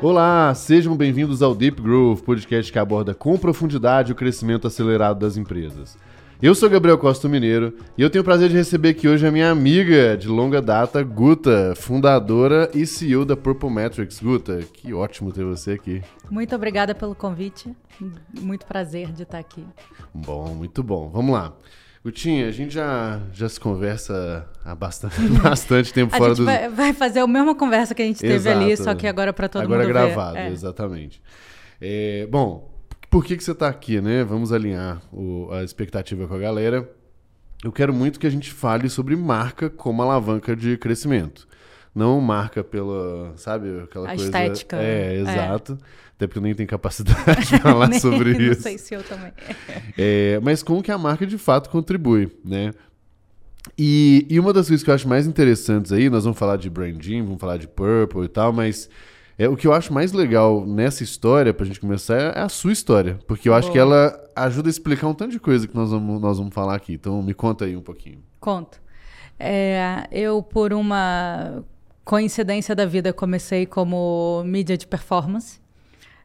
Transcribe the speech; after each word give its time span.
Olá, 0.00 0.54
sejam 0.54 0.96
bem-vindos 0.96 1.42
ao 1.42 1.56
Deep 1.56 1.82
Growth, 1.82 2.20
podcast 2.22 2.70
que 2.70 2.78
aborda 2.78 3.14
com 3.14 3.36
profundidade 3.36 4.12
o 4.12 4.14
crescimento 4.14 4.64
acelerado 4.64 5.18
das 5.18 5.36
empresas. 5.36 5.98
Eu 6.40 6.54
sou 6.54 6.70
Gabriel 6.70 6.96
Costa 6.96 7.28
Mineiro 7.28 7.76
e 7.96 8.02
eu 8.02 8.08
tenho 8.08 8.22
o 8.22 8.24
prazer 8.24 8.48
de 8.48 8.54
receber 8.54 8.90
aqui 8.90 9.08
hoje 9.08 9.26
a 9.26 9.32
minha 9.32 9.50
amiga 9.50 10.16
de 10.16 10.28
longa 10.28 10.62
data, 10.62 11.02
Guta, 11.02 11.74
fundadora 11.74 12.70
e 12.72 12.86
CEO 12.86 13.24
da 13.24 13.36
Purple 13.36 13.70
Metrics. 13.70 14.20
Guta, 14.20 14.60
que 14.72 14.94
ótimo 14.94 15.32
ter 15.32 15.44
você 15.44 15.72
aqui. 15.72 16.00
Muito 16.30 16.54
obrigada 16.54 16.94
pelo 16.94 17.16
convite. 17.16 17.74
Muito 18.40 18.66
prazer 18.66 19.10
de 19.10 19.24
estar 19.24 19.40
aqui. 19.40 19.66
Bom, 20.14 20.54
muito 20.54 20.80
bom. 20.80 21.08
Vamos 21.08 21.32
lá. 21.34 21.52
Gutinha, 22.04 22.46
a 22.48 22.50
gente 22.52 22.72
já, 22.74 23.20
já 23.32 23.48
se 23.48 23.58
conversa 23.58 24.48
há 24.64 24.74
bastante, 24.74 25.20
bastante 25.42 25.92
tempo 25.92 26.14
a 26.14 26.18
fora 26.18 26.30
gente 26.30 26.38
do. 26.38 26.44
vai, 26.44 26.68
vai 26.68 26.92
fazer 26.92 27.20
a 27.20 27.26
mesma 27.26 27.54
conversa 27.54 27.94
que 27.94 28.02
a 28.02 28.04
gente 28.04 28.20
teve 28.20 28.34
Exato. 28.34 28.56
ali, 28.58 28.76
só 28.76 28.94
que 28.94 29.06
agora 29.06 29.32
para 29.32 29.48
todo 29.48 29.62
Agora 29.62 29.80
mundo 29.82 29.88
gravado, 29.88 30.34
ver. 30.34 30.40
É. 30.42 30.48
exatamente. 30.50 31.20
É, 31.80 32.26
bom, 32.30 32.70
por 33.10 33.24
que, 33.24 33.36
que 33.36 33.42
você 33.44 33.52
está 33.52 33.68
aqui, 33.68 34.00
né? 34.00 34.22
Vamos 34.24 34.52
alinhar 34.52 35.00
o- 35.12 35.48
a 35.52 35.62
expectativa 35.64 36.26
com 36.26 36.34
a 36.34 36.38
galera. 36.38 36.88
Eu 37.64 37.72
quero 37.72 37.92
muito 37.92 38.20
que 38.20 38.26
a 38.26 38.30
gente 38.30 38.52
fale 38.52 38.88
sobre 38.88 39.16
marca 39.16 39.68
como 39.68 40.00
alavanca 40.00 40.54
de 40.54 40.76
crescimento. 40.76 41.48
Não 41.94 42.20
marca 42.20 42.62
pela, 42.62 43.32
sabe, 43.36 43.80
aquela 43.82 44.04
A 44.06 44.08
coisa... 44.10 44.24
estética, 44.24 44.76
É, 44.76 45.22
né? 45.22 45.32
exato. 45.32 45.76
Até 46.18 46.26
porque 46.26 46.38
eu 46.40 46.42
nem 46.42 46.52
tenho 46.54 46.68
capacidade 46.68 47.46
de 47.46 47.58
falar 47.60 47.86
Nem- 47.88 48.00
sobre 48.00 48.32
Não 48.34 48.40
isso. 48.52 48.62
sei 48.62 48.76
se 48.76 48.92
eu 48.92 49.04
também. 49.04 49.32
É, 49.96 50.40
mas 50.42 50.64
como 50.64 50.82
que 50.82 50.90
a 50.90 50.98
marca 50.98 51.24
de 51.24 51.38
fato 51.38 51.70
contribui, 51.70 52.28
né? 52.44 52.72
E, 53.78 54.26
e 54.28 54.40
uma 54.40 54.52
das 54.52 54.66
coisas 54.66 54.82
que 54.82 54.90
eu 54.90 54.94
acho 54.94 55.06
mais 55.08 55.26
interessantes 55.28 55.92
aí, 55.92 56.10
nós 56.10 56.24
vamos 56.24 56.38
falar 56.38 56.56
de 56.56 56.68
branding, 56.68 57.22
vamos 57.22 57.40
falar 57.40 57.56
de 57.56 57.68
Purple 57.68 58.24
e 58.24 58.28
tal, 58.28 58.52
mas 58.52 58.88
é, 59.38 59.48
o 59.48 59.56
que 59.56 59.66
eu 59.66 59.72
acho 59.72 59.92
mais 59.92 60.10
legal 60.12 60.66
nessa 60.66 61.04
história, 61.04 61.54
pra 61.54 61.64
gente 61.66 61.78
começar, 61.78 62.16
é 62.36 62.40
a 62.40 62.48
sua 62.48 62.72
história. 62.72 63.18
Porque 63.28 63.48
eu 63.48 63.54
acho 63.54 63.68
Boa. 63.68 63.72
que 63.74 63.78
ela 63.78 64.20
ajuda 64.34 64.68
a 64.68 64.70
explicar 64.70 65.06
um 65.06 65.14
tanto 65.14 65.30
de 65.32 65.38
coisa 65.38 65.68
que 65.68 65.74
nós 65.76 65.90
vamos, 65.90 66.20
nós 66.20 66.38
vamos 66.38 66.52
falar 66.52 66.74
aqui. 66.74 66.94
Então 66.94 67.22
me 67.22 67.34
conta 67.34 67.64
aí 67.64 67.76
um 67.76 67.82
pouquinho. 67.82 68.18
Conto. 68.40 68.80
É, 69.38 70.08
eu, 70.10 70.42
por 70.42 70.72
uma 70.72 71.62
coincidência 72.04 72.74
da 72.74 72.86
vida, 72.86 73.12
comecei 73.12 73.66
como 73.66 74.42
mídia 74.44 74.76
de 74.76 74.86
performance. 74.86 75.60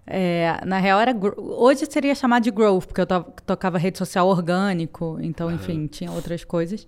É, 0.06 0.60
na 0.66 0.80
real, 0.80 1.00
era 1.00 1.16
hoje 1.38 1.86
seria 1.90 2.14
chamado 2.14 2.44
de 2.44 2.52
growth, 2.52 2.86
porque 2.88 3.02
eu 3.02 3.06
to- 3.06 3.26
tocava 3.46 3.78
rede 3.78 3.98
social 3.98 4.28
orgânico, 4.28 5.18
então, 5.22 5.50
enfim, 5.52 5.88
tinha 5.88 6.12
outras 6.12 6.44
coisas. 6.44 6.88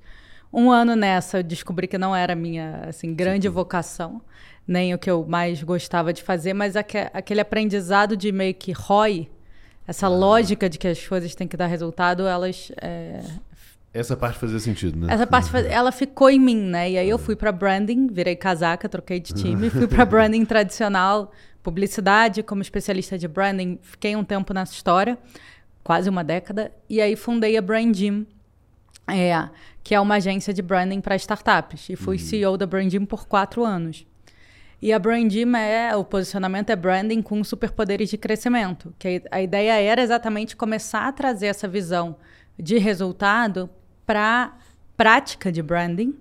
Um 0.52 0.69
ano 0.71 0.95
nessa, 0.95 1.39
eu 1.39 1.43
descobri 1.43 1.88
que 1.88 1.97
não 1.97 2.16
era 2.16 2.33
a 2.33 2.36
minha 2.36 2.86
assim, 2.89 3.13
grande 3.13 3.47
vocação, 3.47 4.21
nem 4.67 4.93
o 4.93 4.97
que 4.99 5.09
eu 5.09 5.25
mais 5.27 5.61
gostava 5.63 6.11
de 6.11 6.21
fazer, 6.23 6.53
mas 6.53 6.75
aque- 6.75 7.09
aquele 7.13 7.39
aprendizado 7.41 8.17
de 8.17 8.31
meio 8.31 8.53
que 8.53 8.71
ROI, 8.73 9.30
essa 9.88 10.08
lógica 10.08 10.69
de 10.69 10.77
que 10.77 10.88
as 10.88 11.05
coisas 11.08 11.33
têm 11.36 11.47
que 11.47 11.55
dar 11.55 11.67
resultado, 11.67 12.25
elas 12.27 12.71
é, 12.81 13.19
Essa 13.96 14.18
parte 14.18 14.38
fazia 14.38 14.60
sentido, 14.60 15.00
né? 15.00 15.14
essa 15.14 15.26
parte, 15.26 15.50
ela 15.70 15.90
ficou 15.90 16.30
em 16.30 16.38
mim, 16.38 16.58
né? 16.58 16.92
E 16.92 16.98
aí 16.98 17.10
eu 17.10 17.18
fui 17.18 17.34
pra 17.34 17.50
branding, 17.50 18.08
virei 18.08 18.36
casaca, 18.36 18.90
troquei 18.90 19.22
de 19.22 19.34
time, 19.34 19.70
fui 19.70 19.88
pra 19.88 20.04
branding 20.06 20.44
tradicional, 20.44 21.32
publicidade, 21.64 22.44
como 22.44 22.62
especialista 22.62 23.18
de 23.18 23.26
branding, 23.26 23.80
fiquei 23.82 24.14
um 24.14 24.23
tempo 24.23 24.54
nessa 24.54 24.73
história, 24.73 25.18
quase 25.82 26.10
uma 26.10 26.26
década, 26.26 26.73
e 26.90 27.00
aí 27.00 27.16
fundei 27.16 27.56
a 27.56 27.62
Brandim, 27.62 28.28
é, 29.08 29.50
que 29.82 29.96
é 29.96 30.00
uma 30.02 30.16
agência 30.16 30.54
de 30.54 30.62
branding 30.62 31.00
para 31.00 31.16
startups, 31.16 31.88
e 31.90 31.96
fui 31.96 32.20
CEO 32.20 32.58
da 32.58 32.66
Brandim 32.66 33.06
por 33.06 33.26
quatro 33.26 33.64
anos. 33.64 34.06
E 34.82 34.92
a 34.92 35.00
Brandim 35.00 35.56
é, 35.56 35.96
o 35.96 36.04
posicionamento 36.04 36.70
é 36.70 36.76
branding 36.76 37.22
com 37.22 37.42
superpoderes 37.46 38.10
de 38.10 38.18
crescimento. 38.18 38.94
Que 39.00 39.23
a 39.32 39.42
ideia 39.42 39.82
era 39.82 40.02
exatamente 40.02 40.54
começar 40.54 41.08
a 41.08 41.14
trazer 41.14 41.48
essa 41.48 41.66
visão 41.66 42.18
de 42.60 42.78
resultado 42.78 43.70
para 44.05 44.54
prática 44.95 45.52
de 45.52 45.61
branding, 45.61 46.16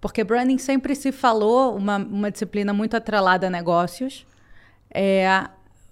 porque 0.00 0.22
branding 0.24 0.58
sempre 0.58 0.94
se 0.94 1.12
falou 1.12 1.76
uma, 1.76 1.96
uma 1.96 2.30
disciplina 2.30 2.72
muito 2.72 2.96
atrelada 2.96 3.46
a 3.46 3.50
negócios, 3.50 4.26
é, 4.90 5.48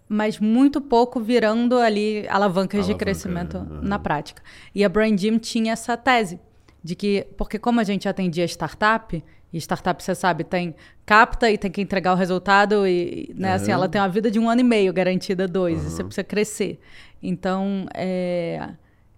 mas 0.09 0.39
muito 0.39 0.81
pouco 0.81 1.21
virando 1.21 1.79
ali 1.79 2.27
alavancas 2.29 2.85
de 2.85 2.93
Alavanca, 2.93 3.05
crescimento 3.05 3.57
aham. 3.57 3.81
na 3.83 3.99
prática. 3.99 4.43
E 4.75 4.85
a 4.85 4.89
Brandim 4.89 5.39
tinha 5.39 5.73
essa 5.73 5.97
tese 5.97 6.39
de 6.83 6.95
que, 6.95 7.27
porque 7.37 7.59
como 7.59 7.81
a 7.81 7.85
gente 7.85 8.09
atendia 8.09 8.45
startup, 8.45 9.23
e 9.53 9.59
startup, 9.59 10.03
você 10.03 10.17
sabe, 10.17 10.43
tem 10.43 10.75
capta 11.07 11.49
e 11.49 11.57
tem 11.57 11.71
que 11.71 11.81
entregar 11.81 12.13
o 12.13 12.17
resultado 12.17 12.89
e, 12.89 13.33
né, 13.37 13.53
assim, 13.53 13.71
Aham. 13.71 13.75
ela 13.75 13.89
tem 13.89 14.01
uma 14.01 14.09
vida 14.09 14.29
de 14.29 14.39
um 14.41 14.51
ano 14.51 14.63
e 14.63 14.65
meio 14.65 14.93
garantida, 14.93 15.47
dois, 15.47 15.81
e 15.81 15.91
você 15.91 16.03
precisa 16.03 16.25
crescer. 16.25 16.81
Então, 17.23 17.87
é, 17.95 18.71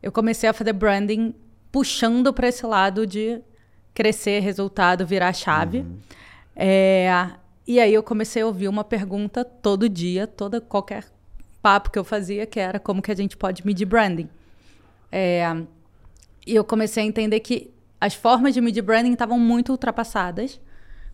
eu 0.02 0.12
comecei 0.12 0.46
a 0.46 0.52
fazer 0.52 0.74
branding 0.74 1.34
puxando 1.76 2.32
para 2.32 2.48
esse 2.48 2.64
lado 2.64 3.06
de 3.06 3.38
crescer, 3.92 4.40
resultado, 4.40 5.06
virar 5.06 5.34
chave. 5.34 5.84
É, 6.56 7.10
e 7.66 7.78
aí 7.78 7.92
eu 7.92 8.02
comecei 8.02 8.40
a 8.40 8.46
ouvir 8.46 8.66
uma 8.66 8.82
pergunta 8.82 9.44
todo 9.44 9.86
dia, 9.86 10.26
toda 10.26 10.58
qualquer 10.58 11.04
papo 11.60 11.90
que 11.90 11.98
eu 11.98 12.04
fazia, 12.04 12.46
que 12.46 12.58
era 12.58 12.80
como 12.80 13.02
que 13.02 13.12
a 13.12 13.14
gente 13.14 13.36
pode 13.36 13.66
medir 13.66 13.84
branding. 13.84 14.26
É, 15.12 15.44
e 16.46 16.54
eu 16.54 16.64
comecei 16.64 17.02
a 17.02 17.06
entender 17.06 17.40
que 17.40 17.70
as 18.00 18.14
formas 18.14 18.54
de 18.54 18.62
medir 18.62 18.80
branding 18.80 19.12
estavam 19.12 19.38
muito 19.38 19.70
ultrapassadas, 19.70 20.58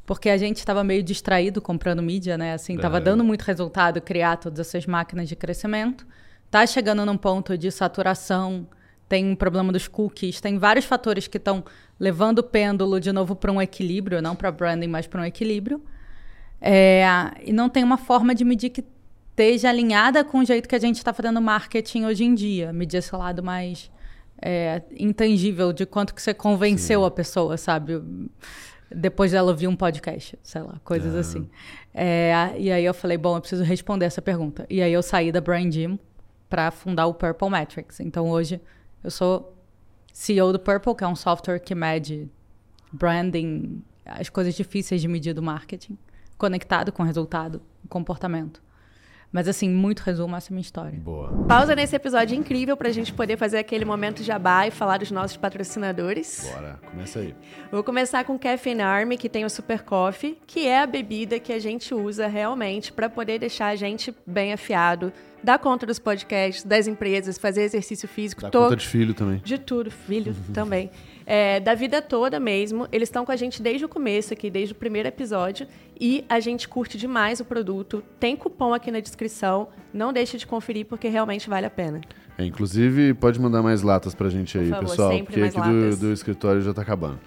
porque 0.06 0.30
a 0.30 0.36
gente 0.36 0.58
estava 0.58 0.84
meio 0.84 1.02
distraído 1.02 1.60
comprando 1.60 2.00
mídia, 2.00 2.38
né? 2.38 2.52
Assim, 2.52 2.76
estava 2.76 2.98
É. 2.98 3.00
dando 3.00 3.24
muito 3.24 3.42
resultado 3.42 4.00
criar 4.00 4.36
todas 4.36 4.60
essas 4.60 4.86
máquinas 4.86 5.28
de 5.28 5.34
crescimento. 5.34 6.06
Tá 6.52 6.64
chegando 6.64 7.04
num 7.04 7.16
ponto 7.16 7.58
de 7.58 7.68
saturação, 7.72 8.64
tem 9.12 9.26
um 9.26 9.36
problema 9.36 9.70
dos 9.70 9.86
cookies, 9.86 10.40
tem 10.40 10.56
vários 10.56 10.86
fatores 10.86 11.28
que 11.28 11.36
estão 11.36 11.62
levando 12.00 12.38
o 12.38 12.42
pêndulo 12.42 12.98
de 12.98 13.12
novo 13.12 13.36
para 13.36 13.52
um 13.52 13.60
equilíbrio, 13.60 14.22
não 14.22 14.34
para 14.34 14.50
branding, 14.50 14.86
mas 14.86 15.06
para 15.06 15.20
um 15.20 15.24
equilíbrio. 15.26 15.82
É, 16.58 17.04
e 17.44 17.52
não 17.52 17.68
tem 17.68 17.84
uma 17.84 17.98
forma 17.98 18.34
de 18.34 18.42
medir 18.42 18.70
que 18.70 18.82
esteja 19.28 19.68
alinhada 19.68 20.24
com 20.24 20.38
o 20.38 20.44
jeito 20.46 20.66
que 20.66 20.74
a 20.74 20.78
gente 20.78 20.96
está 20.96 21.12
fazendo 21.12 21.42
marketing 21.42 22.06
hoje 22.06 22.24
em 22.24 22.34
dia. 22.34 22.72
Medir 22.72 23.00
esse 23.00 23.14
lado 23.14 23.42
mais 23.42 23.90
é, 24.40 24.80
intangível 24.98 25.74
de 25.74 25.84
quanto 25.84 26.14
que 26.14 26.22
você 26.22 26.32
convenceu 26.32 27.04
a 27.04 27.10
pessoa, 27.10 27.58
sabe? 27.58 28.02
Depois 28.90 29.32
dela 29.32 29.50
ouvir 29.50 29.68
um 29.68 29.76
podcast, 29.76 30.38
sei 30.42 30.62
lá, 30.62 30.80
coisas 30.82 31.14
assim. 31.14 31.50
É, 31.92 32.54
e 32.56 32.72
aí 32.72 32.82
eu 32.86 32.94
falei, 32.94 33.18
bom, 33.18 33.36
eu 33.36 33.40
preciso 33.42 33.62
responder 33.62 34.06
essa 34.06 34.22
pergunta. 34.22 34.64
E 34.70 34.80
aí 34.80 34.94
eu 34.94 35.02
saí 35.02 35.30
da 35.30 35.42
Brand 35.42 35.76
para 36.48 36.70
fundar 36.70 37.06
o 37.08 37.12
Purple 37.12 37.50
Metrics. 37.50 38.00
Então 38.00 38.30
hoje 38.30 38.58
eu 39.02 39.10
sou 39.10 39.56
CEO 40.12 40.52
do 40.52 40.58
Purple, 40.58 40.94
que 40.94 41.04
é 41.04 41.08
um 41.08 41.16
software 41.16 41.58
que 41.58 41.74
mede 41.74 42.30
branding, 42.92 43.82
as 44.04 44.28
coisas 44.28 44.54
difíceis 44.54 45.00
de 45.00 45.08
medir 45.08 45.34
do 45.34 45.42
marketing, 45.42 45.96
conectado 46.36 46.92
com 46.92 47.02
resultado, 47.02 47.62
comportamento. 47.88 48.62
Mas 49.32 49.48
assim, 49.48 49.70
muito 49.70 50.00
resumo 50.00 50.36
essa 50.36 50.48
é 50.48 50.50
a 50.50 50.54
minha 50.54 50.60
história. 50.60 51.00
Boa. 51.00 51.32
Pausa 51.48 51.74
nesse 51.74 51.96
episódio 51.96 52.36
incrível 52.36 52.76
pra 52.76 52.90
gente 52.90 53.14
poder 53.14 53.38
fazer 53.38 53.56
aquele 53.56 53.84
momento 53.84 54.22
jabá 54.22 54.66
e 54.66 54.70
falar 54.70 54.98
dos 54.98 55.10
nossos 55.10 55.38
patrocinadores. 55.38 56.50
Bora, 56.52 56.78
começa 56.90 57.20
aí. 57.20 57.34
Vou 57.70 57.82
começar 57.82 58.24
com 58.24 58.34
o 58.34 58.38
Caffeine 58.38 58.82
Army, 58.82 59.16
que 59.16 59.30
tem 59.30 59.46
o 59.46 59.50
Super 59.50 59.82
Coffee, 59.82 60.38
que 60.46 60.68
é 60.68 60.82
a 60.82 60.86
bebida 60.86 61.40
que 61.40 61.50
a 61.50 61.58
gente 61.58 61.94
usa 61.94 62.26
realmente 62.26 62.92
para 62.92 63.08
poder 63.08 63.38
deixar 63.38 63.68
a 63.68 63.76
gente 63.76 64.14
bem 64.26 64.52
afiado, 64.52 65.10
dar 65.42 65.58
conta 65.58 65.84
dos 65.86 65.98
podcasts, 65.98 66.64
das 66.64 66.86
empresas, 66.86 67.38
fazer 67.38 67.62
exercício 67.62 68.08
físico. 68.08 68.42
To- 68.50 68.58
conta 68.58 68.76
de 68.76 68.86
filho 68.86 69.14
também. 69.14 69.40
de 69.44 69.58
tudo, 69.58 69.90
filho 69.90 70.34
também. 70.52 70.90
É, 71.24 71.60
da 71.60 71.74
vida 71.74 72.02
toda 72.02 72.40
mesmo. 72.40 72.88
Eles 72.90 73.08
estão 73.08 73.24
com 73.24 73.30
a 73.32 73.36
gente 73.36 73.62
desde 73.62 73.84
o 73.84 73.88
começo 73.88 74.32
aqui, 74.32 74.50
desde 74.50 74.72
o 74.72 74.76
primeiro 74.76 75.08
episódio. 75.08 75.66
E 76.00 76.24
a 76.28 76.40
gente 76.40 76.68
curte 76.68 76.98
demais 76.98 77.38
o 77.40 77.44
produto. 77.44 78.02
Tem 78.18 78.34
cupom 78.36 78.74
aqui 78.74 78.90
na 78.90 78.98
descrição. 79.00 79.68
Não 79.92 80.12
deixe 80.12 80.36
de 80.36 80.46
conferir, 80.46 80.86
porque 80.86 81.08
realmente 81.08 81.48
vale 81.48 81.66
a 81.66 81.70
pena. 81.70 82.00
É, 82.36 82.44
inclusive, 82.44 83.14
pode 83.14 83.38
mandar 83.38 83.62
mais 83.62 83.82
latas 83.82 84.14
pra 84.14 84.28
gente 84.28 84.58
aí, 84.58 84.70
favor, 84.70 84.88
pessoal, 84.88 85.18
porque 85.24 85.40
aqui 85.42 85.60
do, 85.60 85.96
do 85.96 86.12
escritório 86.12 86.62
já 86.62 86.72
tá 86.74 86.82
acabando. 86.82 87.20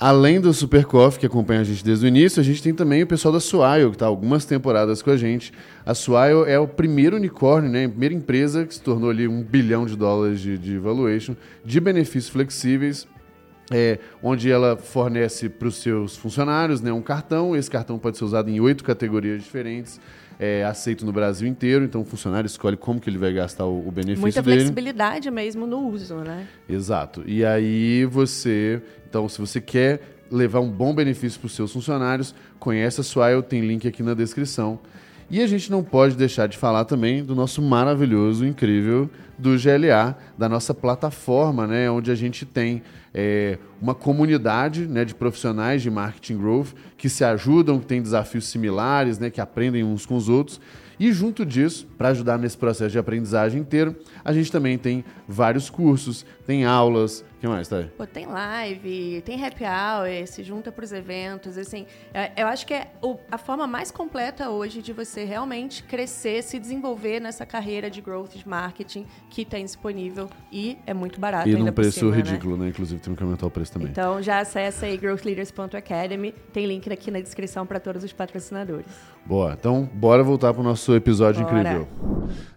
Além 0.00 0.40
do 0.40 0.54
Super 0.54 0.84
Coffee, 0.84 1.18
que 1.18 1.26
acompanha 1.26 1.60
a 1.60 1.64
gente 1.64 1.84
desde 1.84 2.06
o 2.06 2.08
início, 2.08 2.40
a 2.40 2.44
gente 2.44 2.62
tem 2.62 2.72
também 2.72 3.02
o 3.02 3.06
pessoal 3.08 3.34
da 3.34 3.40
Swile, 3.40 3.88
que 3.88 3.96
está 3.96 4.06
algumas 4.06 4.44
temporadas 4.44 5.02
com 5.02 5.10
a 5.10 5.16
gente. 5.16 5.52
A 5.84 5.92
Swile 5.92 6.44
é 6.46 6.56
o 6.56 6.68
primeiro 6.68 7.16
unicórnio, 7.16 7.68
né, 7.68 7.86
a 7.86 7.88
primeira 7.88 8.14
empresa 8.14 8.64
que 8.64 8.72
se 8.72 8.80
tornou 8.80 9.10
ali 9.10 9.26
um 9.26 9.42
bilhão 9.42 9.86
de 9.86 9.96
dólares 9.96 10.38
de, 10.40 10.56
de 10.56 10.78
valuation, 10.78 11.34
de 11.64 11.80
benefícios 11.80 12.28
flexíveis, 12.28 13.08
é, 13.72 13.98
onde 14.22 14.48
ela 14.48 14.76
fornece 14.76 15.48
para 15.48 15.66
os 15.66 15.82
seus 15.82 16.16
funcionários 16.16 16.80
né, 16.80 16.92
um 16.92 17.02
cartão. 17.02 17.56
Esse 17.56 17.68
cartão 17.68 17.98
pode 17.98 18.18
ser 18.18 18.24
usado 18.24 18.48
em 18.48 18.60
oito 18.60 18.84
categorias 18.84 19.42
diferentes, 19.42 20.00
é, 20.38 20.64
aceito 20.64 21.04
no 21.04 21.12
Brasil 21.12 21.48
inteiro. 21.48 21.84
Então 21.84 22.02
o 22.02 22.04
funcionário 22.04 22.46
escolhe 22.46 22.76
como 22.76 23.00
que 23.00 23.10
ele 23.10 23.18
vai 23.18 23.32
gastar 23.32 23.66
o, 23.66 23.88
o 23.88 23.90
benefício 23.90 24.20
Muita 24.20 24.42
dele. 24.42 24.58
flexibilidade 24.58 25.28
mesmo 25.30 25.66
no 25.66 25.88
uso, 25.88 26.16
né? 26.18 26.46
Exato. 26.68 27.24
E 27.26 27.44
aí 27.44 28.04
você, 28.04 28.80
então, 29.08 29.28
se 29.28 29.40
você 29.40 29.60
quer 29.60 30.00
levar 30.30 30.60
um 30.60 30.70
bom 30.70 30.94
benefício 30.94 31.40
para 31.40 31.46
os 31.46 31.54
seus 31.54 31.72
funcionários, 31.72 32.34
conhece 32.58 33.00
a 33.00 33.04
Swile, 33.04 33.42
tem 33.42 33.60
link 33.60 33.88
aqui 33.88 34.02
na 34.02 34.14
descrição. 34.14 34.78
E 35.30 35.42
a 35.42 35.46
gente 35.46 35.70
não 35.70 35.82
pode 35.82 36.16
deixar 36.16 36.46
de 36.46 36.56
falar 36.56 36.84
também 36.86 37.22
do 37.22 37.34
nosso 37.34 37.60
maravilhoso, 37.60 38.46
incrível 38.46 39.10
do 39.38 39.50
GLA, 39.50 40.16
da 40.36 40.48
nossa 40.48 40.72
plataforma, 40.72 41.66
né, 41.66 41.90
onde 41.90 42.10
a 42.10 42.14
gente 42.14 42.44
tem 42.46 42.82
é, 43.14 43.58
uma 43.80 43.94
comunidade 43.94 44.86
né, 44.86 45.04
de 45.04 45.14
profissionais 45.14 45.82
de 45.82 45.90
marketing 45.90 46.38
growth 46.38 46.68
que 46.96 47.08
se 47.08 47.24
ajudam, 47.24 47.78
que 47.78 47.86
têm 47.86 48.02
desafios 48.02 48.48
similares, 48.48 49.18
né, 49.18 49.30
que 49.30 49.40
aprendem 49.40 49.84
uns 49.84 50.06
com 50.06 50.16
os 50.16 50.28
outros. 50.28 50.60
E 50.98 51.12
junto 51.12 51.46
disso, 51.46 51.86
para 51.96 52.08
ajudar 52.08 52.38
nesse 52.38 52.56
processo 52.56 52.90
de 52.90 52.98
aprendizagem 52.98 53.60
inteiro, 53.60 53.94
a 54.24 54.32
gente 54.32 54.50
também 54.50 54.76
tem 54.76 55.04
vários 55.28 55.70
cursos, 55.70 56.26
tem 56.44 56.64
aulas. 56.64 57.24
O 57.38 57.40
que 57.40 57.46
mais, 57.46 57.68
tá? 57.68 57.84
Pô, 57.96 58.04
tem 58.04 58.26
live, 58.26 59.22
tem 59.24 59.46
happy 59.46 59.62
hour, 59.62 60.26
se 60.26 60.42
junta 60.42 60.72
para 60.72 60.84
os 60.84 60.90
eventos. 60.90 61.56
Assim, 61.56 61.86
é, 62.12 62.32
eu 62.36 62.48
acho 62.48 62.66
que 62.66 62.74
é 62.74 62.90
a 63.30 63.38
forma 63.38 63.64
mais 63.64 63.92
completa 63.92 64.50
hoje 64.50 64.82
de 64.82 64.92
você 64.92 65.22
realmente 65.22 65.84
crescer, 65.84 66.42
se 66.42 66.58
desenvolver 66.58 67.20
nessa 67.20 67.46
carreira 67.46 67.88
de 67.88 68.00
growth 68.00 68.32
de 68.34 68.48
marketing 68.48 69.06
que 69.30 69.44
tem 69.44 69.64
disponível 69.64 70.28
e 70.50 70.78
é 70.84 70.92
muito 70.92 71.20
barato. 71.20 71.48
E 71.48 71.54
num 71.54 71.70
preço 71.70 72.00
cima, 72.00 72.16
ridículo, 72.16 72.56
né? 72.56 72.64
né? 72.64 72.70
Inclusive, 72.70 73.00
tem 73.00 73.14
que 73.14 73.22
aumentar 73.22 73.46
o 73.46 73.50
preço 73.50 73.72
também. 73.72 73.88
Então 73.88 74.20
já 74.20 74.40
acessa 74.40 74.86
aí 74.86 74.96
growthleaders.academy. 74.96 76.34
Tem 76.52 76.66
link 76.66 76.92
aqui 76.92 77.08
na 77.08 77.20
descrição 77.20 77.64
para 77.64 77.78
todos 77.78 78.02
os 78.02 78.12
patrocinadores. 78.12 78.90
Boa. 79.24 79.52
Então, 79.52 79.88
bora 79.94 80.24
voltar 80.24 80.52
para 80.52 80.60
o 80.60 80.64
nosso 80.64 80.92
episódio 80.92 81.44
bora. 81.44 81.60
incrível. 81.60 81.88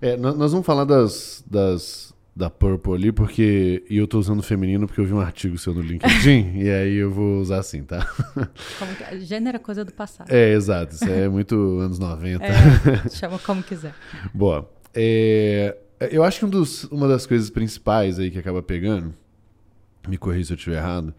É, 0.02 0.18
nós 0.18 0.52
vamos 0.52 0.66
falar 0.66 0.86
das, 0.86 1.44
das 1.46 2.11
da 2.42 2.50
Purple 2.50 2.94
ali, 2.94 3.12
porque. 3.12 3.84
E 3.88 3.98
eu 3.98 4.08
tô 4.08 4.18
usando 4.18 4.42
feminino 4.42 4.88
porque 4.88 5.00
eu 5.00 5.06
vi 5.06 5.14
um 5.14 5.20
artigo 5.20 5.58
seu 5.60 5.74
no 5.74 5.82
LinkedIn, 5.82 6.58
e 6.60 6.70
aí 6.70 6.96
eu 6.96 7.12
vou 7.12 7.40
usar 7.40 7.60
assim, 7.60 7.84
tá? 7.84 8.06
Que, 9.10 9.22
gênero 9.22 9.58
é 9.58 9.60
coisa 9.60 9.86
do 9.86 9.94
passado. 9.94 10.32
É, 10.32 10.54
exato. 10.54 10.96
Isso 10.96 11.06
é 11.06 11.30
muito 11.30 11.56
anos 11.80 12.00
90. 12.00 12.44
É, 12.44 13.10
chama 13.10 13.38
como 13.40 13.62
quiser. 13.62 13.94
Boa. 14.34 14.70
É, 14.94 15.78
eu 16.12 16.24
acho 16.24 16.40
que 16.40 16.46
um 16.46 16.50
dos, 16.50 16.86
uma 16.86 17.08
das 17.08 17.26
coisas 17.28 17.50
principais 17.50 18.18
aí 18.18 18.32
que 18.32 18.40
acaba 18.40 18.64
pegando, 18.64 19.14
me 20.08 20.18
corrija 20.18 20.48
se 20.48 20.54
eu 20.54 20.58
estiver 20.58 20.78
errado, 20.78 21.14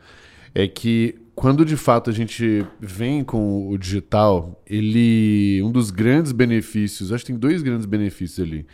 é 0.54 0.66
que 0.66 1.14
quando 1.36 1.64
de 1.64 1.76
fato 1.76 2.10
a 2.10 2.12
gente 2.12 2.66
vem 2.80 3.22
com 3.22 3.70
o 3.70 3.78
digital, 3.78 4.60
ele. 4.66 5.62
Um 5.62 5.70
dos 5.70 5.90
grandes 5.90 6.32
benefícios, 6.32 7.12
acho 7.12 7.24
que 7.24 7.30
tem 7.30 7.38
dois 7.38 7.62
grandes 7.62 7.86
benefícios 7.86 8.44
ali. 8.44 8.66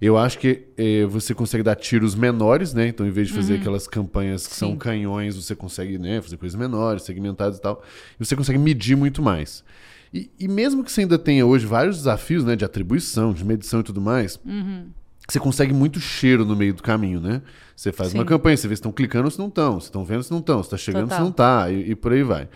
Eu 0.00 0.18
acho 0.18 0.38
que 0.38 0.64
eh, 0.76 1.06
você 1.06 1.34
consegue 1.34 1.62
dar 1.62 1.74
tiros 1.74 2.14
menores, 2.14 2.74
né? 2.74 2.88
Então, 2.88 3.06
em 3.06 3.10
vez 3.10 3.28
de 3.28 3.34
fazer 3.34 3.54
uhum. 3.54 3.60
aquelas 3.60 3.88
campanhas 3.88 4.46
que 4.46 4.54
Sim. 4.54 4.60
são 4.60 4.76
canhões, 4.76 5.36
você 5.36 5.54
consegue 5.54 5.98
né, 5.98 6.20
fazer 6.20 6.36
coisas 6.36 6.58
menores, 6.58 7.02
segmentadas 7.02 7.58
e 7.58 7.60
tal. 7.60 7.82
E 8.18 8.24
você 8.24 8.36
consegue 8.36 8.58
medir 8.58 8.96
muito 8.96 9.22
mais. 9.22 9.64
E, 10.12 10.30
e, 10.38 10.48
mesmo 10.48 10.84
que 10.84 10.92
você 10.92 11.02
ainda 11.02 11.18
tenha 11.18 11.44
hoje 11.44 11.66
vários 11.66 11.96
desafios 11.98 12.44
né, 12.44 12.56
de 12.56 12.64
atribuição, 12.64 13.32
de 13.32 13.44
medição 13.44 13.80
e 13.80 13.82
tudo 13.82 14.00
mais, 14.00 14.38
uhum. 14.44 14.86
você 15.28 15.40
consegue 15.40 15.72
muito 15.72 15.98
cheiro 15.98 16.44
no 16.44 16.54
meio 16.54 16.74
do 16.74 16.82
caminho, 16.82 17.20
né? 17.20 17.42
Você 17.74 17.92
faz 17.92 18.10
Sim. 18.10 18.18
uma 18.18 18.24
campanha, 18.24 18.56
você 18.56 18.68
vê 18.68 18.74
se 18.74 18.80
estão 18.80 18.92
clicando 18.92 19.24
ou 19.24 19.30
se 19.30 19.38
não 19.38 19.48
estão, 19.48 19.80
se 19.80 19.86
estão 19.86 20.04
vendo 20.04 20.22
se 20.22 20.30
não 20.30 20.38
estão, 20.38 20.62
se 20.62 20.66
está 20.68 20.76
chegando 20.76 21.04
Total. 21.04 21.18
se 21.18 21.22
não 21.22 21.30
está, 21.30 21.70
e, 21.70 21.90
e 21.90 21.94
por 21.94 22.12
aí 22.12 22.22
vai. 22.22 22.48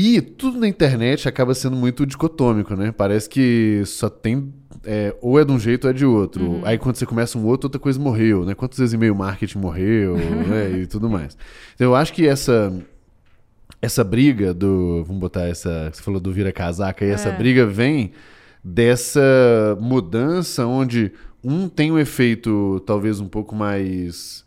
E 0.00 0.20
tudo 0.20 0.60
na 0.60 0.68
internet 0.68 1.28
acaba 1.28 1.52
sendo 1.54 1.74
muito 1.74 2.06
dicotômico, 2.06 2.76
né? 2.76 2.92
Parece 2.92 3.28
que 3.28 3.82
só 3.84 4.08
tem. 4.08 4.54
É, 4.84 5.12
ou 5.20 5.40
é 5.40 5.44
de 5.44 5.50
um 5.50 5.58
jeito 5.58 5.86
ou 5.86 5.90
é 5.90 5.92
de 5.92 6.06
outro. 6.06 6.44
Uhum. 6.44 6.60
Aí 6.64 6.78
quando 6.78 6.94
você 6.94 7.04
começa 7.04 7.36
um 7.36 7.44
outro, 7.44 7.66
outra 7.66 7.80
coisa 7.80 7.98
morreu, 7.98 8.44
né? 8.46 8.54
Quantas 8.54 8.78
vezes 8.78 8.92
e-mail 8.92 9.12
marketing 9.16 9.58
morreu, 9.58 10.16
né? 10.46 10.82
E 10.82 10.86
tudo 10.86 11.10
mais. 11.10 11.36
Então 11.74 11.88
eu 11.88 11.96
acho 11.96 12.12
que 12.12 12.28
essa. 12.28 12.72
Essa 13.82 14.04
briga 14.04 14.54
do. 14.54 15.02
Vamos 15.02 15.18
botar 15.20 15.48
essa. 15.48 15.90
Você 15.92 16.00
falou 16.00 16.20
do 16.20 16.30
vira-casaca, 16.30 17.04
e 17.04 17.08
é. 17.08 17.14
essa 17.14 17.32
briga 17.32 17.66
vem 17.66 18.12
dessa 18.62 19.76
mudança 19.80 20.64
onde 20.64 21.10
um 21.42 21.68
tem 21.68 21.90
um 21.90 21.98
efeito 21.98 22.80
talvez 22.86 23.18
um 23.18 23.26
pouco 23.26 23.52
mais 23.52 24.44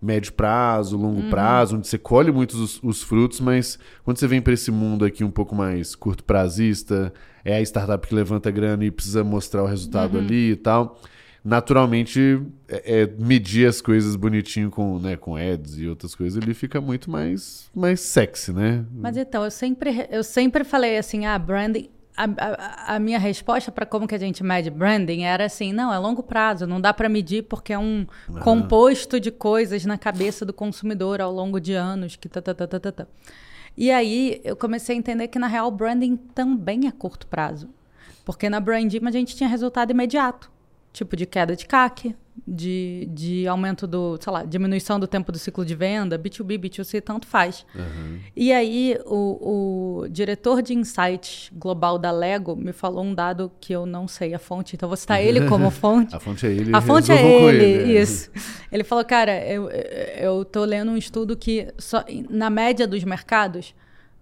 médio 0.00 0.32
prazo, 0.32 0.96
longo 0.96 1.22
uhum. 1.22 1.30
prazo, 1.30 1.76
onde 1.76 1.88
você 1.88 1.98
colhe 1.98 2.30
muitos 2.30 2.58
os, 2.60 2.82
os, 2.82 3.02
frutos, 3.02 3.40
mas 3.40 3.78
quando 4.04 4.18
você 4.18 4.26
vem 4.26 4.42
para 4.42 4.52
esse 4.52 4.70
mundo 4.70 5.04
aqui 5.04 5.24
um 5.24 5.30
pouco 5.30 5.54
mais 5.54 5.94
curto 5.94 6.22
prazista, 6.22 7.12
é 7.44 7.56
a 7.56 7.62
startup 7.62 8.06
que 8.06 8.14
levanta 8.14 8.50
grana 8.50 8.84
e 8.84 8.90
precisa 8.90 9.24
mostrar 9.24 9.62
o 9.62 9.66
resultado 9.66 10.14
uhum. 10.14 10.24
ali 10.24 10.52
e 10.52 10.56
tal. 10.56 11.00
Naturalmente, 11.44 12.42
é, 12.68 13.02
é, 13.02 13.14
medir 13.18 13.68
as 13.68 13.80
coisas 13.80 14.16
bonitinho 14.16 14.68
com, 14.68 14.98
né, 14.98 15.16
com 15.16 15.36
ads 15.36 15.78
e 15.78 15.86
outras 15.86 16.12
coisas, 16.12 16.42
ele 16.42 16.52
fica 16.54 16.80
muito 16.80 17.08
mais, 17.08 17.70
mais 17.72 18.00
sexy, 18.00 18.52
né? 18.52 18.84
Mas 18.92 19.16
então, 19.16 19.44
eu 19.44 19.50
sempre, 19.50 20.08
eu 20.10 20.24
sempre 20.24 20.64
falei 20.64 20.98
assim, 20.98 21.24
ah, 21.24 21.38
branding 21.38 21.88
a, 22.16 22.24
a, 22.24 22.96
a, 22.96 22.98
minha 22.98 23.18
resposta 23.18 23.70
para 23.70 23.84
como 23.84 24.06
que 24.06 24.14
a 24.14 24.18
gente 24.18 24.42
mede 24.42 24.70
branding 24.70 25.22
era 25.22 25.44
assim, 25.44 25.72
não, 25.72 25.92
é 25.92 25.98
longo 25.98 26.22
prazo, 26.22 26.66
não 26.66 26.80
dá 26.80 26.94
para 26.94 27.08
medir 27.08 27.44
porque 27.44 27.72
é 27.72 27.78
um 27.78 28.06
uhum. 28.28 28.40
composto 28.40 29.20
de 29.20 29.30
coisas 29.30 29.84
na 29.84 29.98
cabeça 29.98 30.44
do 30.44 30.52
consumidor 30.52 31.20
ao 31.20 31.32
longo 31.32 31.60
de 31.60 31.74
anos 31.74 32.16
que 32.16 32.28
tá, 32.28 32.40
tá, 32.40 32.54
tá, 32.54 32.66
tá, 32.66 32.80
tá, 32.80 32.92
tá. 32.92 33.06
E 33.76 33.90
aí 33.90 34.40
eu 34.42 34.56
comecei 34.56 34.96
a 34.96 34.98
entender 34.98 35.28
que 35.28 35.38
na 35.38 35.46
real 35.46 35.70
branding 35.70 36.16
também 36.16 36.86
é 36.86 36.90
curto 36.90 37.26
prazo. 37.26 37.68
Porque 38.24 38.48
na 38.48 38.58
branding 38.58 39.00
a 39.04 39.10
gente 39.10 39.36
tinha 39.36 39.48
resultado 39.48 39.90
imediato, 39.90 40.50
tipo 40.96 41.14
de 41.14 41.26
queda 41.26 41.54
de 41.54 41.66
CAC, 41.66 42.16
de, 42.46 43.06
de 43.12 43.46
aumento 43.46 43.86
do, 43.86 44.18
sei 44.20 44.32
lá, 44.32 44.44
diminuição 44.44 44.98
do 44.98 45.06
tempo 45.06 45.30
do 45.30 45.38
ciclo 45.38 45.64
de 45.64 45.74
venda, 45.74 46.18
B2B, 46.18 46.58
B2C, 46.58 47.02
tanto 47.02 47.26
faz. 47.26 47.66
Uhum. 47.74 48.18
E 48.34 48.50
aí, 48.50 48.98
o, 49.04 50.00
o, 50.04 50.08
diretor 50.08 50.62
de 50.62 50.74
insights 50.74 51.50
global 51.52 51.98
da 51.98 52.10
Lego 52.10 52.56
me 52.56 52.72
falou 52.72 53.04
um 53.04 53.14
dado 53.14 53.52
que 53.60 53.74
eu 53.74 53.84
não 53.84 54.08
sei 54.08 54.32
a 54.32 54.38
fonte, 54.38 54.74
então 54.74 54.88
vou 54.88 54.96
citar 54.96 55.22
ele 55.22 55.46
como 55.48 55.68
fonte. 55.70 56.16
a 56.16 56.20
fonte 56.20 56.46
é 56.46 56.50
ele. 56.50 56.74
A 56.74 56.80
fonte 56.80 57.12
é 57.12 57.22
ele, 57.22 57.64
ele, 57.64 57.98
isso. 57.98 58.30
Ele 58.72 58.84
falou, 58.84 59.04
cara, 59.04 59.44
eu, 59.46 59.68
eu 59.70 60.44
tô 60.44 60.64
lendo 60.64 60.90
um 60.90 60.96
estudo 60.96 61.36
que, 61.36 61.72
só, 61.78 62.04
na 62.30 62.48
média 62.48 62.86
dos 62.86 63.04
mercados, 63.04 63.74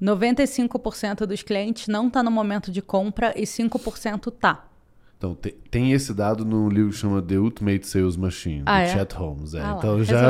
95% 0.03 1.25
dos 1.25 1.43
clientes 1.43 1.87
não 1.87 2.09
está 2.09 2.21
no 2.21 2.31
momento 2.33 2.73
de 2.73 2.83
compra 2.83 3.33
e 3.37 3.45
5% 3.45 4.33
tá. 4.33 4.74
Então, 5.17 5.35
tem, 5.35 5.53
tem, 5.71 5.93
esse 5.93 6.13
dado 6.13 6.45
no 6.45 6.69
livro 6.69 6.91
que 6.91 6.97
chama 6.97 7.23
The 7.23 7.39
Ultimate 7.39 7.87
Sales 7.87 8.17
Machine, 8.17 8.63
ah, 8.67 8.81
do 8.81 8.83
é? 8.83 8.89
Chet 8.89 9.15
Holmes. 9.15 9.55
É. 9.55 9.61
Ah, 9.61 9.77
então, 9.79 9.97
lá, 9.97 10.05
já... 10.05 10.25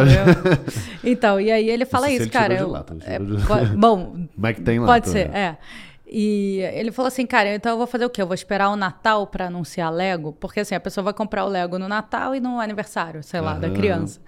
então, 1.03 1.41
e 1.41 1.51
aí 1.51 1.69
ele 1.69 1.85
fala 1.85 2.11
isso, 2.11 2.23
ele 2.23 2.31
cara. 2.31 2.55
Eu, 2.55 2.69
lata, 2.69 2.97
é, 3.05 3.19
bom, 3.19 4.27
Mas 4.37 4.57
que 4.57 4.63
tem 4.63 4.79
lá. 4.79 4.87
Pode 4.87 5.09
ser, 5.09 5.31
é. 5.35 5.59
E 6.07 6.61
ele 6.75 6.93
falou 6.93 7.09
assim, 7.09 7.27
cara, 7.27 7.53
então 7.55 7.73
eu 7.73 7.79
vou 7.79 7.87
fazer 7.89 8.05
o 8.05 8.11
quê? 8.11 8.23
Eu 8.23 8.27
vou 8.27 8.35
esperar 8.35 8.69
o 8.69 8.77
Natal 8.77 9.27
para 9.27 9.47
anunciar 9.47 9.93
Lego? 9.93 10.33
Porque 10.33 10.61
assim, 10.61 10.75
a 10.75 10.81
pessoa 10.81 11.03
vai 11.03 11.13
comprar 11.13 11.45
o 11.45 11.49
Lego 11.49 11.77
no 11.77 11.89
Natal 11.89 12.35
e 12.37 12.41
no 12.41 12.61
aniversário, 12.61 13.23
sei 13.23 13.41
lá, 13.41 13.55
uhum. 13.55 13.61
da 13.61 13.71
criança. 13.71 14.21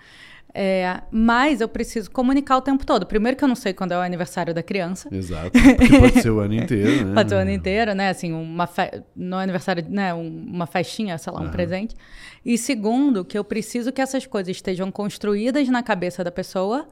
É, 0.59 1.03
mas 1.11 1.61
eu 1.61 1.69
preciso 1.69 2.11
comunicar 2.11 2.57
o 2.57 2.63
tempo 2.63 2.87
todo. 2.87 3.05
Primeiro 3.05 3.37
que 3.37 3.45
eu 3.45 3.49
não 3.49 3.55
sei 3.55 3.75
quando 3.75 3.93
é 3.93 3.99
o 3.99 4.01
aniversário 4.01 4.55
da 4.55 4.63
criança. 4.63 5.07
Exato. 5.15 5.51
Porque 5.51 5.99
pode 5.99 6.23
ser 6.23 6.31
o 6.31 6.41
ano 6.41 6.55
inteiro, 6.57 7.05
né? 7.05 7.15
Pode 7.15 7.29
ser 7.29 7.35
o 7.35 7.39
ano 7.39 7.51
inteiro, 7.51 7.95
né? 7.95 8.09
Assim, 8.09 8.33
uma 8.33 8.67
fe... 8.67 9.03
no 9.15 9.37
aniversário, 9.37 9.85
né? 9.87 10.15
uma 10.15 10.67
festinha, 10.67 11.19
sei 11.19 11.31
lá, 11.31 11.41
um 11.43 11.45
uhum. 11.45 11.51
presente. 11.51 11.95
E 12.43 12.57
segundo, 12.57 13.23
que 13.23 13.37
eu 13.37 13.45
preciso 13.45 13.93
que 13.93 14.01
essas 14.01 14.25
coisas 14.25 14.57
estejam 14.57 14.91
construídas 14.91 15.69
na 15.69 15.83
cabeça 15.83 16.25
da 16.25 16.31
pessoa. 16.31 16.89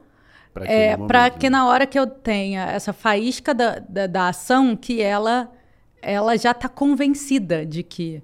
Para 0.52 0.66
é, 0.66 1.30
que 1.30 1.48
na 1.48 1.66
hora 1.66 1.86
que 1.86 1.98
eu 1.98 2.06
tenha 2.06 2.66
essa 2.66 2.92
faísca 2.92 3.54
da, 3.54 3.78
da, 3.78 4.06
da 4.06 4.28
ação, 4.28 4.76
que 4.76 5.00
ela, 5.00 5.50
ela 6.02 6.36
já 6.36 6.50
está 6.50 6.68
convencida 6.68 7.64
de 7.64 7.82
que 7.82 8.22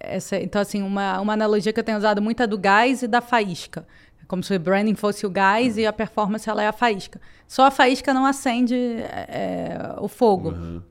essa, 0.00 0.36
então, 0.36 0.60
assim, 0.60 0.82
uma, 0.82 1.20
uma 1.20 1.32
analogia 1.32 1.72
que 1.72 1.78
eu 1.78 1.84
tenho 1.84 1.98
usado 1.98 2.20
muito 2.20 2.42
é 2.42 2.46
do 2.46 2.58
gás 2.58 3.02
e 3.02 3.06
da 3.06 3.20
faísca. 3.20 3.86
Como 4.34 4.42
se 4.42 4.52
o 4.52 4.58
branding 4.58 4.96
fosse 4.96 5.24
o 5.24 5.30
gás 5.30 5.78
e 5.78 5.86
a 5.86 5.92
performance 5.92 6.50
ela 6.50 6.60
é 6.60 6.66
a 6.66 6.72
faísca. 6.72 7.20
Só 7.46 7.66
a 7.66 7.70
faísca 7.70 8.12
não 8.12 8.26
acende 8.26 8.74
é, 8.74 9.94
o 10.00 10.08
fogo. 10.08 10.48
Uhum. 10.48 10.82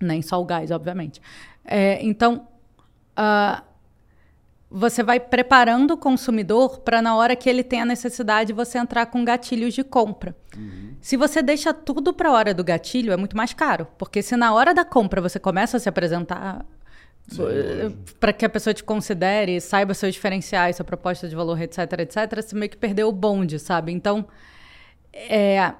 Nem 0.00 0.20
só 0.20 0.42
o 0.42 0.44
gás, 0.44 0.72
obviamente. 0.72 1.22
É, 1.64 2.04
então, 2.04 2.48
uh, 3.16 3.62
você 4.68 5.04
vai 5.04 5.20
preparando 5.20 5.92
o 5.92 5.96
consumidor 5.96 6.80
para 6.80 7.00
na 7.00 7.14
hora 7.14 7.36
que 7.36 7.48
ele 7.48 7.62
tem 7.62 7.80
a 7.80 7.84
necessidade 7.84 8.52
você 8.52 8.78
entrar 8.78 9.06
com 9.06 9.24
gatilhos 9.24 9.74
de 9.74 9.84
compra. 9.84 10.36
Uhum. 10.56 10.96
Se 11.00 11.16
você 11.16 11.40
deixa 11.40 11.72
tudo 11.72 12.12
para 12.12 12.30
a 12.30 12.32
hora 12.32 12.52
do 12.52 12.64
gatilho, 12.64 13.12
é 13.12 13.16
muito 13.16 13.36
mais 13.36 13.54
caro. 13.54 13.86
Porque 13.96 14.22
se 14.22 14.36
na 14.36 14.52
hora 14.52 14.74
da 14.74 14.84
compra 14.84 15.20
você 15.20 15.38
começa 15.38 15.76
a 15.76 15.80
se 15.80 15.88
apresentar 15.88 16.66
para 18.18 18.32
que 18.32 18.44
a 18.44 18.48
pessoa 18.48 18.72
te 18.72 18.82
considere, 18.82 19.60
saiba 19.60 19.94
seus 19.94 20.14
diferenciais, 20.14 20.76
sua 20.76 20.84
proposta 20.84 21.28
de 21.28 21.36
valor, 21.36 21.60
etc, 21.60 21.78
etc, 22.00 22.42
você 22.42 22.56
meio 22.56 22.70
que 22.70 22.76
perdeu 22.76 23.08
o 23.08 23.12
bonde, 23.12 23.58
sabe? 23.58 23.92
Então, 23.92 24.26
é, 25.12 25.72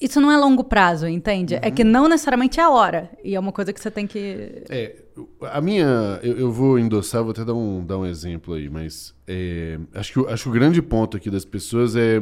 isso 0.00 0.20
não 0.20 0.32
é 0.32 0.36
longo 0.36 0.64
prazo, 0.64 1.06
entende? 1.06 1.54
Uhum. 1.54 1.60
É 1.62 1.70
que 1.70 1.84
não 1.84 2.08
necessariamente 2.08 2.58
é 2.58 2.62
a 2.62 2.70
hora. 2.70 3.10
E 3.22 3.34
é 3.34 3.40
uma 3.40 3.52
coisa 3.52 3.72
que 3.72 3.80
você 3.80 3.90
tem 3.90 4.06
que. 4.06 4.64
É, 4.68 4.96
a 5.42 5.60
minha. 5.60 6.18
Eu, 6.22 6.38
eu 6.38 6.52
vou 6.52 6.78
endossar, 6.78 7.22
vou 7.22 7.30
até 7.30 7.44
dar 7.44 7.54
um, 7.54 7.84
dar 7.84 7.98
um 7.98 8.06
exemplo 8.06 8.54
aí, 8.54 8.68
mas 8.68 9.14
é, 9.28 9.78
acho, 9.94 10.12
que, 10.12 10.32
acho 10.32 10.42
que 10.42 10.48
o 10.48 10.52
grande 10.52 10.82
ponto 10.82 11.16
aqui 11.16 11.30
das 11.30 11.44
pessoas 11.44 11.94
é 11.94 12.20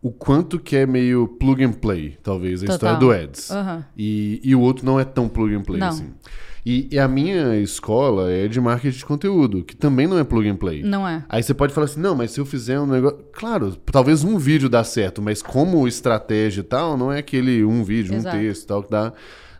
o 0.00 0.10
quanto 0.12 0.58
que 0.58 0.76
é 0.76 0.86
meio 0.86 1.26
plug 1.26 1.64
and 1.64 1.72
play, 1.72 2.16
talvez, 2.22 2.62
a 2.62 2.66
Total. 2.66 2.76
história 2.76 2.98
do 2.98 3.10
Ads. 3.10 3.50
Uhum. 3.50 3.84
E, 3.96 4.40
e 4.44 4.54
o 4.54 4.60
outro 4.60 4.86
não 4.86 4.98
é 4.98 5.04
tão 5.04 5.28
plug 5.28 5.52
and 5.54 5.62
play 5.62 5.80
não. 5.80 5.88
assim. 5.88 6.14
E, 6.64 6.88
e, 6.92 6.98
a 6.98 7.08
minha 7.08 7.56
escola 7.56 8.30
é 8.30 8.46
de 8.46 8.60
marketing 8.60 8.98
de 8.98 9.04
conteúdo, 9.04 9.64
que 9.64 9.74
também 9.74 10.06
não 10.06 10.18
é 10.18 10.24
plug 10.24 10.48
and 10.48 10.56
play. 10.56 10.82
Não 10.82 11.08
é. 11.08 11.24
Aí 11.28 11.42
você 11.42 11.54
pode 11.54 11.72
falar 11.72 11.86
assim, 11.86 12.00
não, 12.00 12.14
mas 12.14 12.32
se 12.32 12.40
eu 12.40 12.44
fizer 12.44 12.78
um 12.78 12.86
negócio. 12.86 13.18
Claro, 13.32 13.74
talvez 13.76 14.22
um 14.22 14.36
vídeo 14.38 14.68
dá 14.68 14.84
certo, 14.84 15.22
mas 15.22 15.42
como 15.42 15.88
estratégia 15.88 16.60
e 16.60 16.64
tal, 16.64 16.96
não 16.96 17.10
é 17.10 17.18
aquele 17.18 17.64
um 17.64 17.82
vídeo, 17.82 18.14
Exato. 18.14 18.36
um 18.36 18.40
texto 18.40 18.64
e 18.64 18.66
tal, 18.66 18.82
que 18.82 18.90
dá, 18.90 19.12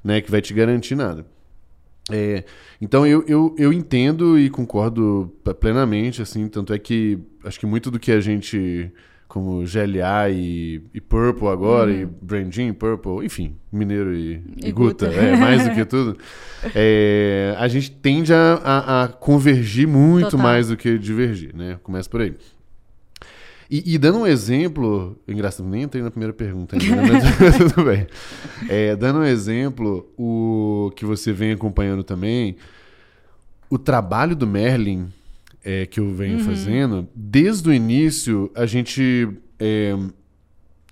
né, 0.04 0.20
que 0.20 0.30
vai 0.30 0.40
te 0.42 0.52
garantir 0.52 0.94
nada. 0.94 1.24
É, 2.10 2.44
então 2.80 3.06
eu, 3.06 3.24
eu, 3.26 3.54
eu 3.56 3.72
entendo 3.72 4.38
e 4.38 4.50
concordo 4.50 5.32
plenamente, 5.60 6.20
assim, 6.20 6.48
tanto 6.48 6.72
é 6.72 6.78
que 6.78 7.18
acho 7.44 7.58
que 7.58 7.66
muito 7.66 7.90
do 7.90 7.98
que 7.98 8.10
a 8.10 8.20
gente 8.20 8.92
como 9.30 9.62
GLA 9.62 10.28
e, 10.28 10.82
e 10.92 11.00
Purple 11.00 11.46
agora, 11.46 11.88
uhum. 11.88 12.00
e 12.00 12.04
Brandin, 12.04 12.72
Purple, 12.72 13.24
enfim, 13.24 13.54
Mineiro 13.70 14.12
e, 14.12 14.42
e, 14.60 14.68
e 14.68 14.72
Guta, 14.72 15.06
Guta. 15.06 15.20
É, 15.20 15.36
mais 15.36 15.62
do 15.62 15.72
que 15.72 15.84
tudo. 15.86 16.18
É, 16.74 17.54
a 17.56 17.68
gente 17.68 17.92
tende 17.92 18.34
a, 18.34 18.54
a, 18.64 19.04
a 19.04 19.08
convergir 19.08 19.86
muito 19.86 20.30
Total. 20.30 20.40
mais 20.40 20.66
do 20.66 20.76
que 20.76 20.98
divergir, 20.98 21.54
né? 21.54 21.78
Começa 21.80 22.10
por 22.10 22.22
aí. 22.22 22.34
E, 23.70 23.94
e, 23.94 23.98
dando 23.98 24.18
um 24.18 24.26
exemplo, 24.26 25.16
engraçado, 25.28 25.68
nem 25.68 25.84
entrei 25.84 26.02
na 26.02 26.10
primeira 26.10 26.32
pergunta 26.32 26.74
ainda, 26.74 26.96
né? 26.96 27.20
mas 27.38 27.56
tudo 27.72 27.84
bem. 27.84 28.08
É, 28.68 28.96
dando 28.96 29.20
um 29.20 29.24
exemplo, 29.24 30.12
o 30.18 30.90
que 30.96 31.04
você 31.04 31.32
vem 31.32 31.52
acompanhando 31.52 32.02
também, 32.02 32.56
o 33.70 33.78
trabalho 33.78 34.34
do 34.34 34.44
Merlin 34.44 35.08
é, 35.64 35.86
que 35.86 36.00
eu 36.00 36.12
venho 36.12 36.38
uhum. 36.38 36.44
fazendo, 36.44 37.08
desde 37.14 37.68
o 37.68 37.72
início 37.72 38.50
a 38.54 38.66
gente 38.66 39.28
é, 39.58 39.96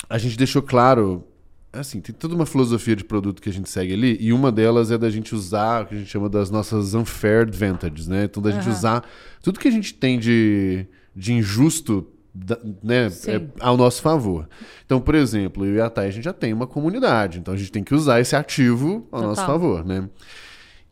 a 0.09 0.19
gente 0.19 0.37
deixou 0.37 0.63
claro 0.63 1.25
assim, 1.73 2.01
tem 2.01 2.15
toda 2.15 2.35
uma 2.35 2.47
filosofia 2.47 2.97
de 2.97 3.05
produto 3.05 3.43
que 3.43 3.49
a 3.49 3.53
gente 3.53 3.69
segue 3.69 3.93
ali, 3.93 4.17
e 4.21 4.33
uma 4.33 4.51
delas 4.51 4.91
é 4.91 4.99
da 4.99 5.11
gente 5.11 5.35
usar 5.35 5.83
o 5.83 5.87
que 5.87 5.95
a 5.95 5.99
gente 5.99 6.11
chama 6.11 6.29
das 6.29 6.51
nossas 6.51 6.95
unfair 6.95 7.43
advantages, 7.43 8.07
né? 8.07 8.25
Então, 8.25 8.43
da 8.43 8.51
gente 8.51 8.69
usar 8.69 9.05
tudo 9.43 9.59
que 9.59 9.69
a 9.69 9.71
gente 9.71 9.95
tem 9.95 10.19
de, 10.19 10.87
de 11.15 11.33
injusto 11.33 12.07
da, 12.35 12.59
né, 12.83 13.09
é, 13.27 13.43
ao 13.61 13.77
nosso 13.77 14.01
favor. 14.01 14.49
Então, 14.85 15.01
por 15.01 15.15
exemplo, 15.15 15.65
eu 15.65 15.77
e 15.77 15.81
a 15.81 15.91
Thay, 15.91 16.09
a 16.09 16.11
gente 16.11 16.25
já 16.25 16.33
tem 16.33 16.53
uma 16.53 16.67
comunidade, 16.67 17.39
então 17.39 17.53
a 17.53 17.57
gente 17.57 17.73
tem 17.73 17.85
que 17.85 17.95
usar 17.95 18.21
esse 18.21 18.35
ativo 18.35 19.07
ao 19.11 19.21
Total. 19.21 19.29
nosso 19.29 19.47
favor, 19.47 19.85
né? 19.85 20.09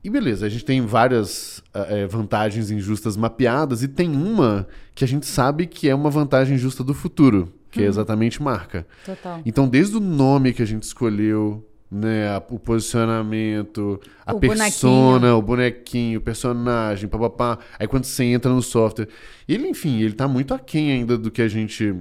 E 0.06 0.08
beleza, 0.08 0.46
a 0.46 0.48
gente 0.48 0.64
tem 0.64 0.80
várias 0.82 1.60
é, 1.74 2.06
vantagens 2.06 2.70
injustas 2.70 3.16
mapeadas 3.16 3.82
e 3.82 3.88
tem 3.88 4.08
uma 4.08 4.68
que 4.94 5.02
a 5.02 5.08
gente 5.08 5.26
sabe 5.26 5.66
que 5.66 5.88
é 5.88 5.94
uma 5.96 6.10
vantagem 6.10 6.56
justa 6.56 6.84
do 6.84 6.94
futuro, 6.94 7.52
que 7.72 7.80
é 7.80 7.82
uhum. 7.82 7.86
é 7.86 7.88
exatamente 7.88 8.40
marca. 8.40 8.86
Total. 9.04 9.42
Então, 9.44 9.66
desde 9.66 9.96
o 9.96 10.00
nome 10.00 10.52
que 10.52 10.62
a 10.62 10.64
gente 10.64 10.84
escolheu, 10.84 11.68
né, 11.90 12.40
o 12.48 12.56
posicionamento, 12.56 14.00
a 14.24 14.32
o 14.32 14.38
persona, 14.38 14.92
bonequinho. 14.92 15.36
o 15.36 15.42
bonequinho, 15.42 16.18
o 16.20 16.22
personagem, 16.22 17.08
papapá. 17.08 17.58
Aí 17.76 17.88
quando 17.88 18.04
você 18.04 18.22
entra 18.26 18.52
no 18.52 18.62
software, 18.62 19.08
ele, 19.48 19.66
enfim, 19.66 20.00
ele 20.02 20.14
tá 20.14 20.28
muito 20.28 20.54
aquém 20.54 20.92
ainda 20.92 21.18
do 21.18 21.32
que 21.32 21.42
a 21.42 21.48
gente 21.48 21.92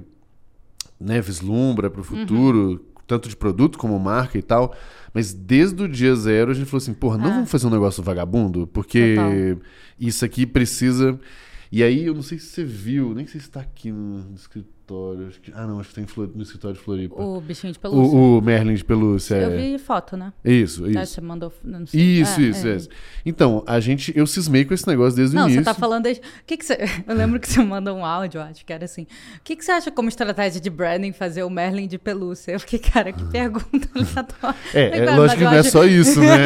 né, 1.00 1.20
vislumbra 1.20 1.90
para 1.90 2.02
o 2.02 2.04
futuro, 2.04 2.68
uhum. 2.68 2.80
Tanto 3.06 3.28
de 3.28 3.36
produto 3.36 3.78
como 3.78 3.98
marca 3.98 4.36
e 4.38 4.42
tal. 4.42 4.74
Mas 5.14 5.32
desde 5.32 5.82
o 5.82 5.88
dia 5.88 6.14
zero 6.14 6.50
a 6.50 6.54
gente 6.54 6.66
falou 6.66 6.82
assim, 6.82 6.94
porra, 6.94 7.16
não 7.16 7.26
ah. 7.26 7.34
vamos 7.34 7.50
fazer 7.50 7.66
um 7.66 7.70
negócio 7.70 8.02
vagabundo? 8.02 8.66
Porque 8.66 9.14
Total. 9.14 9.32
isso 9.98 10.24
aqui 10.24 10.46
precisa. 10.46 11.18
E 11.70 11.82
aí, 11.82 12.06
eu 12.06 12.14
não 12.14 12.22
sei 12.22 12.38
se 12.38 12.46
você 12.46 12.64
viu, 12.64 13.14
nem 13.14 13.26
sei 13.26 13.40
se 13.40 13.48
está 13.48 13.60
aqui 13.60 13.90
no 13.90 14.34
escritório 14.34 14.75
escritório. 14.86 15.30
Que, 15.42 15.52
ah, 15.54 15.66
não, 15.66 15.80
acho 15.80 15.88
que 15.90 15.94
tem 15.94 16.06
no 16.34 16.42
escritório 16.42 16.76
de 16.76 16.82
Floripa. 16.82 17.20
O 17.20 17.40
bichinho 17.40 17.72
de 17.72 17.78
pelúcia. 17.78 18.16
O, 18.16 18.38
o 18.38 18.42
Merlin 18.42 18.74
de 18.74 18.84
pelúcia. 18.84 19.34
Eu 19.34 19.50
é. 19.50 19.56
vi 19.56 19.78
foto, 19.78 20.16
né? 20.16 20.32
Isso, 20.44 20.86
isso. 20.88 21.06
você 21.06 21.20
mandou. 21.20 21.52
Isso, 21.92 22.40
é, 22.40 22.44
isso, 22.44 22.66
é. 22.66 22.76
isso. 22.76 22.88
Então, 23.24 23.64
a 23.66 23.80
gente. 23.80 24.16
Eu 24.16 24.26
cismei 24.26 24.64
com 24.64 24.72
esse 24.72 24.86
negócio 24.86 25.16
desde 25.16 25.34
não, 25.34 25.42
o 25.42 25.46
início. 25.46 25.60
Não, 25.60 25.64
você 25.64 25.74
tá 25.74 25.78
falando 25.78 26.04
desde. 26.04 26.22
O 26.22 26.44
que, 26.46 26.56
que 26.56 26.64
você. 26.64 26.78
Eu 27.06 27.14
lembro 27.14 27.40
que 27.40 27.48
você 27.48 27.62
mandou 27.62 27.96
um 27.96 28.04
áudio, 28.04 28.40
acho 28.40 28.64
que 28.64 28.72
era 28.72 28.84
assim. 28.84 29.02
O 29.02 29.40
que, 29.42 29.56
que 29.56 29.64
você 29.64 29.72
acha 29.72 29.90
como 29.90 30.08
estratégia 30.08 30.60
de 30.60 30.70
branding 30.70 31.12
fazer 31.12 31.42
o 31.42 31.50
Merlin 31.50 31.88
de 31.88 31.98
pelúcia? 31.98 32.52
Eu 32.52 32.60
fiquei, 32.60 32.78
cara, 32.78 33.12
que 33.12 33.24
pergunta 33.24 33.88
aleatória. 33.94 34.56
É, 34.72 34.98
é 34.98 35.16
lógico 35.16 35.38
que 35.38 35.44
não 35.44 35.54
é 35.54 35.62
só 35.62 35.84
isso, 35.84 36.20
né? 36.20 36.36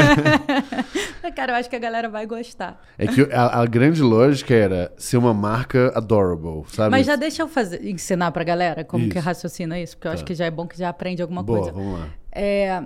cara, 1.33 1.53
eu 1.53 1.57
acho 1.57 1.69
que 1.69 1.77
a 1.77 1.79
galera 1.79 2.09
vai 2.09 2.27
gostar. 2.27 2.81
É 2.99 3.07
que 3.07 3.23
a, 3.33 3.61
a 3.61 3.67
grande 3.67 4.03
lógica 4.03 4.55
era 4.55 4.93
ser 4.97 5.17
uma 5.17 5.35
marca 5.35 5.93
adorable, 5.95 6.65
sabe? 6.69 6.91
Mas 6.91 7.07
já 7.07 7.17
deixa 7.17 7.43
eu 7.43 7.49
fazer, 7.49 7.85
ensinar 7.87 8.31
pra 8.33 8.45
galera 8.45 8.85
como 8.85 9.09
que 9.09 9.19
raciocina 9.19 9.79
isso, 9.79 9.97
porque 9.97 10.09
eu 10.09 10.13
tá. 10.13 10.15
acho 10.15 10.25
que 10.25 10.35
já 10.35 10.47
é 10.47 10.51
bom 10.51 10.67
que 10.67 10.79
já 10.79 10.89
aprende 10.89 11.23
alguma 11.23 11.43
Boa, 11.43 11.61
coisa. 11.61 11.73
Vamos 11.73 12.01
lá. 12.01 12.09
É... 12.33 12.83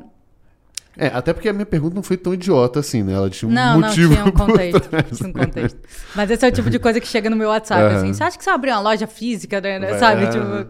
É, 0.96 1.08
até 1.08 1.32
porque 1.32 1.48
a 1.48 1.52
minha 1.52 1.66
pergunta 1.66 1.94
não 1.94 2.04
foi 2.04 2.16
tão 2.16 2.32
idiota 2.32 2.78
assim, 2.78 3.02
né? 3.02 3.14
Ela 3.14 3.28
tinha 3.28 3.48
um 3.48 3.52
não, 3.52 3.80
motivo. 3.80 4.14
Não, 4.14 4.22
tinha 4.22 4.26
um 4.26 4.30
contexto, 4.46 4.90
tinha 5.16 5.28
um 5.28 5.32
contexto. 5.32 5.80
Mas 6.14 6.30
esse 6.30 6.46
é 6.46 6.48
o 6.48 6.52
tipo 6.52 6.70
de 6.70 6.78
coisa 6.78 7.00
que 7.00 7.08
chega 7.08 7.28
no 7.28 7.34
meu 7.34 7.48
WhatsApp, 7.48 7.82
uhum. 7.82 7.96
assim. 7.96 8.12
Você 8.12 8.22
acha 8.22 8.38
que 8.38 8.44
você 8.44 8.50
abrir 8.50 8.70
uma 8.70 8.80
loja 8.80 9.08
física, 9.08 9.60
né? 9.60 9.80
Vai, 9.80 9.98
sabe? 9.98 10.28
Tipo, 10.28 10.68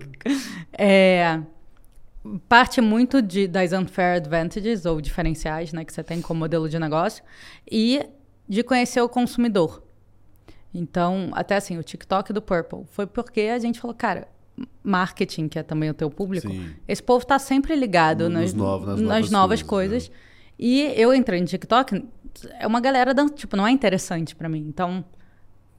é, 0.79 1.41
parte 2.49 2.81
muito 2.81 3.21
de, 3.21 3.47
das 3.47 3.73
unfair 3.73 4.17
advantages, 4.17 4.87
ou 4.87 5.01
diferenciais, 5.01 5.73
né? 5.73 5.85
Que 5.85 5.93
você 5.93 6.03
tem 6.03 6.21
como 6.21 6.41
modelo 6.41 6.69
de 6.69 6.79
negócio. 6.79 7.23
E 7.71 8.05
de 8.49 8.63
conhecer 8.63 9.01
o 9.01 9.09
consumidor. 9.09 9.83
Então, 10.73 11.31
até 11.33 11.57
assim, 11.57 11.79
o 11.79 11.83
TikTok 11.83 12.33
do 12.33 12.43
Purple 12.43 12.85
foi 12.87 13.07
porque 13.07 13.43
a 13.43 13.59
gente 13.59 13.81
falou, 13.81 13.95
cara, 13.95 14.29
marketing, 14.83 15.49
que 15.49 15.59
é 15.59 15.63
também 15.63 15.91
o 15.91 15.95
teu 15.95 16.11
público, 16.11 16.49
Sim. 16.49 16.75
esse 16.87 17.03
povo 17.03 17.23
está 17.23 17.39
sempre 17.39 17.75
ligado 17.75 18.29
nas, 18.29 18.53
nas, 18.53 18.55
nas, 18.55 19.01
novas, 19.01 19.31
novas 19.31 19.63
coisas. 19.63 20.09
Né? 20.09 20.15
E 20.59 20.93
eu 20.97 21.15
entrei 21.15 21.41
no 21.41 21.47
TikTok, 21.47 22.05
é 22.59 22.67
uma 22.67 22.81
galera, 22.81 23.15
dando, 23.15 23.33
tipo, 23.33 23.57
não 23.57 23.67
é 23.67 23.71
interessante 23.71 24.35
para 24.35 24.49
mim. 24.49 24.65
Então, 24.69 25.05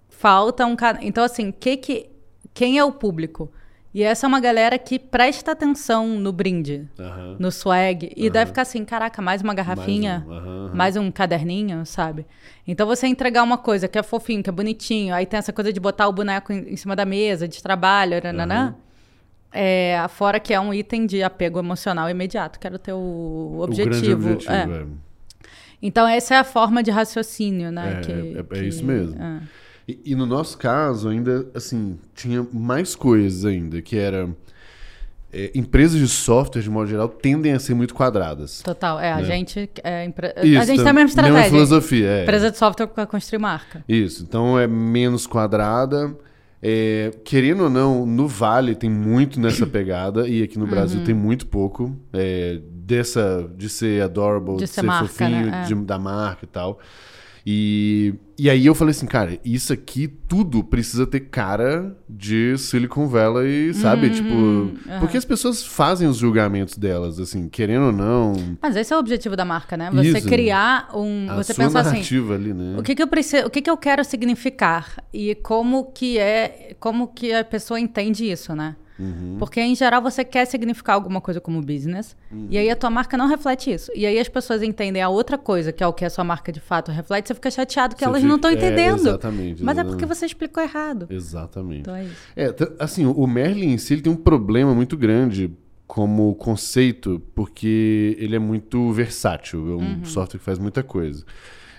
falta 0.09 0.65
um 0.65 0.75
cara. 0.75 0.99
Então, 1.01 1.23
assim, 1.23 1.51
que 1.51 1.77
que, 1.77 2.09
quem 2.53 2.77
é 2.77 2.83
o 2.83 2.91
público? 2.91 3.51
E 3.95 4.03
essa 4.03 4.25
é 4.25 4.27
uma 4.27 4.41
galera 4.41 4.77
que 4.77 4.99
presta 4.99 5.53
atenção 5.53 6.19
no 6.19 6.33
brinde, 6.33 6.85
no 7.39 7.49
swag. 7.49 8.11
E 8.13 8.29
deve 8.29 8.47
ficar 8.47 8.63
assim, 8.63 8.83
caraca, 8.83 9.21
mais 9.21 9.41
uma 9.41 9.53
garrafinha, 9.53 10.21
mais 10.27 10.45
um, 10.45 10.75
mais 10.75 10.97
um, 10.97 11.09
caderninho, 11.09 11.85
sabe? 11.85 12.25
Então 12.67 12.85
você 12.85 13.07
entregar 13.07 13.41
uma 13.41 13.57
coisa 13.57 13.87
que 13.87 13.97
é 13.97 14.03
fofinho, 14.03 14.43
que 14.43 14.49
é 14.49 14.51
bonitinho, 14.51 15.15
aí 15.15 15.25
tem 15.25 15.37
essa 15.37 15.53
coisa 15.53 15.71
de 15.71 15.79
botar 15.79 16.09
o 16.09 16.11
boneco 16.11 16.51
em, 16.51 16.73
em 16.73 16.75
cima 16.75 16.93
da 16.93 17.05
mesa, 17.05 17.47
de 17.47 17.63
trabalho, 17.63 18.21
nananã. 18.21 18.75
É, 19.49 20.05
fora 20.09 20.41
que 20.41 20.53
é 20.53 20.59
um 20.59 20.73
item 20.73 21.05
de 21.05 21.23
apego 21.23 21.57
emocional 21.57 22.09
imediato, 22.09 22.59
que 22.59 22.67
era 22.67 22.75
o 22.75 22.79
teu 22.79 22.97
objetivo. 23.61 24.27
O 24.27 24.33
objetivo 24.33 24.51
é. 24.51 24.81
É. 24.81 24.85
Então 25.81 26.05
essa 26.05 26.35
é 26.35 26.37
a 26.37 26.43
forma 26.43 26.83
de 26.83 26.91
raciocínio, 26.91 27.71
né? 27.71 27.99
É, 27.99 28.01
que, 28.01 28.11
é, 28.11 28.39
é 28.39 28.43
que, 28.43 28.67
isso 28.67 28.83
mesmo. 28.83 29.15
E, 29.87 29.99
e, 30.05 30.15
no 30.15 30.25
nosso 30.25 30.57
caso, 30.57 31.09
ainda, 31.09 31.47
assim, 31.53 31.97
tinha 32.13 32.45
mais 32.51 32.95
coisas 32.95 33.45
ainda, 33.45 33.81
que 33.81 33.97
era... 33.97 34.29
É, 35.31 35.51
empresas 35.53 35.99
de 35.99 36.07
software, 36.07 36.61
de 36.61 36.69
modo 36.69 36.87
geral, 36.87 37.09
tendem 37.09 37.51
a 37.53 37.59
ser 37.59 37.73
muito 37.73 37.93
quadradas. 37.93 38.61
Total, 38.61 38.99
é, 38.99 39.13
né? 39.13 39.13
a 39.13 39.23
gente... 39.23 39.69
É, 39.83 40.05
impre... 40.05 40.33
Isso, 40.43 40.61
a 40.61 40.65
gente 40.65 40.81
tem 40.81 40.89
a 40.89 40.93
mesma 40.93 41.09
estratégia. 41.09 41.41
Mesma 41.41 41.49
filosofia, 41.49 42.07
é. 42.07 42.23
Empresa 42.23 42.51
de 42.51 42.57
software 42.57 42.87
para 42.87 43.05
construir 43.05 43.39
marca. 43.39 43.83
Isso, 43.87 44.23
então 44.23 44.57
é 44.57 44.67
menos 44.67 45.27
quadrada... 45.27 46.15
É, 46.67 47.11
querendo 47.23 47.65
ou 47.65 47.69
não, 47.69 48.07
no 48.07 48.27
Vale 48.27 48.73
tem 48.73 48.89
muito 48.89 49.39
nessa 49.39 49.67
pegada 49.67 50.27
e 50.27 50.41
aqui 50.41 50.57
no 50.57 50.65
Brasil 50.65 50.97
uhum. 50.97 51.05
tem 51.05 51.13
muito 51.13 51.45
pouco 51.45 51.95
é, 52.11 52.59
dessa 52.71 53.47
de 53.55 53.69
ser 53.69 54.01
adorable, 54.01 54.53
de, 54.53 54.61
de 54.61 54.67
ser, 54.67 54.81
ser 54.81 54.81
marca, 54.81 55.07
fofinho, 55.07 55.45
né? 55.45 55.61
é. 55.63 55.67
de, 55.67 55.75
da 55.75 55.99
marca 55.99 56.43
e 56.43 56.47
tal. 56.47 56.79
E, 57.45 58.15
e 58.37 58.49
aí 58.49 58.65
eu 58.65 58.75
falei 58.75 58.91
assim, 58.91 59.05
cara, 59.05 59.39
isso 59.45 59.71
aqui 59.71 60.07
tudo 60.07 60.63
precisa 60.63 61.07
ter 61.07 61.21
cara 61.21 61.95
de 62.09 62.57
Silicon 62.57 63.07
Valley, 63.07 63.73
sabe? 63.73 64.07
Uhum, 64.07 64.13
tipo, 64.13 64.35
uhum. 64.35 64.99
porque 64.99 65.15
as 65.17 65.23
pessoas 65.23 65.65
fazem 65.65 66.07
os 66.07 66.17
julgamentos 66.17 66.77
delas, 66.77 67.19
assim, 67.19 67.47
querendo 67.47 67.87
ou 67.87 67.91
não. 67.91 68.33
Mas 68.61 68.75
esse 68.75 68.93
é 68.93 68.95
o 68.95 68.99
objetivo 68.99 69.35
da 69.35 69.45
marca, 69.45 69.77
né? 69.77 69.89
Você 69.91 70.17
isso, 70.17 70.27
criar 70.27 70.89
um, 70.93 71.27
a 71.29 71.35
você 71.37 71.53
sua 71.53 71.65
pensa 71.65 71.79
assim, 71.79 72.33
ali, 72.33 72.53
né? 72.53 72.75
O 72.77 72.83
que 72.83 72.93
que 72.93 73.01
eu 73.01 73.07
preciso, 73.07 73.47
o 73.47 73.49
que 73.49 73.61
que 73.61 73.69
eu 73.69 73.77
quero 73.77 74.03
significar 74.03 75.01
e 75.13 75.35
como 75.35 75.91
que 75.93 76.17
é, 76.17 76.75
como 76.79 77.07
que 77.07 77.33
a 77.33 77.43
pessoa 77.43 77.79
entende 77.79 78.29
isso, 78.29 78.53
né? 78.53 78.75
Uhum. 78.97 79.35
Porque, 79.37 79.59
em 79.59 79.75
geral, 79.75 80.01
você 80.01 80.23
quer 80.23 80.45
significar 80.45 80.95
alguma 80.95 81.19
coisa 81.19 81.41
como 81.41 81.61
business, 81.61 82.15
uhum. 82.31 82.47
e 82.49 82.57
aí 82.57 82.69
a 82.69 82.75
tua 82.75 82.89
marca 82.89 83.17
não 83.17 83.27
reflete 83.27 83.71
isso. 83.71 83.91
E 83.93 84.05
aí 84.05 84.17
as 84.17 84.29
pessoas 84.29 84.63
entendem 84.63 85.01
a 85.01 85.09
outra 85.09 85.37
coisa, 85.37 85.71
que 85.71 85.83
é 85.83 85.87
o 85.87 85.93
que 85.93 86.05
a 86.05 86.09
sua 86.09 86.23
marca 86.23 86.51
de 86.51 86.59
fato 86.59 86.91
reflete, 86.91 87.27
você 87.27 87.33
fica 87.33 87.51
chateado 87.51 87.95
que 87.95 88.01
você 88.01 88.05
elas 88.05 88.19
fica... 88.19 88.27
não 88.27 88.35
estão 88.37 88.51
entendendo. 88.51 89.07
É, 89.07 89.09
exatamente. 89.09 89.63
Mas 89.63 89.77
é 89.77 89.83
porque 89.83 90.05
você 90.05 90.25
explicou 90.25 90.63
errado. 90.63 91.07
Exatamente. 91.09 91.81
Então 91.81 91.95
é 91.95 92.05
isso. 92.05 92.15
É, 92.35 92.55
assim, 92.79 93.05
o 93.05 93.27
Merlin 93.27 93.73
em 93.73 93.77
si 93.77 93.93
ele 93.93 94.01
tem 94.01 94.11
um 94.11 94.17
problema 94.17 94.73
muito 94.73 94.95
grande 94.95 95.51
como 95.85 96.33
conceito, 96.35 97.21
porque 97.35 98.15
ele 98.19 98.35
é 98.35 98.39
muito 98.39 98.91
versátil. 98.91 99.73
É 99.73 99.75
um 99.75 99.97
uhum. 99.97 100.05
software 100.05 100.39
que 100.39 100.45
faz 100.45 100.57
muita 100.57 100.81
coisa. 100.81 101.23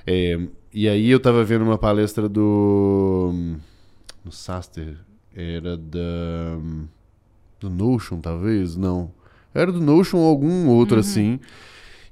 É, 0.07 0.39
e 0.73 0.89
aí 0.89 1.11
eu 1.11 1.17
estava 1.17 1.43
vendo 1.43 1.63
uma 1.63 1.79
palestra 1.79 2.29
do... 2.29 3.33
No 4.25 4.33
Saster, 4.33 4.97
era 5.35 5.77
da 5.77 6.59
do 7.61 7.71
Notion, 7.71 8.21
talvez? 8.21 8.77
Não. 8.77 9.11
Era 9.55 9.73
do 9.73 9.81
Notion 9.81 10.19
ou 10.19 10.29
algum 10.29 10.69
outro 10.69 10.97
uhum. 10.97 11.01
assim. 11.01 11.41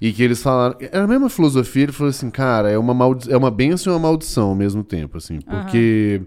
E 0.00 0.12
que 0.12 0.22
eles 0.22 0.42
falaram. 0.42 0.76
Era 0.80 1.04
a 1.04 1.06
mesma 1.06 1.28
filosofia, 1.30 1.84
ele 1.84 1.92
falou 1.92 2.10
assim, 2.10 2.30
cara, 2.30 2.70
é 2.70 2.76
uma, 2.78 2.92
maldi 2.92 3.30
é 3.32 3.36
uma 3.36 3.50
benção 3.50 3.92
e 3.92 3.96
uma 3.96 4.02
maldição 4.02 4.48
ao 4.50 4.54
mesmo 4.54 4.82
tempo, 4.82 5.16
assim. 5.16 5.40
Porque 5.40 6.22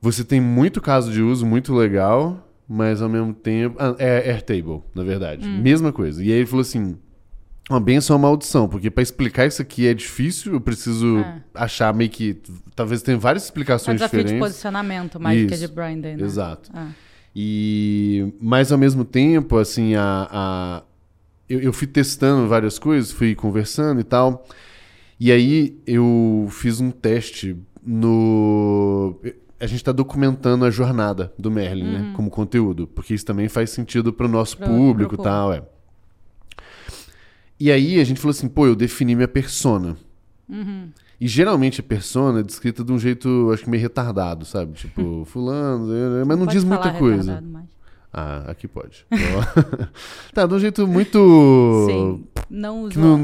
você 0.00 0.24
tem 0.24 0.40
muito 0.40 0.80
caso 0.80 1.10
de 1.10 1.20
uso 1.22 1.44
muito 1.44 1.74
legal, 1.74 2.48
mas 2.68 3.02
ao 3.02 3.08
mesmo 3.08 3.32
tempo. 3.34 3.76
Ah, 3.78 3.94
é 3.98 4.30
Airtable, 4.30 4.82
na 4.94 5.02
verdade. 5.02 5.46
Mesma 5.48 5.92
coisa. 5.92 6.22
E 6.22 6.30
aí 6.30 6.38
ele 6.38 6.46
falou 6.46 6.62
assim. 6.62 6.96
Uma 7.68 7.78
benção 7.78 8.16
ou 8.16 8.20
uma 8.20 8.28
maldição, 8.28 8.68
porque 8.68 8.90
para 8.90 9.00
explicar 9.00 9.46
isso 9.46 9.62
aqui 9.62 9.86
é 9.86 9.94
difícil, 9.94 10.54
eu 10.54 10.60
preciso 10.60 11.18
É. 11.18 11.40
achar 11.54 11.94
meio 11.94 12.10
que. 12.10 12.36
Talvez 12.74 13.00
tenha 13.00 13.16
várias 13.16 13.44
É 13.44 13.46
um 13.46 13.46
explicações 13.46 14.00
desafio 14.00 14.24
de 14.24 14.38
posicionamento 14.40 15.20
mais 15.20 15.46
que 15.46 15.54
Isso. 15.54 15.68
de 15.68 15.72
branding, 15.72 16.16
né? 16.16 16.24
Exato. 16.24 16.68
É. 16.76 16.86
E 17.34 18.32
mas 18.40 18.72
ao 18.72 18.78
mesmo 18.78 19.04
tempo, 19.04 19.56
assim, 19.58 19.94
a, 19.94 20.28
a- 20.30 20.82
eu, 21.48 21.60
eu 21.60 21.72
fui 21.72 21.86
testando 21.86 22.48
várias 22.48 22.78
coisas, 22.78 23.12
fui 23.12 23.34
conversando 23.34 24.00
e 24.00 24.04
tal. 24.04 24.46
E 25.18 25.30
aí 25.30 25.78
eu 25.86 26.48
fiz 26.50 26.80
um 26.80 26.90
teste 26.90 27.56
no. 27.84 29.20
A 29.58 29.66
gente 29.66 29.76
está 29.80 29.92
documentando 29.92 30.64
a 30.64 30.70
jornada 30.70 31.32
do 31.38 31.50
Merlin, 31.50 31.84
né? 31.84 32.12
Como 32.16 32.30
conteúdo. 32.30 32.86
Porque 32.86 33.12
isso 33.14 33.26
também 33.26 33.46
faz 33.48 33.70
sentido 33.70 34.12
para 34.12 34.24
o 34.26 34.28
nosso 34.28 34.56
Pro- 34.56 34.66
público 34.66 35.14
e 35.14 35.18
tal, 35.22 35.52
é. 35.52 35.62
E 37.58 37.70
aí 37.70 38.00
a 38.00 38.04
gente 38.04 38.18
falou 38.18 38.30
assim, 38.30 38.48
pô, 38.48 38.66
eu 38.66 38.74
defini 38.74 39.14
minha 39.14 39.28
persona. 39.28 39.96
Uhum. 40.48 40.88
E 41.20 41.28
geralmente 41.28 41.80
a 41.80 41.84
persona 41.84 42.40
é 42.40 42.42
descrita 42.42 42.82
de 42.82 42.90
um 42.92 42.98
jeito, 42.98 43.50
acho 43.52 43.64
que 43.64 43.70
meio 43.70 43.82
retardado, 43.82 44.44
sabe? 44.44 44.72
Tipo, 44.72 45.24
fulano, 45.28 45.86
mas 46.26 46.38
não 46.38 46.46
Pode 46.46 46.52
diz 46.52 46.64
muita 46.64 46.90
coisa. 46.92 47.42
mas- 47.46 47.64
Ah, 48.12 48.44
aqui 48.48 48.66
pode. 48.66 49.04
tá, 50.34 50.46
de 50.46 50.54
um 50.54 50.58
jeito 50.58 50.86
muito. 50.86 51.86
Sim, 51.88 52.24
não 52.50 52.82
usou. 52.84 53.02
não, 53.02 53.16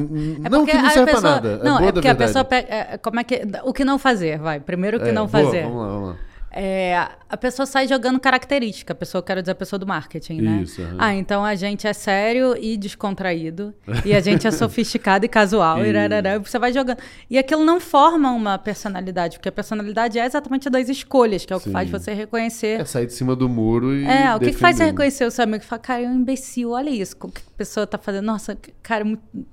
É 0.45 0.49
não 0.49 0.65
que 0.67 0.75
não 0.75 0.91
serve 0.91 1.12
pessoa, 1.12 1.21
pra 1.21 1.21
nada. 1.50 1.57
Não, 1.65 1.76
é 1.76 1.79
boa 1.79 1.83
é 1.83 1.87
da 1.87 1.93
porque 1.95 2.09
a 2.09 2.15
pessoa 2.15 2.45
pega. 2.45 2.69
é, 2.73 2.99
como 2.99 3.19
é 3.19 3.25
que. 3.25 3.43
O 3.65 3.73
que 3.73 3.85
não 3.85 3.99
fazer, 3.99 4.38
vai. 4.38 4.61
Primeiro 4.61 4.99
o 4.99 5.00
que 5.00 5.09
É, 5.09 5.12
não 5.12 5.26
boa, 5.26 5.45
fazer. 5.45 5.62
Vamos 5.65 5.79
lá, 5.81 5.88
vamos 5.88 6.09
lá. 6.11 6.17
É, 6.59 6.97
a 7.29 7.37
pessoa 7.37 7.67
sai 7.67 7.87
jogando 7.87 8.19
característica. 8.19 8.95
A 8.95 8.97
pessoa, 8.97 9.23
quero 9.23 9.43
dizer, 9.43 9.53
a 9.53 9.55
pessoa 9.55 9.79
do 9.79 9.87
marketing, 9.87 10.41
né? 10.41 10.63
Isso, 10.63 10.81
aham. 10.81 10.97
Ah, 10.99 11.15
então 11.15 11.45
a 11.45 11.55
gente 11.55 11.87
é 11.87 11.93
sério 11.93 12.57
e 12.59 12.79
descontraído. 12.79 13.75
e 14.07 14.15
a 14.15 14.21
gente 14.21 14.47
é 14.47 14.51
sofisticado 14.53 15.27
e 15.27 15.29
casual. 15.29 15.85
e 15.85 15.93
rarará, 15.93 16.39
você 16.39 16.59
vai 16.59 16.73
jogando. 16.73 16.97
E 17.29 17.37
aquilo 17.37 17.63
não 17.63 17.79
forma 17.79 18.31
uma 18.31 18.57
personalidade, 18.57 19.37
porque 19.37 19.51
a 19.51 19.53
personalidade 19.53 20.19
é 20.19 20.25
exatamente 20.25 20.71
das 20.71 20.89
escolhas, 20.89 21.45
que 21.45 21.53
é 21.53 21.57
o 21.57 21.59
que 21.59 21.67
Sim. 21.67 21.73
faz 21.73 21.91
você 21.91 22.15
reconhecer. 22.15 22.81
É 22.81 22.85
sair 22.87 23.07
de 23.07 23.13
cima 23.13 23.37
do 23.37 23.49
muro 23.51 23.95
e. 23.95 24.07
É, 24.07 24.35
o 24.35 24.39
que, 24.41 24.47
que 24.53 24.59
faz 24.59 24.77
você 24.79 24.87
reconhecer 24.87 25.27
o 25.27 25.31
seu 25.31 25.45
amigo? 25.45 25.63
Fala, 25.63 25.83
cara, 25.83 26.03
é 26.05 26.07
um 26.09 26.15
imbecil, 26.15 26.71
olha 26.71 26.89
isso. 26.89 27.15
O 27.21 27.29
que 27.29 27.43
a 27.43 27.57
pessoa 27.59 27.87
tá 27.87 27.99
fazendo? 27.99 28.25
Nossa, 28.25 28.57
cara, 28.83 29.05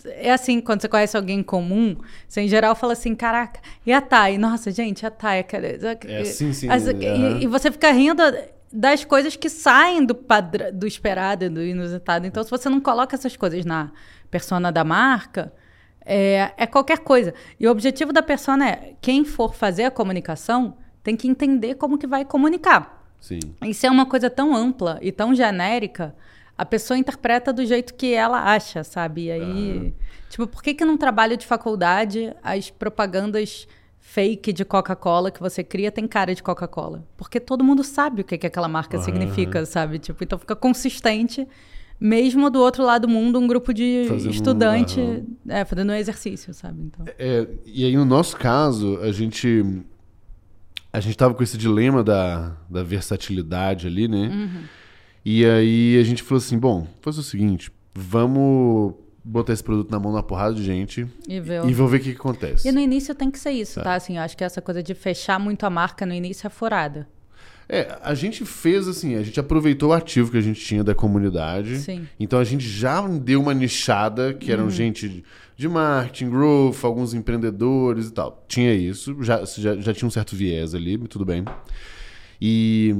é 0.06 0.32
assim, 0.32 0.62
quando 0.62 0.82
você 0.82 0.88
conhece 0.88 1.18
alguém 1.18 1.44
comum, 1.44 1.98
você 2.28 2.42
em 2.42 2.48
geral 2.48 2.76
fala 2.76 2.94
assim, 2.94 3.14
caraca, 3.14 3.60
e 3.86 3.92
a 3.92 4.00
Thay? 4.00 4.38
Nossa, 4.38 4.72
gente, 4.72 5.06
a 5.06 5.12
Thay, 5.12 5.44
cara. 5.44 5.68
É, 6.08 6.24
sim, 6.24 6.54
sim, 6.54 6.70
As- 6.70 6.93
aham. 6.94 7.40
e, 7.40 7.44
e 7.44 7.48
você 7.48 7.72
fica 7.72 7.92
rindo 7.92 8.22
das 8.72 9.06
coisas 9.06 9.36
que 9.36 9.50
saem 9.50 10.04
do, 10.04 10.16
padr... 10.16 10.72
do 10.74 10.88
esperado, 10.88 11.50
do 11.50 11.62
inusitado. 11.62 12.26
Então, 12.26 12.44
se 12.44 12.50
você 12.50 12.68
não 12.70 12.82
coloca 12.82 13.16
essas 13.16 13.38
coisas 13.38 13.64
na 13.66 13.92
persona 14.32 14.72
da 14.72 14.84
marca, 14.84 15.54
é, 16.04 16.52
é 16.58 16.66
qualquer 16.66 17.00
coisa. 17.00 17.34
E 17.60 17.68
o 17.68 17.72
objetivo 17.72 18.12
da 18.12 18.24
persona 18.24 18.68
é, 18.68 18.94
quem 19.00 19.24
for 19.24 19.54
fazer 19.54 19.84
a 19.84 19.92
comunicação 19.92 20.76
tem 21.04 21.16
que 21.16 21.28
entender 21.28 21.76
como 21.76 21.98
que 21.98 22.08
vai 22.08 22.26
comunicar. 22.26 23.04
Sim. 23.20 23.40
Isso 23.64 23.86
é 23.86 23.92
uma 23.92 24.06
coisa 24.06 24.30
tão 24.30 24.56
ampla 24.56 24.98
e 25.02 25.12
tão 25.12 25.36
genérica, 25.36 26.16
a 26.58 26.66
pessoa 26.66 26.98
interpreta 26.98 27.54
do 27.54 27.66
jeito 27.66 27.94
que 27.94 28.14
ela 28.14 28.54
acha, 28.54 28.84
sabe? 28.84 29.26
E 29.26 29.32
aí, 29.32 29.94
tipo, 30.30 30.46
por 30.46 30.62
que 30.62 30.74
que 30.74 30.86
num 30.86 30.98
trabalho 30.98 31.36
de 31.36 31.46
faculdade 31.46 32.34
as 32.44 32.70
propagandas 32.70 33.68
fake 34.14 34.54
de 34.54 34.64
Coca-Cola 34.64 35.32
que 35.32 35.40
você 35.40 35.64
cria 35.64 35.92
tem 35.92 36.08
cara 36.08 36.36
de 36.36 36.44
Coca-Cola? 36.44 37.04
Porque 37.18 37.40
todo 37.40 37.64
mundo 37.64 37.84
sabe 37.84 38.22
o 38.22 38.24
que 38.24 38.38
que 38.38 38.46
aquela 38.48 38.68
marca 38.68 38.98
Aham. 38.98 39.04
significa, 39.06 39.66
sabe? 39.66 39.98
Tipo, 39.98 40.24
então 40.24 40.38
fica 40.38 40.56
consistente. 40.56 41.48
Mesmo 42.00 42.50
do 42.50 42.60
outro 42.60 42.84
lado 42.84 43.08
do 43.08 43.14
mundo, 43.14 43.40
um 43.40 43.48
grupo 43.48 43.74
de 43.74 44.06
Fazendo 44.08 44.28
um- 44.28 44.32
estudante 44.32 45.00
aham. 45.00 45.24
é, 45.48 45.64
fazendo 45.66 45.92
um 45.92 45.96
exercício, 45.96 46.54
sabe? 46.54 46.82
Então, 46.84 47.06
É, 47.18 47.48
e 47.66 47.86
aí, 47.86 47.96
no 47.96 48.04
nosso 48.06 48.36
caso, 48.38 49.00
a 49.02 49.12
gente. 49.12 49.64
A 50.92 51.00
gente 51.00 51.18
tava 51.18 51.34
com 51.34 51.42
esse 51.42 51.58
dilema 51.58 52.04
da, 52.04 52.56
da 52.70 52.84
versatilidade 52.84 53.88
ali, 53.88 54.08
né? 54.08 54.28
Uhum. 54.28 54.62
E 55.26 55.46
aí 55.46 55.98
a 56.00 56.04
gente 56.04 56.22
falou 56.22 56.38
assim: 56.40 56.58
bom, 56.60 56.86
fazer 57.02 57.20
o 57.20 57.24
seguinte, 57.24 57.72
vamos 57.96 58.94
botar 59.24 59.54
esse 59.54 59.64
produto 59.64 59.90
na 59.90 60.00
mão 60.00 60.14
da 60.14 60.22
porrada 60.22 60.54
de 60.54 60.64
gente 60.64 61.08
e 61.28 61.40
ver 61.40 61.64
o- 61.64 61.70
e 61.70 61.74
vamos 61.74 61.92
ver 61.92 61.98
o 61.98 62.00
que, 62.02 62.12
que 62.12 62.20
acontece. 62.20 62.68
E 62.68 62.72
no 62.72 62.80
início 62.80 63.16
tem 63.16 63.32
que 63.32 63.40
ser 63.40 63.52
isso, 63.52 63.82
tá? 63.82 63.96
Assim, 63.96 64.18
eu 64.18 64.22
acho 64.24 64.36
que 64.36 64.44
essa 64.44 64.62
coisa 64.62 64.84
de 64.84 64.94
fechar 64.94 65.40
muito 65.40 65.66
a 65.66 65.70
marca 65.70 66.06
no 66.06 66.14
início 66.14 66.46
é 66.46 66.50
furada. 66.50 67.08
É, 67.70 67.98
a 68.04 68.14
gente 68.14 68.44
fez 68.44 68.88
assim, 68.90 69.16
a 69.16 69.24
gente 69.24 69.40
aproveitou 69.40 69.92
o 69.92 69.94
ativo 69.94 70.30
que 70.30 70.38
a 70.38 70.42
gente 70.42 70.60
tinha 70.60 70.84
da 70.84 70.94
comunidade. 70.94 71.78
Sim. 71.80 72.06
Então 72.20 72.38
a 72.38 72.44
gente 72.44 72.68
já 72.68 73.02
deu 73.08 73.40
uma 73.42 73.54
nichada, 73.54 74.34
que 74.34 74.48
Uhum. 74.48 74.54
eram 74.54 74.70
gente 74.70 75.08
de- 75.08 75.24
de 75.56 75.70
marketing, 75.70 76.30
growth, 76.30 76.84
alguns 76.84 77.14
empreendedores 77.14 78.08
e 78.08 78.12
tal. 78.12 78.44
Tinha 78.50 78.74
isso, 78.74 79.16
já, 79.24 79.46
já, 79.46 79.78
já 79.78 79.94
tinha 79.94 80.06
um 80.08 80.12
certo 80.12 80.36
viés 80.36 80.76
ali, 80.76 80.98
tudo 81.08 81.24
bem. 81.24 81.46
E, 82.42 82.94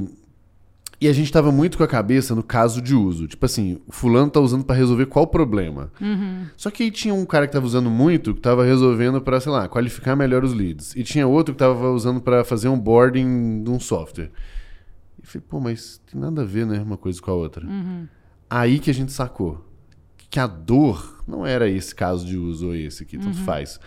e 1.04 1.08
a 1.08 1.12
gente 1.12 1.30
tava 1.30 1.52
muito 1.52 1.76
com 1.76 1.84
a 1.84 1.86
cabeça 1.86 2.34
no 2.34 2.42
caso 2.42 2.80
de 2.80 2.94
uso. 2.94 3.28
Tipo 3.28 3.44
assim, 3.44 3.78
o 3.86 3.92
fulano 3.92 4.30
tá 4.30 4.40
usando 4.40 4.64
para 4.64 4.74
resolver 4.74 5.04
qual 5.04 5.26
problema. 5.26 5.92
Uhum. 6.00 6.46
Só 6.56 6.70
que 6.70 6.82
aí 6.82 6.90
tinha 6.90 7.12
um 7.12 7.26
cara 7.26 7.46
que 7.46 7.52
tava 7.52 7.66
usando 7.66 7.90
muito, 7.90 8.34
que 8.34 8.40
tava 8.40 8.64
resolvendo 8.64 9.20
para, 9.20 9.38
sei 9.38 9.52
lá, 9.52 9.68
qualificar 9.68 10.16
melhor 10.16 10.42
os 10.42 10.54
leads. 10.54 10.96
E 10.96 11.02
tinha 11.02 11.26
outro 11.26 11.54
que 11.54 11.58
tava 11.58 11.90
usando 11.90 12.22
para 12.22 12.42
fazer 12.42 12.68
um 12.68 12.78
boarding 12.80 13.62
de 13.62 13.70
um 13.70 13.78
software. 13.78 14.30
E 15.22 15.26
falei, 15.26 15.44
pô, 15.46 15.60
mas 15.60 16.00
tem 16.10 16.18
nada 16.18 16.40
a 16.40 16.44
ver, 16.46 16.64
né, 16.64 16.80
uma 16.80 16.96
coisa 16.96 17.20
com 17.20 17.30
a 17.30 17.34
outra. 17.34 17.68
Aí 18.48 18.78
que 18.78 18.90
a 18.90 18.94
gente 18.94 19.12
sacou 19.12 19.62
que 20.30 20.40
a 20.40 20.46
dor 20.46 21.22
não 21.28 21.46
era 21.46 21.68
esse 21.68 21.94
caso 21.94 22.24
de 22.24 22.38
uso 22.38 22.68
ou 22.68 22.74
esse 22.74 23.04
que 23.04 23.18
tanto 23.18 23.36
faz. 23.40 23.78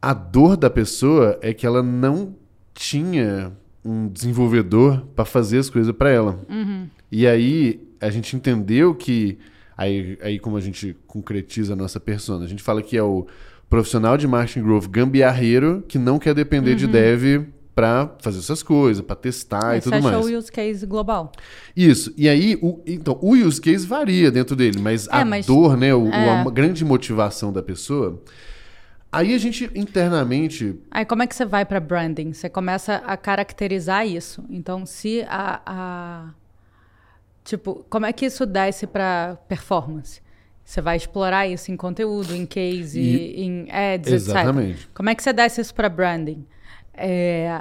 A 0.00 0.12
dor 0.12 0.58
da 0.58 0.68
pessoa 0.68 1.38
é 1.40 1.54
que 1.54 1.66
ela 1.66 1.82
não 1.82 2.36
tinha 2.74 3.56
um 3.84 4.08
desenvolvedor 4.08 5.06
para 5.14 5.24
fazer 5.24 5.58
as 5.58 5.68
coisas 5.70 5.94
para 5.94 6.10
ela. 6.10 6.38
E 7.10 7.26
aí 7.26 7.80
a 8.00 8.10
gente 8.10 8.34
entendeu 8.36 8.94
que 8.94 9.38
aí, 9.76 10.18
aí 10.22 10.38
como 10.38 10.56
a 10.56 10.60
gente 10.60 10.96
concretiza 11.06 11.72
a 11.72 11.76
nossa 11.76 11.98
persona, 12.00 12.44
a 12.44 12.48
gente 12.48 12.62
fala 12.62 12.82
que 12.82 12.96
é 12.96 13.02
o 13.02 13.26
profissional 13.68 14.16
de 14.16 14.26
marketing 14.28 14.62
growth 14.62 14.86
gambiarreiro 14.88 15.82
que 15.88 15.98
não 15.98 16.18
quer 16.18 16.34
depender 16.34 16.74
de 16.74 16.86
dev 16.86 17.46
para 17.74 18.14
fazer 18.20 18.38
essas 18.40 18.62
coisas, 18.62 19.02
para 19.02 19.16
testar 19.16 19.76
e 19.76 19.80
Você 19.80 19.84
tudo 19.90 19.94
achou 20.06 20.10
mais. 20.20 20.26
o 20.26 20.38
use 20.38 20.52
case 20.52 20.84
global. 20.84 21.32
Isso. 21.74 22.12
E 22.18 22.28
aí, 22.28 22.58
o, 22.60 22.80
então, 22.86 23.18
o 23.22 23.30
use 23.32 23.58
case 23.58 23.86
varia 23.86 24.30
dentro 24.30 24.54
dele, 24.54 24.78
mas 24.78 25.08
É, 25.08 25.16
a 25.16 25.24
mas- 25.24 25.46
dor, 25.46 25.74
né, 25.74 25.94
o- 25.94 26.06
é. 26.08 26.28
a 26.42 26.50
grande 26.50 26.84
motivação 26.84 27.50
da 27.50 27.62
pessoa. 27.62 28.20
Aí 29.12 29.34
a 29.34 29.38
gente 29.38 29.70
internamente. 29.74 30.74
Aí 30.90 31.04
como 31.04 31.22
é 31.22 31.26
que 31.26 31.34
você 31.34 31.44
vai 31.44 31.64
para 31.66 31.78
branding? 31.78 32.32
Você 32.32 32.48
começa 32.48 32.96
a 33.06 33.14
caracterizar 33.16 34.06
isso. 34.06 34.42
Então, 34.48 34.86
se 34.86 35.22
a, 35.28 35.60
a- 35.66 36.30
tipo, 37.44 37.84
como 37.90 38.06
é 38.06 38.12
que 38.12 38.24
isso 38.24 38.46
desce 38.46 38.86
para 38.86 39.36
performance? 39.48 40.22
Você 40.64 40.80
vai 40.80 40.96
explorar 40.96 41.46
isso 41.46 41.70
em 41.70 41.76
conteúdo, 41.76 42.34
em 42.34 42.46
case, 42.46 43.00
E- 43.00 43.42
em 43.44 43.68
ads, 43.70 44.12
Exatamente. 44.12 44.70
etc. 44.84 44.88
Como 44.94 45.10
é 45.10 45.14
que 45.14 45.22
você 45.22 45.32
desce 45.32 45.60
isso 45.60 45.74
para 45.74 45.88
branding? 45.90 46.46
É, 46.94 47.60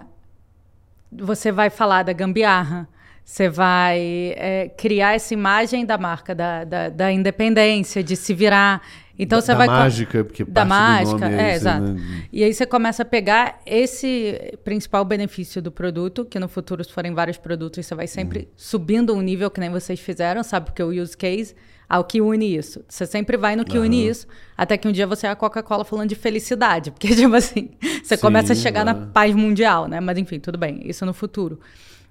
você 1.11 1.51
vai 1.51 1.69
falar 1.69 2.03
da 2.03 2.13
gambiarra. 2.13 2.87
Você 3.23 3.49
vai 3.49 4.33
é, 4.35 4.69
criar 4.77 5.15
essa 5.15 5.33
imagem 5.33 5.85
da 5.85 5.97
marca, 5.97 6.33
da, 6.33 6.63
da, 6.63 6.89
da 6.89 7.11
independência, 7.11 8.03
de 8.03 8.15
se 8.15 8.33
virar. 8.33 8.81
Então 9.23 9.37
da, 9.37 9.41
você 9.45 9.51
da 9.51 9.57
vai. 9.57 9.67
mágica, 9.67 10.23
porque 10.23 10.43
da 10.43 10.65
mágica, 10.65 11.29
é, 11.29 11.49
esse, 11.49 11.57
exato. 11.57 11.93
né? 11.93 12.23
E 12.33 12.43
aí 12.43 12.51
você 12.53 12.65
começa 12.65 13.03
a 13.03 13.05
pegar 13.05 13.61
esse 13.65 14.57
principal 14.63 15.05
benefício 15.05 15.61
do 15.61 15.71
produto, 15.71 16.25
que 16.25 16.39
no 16.39 16.47
futuro, 16.47 16.83
se 16.83 16.91
forem 16.91 17.13
vários 17.13 17.37
produtos, 17.37 17.85
você 17.85 17.93
vai 17.93 18.07
sempre 18.07 18.39
Uhum. 18.39 18.45
subindo 18.57 19.13
um 19.13 19.21
nível 19.21 19.51
que 19.51 19.59
nem 19.59 19.69
vocês 19.69 19.99
fizeram, 19.99 20.41
sabe? 20.43 20.65
Porque 20.67 20.81
o 20.81 20.89
use 20.89 21.15
case 21.15 21.53
ao 21.87 22.03
que 22.03 22.19
une 22.21 22.55
isso. 22.55 22.83
Você 22.87 23.05
sempre 23.05 23.37
vai 23.37 23.55
no 23.55 23.63
que 23.63 23.77
une 23.77 24.01
Aham. 24.01 24.11
isso, 24.11 24.27
até 24.57 24.75
que 24.77 24.87
um 24.87 24.91
dia 24.91 25.05
você 25.05 25.27
é 25.27 25.29
a 25.29 25.35
Coca-Cola 25.35 25.83
falando 25.85 26.09
de 26.09 26.15
felicidade. 26.15 26.89
Porque, 26.89 27.07
tipo 27.13 27.35
assim, 27.35 27.69
você 28.03 28.15
Sim, 28.15 28.21
começa 28.21 28.53
a 28.53 28.55
chegar 28.55 28.83
na 28.83 28.95
paz 28.95 29.35
mundial, 29.35 29.87
né? 29.87 29.99
Mas 29.99 30.17
enfim, 30.17 30.39
tudo 30.39 30.57
bem, 30.57 30.81
isso 30.85 31.05
no 31.05 31.13
futuro. 31.13 31.59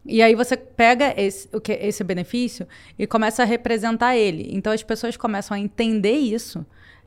E 0.07 0.23
aí 0.23 0.35
você 0.35 0.57
pega 0.57 1.13
esse, 1.21 1.49
o 1.53 1.61
que, 1.61 1.73
esse 1.73 2.03
benefício 2.05 2.67
e 2.99 3.07
começa 3.07 3.43
a 3.43 3.47
representar 3.47 4.17
ele. 4.17 4.49
Então 4.53 4.73
as 4.73 4.83
pessoas 4.83 5.17
começam 5.17 5.55
a 5.57 5.61
entender 5.61 6.13
isso 6.13 6.65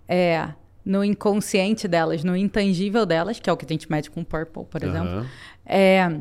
é, 0.07 0.49
no 0.85 1.03
inconsciente 1.03 1.87
delas, 1.87 2.23
no 2.23 2.35
intangível 2.35 3.05
delas, 3.05 3.39
que 3.39 3.49
é 3.49 3.53
o 3.53 3.57
que 3.57 3.65
a 3.65 3.69
gente 3.69 3.89
mede 3.89 4.09
com 4.09 4.21
o 4.21 4.25
Purple, 4.25 4.65
por 4.65 4.83
exemplo. 4.83 5.09
Aham. 5.09 5.27
É, 5.65 6.19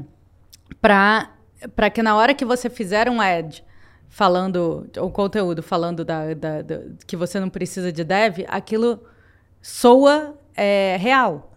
para 0.80 1.90
que 1.90 2.02
na 2.02 2.16
hora 2.16 2.34
que 2.34 2.44
você 2.44 2.70
fizer 2.70 3.08
um 3.08 3.20
ad 3.20 3.64
falando, 4.08 4.88
o 4.98 5.10
conteúdo 5.10 5.62
falando 5.62 6.04
da, 6.04 6.34
da, 6.34 6.62
da, 6.62 6.80
que 7.06 7.16
você 7.16 7.40
não 7.40 7.48
precisa 7.48 7.90
de 7.90 8.04
dev, 8.04 8.44
aquilo 8.48 9.02
soa 9.60 10.34
é, 10.54 10.96
real. 11.00 11.50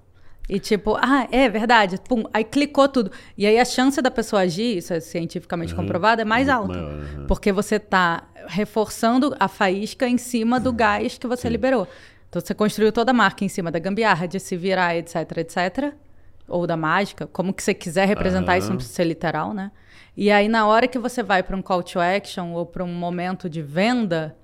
E 0.48 0.60
tipo, 0.60 0.96
ah, 0.96 1.28
é 1.32 1.50
verdade. 1.50 2.00
Pum, 2.08 2.24
aí 2.32 2.44
clicou 2.44 2.88
tudo. 2.88 3.12
E 3.38 3.48
aí 3.48 3.60
a 3.60 3.66
chance 3.66 4.00
da 4.02 4.12
pessoa 4.12 4.44
agir, 4.44 4.78
isso 4.78 4.94
é 4.94 5.00
cientificamente 5.00 5.74
uhum. 5.74 5.82
comprovado, 5.82 6.22
é 6.22 6.26
mais 6.26 6.48
alta. 6.48 6.78
Uhum. 6.78 7.26
Porque 7.28 7.52
você 7.52 7.76
está 7.76 8.24
reforçando 8.48 9.36
a 9.40 9.48
faísca 9.48 10.08
em 10.08 10.18
cima 10.18 10.60
do 10.60 10.72
gás 10.72 11.18
que 11.18 11.28
você 11.28 11.44
Sim. 11.44 11.50
liberou. 11.50 11.88
Então 12.36 12.46
você 12.46 12.54
construiu 12.54 12.92
toda 12.92 13.12
a 13.12 13.14
marca 13.14 13.46
em 13.46 13.48
cima 13.48 13.72
da 13.72 13.80
gambiarra, 13.80 14.28
de 14.28 14.42
se 14.42 14.58
virar, 14.58 14.94
etc, 14.98 15.16
etc. 15.38 15.94
Ou 16.50 16.68
da 16.68 16.76
mágica, 16.76 17.28
como 17.28 17.54
que 17.54 17.64
você 17.64 17.74
quiser 17.74 18.06
representar 18.06 18.52
uhum. 18.52 18.58
isso, 18.58 18.70
não 18.72 18.76
precisa 18.76 18.96
ser 18.98 19.06
literal, 19.06 19.54
né? 19.54 19.72
E 20.18 20.30
aí, 20.30 20.50
na 20.50 20.68
hora 20.68 20.86
que 20.86 21.00
você 21.00 21.24
vai 21.24 21.42
para 21.42 21.56
um 21.56 21.62
call 21.62 21.82
to 21.82 21.98
action 21.98 22.52
ou 22.52 22.66
para 22.66 22.84
um 22.84 22.94
momento 22.94 23.50
de 23.50 23.62
venda, 23.62 24.36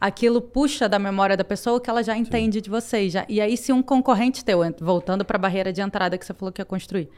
aquilo 0.00 0.40
puxa 0.40 0.88
da 0.88 0.98
memória 0.98 1.36
da 1.36 1.44
pessoa 1.44 1.78
que 1.78 1.90
ela 1.90 2.02
já 2.02 2.16
entende 2.16 2.56
Sim. 2.56 2.62
de 2.62 2.70
você. 2.70 3.10
Já, 3.10 3.26
e 3.28 3.38
aí, 3.38 3.54
se 3.54 3.70
um 3.70 3.82
concorrente 3.82 4.42
teu, 4.42 4.60
voltando 4.80 5.22
para 5.22 5.36
a 5.36 5.40
barreira 5.40 5.70
de 5.70 5.82
entrada 5.82 6.16
que 6.16 6.24
você 6.24 6.32
falou 6.32 6.50
que 6.50 6.62
ia 6.62 6.64
construir, 6.64 7.10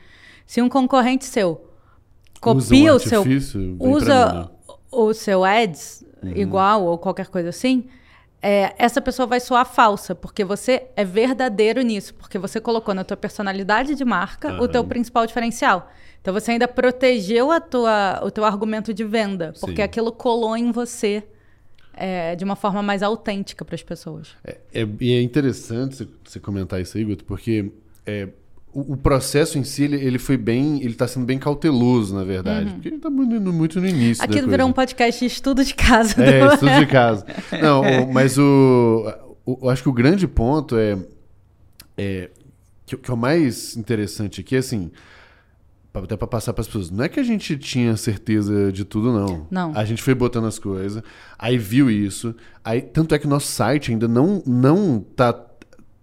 se 0.45 0.61
um 0.61 0.69
concorrente 0.69 1.27
seu 1.27 1.65
copia 2.41 2.93
um 2.93 2.97
o 2.97 2.99
seu. 2.99 3.25
Usa 3.79 4.51
o 4.91 5.15
seu 5.15 5.45
ads 5.45 6.05
uhum. 6.21 6.33
igual 6.35 6.83
ou 6.83 6.99
qualquer 6.99 7.29
coisa 7.29 7.51
assim. 7.51 7.89
É, 8.41 8.75
essa 8.79 9.01
pessoa 9.01 9.27
vai 9.27 9.41
soar 9.41 9.67
falsa, 9.67 10.15
porque 10.15 10.45
você 10.45 10.87
é 10.95 11.05
verdadeiro 11.05 11.83
nisso, 11.83 12.15
porque 12.15 12.39
você 12.39 12.61
colocou 12.61 12.95
na 12.95 13.03
tua 13.03 13.17
personalidade 13.17 13.95
de 13.95 14.05
marca 14.05 14.53
uhum. 14.53 14.63
o 14.63 14.69
teu 14.69 14.85
principal 14.85 15.27
diferencial. 15.27 15.91
Então 16.21 16.33
você 16.33 16.53
ainda 16.53 16.69
protegeu 16.69 17.51
a 17.51 17.61
tua, 17.61 18.21
o 18.23 18.31
teu 18.31 18.45
argumento 18.45 18.95
de 18.95 19.05
venda, 19.05 19.53
porque 19.61 19.77
Sim. 19.77 19.83
aquilo 19.83 20.13
colou 20.13 20.57
em 20.57 20.71
você 20.71 21.25
é, 21.95 22.37
de 22.37 22.45
uma 22.45 22.55
forma 22.55 22.83
mais 22.83 23.03
autêntica 23.03 23.65
para 23.65 23.75
as 23.75 23.83
pessoas. 23.83 24.37
É, 24.45 24.57
é, 24.73 24.89
e 25.01 25.13
é 25.13 25.21
interessante 25.21 26.09
você 26.25 26.39
comentar 26.39 26.81
isso 26.81 26.97
aí, 26.97 27.05
Guto, 27.05 27.25
porque 27.25 27.73
é, 28.07 28.29
o, 28.73 28.93
o, 28.93 28.97
processo 28.97 29.59
em 29.59 29.65
si 29.65 29.85
ele, 29.85 29.97
ele 29.97 30.19
foi 30.19 30.37
bem, 30.37 30.77
ele 30.79 30.93
está 30.93 31.07
sendo 31.09 31.25
bem 31.25 31.39
cauteloso, 31.39 32.15
na 32.15 32.25
verdade, 32.25 32.67
uhum. 32.67 32.73
porque 32.75 32.89
ele 32.89 32.97
está 32.97 33.11
muito, 33.11 33.53
muito, 33.53 33.81
no 33.81 33.87
início. 33.87 34.23
Aqui 34.23 34.41
virou 34.43 34.69
um 34.69 34.73
podcast 34.73 35.21
de 35.21 35.27
estudo 35.27 35.65
de 35.65 35.75
caso. 35.75 36.21
É, 36.21 36.47
do... 36.47 36.55
estudo 36.55 36.79
de 36.79 36.87
caso. 36.87 37.25
Não, 37.61 37.83
o, 37.83 38.13
mas 38.13 38.39
o, 38.39 39.13
o, 39.45 39.59
eu 39.63 39.71
acho 39.71 39.83
que 39.83 39.89
o 39.89 39.93
grande 39.93 40.29
ponto 40.29 40.77
é, 40.77 40.99
é 41.97 42.31
que, 42.87 42.97
que 42.97 43.11
é 43.11 43.15
o 43.15 43.17
mais 43.17 43.77
interessante 43.77 44.41
aqui, 44.41 44.57
é 44.57 44.59
assim 44.59 44.91
até 46.05 46.17
para 46.17 46.29
passar 46.29 46.53
para 46.53 46.61
as 46.61 46.67
pessoas. 46.67 46.91
Não 46.91 47.05
é 47.05 47.09
que 47.09 47.19
a 47.19 47.23
gente 47.23 47.57
tinha 47.57 47.97
certeza 47.97 48.71
de 48.73 48.85
tudo, 48.85 49.13
não. 49.13 49.47
Não. 49.51 49.73
A 49.77 49.85
gente 49.85 50.03
foi 50.03 50.15
botando 50.15 50.47
as 50.47 50.59
coisas, 50.59 51.03
aí 51.39 51.59
viu 51.59 51.91
isso, 51.91 52.35
aí 52.65 52.81
tanto 52.81 53.15
é 53.15 53.19
que 53.19 53.27
nosso 53.27 53.49
site 53.49 53.91
ainda 53.91 54.07
não 54.07 54.43
não 54.47 55.01
tá 55.01 55.48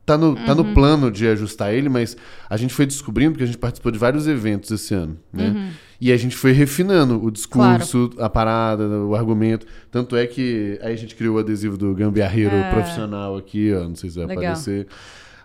tá 0.06 0.18
no, 0.18 0.30
uhum. 0.30 0.46
tá 0.46 0.54
no 0.54 0.74
plano 0.74 1.12
de 1.12 1.28
ajustar 1.28 1.74
ele, 1.74 1.89
mas 1.89 2.15
a 2.50 2.58
gente 2.58 2.74
foi 2.74 2.86
descobrindo 2.86 3.32
porque 3.32 3.44
a 3.44 3.48
gente 3.48 3.58
participou 3.58 3.91
de 3.91 3.98
vários 3.98 4.28
eventos 4.28 4.70
esse 4.70 4.94
ano, 4.94 5.18
né? 5.34 5.50
Uhum. 5.50 5.70
E 6.00 6.12
a 6.12 6.18
gente 6.18 6.36
foi 6.36 6.52
refinando 6.52 7.24
o 7.24 7.32
discurso, 7.32 8.10
claro. 8.10 8.26
a 8.26 8.30
parada, 8.30 8.88
o 8.88 9.15
argumento. 9.15 9.65
Tanto 9.89 10.15
é 10.15 10.28
que 10.28 10.78
aí 10.82 10.94
a 10.94 10.98
gente 10.98 11.15
criou 11.15 11.38
o 11.38 11.39
adesivo 11.39 11.78
do 11.78 11.94
gambiarreiro 11.96 12.54
é. 12.54 12.70
profissional 12.70 13.38
aqui, 13.38 13.74
ó, 13.74 13.88
não 13.88 13.96
sei 13.96 14.10
se 14.10 14.18
vai 14.18 14.28
Legal. 14.28 14.44
aparecer. 14.44 14.88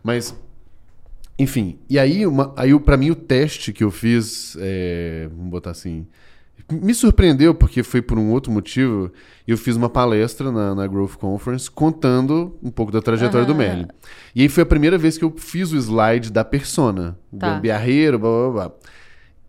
Mas 0.02 0.34
enfim, 1.40 1.78
e 1.88 1.98
aí, 1.98 2.26
uma, 2.26 2.52
aí 2.54 2.78
para 2.80 2.98
mim 2.98 3.10
o 3.10 3.14
teste 3.14 3.72
que 3.72 3.82
eu 3.82 3.90
fiz, 3.90 4.58
é, 4.60 5.26
vamos 5.34 5.50
botar 5.50 5.70
assim, 5.70 6.06
me 6.70 6.94
surpreendeu 6.94 7.54
porque 7.54 7.82
foi 7.82 8.02
por 8.02 8.18
um 8.18 8.30
outro 8.30 8.52
motivo. 8.52 9.10
Eu 9.46 9.56
fiz 9.56 9.76
uma 9.76 9.88
palestra 9.88 10.50
na, 10.52 10.74
na 10.74 10.86
Growth 10.86 11.16
Conference 11.16 11.70
contando 11.70 12.56
um 12.62 12.70
pouco 12.70 12.92
da 12.92 13.02
trajetória 13.02 13.46
uhum. 13.46 13.52
do 13.52 13.54
Merlin. 13.54 13.86
E 14.34 14.42
aí 14.42 14.48
foi 14.48 14.62
a 14.62 14.66
primeira 14.66 14.96
vez 14.96 15.18
que 15.18 15.24
eu 15.24 15.34
fiz 15.36 15.72
o 15.72 15.76
slide 15.76 16.30
da 16.30 16.44
persona, 16.44 17.18
tá. 17.38 17.54
gambiarreiro, 17.54 18.18
blá 18.18 18.30
blá 18.30 18.50
blá. 18.50 18.72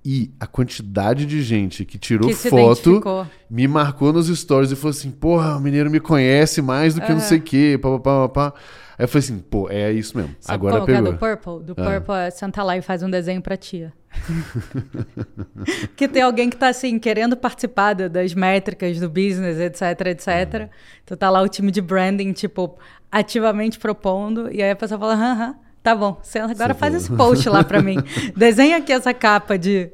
E 0.03 0.31
a 0.39 0.47
quantidade 0.47 1.27
de 1.27 1.43
gente 1.43 1.85
que 1.85 1.99
tirou 1.99 2.27
que 2.27 2.35
foto 2.35 3.01
me 3.47 3.67
marcou 3.67 4.11
nos 4.11 4.27
stories 4.27 4.71
e 4.71 4.75
falou 4.75 4.89
assim: 4.89 5.11
porra, 5.11 5.55
o 5.55 5.59
mineiro 5.59 5.91
me 5.91 5.99
conhece 5.99 6.59
mais 6.59 6.95
do 6.95 7.01
que 7.01 7.11
uhum. 7.11 7.19
não 7.19 7.21
sei 7.23 7.37
o 7.37 7.41
quê, 7.41 7.79
pá, 7.79 7.99
pá, 7.99 7.99
pá, 7.99 8.29
pá. 8.29 8.53
Aí 8.97 9.05
eu 9.05 9.07
falei 9.07 9.25
assim, 9.25 9.39
pô, 9.39 9.69
é 9.69 9.91
isso 9.91 10.17
mesmo. 10.17 10.35
Sabe 10.39 10.55
Agora 10.55 10.73
como 10.75 10.85
pegou. 10.85 11.07
É 11.07 11.11
do 11.11 11.17
Purple? 11.17 11.65
Do 11.65 11.73
ah. 11.77 11.91
Purple 11.91 12.15
é 12.15 12.29
senta 12.29 12.63
lá 12.63 12.77
e 12.77 12.81
faz 12.81 13.03
um 13.03 13.09
desenho 13.09 13.41
pra 13.41 13.57
tia. 13.57 13.93
que 15.95 16.07
tem 16.07 16.21
alguém 16.21 16.49
que 16.49 16.57
tá 16.57 16.67
assim, 16.67 16.99
querendo 16.99 17.35
participar 17.35 17.93
das 17.93 18.33
métricas 18.33 18.99
do 18.99 19.09
business, 19.09 19.57
etc, 19.59 20.07
etc. 20.07 20.27
Uhum. 20.61 20.69
Então 21.03 21.17
tá 21.17 21.29
lá 21.29 21.41
o 21.41 21.47
time 21.47 21.71
de 21.71 21.81
branding, 21.81 22.31
tipo, 22.33 22.77
ativamente 23.11 23.79
propondo, 23.79 24.51
e 24.51 24.61
aí 24.61 24.71
a 24.71 24.75
pessoa 24.75 24.99
fala, 24.99 25.13
aham, 25.13 25.55
tá 25.81 25.95
bom, 25.95 26.19
você 26.21 26.39
agora 26.39 26.73
você 26.73 26.79
faz 26.79 26.95
esse 26.95 27.11
post 27.11 27.47
lá 27.49 27.63
pra 27.63 27.81
mim. 27.81 27.97
Desenha 28.35 28.77
aqui 28.77 28.91
essa 28.91 29.13
capa 29.13 29.57
de. 29.57 29.91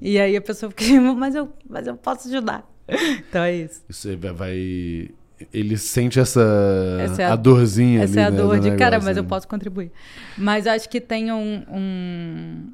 E 0.00 0.18
aí 0.18 0.36
a 0.36 0.40
pessoa 0.40 0.70
fica, 0.70 1.00
mas 1.00 1.34
eu, 1.34 1.52
mas 1.68 1.86
eu 1.86 1.96
posso 1.96 2.28
ajudar. 2.28 2.68
Então 2.88 3.42
é 3.42 3.54
isso. 3.54 3.82
Isso 3.88 4.08
vai 4.34 5.10
ele 5.52 5.78
sente 5.78 6.20
essa, 6.20 6.42
essa 7.00 7.22
é 7.22 7.24
a, 7.24 7.32
a, 7.32 7.36
dorzinha 7.36 8.02
essa 8.02 8.12
ali, 8.12 8.20
é 8.20 8.24
a 8.24 8.30
né, 8.30 8.36
dor 8.36 8.60
de, 8.60 8.76
cara, 8.76 8.98
mas 8.98 9.16
né? 9.16 9.20
eu 9.20 9.24
posso 9.24 9.48
contribuir. 9.48 9.90
Mas 10.36 10.66
acho 10.66 10.88
que 10.88 11.00
tem 11.00 11.32
um, 11.32 11.64
um... 11.70 12.72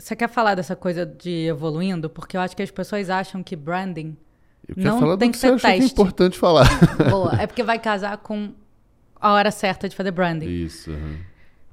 Você 0.00 0.16
quer 0.16 0.28
falar 0.28 0.54
dessa 0.54 0.74
coisa 0.74 1.04
de 1.04 1.46
evoluindo? 1.46 2.08
Porque 2.08 2.36
eu 2.36 2.40
acho 2.40 2.56
que 2.56 2.62
as 2.62 2.70
pessoas 2.70 3.10
acham 3.10 3.42
que 3.42 3.54
branding 3.54 4.16
eu 4.68 4.74
não 4.76 4.98
falar 4.98 5.16
tem 5.16 5.30
que, 5.30 5.36
que 5.36 5.40
ser 5.40 5.52
teste. 5.52 5.78
Que 5.78 5.82
é 5.82 5.86
importante 5.86 6.38
falar. 6.38 6.66
Boa, 7.10 7.34
é 7.40 7.46
porque 7.46 7.62
vai 7.62 7.78
casar 7.78 8.16
com 8.18 8.52
a 9.20 9.32
hora 9.32 9.50
certa 9.50 9.88
de 9.88 9.96
fazer 9.96 10.10
branding. 10.10 10.48
Isso. 10.48 10.90
Uhum. 10.90 11.18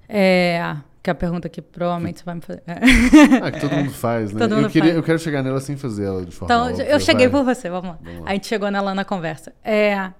É, 0.10 0.76
que 1.02 1.10
é 1.10 1.14
a 1.14 1.16
pergunta 1.16 1.48
que 1.48 1.62
provavelmente 1.62 2.20
você 2.20 2.26
vai 2.26 2.36
me 2.36 2.42
fazer. 2.42 2.64
Ah, 3.42 3.52
que 3.52 3.60
todo 3.62 3.76
mundo 3.76 3.92
faz, 3.92 4.34
né? 4.34 4.44
eu, 4.44 4.70
queria, 4.70 4.90
faz. 4.90 4.96
eu 4.96 5.04
quero 5.04 5.20
chegar 5.20 5.44
nela 5.44 5.60
sem 5.62 5.78
fazer 5.78 6.06
ela 6.06 6.26
de 6.26 6.32
forma 6.32 6.54
Então, 6.54 6.70
óbvia, 6.70 6.84
eu 6.84 7.00
cheguei 7.00 7.28
vai. 7.28 7.40
por 7.40 7.46
você, 7.46 7.70
vamos 7.70 7.92
lá. 7.92 8.00
vamos 8.02 8.22
lá. 8.22 8.30
A 8.30 8.34
gente 8.34 8.48
chegou 8.48 8.70
nela 8.70 8.94
na 8.94 9.06
conversa. 9.06 9.54
É, 9.64 10.12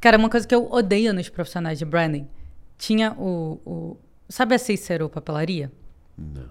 cara, 0.00 0.16
uma 0.16 0.30
coisa 0.30 0.46
que 0.46 0.54
eu 0.54 0.70
odeio 0.70 1.12
nos 1.12 1.28
profissionais 1.28 1.78
de 1.78 1.84
branding, 1.84 2.26
tinha 2.78 3.12
o... 3.12 3.60
o 3.64 3.96
sabe 4.28 4.54
a 4.54 4.58
Cícero 4.58 5.08
Papelaria? 5.08 5.70
Não. 6.16 6.46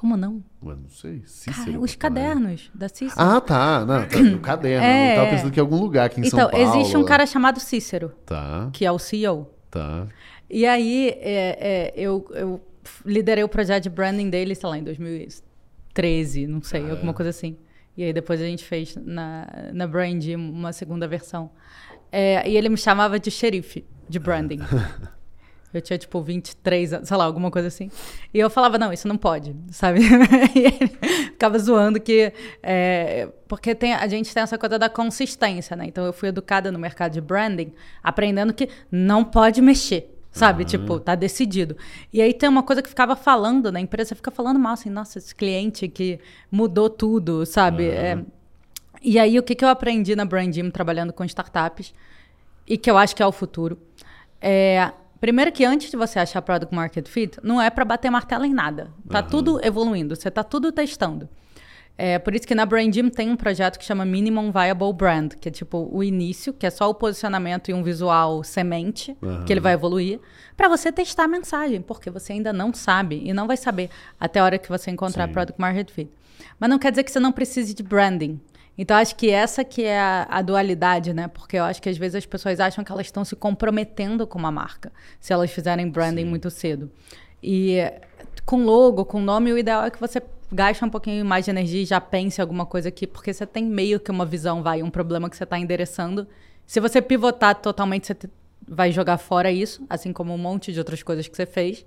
Como 0.00 0.16
não? 0.16 0.42
Ué, 0.64 0.74
não 0.82 0.88
sei. 0.88 1.22
Cícero, 1.26 1.72
Cara, 1.72 1.80
os 1.80 1.94
cadernos 1.94 2.70
da 2.74 2.88
Cícero. 2.88 3.20
Ah, 3.20 3.38
tá. 3.38 3.84
Não, 3.84 4.08
tá 4.08 4.18
no 4.18 4.38
caderno. 4.40 4.82
É... 4.82 5.12
Eu 5.12 5.16
tava 5.16 5.30
pensando 5.30 5.50
que 5.52 5.60
em 5.60 5.62
algum 5.62 5.76
lugar 5.76 6.06
aqui 6.06 6.22
em 6.22 6.26
então, 6.26 6.40
São 6.40 6.50
Paulo. 6.50 6.64
Então, 6.64 6.80
existe 6.80 6.96
um 6.96 7.04
cara 7.04 7.26
chamado 7.26 7.60
Cícero. 7.60 8.10
Tá. 8.24 8.70
Que 8.72 8.86
é 8.86 8.90
o 8.90 8.98
CEO. 8.98 9.50
Tá. 9.70 10.06
E 10.48 10.64
aí, 10.64 11.10
é, 11.18 11.58
é, 11.60 11.92
eu, 11.94 12.26
eu 12.30 12.62
liderei 13.04 13.44
o 13.44 13.48
projeto 13.48 13.82
de 13.82 13.90
branding 13.90 14.30
dele, 14.30 14.54
sei 14.54 14.70
lá, 14.70 14.78
em 14.78 14.84
2013, 14.84 16.46
não 16.46 16.62
sei, 16.62 16.82
ah, 16.82 16.92
alguma 16.92 17.10
é. 17.12 17.14
coisa 17.14 17.28
assim. 17.28 17.58
E 17.94 18.02
aí 18.02 18.14
depois 18.14 18.40
a 18.40 18.44
gente 18.46 18.64
fez 18.64 18.96
na, 18.96 19.46
na 19.74 19.86
Brand 19.86 20.24
uma 20.34 20.72
segunda 20.72 21.06
versão. 21.06 21.50
É, 22.10 22.48
e 22.48 22.56
ele 22.56 22.70
me 22.70 22.78
chamava 22.78 23.20
de 23.20 23.30
xerife 23.30 23.84
de 24.08 24.18
branding. 24.18 24.60
Eu 25.72 25.80
tinha, 25.80 25.98
tipo, 25.98 26.20
23 26.20 26.94
anos, 26.94 27.08
sei 27.08 27.16
lá, 27.16 27.24
alguma 27.24 27.50
coisa 27.50 27.68
assim. 27.68 27.90
E 28.34 28.38
eu 28.38 28.50
falava, 28.50 28.76
não, 28.76 28.92
isso 28.92 29.06
não 29.06 29.16
pode, 29.16 29.54
sabe? 29.70 30.00
e 30.54 30.66
ele 30.66 30.88
ficava 31.30 31.58
zoando 31.58 32.00
que... 32.00 32.32
É, 32.62 33.28
porque 33.46 33.74
tem, 33.74 33.94
a 33.94 34.06
gente 34.08 34.32
tem 34.34 34.42
essa 34.42 34.58
coisa 34.58 34.78
da 34.78 34.88
consistência, 34.88 35.76
né? 35.76 35.84
Então, 35.86 36.04
eu 36.04 36.12
fui 36.12 36.28
educada 36.28 36.72
no 36.72 36.78
mercado 36.78 37.12
de 37.12 37.20
branding, 37.20 37.72
aprendendo 38.02 38.52
que 38.52 38.68
não 38.90 39.24
pode 39.24 39.60
mexer. 39.60 40.16
Sabe? 40.32 40.62
Uhum. 40.62 40.68
Tipo, 40.68 41.00
tá 41.00 41.14
decidido. 41.14 41.76
E 42.12 42.22
aí 42.22 42.32
tem 42.32 42.48
uma 42.48 42.62
coisa 42.62 42.82
que 42.82 42.88
ficava 42.88 43.16
falando 43.16 43.72
na 43.72 43.80
empresa, 43.80 44.14
fica 44.14 44.30
falando 44.30 44.60
mal, 44.60 44.74
assim, 44.74 44.88
nossa, 44.88 45.18
esse 45.18 45.34
cliente 45.34 45.88
que 45.88 46.20
mudou 46.50 46.88
tudo, 46.88 47.44
sabe? 47.44 47.88
Uhum. 47.88 47.94
É... 47.94 48.24
E 49.02 49.18
aí, 49.18 49.38
o 49.38 49.42
que, 49.42 49.54
que 49.54 49.64
eu 49.64 49.68
aprendi 49.68 50.14
na 50.14 50.24
Brand 50.24 50.52
Gym, 50.52 50.70
trabalhando 50.70 51.12
com 51.12 51.24
startups, 51.24 51.92
e 52.66 52.78
que 52.78 52.88
eu 52.88 52.96
acho 52.96 53.16
que 53.16 53.22
é 53.22 53.26
o 53.26 53.32
futuro, 53.32 53.78
é... 54.40 54.92
Primeiro 55.20 55.52
que 55.52 55.64
antes 55.64 55.90
de 55.90 55.96
você 55.96 56.18
achar 56.18 56.40
Product 56.40 56.74
Market 56.74 57.06
Fit, 57.06 57.38
não 57.42 57.60
é 57.60 57.68
para 57.68 57.84
bater 57.84 58.10
martelo 58.10 58.44
em 58.44 58.54
nada. 58.54 58.90
Tá 59.08 59.20
uhum. 59.20 59.28
tudo 59.28 59.60
evoluindo, 59.64 60.16
você 60.16 60.30
tá 60.30 60.42
tudo 60.42 60.72
testando. 60.72 61.28
É 62.02 62.18
por 62.18 62.34
isso 62.34 62.46
que 62.46 62.54
na 62.54 62.64
Brain 62.64 62.90
Gym 62.90 63.10
tem 63.10 63.28
um 63.28 63.36
projeto 63.36 63.78
que 63.78 63.84
chama 63.84 64.06
Minimum 64.06 64.50
Viable 64.50 64.90
Brand, 64.94 65.34
que 65.34 65.50
é 65.50 65.52
tipo 65.52 65.86
o 65.92 66.02
início, 66.02 66.54
que 66.54 66.64
é 66.64 66.70
só 66.70 66.88
o 66.88 66.94
posicionamento 66.94 67.70
e 67.70 67.74
um 67.74 67.82
visual 67.82 68.42
semente, 68.42 69.14
uhum. 69.20 69.44
que 69.44 69.52
ele 69.52 69.60
vai 69.60 69.74
evoluir, 69.74 70.18
para 70.56 70.66
você 70.66 70.90
testar 70.90 71.24
a 71.24 71.28
mensagem, 71.28 71.82
porque 71.82 72.08
você 72.08 72.32
ainda 72.32 72.54
não 72.54 72.72
sabe 72.72 73.20
e 73.22 73.34
não 73.34 73.46
vai 73.46 73.58
saber 73.58 73.90
até 74.18 74.40
a 74.40 74.44
hora 74.44 74.58
que 74.58 74.70
você 74.70 74.90
encontrar 74.90 75.26
Sim. 75.26 75.34
Product 75.34 75.60
Market 75.60 75.90
Fit. 75.90 76.10
Mas 76.58 76.70
não 76.70 76.78
quer 76.78 76.90
dizer 76.90 77.02
que 77.02 77.12
você 77.12 77.20
não 77.20 77.32
precise 77.32 77.74
de 77.74 77.82
branding. 77.82 78.40
Então 78.82 78.96
acho 78.96 79.14
que 79.14 79.28
essa 79.28 79.62
que 79.62 79.84
é 79.84 80.00
a, 80.00 80.26
a, 80.30 80.40
dualidade, 80.40 81.12
né? 81.12 81.28
Porque 81.28 81.58
eu 81.58 81.64
acho 81.64 81.82
que 81.82 81.88
às 81.90 81.98
vezes 81.98 82.14
as 82.14 82.24
pessoas 82.24 82.58
acham 82.58 82.82
que 82.82 82.90
elas 82.90 83.08
estão 83.08 83.22
se 83.26 83.36
comprometendo 83.36 84.26
com 84.26 84.38
uma 84.38 84.50
marca, 84.50 84.90
se 85.20 85.34
elas 85.34 85.50
fizerem 85.50 85.90
branding 85.90 86.22
Sim. 86.22 86.30
muito 86.30 86.48
cedo. 86.48 86.90
E 87.42 87.76
com 88.46 88.64
logo, 88.64 89.04
com 89.04 89.20
nome, 89.20 89.52
o 89.52 89.58
ideal 89.58 89.84
é 89.84 89.90
que 89.90 90.00
você 90.00 90.22
gasta 90.50 90.86
um 90.86 90.88
pouquinho 90.88 91.22
mais 91.26 91.44
de 91.44 91.50
energia 91.50 91.82
e 91.82 91.84
já 91.84 92.00
pense 92.00 92.40
em 92.40 92.42
alguma 92.42 92.64
coisa 92.64 92.88
aqui, 92.88 93.06
porque 93.06 93.34
você 93.34 93.44
tem 93.44 93.66
meio 93.66 94.00
que 94.00 94.10
uma 94.10 94.24
visão, 94.24 94.62
vai, 94.62 94.82
um 94.82 94.88
problema 94.88 95.28
que 95.28 95.36
você 95.36 95.44
está 95.44 95.58
endereçando. 95.58 96.26
Se 96.66 96.80
você 96.80 97.02
pivotar 97.02 97.56
totalmente, 97.56 98.06
você 98.06 98.16
vai 98.66 98.90
jogar 98.90 99.18
fora 99.18 99.52
isso, 99.52 99.84
assim 99.90 100.10
como 100.10 100.32
um 100.32 100.38
monte 100.38 100.72
de 100.72 100.78
outras 100.78 101.02
coisas 101.02 101.28
que 101.28 101.36
você 101.36 101.44
fez. 101.44 101.84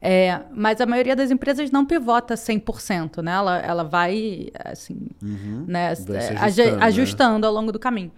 É, 0.00 0.40
mas 0.52 0.80
a 0.80 0.86
maioria 0.86 1.16
das 1.16 1.30
empresas 1.30 1.70
não 1.70 1.84
pivota 1.84 2.34
100%, 2.34 3.20
né? 3.20 3.32
Ela, 3.32 3.58
ela 3.58 3.84
vai, 3.84 4.48
assim, 4.64 5.08
uhum. 5.20 5.64
né? 5.66 5.94
Vai 5.94 6.16
ajustando, 6.18 6.76
né? 6.76 6.84
ajustando 6.84 7.38
né? 7.40 7.46
ao 7.46 7.52
longo 7.52 7.72
do 7.72 7.78
caminho. 7.78 8.12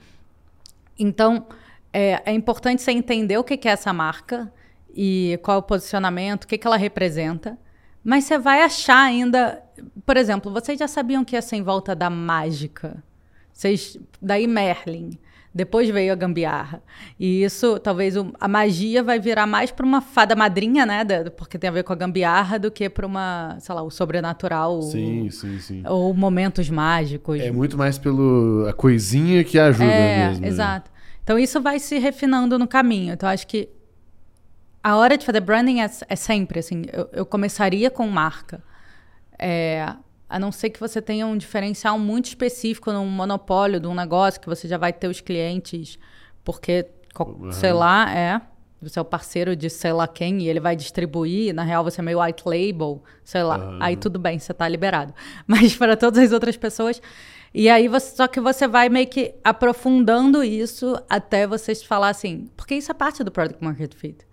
Então, 0.98 1.46
é, 1.92 2.22
é 2.26 2.32
importante 2.32 2.82
você 2.82 2.92
entender 2.92 3.38
o 3.38 3.44
que, 3.44 3.56
que 3.56 3.66
é 3.66 3.72
essa 3.72 3.92
marca 3.92 4.52
e 4.94 5.38
qual 5.42 5.56
é 5.56 5.60
o 5.60 5.62
posicionamento, 5.62 6.44
o 6.44 6.46
que, 6.46 6.58
que 6.58 6.66
ela 6.66 6.76
representa. 6.76 7.58
Mas 8.04 8.24
você 8.24 8.38
vai 8.38 8.62
achar 8.62 9.02
ainda. 9.02 9.62
Por 10.04 10.16
exemplo, 10.16 10.52
vocês 10.52 10.78
já 10.78 10.88
sabiam 10.88 11.24
que 11.24 11.34
ia 11.34 11.42
ser 11.42 11.56
em 11.56 11.62
volta 11.62 11.94
da 11.94 12.10
mágica. 12.10 13.02
Vocês, 13.52 13.98
daí 14.20 14.46
Merlin. 14.46 15.18
Depois 15.52 15.88
veio 15.90 16.12
a 16.12 16.14
gambiarra. 16.14 16.80
E 17.18 17.42
isso, 17.42 17.78
talvez 17.80 18.16
o, 18.16 18.32
a 18.38 18.46
magia 18.46 19.02
vai 19.02 19.18
virar 19.18 19.46
mais 19.46 19.72
para 19.72 19.84
uma 19.84 20.00
fada 20.00 20.36
madrinha, 20.36 20.86
né? 20.86 21.04
Da, 21.04 21.28
porque 21.30 21.58
tem 21.58 21.68
a 21.68 21.72
ver 21.72 21.82
com 21.82 21.92
a 21.92 21.96
gambiarra, 21.96 22.56
do 22.56 22.70
que 22.70 22.88
para 22.88 23.04
uma, 23.04 23.56
sei 23.58 23.74
lá, 23.74 23.82
o 23.82 23.90
sobrenatural. 23.90 24.80
Sim, 24.82 25.28
sim, 25.30 25.58
sim. 25.58 25.82
Ou 25.86 26.14
momentos 26.14 26.70
mágicos. 26.70 27.40
É 27.40 27.50
muito 27.50 27.76
mais 27.76 27.98
pelo 27.98 28.66
a 28.68 28.72
coisinha 28.72 29.42
que 29.42 29.58
ajuda 29.58 29.90
é, 29.90 30.28
mesmo. 30.28 30.42
Né? 30.42 30.48
Exato. 30.48 30.90
Então 31.24 31.36
isso 31.38 31.60
vai 31.60 31.80
se 31.80 31.98
refinando 31.98 32.56
no 32.56 32.68
caminho. 32.68 33.12
Então 33.12 33.28
acho 33.28 33.46
que 33.46 33.68
a 34.82 34.96
hora 34.96 35.18
de 35.18 35.26
fazer 35.26 35.40
branding 35.40 35.80
é, 35.80 35.90
é 36.08 36.16
sempre 36.16 36.60
assim. 36.60 36.84
Eu, 36.92 37.08
eu, 37.12 37.26
começaria 37.26 37.90
com 37.90 38.06
marca. 38.06 38.62
É, 39.38 39.94
a 40.30 40.38
não 40.38 40.52
ser 40.52 40.70
que 40.70 40.78
você 40.78 41.02
tenha 41.02 41.26
um 41.26 41.36
diferencial 41.36 41.98
muito 41.98 42.26
específico 42.26 42.92
num 42.92 43.04
monopólio 43.04 43.80
de 43.80 43.88
um 43.88 43.94
negócio 43.94 44.40
que 44.40 44.46
você 44.46 44.68
já 44.68 44.78
vai 44.78 44.92
ter 44.92 45.08
os 45.08 45.20
clientes, 45.20 45.98
porque, 46.44 46.86
uhum. 47.18 47.50
sei 47.50 47.72
lá, 47.72 48.08
é. 48.16 48.40
Você 48.80 48.98
é 48.98 49.02
o 49.02 49.04
parceiro 49.04 49.54
de 49.54 49.68
sei 49.68 49.92
lá 49.92 50.08
quem 50.08 50.40
e 50.40 50.48
ele 50.48 50.58
vai 50.58 50.74
distribuir, 50.74 51.52
na 51.52 51.62
real 51.62 51.84
você 51.84 52.00
é 52.00 52.04
meio 52.04 52.22
white 52.22 52.44
label, 52.46 53.02
sei 53.22 53.42
lá. 53.42 53.58
Uhum. 53.58 53.78
Aí 53.78 53.94
tudo 53.94 54.18
bem, 54.18 54.38
você 54.38 54.52
está 54.52 54.66
liberado. 54.66 55.12
Mas 55.46 55.76
para 55.76 55.98
todas 55.98 56.24
as 56.24 56.32
outras 56.32 56.56
pessoas. 56.56 57.02
E 57.52 57.68
aí 57.68 57.88
você, 57.88 58.16
só 58.16 58.26
que 58.26 58.40
você 58.40 58.66
vai 58.66 58.88
meio 58.88 59.06
que 59.06 59.34
aprofundando 59.44 60.42
isso 60.42 60.98
até 61.10 61.46
vocês 61.46 61.82
falar 61.82 62.08
assim, 62.08 62.48
porque 62.56 62.74
isso 62.74 62.90
é 62.90 62.94
parte 62.94 63.22
do 63.22 63.30
product 63.30 63.62
market 63.62 63.92
fit 63.92 64.24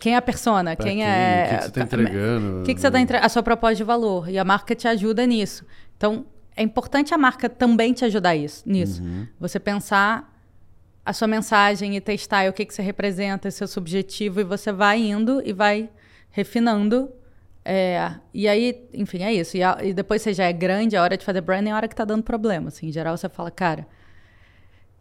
quem 0.00 0.14
é 0.14 0.16
a 0.16 0.22
persona, 0.22 0.74
quem, 0.76 0.96
quem, 0.96 1.04
é. 1.04 1.44
O 1.44 1.48
que, 1.48 1.56
que 1.56 1.62
você 1.62 1.68
está 1.68 1.80
entregando? 1.82 2.60
O 2.60 2.62
que, 2.64 2.74
que 2.74 2.80
você 2.80 2.86
está 2.86 3.00
entregando? 3.00 3.26
A 3.26 3.28
sua 3.28 3.42
proposta 3.42 3.76
de 3.76 3.84
valor. 3.84 4.28
E 4.28 4.38
a 4.38 4.44
marca 4.44 4.74
te 4.74 4.88
ajuda 4.88 5.26
nisso. 5.26 5.64
Então, 5.96 6.24
é 6.56 6.62
importante 6.62 7.14
a 7.14 7.18
marca 7.18 7.48
também 7.48 7.92
te 7.92 8.04
ajudar 8.04 8.36
isso, 8.36 8.62
nisso. 8.66 9.02
Uhum. 9.02 9.26
Você 9.40 9.58
pensar 9.58 10.30
a 11.04 11.12
sua 11.12 11.26
mensagem 11.26 11.96
e 11.96 12.00
testar 12.00 12.48
o 12.48 12.52
que, 12.52 12.64
que 12.64 12.74
você 12.74 12.82
representa, 12.82 13.50
seu 13.50 13.66
subjetivo, 13.66 14.40
e 14.40 14.44
você 14.44 14.72
vai 14.72 15.00
indo 15.00 15.42
e 15.44 15.52
vai 15.52 15.90
refinando. 16.30 17.10
É, 17.64 18.14
e 18.32 18.48
aí, 18.48 18.88
enfim, 18.92 19.22
é 19.22 19.32
isso. 19.32 19.56
E, 19.56 19.62
a, 19.62 19.78
e, 19.82 19.92
depois 19.92 20.22
você 20.22 20.32
já 20.32 20.44
é 20.44 20.52
grande, 20.52 20.96
a 20.96 21.02
hora 21.02 21.16
de 21.16 21.24
fazer 21.24 21.40
branding 21.40 21.70
é 21.70 21.72
a 21.72 21.76
hora 21.76 21.88
que 21.88 21.94
está 21.94 22.04
dando 22.04 22.22
problema. 22.22 22.68
Assim, 22.68 22.88
em 22.88 22.92
geral, 22.92 23.16
você 23.16 23.28
fala, 23.28 23.50
cara, 23.50 23.86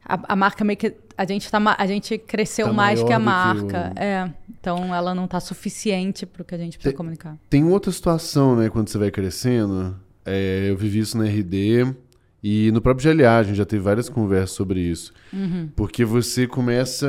a, 0.04 0.34
a, 0.34 0.36
marca 0.36 0.64
meio 0.64 0.78
que. 0.78 0.94
A 1.18 1.26
gente, 1.26 1.50
tá, 1.50 1.76
a 1.78 1.86
gente 1.88 2.18
cresceu 2.18 2.68
tá 2.68 2.74
mais 2.74 3.04
que 3.04 3.14
a 3.14 3.20
marca. 3.20 3.92
Que 3.96 4.00
o... 4.00 4.04
É. 4.04 4.34
Então 4.60 4.94
ela 4.94 5.16
não 5.16 5.26
está 5.26 5.40
suficiente 5.40 6.26
para 6.26 6.42
o 6.42 6.46
que 6.46 6.54
a 6.54 6.58
gente 6.58 6.78
precisa 6.78 6.92
tem, 6.92 6.98
comunicar. 6.98 7.38
Tem 7.50 7.64
outra 7.64 7.92
situação, 7.92 8.56
né, 8.56 8.70
quando 8.70 8.90
você 8.90 8.98
vai 8.98 9.10
crescendo. 9.10 9.96
É, 10.24 10.68
eu 10.70 10.78
vivi 10.78 11.00
isso 11.00 11.18
na 11.18 11.26
RD 11.26 11.96
e 12.44 12.72
no 12.72 12.82
próprio 12.82 13.14
GLA 13.14 13.38
a 13.38 13.44
gente 13.44 13.56
já 13.56 13.66
teve 13.66 13.82
várias 13.82 14.08
conversas 14.10 14.52
sobre 14.52 14.80
isso. 14.80 15.14
Uhum. 15.34 15.70
Porque 15.76 16.06
você 16.06 16.46
começa 16.46 17.08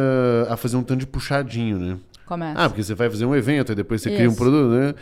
a 0.49 0.57
fazer 0.57 0.77
um 0.77 0.83
tanto 0.83 1.01
de 1.01 1.07
puxadinho, 1.07 1.79
né? 1.79 1.99
Começa. 2.27 2.59
Ah, 2.59 2.69
porque 2.69 2.83
você 2.83 2.95
vai 2.95 3.11
fazer 3.11 3.27
um 3.27 3.35
evento 3.35 3.73
e 3.73 3.75
depois 3.75 4.01
você 4.01 4.09
isso. 4.09 4.17
cria 4.17 4.31
um 4.31 4.35
produto, 4.35 4.71
né? 4.71 4.95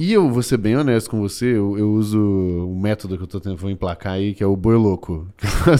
E 0.00 0.14
eu 0.14 0.30
vou 0.30 0.42
ser 0.42 0.56
bem 0.56 0.78
honesto 0.78 1.10
com 1.10 1.20
você, 1.20 1.44
eu, 1.44 1.76
eu 1.76 1.92
uso 1.92 2.18
um 2.18 2.80
método 2.80 3.18
que 3.18 3.22
eu 3.22 3.26
tô 3.26 3.38
tentando 3.38 3.70
emplacar 3.70 4.14
aí, 4.14 4.32
que 4.32 4.42
é 4.42 4.46
o 4.46 4.56
boi 4.56 4.74
louco. 4.74 5.28
sai, 5.76 5.78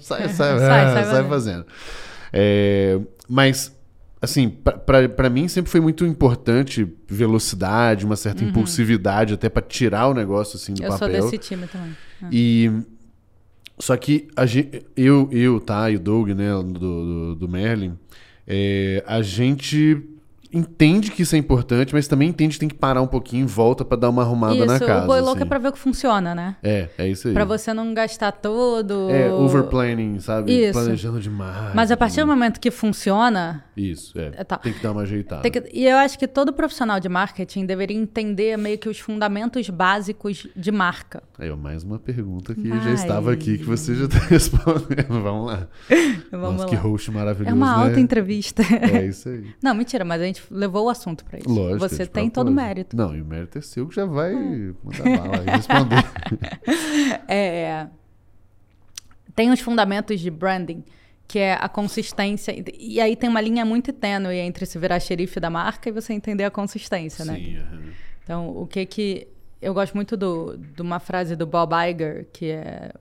sai, 0.00 0.28
sai, 0.30 0.58
sai, 0.58 1.04
sai 1.04 1.28
fazendo. 1.28 1.66
É, 2.32 2.98
mas, 3.28 3.76
assim, 4.22 4.48
para 4.48 5.28
mim 5.28 5.48
sempre 5.48 5.70
foi 5.70 5.82
muito 5.82 6.06
importante 6.06 6.88
velocidade, 7.06 8.06
uma 8.06 8.16
certa 8.16 8.42
uhum. 8.42 8.48
impulsividade, 8.48 9.34
até 9.34 9.50
para 9.50 9.60
tirar 9.60 10.08
o 10.08 10.14
negócio 10.14 10.56
assim 10.56 10.72
do 10.72 10.82
eu 10.82 10.88
papel. 10.88 11.08
Eu 11.10 11.22
sou 11.24 11.30
desse 11.32 11.36
time 11.36 11.66
também. 11.66 11.94
Ah. 12.22 12.28
E 12.32 12.72
só 13.78 13.94
que 13.98 14.28
a 14.34 14.46
gente, 14.46 14.86
eu, 14.96 15.28
eu, 15.30 15.60
tá, 15.60 15.90
e 15.90 15.96
o 15.96 16.00
Doug, 16.00 16.30
né, 16.30 16.52
do, 16.52 16.72
do, 16.72 17.34
do 17.34 17.46
Merlin, 17.46 17.98
é, 18.46 19.04
a 19.06 19.20
gente 19.20 20.17
entende 20.52 21.10
que 21.10 21.22
isso 21.22 21.34
é 21.34 21.38
importante, 21.38 21.94
mas 21.94 22.08
também 22.08 22.28
entende 22.28 22.54
que 22.54 22.60
tem 22.60 22.68
que 22.68 22.74
parar 22.74 23.02
um 23.02 23.06
pouquinho 23.06 23.46
volta 23.46 23.84
para 23.84 23.98
dar 23.98 24.10
uma 24.10 24.22
arrumada 24.22 24.54
isso, 24.54 24.66
na 24.66 24.78
casa. 24.78 25.04
O 25.04 25.06
boi 25.06 25.20
louco 25.20 25.36
assim. 25.36 25.42
é 25.42 25.46
pra 25.46 25.58
ver 25.58 25.68
o 25.68 25.72
que 25.72 25.78
funciona, 25.78 26.34
né? 26.34 26.56
É, 26.62 26.88
é 26.96 27.08
isso 27.08 27.28
aí. 27.28 27.34
Pra 27.34 27.44
você 27.44 27.72
não 27.74 27.92
gastar 27.92 28.32
todo. 28.32 29.10
É, 29.10 29.32
overplanning, 29.32 30.18
sabe? 30.20 30.52
Isso. 30.52 30.72
Planejando 30.72 31.20
demais. 31.20 31.74
Mas 31.74 31.90
a 31.90 31.96
partir 31.96 32.20
do 32.20 32.26
momento 32.26 32.58
que 32.58 32.70
funciona. 32.70 33.64
Isso, 33.76 34.18
é. 34.18 34.32
é 34.36 34.44
tá. 34.44 34.58
Tem 34.58 34.72
que 34.72 34.82
dar 34.82 34.92
uma 34.92 35.02
ajeitada. 35.02 35.48
Que... 35.48 35.62
E 35.72 35.86
eu 35.86 35.96
acho 35.98 36.18
que 36.18 36.26
todo 36.26 36.52
profissional 36.52 36.98
de 36.98 37.08
marketing 37.08 37.66
deveria 37.66 37.96
entender 37.96 38.56
meio 38.56 38.78
que 38.78 38.88
os 38.88 38.98
fundamentos 38.98 39.68
básicos 39.68 40.46
de 40.56 40.72
marca. 40.72 41.22
Aí, 41.38 41.54
mais 41.54 41.84
uma 41.84 41.98
pergunta 41.98 42.54
que 42.54 42.70
Ai. 42.70 42.80
já 42.80 42.92
estava 42.92 43.32
aqui, 43.32 43.58
que 43.58 43.64
você 43.64 43.94
já 43.94 44.06
está 44.06 44.18
respondendo. 44.26 45.22
Vamos 45.22 45.46
lá. 45.46 45.68
Vamos 46.30 46.52
Nossa, 46.52 46.64
lá. 46.64 46.70
que 46.70 46.76
host 46.76 47.10
maravilhoso. 47.10 47.50
É 47.50 47.54
uma 47.54 47.78
né? 47.78 47.84
alta 47.84 48.00
entrevista. 48.00 48.62
É 48.62 49.06
isso 49.06 49.28
aí. 49.28 49.44
Não, 49.62 49.74
mentira, 49.74 50.04
mas 50.04 50.20
a 50.20 50.24
gente 50.24 50.37
levou 50.50 50.86
o 50.86 50.88
assunto 50.88 51.24
para 51.24 51.38
isso. 51.38 51.48
Lógico. 51.48 51.80
Você 51.80 52.06
tem 52.06 52.28
todo 52.28 52.48
o 52.48 52.52
mérito. 52.52 52.96
Não, 52.96 53.16
e 53.16 53.20
o 53.20 53.24
mérito 53.24 53.58
é 53.58 53.60
seu 53.60 53.86
que 53.88 53.94
já 53.94 54.04
vai 54.04 54.32
mandar 54.34 55.04
bala 55.04 55.44
e 55.44 55.50
responder. 55.50 56.04
é, 57.28 57.86
tem 59.34 59.50
os 59.50 59.60
fundamentos 59.60 60.20
de 60.20 60.30
branding, 60.30 60.84
que 61.28 61.38
é 61.38 61.54
a 61.54 61.68
consistência. 61.68 62.52
E 62.78 63.00
aí 63.00 63.14
tem 63.14 63.30
uma 63.30 63.40
linha 63.40 63.64
muito 63.64 63.92
tênue 63.92 64.36
entre 64.36 64.66
se 64.66 64.78
virar 64.78 64.98
xerife 64.98 65.38
da 65.38 65.48
marca 65.48 65.88
e 65.88 65.92
você 65.92 66.12
entender 66.12 66.44
a 66.44 66.50
consistência, 66.50 67.24
Sim, 67.24 67.30
né? 67.30 67.66
Uhum. 67.70 67.90
Então, 68.24 68.48
o 68.48 68.66
que 68.66 68.84
que. 68.84 69.28
Eu 69.60 69.74
gosto 69.74 69.94
muito 69.94 70.16
do, 70.16 70.56
de 70.56 70.82
uma 70.82 71.00
frase 71.00 71.36
do 71.36 71.46
Bob 71.46 71.72
Iger, 71.72 72.26
que 72.32 72.50
é. 72.50 72.92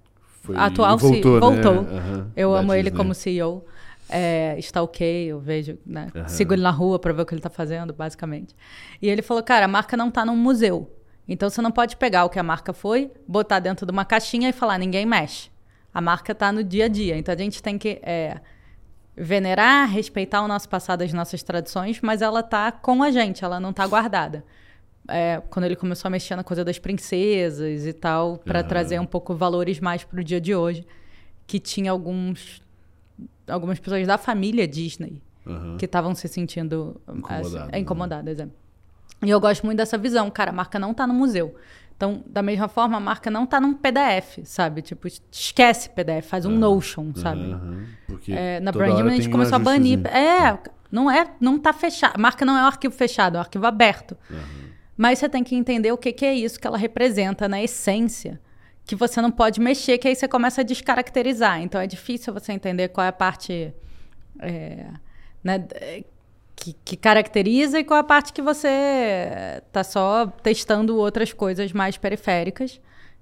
Foi, 0.43 0.55
atual 0.55 0.97
voltou, 0.97 1.21
CEO. 1.21 1.39
Voltou. 1.39 1.81
Né? 1.81 1.99
Uhum, 1.99 2.31
eu 2.35 2.53
amo 2.53 2.73
Disney. 2.73 2.79
ele 2.79 2.91
como 2.91 3.13
CEO. 3.13 3.65
É, 4.09 4.55
está 4.57 4.81
ok, 4.81 5.25
eu 5.25 5.39
vejo, 5.39 5.77
né? 5.85 6.07
Uhum. 6.15 6.27
Sigo 6.27 6.53
ele 6.53 6.61
na 6.61 6.71
rua 6.71 6.97
para 6.97 7.11
ver 7.11 7.21
o 7.21 7.25
que 7.25 7.33
ele 7.33 7.39
está 7.39 7.49
fazendo, 7.49 7.93
basicamente. 7.93 8.55
E 9.01 9.09
ele 9.09 9.21
falou, 9.21 9.43
cara, 9.43 9.65
a 9.65 9.67
marca 9.67 9.97
não 9.97 10.09
está 10.09 10.25
num 10.25 10.35
museu. 10.35 10.89
Então 11.27 11.49
você 11.49 11.61
não 11.61 11.71
pode 11.71 11.97
pegar 11.97 12.23
o 12.23 12.29
que 12.29 12.39
a 12.39 12.43
marca 12.43 12.71
foi, 12.71 13.11
botar 13.27 13.59
dentro 13.59 13.85
de 13.85 13.91
uma 13.91 14.05
caixinha 14.05 14.49
e 14.49 14.53
falar, 14.53 14.77
ninguém 14.77 15.05
mexe. 15.05 15.49
A 15.93 15.99
marca 15.99 16.31
está 16.31 16.51
no 16.51 16.63
dia 16.63 16.85
a 16.85 16.87
dia. 16.87 17.17
Então 17.17 17.35
a 17.35 17.37
gente 17.37 17.61
tem 17.61 17.77
que 17.77 17.99
é, 18.01 18.39
venerar, 19.15 19.89
respeitar 19.89 20.41
o 20.41 20.47
nosso 20.47 20.69
passado, 20.69 21.01
as 21.01 21.11
nossas 21.11 21.43
tradições, 21.43 21.99
mas 22.01 22.21
ela 22.21 22.39
está 22.39 22.71
com 22.71 23.03
a 23.03 23.11
gente, 23.11 23.43
ela 23.43 23.59
não 23.59 23.71
está 23.71 23.85
guardada. 23.85 24.45
É, 25.09 25.41
quando 25.49 25.65
ele 25.65 25.75
começou 25.75 26.07
a 26.07 26.11
mexer 26.11 26.35
na 26.35 26.43
coisa 26.43 26.63
das 26.63 26.79
princesas 26.79 27.85
e 27.85 27.93
tal, 27.93 28.37
para 28.37 28.61
uhum. 28.61 28.67
trazer 28.67 28.99
um 28.99 29.05
pouco 29.05 29.35
valores 29.35 29.79
mais 29.79 30.03
para 30.03 30.19
o 30.19 30.23
dia 30.23 30.39
de 30.39 30.53
hoje, 30.55 30.85
que 31.45 31.59
tinha 31.59 31.91
alguns 31.91 32.61
algumas 33.47 33.79
pessoas 33.79 34.05
da 34.05 34.17
família 34.17 34.67
Disney 34.67 35.21
uhum. 35.45 35.77
que 35.77 35.85
estavam 35.85 36.13
se 36.13 36.27
sentindo 36.27 36.99
incomodadas. 37.07 37.55
Assim, 37.55 37.69
é, 37.71 37.79
incomodadas 37.79 38.39
é. 38.39 38.47
E 39.23 39.29
eu 39.29 39.39
gosto 39.39 39.65
muito 39.65 39.77
dessa 39.77 39.97
visão, 39.97 40.29
cara, 40.29 40.51
a 40.51 40.53
marca 40.53 40.77
não 40.77 40.91
está 40.91 41.07
no 41.07 41.13
museu. 41.13 41.55
Então, 41.95 42.23
da 42.27 42.43
mesma 42.43 42.67
forma, 42.67 42.97
a 42.97 42.99
marca 42.99 43.31
não 43.31 43.45
está 43.45 43.59
num 43.59 43.73
PDF, 43.73 44.39
sabe? 44.43 44.83
Tipo, 44.83 45.07
esquece 45.31 45.89
PDF, 45.89 46.27
faz 46.27 46.45
um 46.45 46.51
uhum. 46.51 46.59
Notion, 46.59 47.11
sabe? 47.15 47.41
Uhum. 47.41 47.85
Porque 48.05 48.31
é, 48.31 48.59
na 48.59 48.71
Brand 48.71 48.99
a 48.99 49.09
gente 49.09 49.29
começou 49.29 49.55
a 49.55 49.59
banir. 49.59 50.05
É, 50.05 50.59
não 50.91 51.09
é, 51.09 51.27
não 51.41 51.57
tá 51.57 51.73
fechado. 51.73 52.13
A 52.15 52.19
marca 52.19 52.45
não 52.45 52.55
é 52.55 52.61
um 52.61 52.67
arquivo 52.67 52.93
fechado, 52.93 53.35
é 53.35 53.37
um 53.39 53.41
arquivo 53.41 53.65
aberto. 53.65 54.15
Mas 54.95 55.17
você 55.17 55.27
tem 55.27 55.43
que 55.43 55.55
entender 55.55 55.91
o 55.91 55.97
que, 55.97 56.11
que 56.13 56.25
é 56.25 56.35
isso 56.35 56.59
que 56.59 56.67
ela 56.67 56.77
representa 56.77 57.47
na 57.47 57.61
essência 57.61 58.39
que 58.87 58.95
você 58.95 59.21
não 59.21 59.29
pode 59.29 59.59
mexer, 59.59 59.97
que 59.97 60.07
aí 60.07 60.15
você 60.15 60.29
começa 60.29 60.61
a 60.61 60.63
descaracterizar. 60.63 61.61
Então 61.61 61.79
é 61.79 61.85
difícil 61.85 62.33
você 62.33 62.53
entender 62.53 62.87
qual 62.87 63.03
é 63.03 63.09
a 63.09 63.13
parte 63.13 63.73
é, 64.39 64.85
né, 65.43 65.67
que, 66.55 66.73
que, 66.85 66.95
caracteriza 66.95 67.79
e 67.79 67.83
qual 67.83 67.97
é 67.97 68.01
a 68.01 68.03
parte 68.03 68.31
que 68.31 68.41
você 68.41 69.61
está 69.67 69.83
só 69.83 70.27
testando 70.41 70.95
outras 70.97 71.33
coisas 71.33 71.73
mais 71.73 71.97
periféricas. 71.97 72.79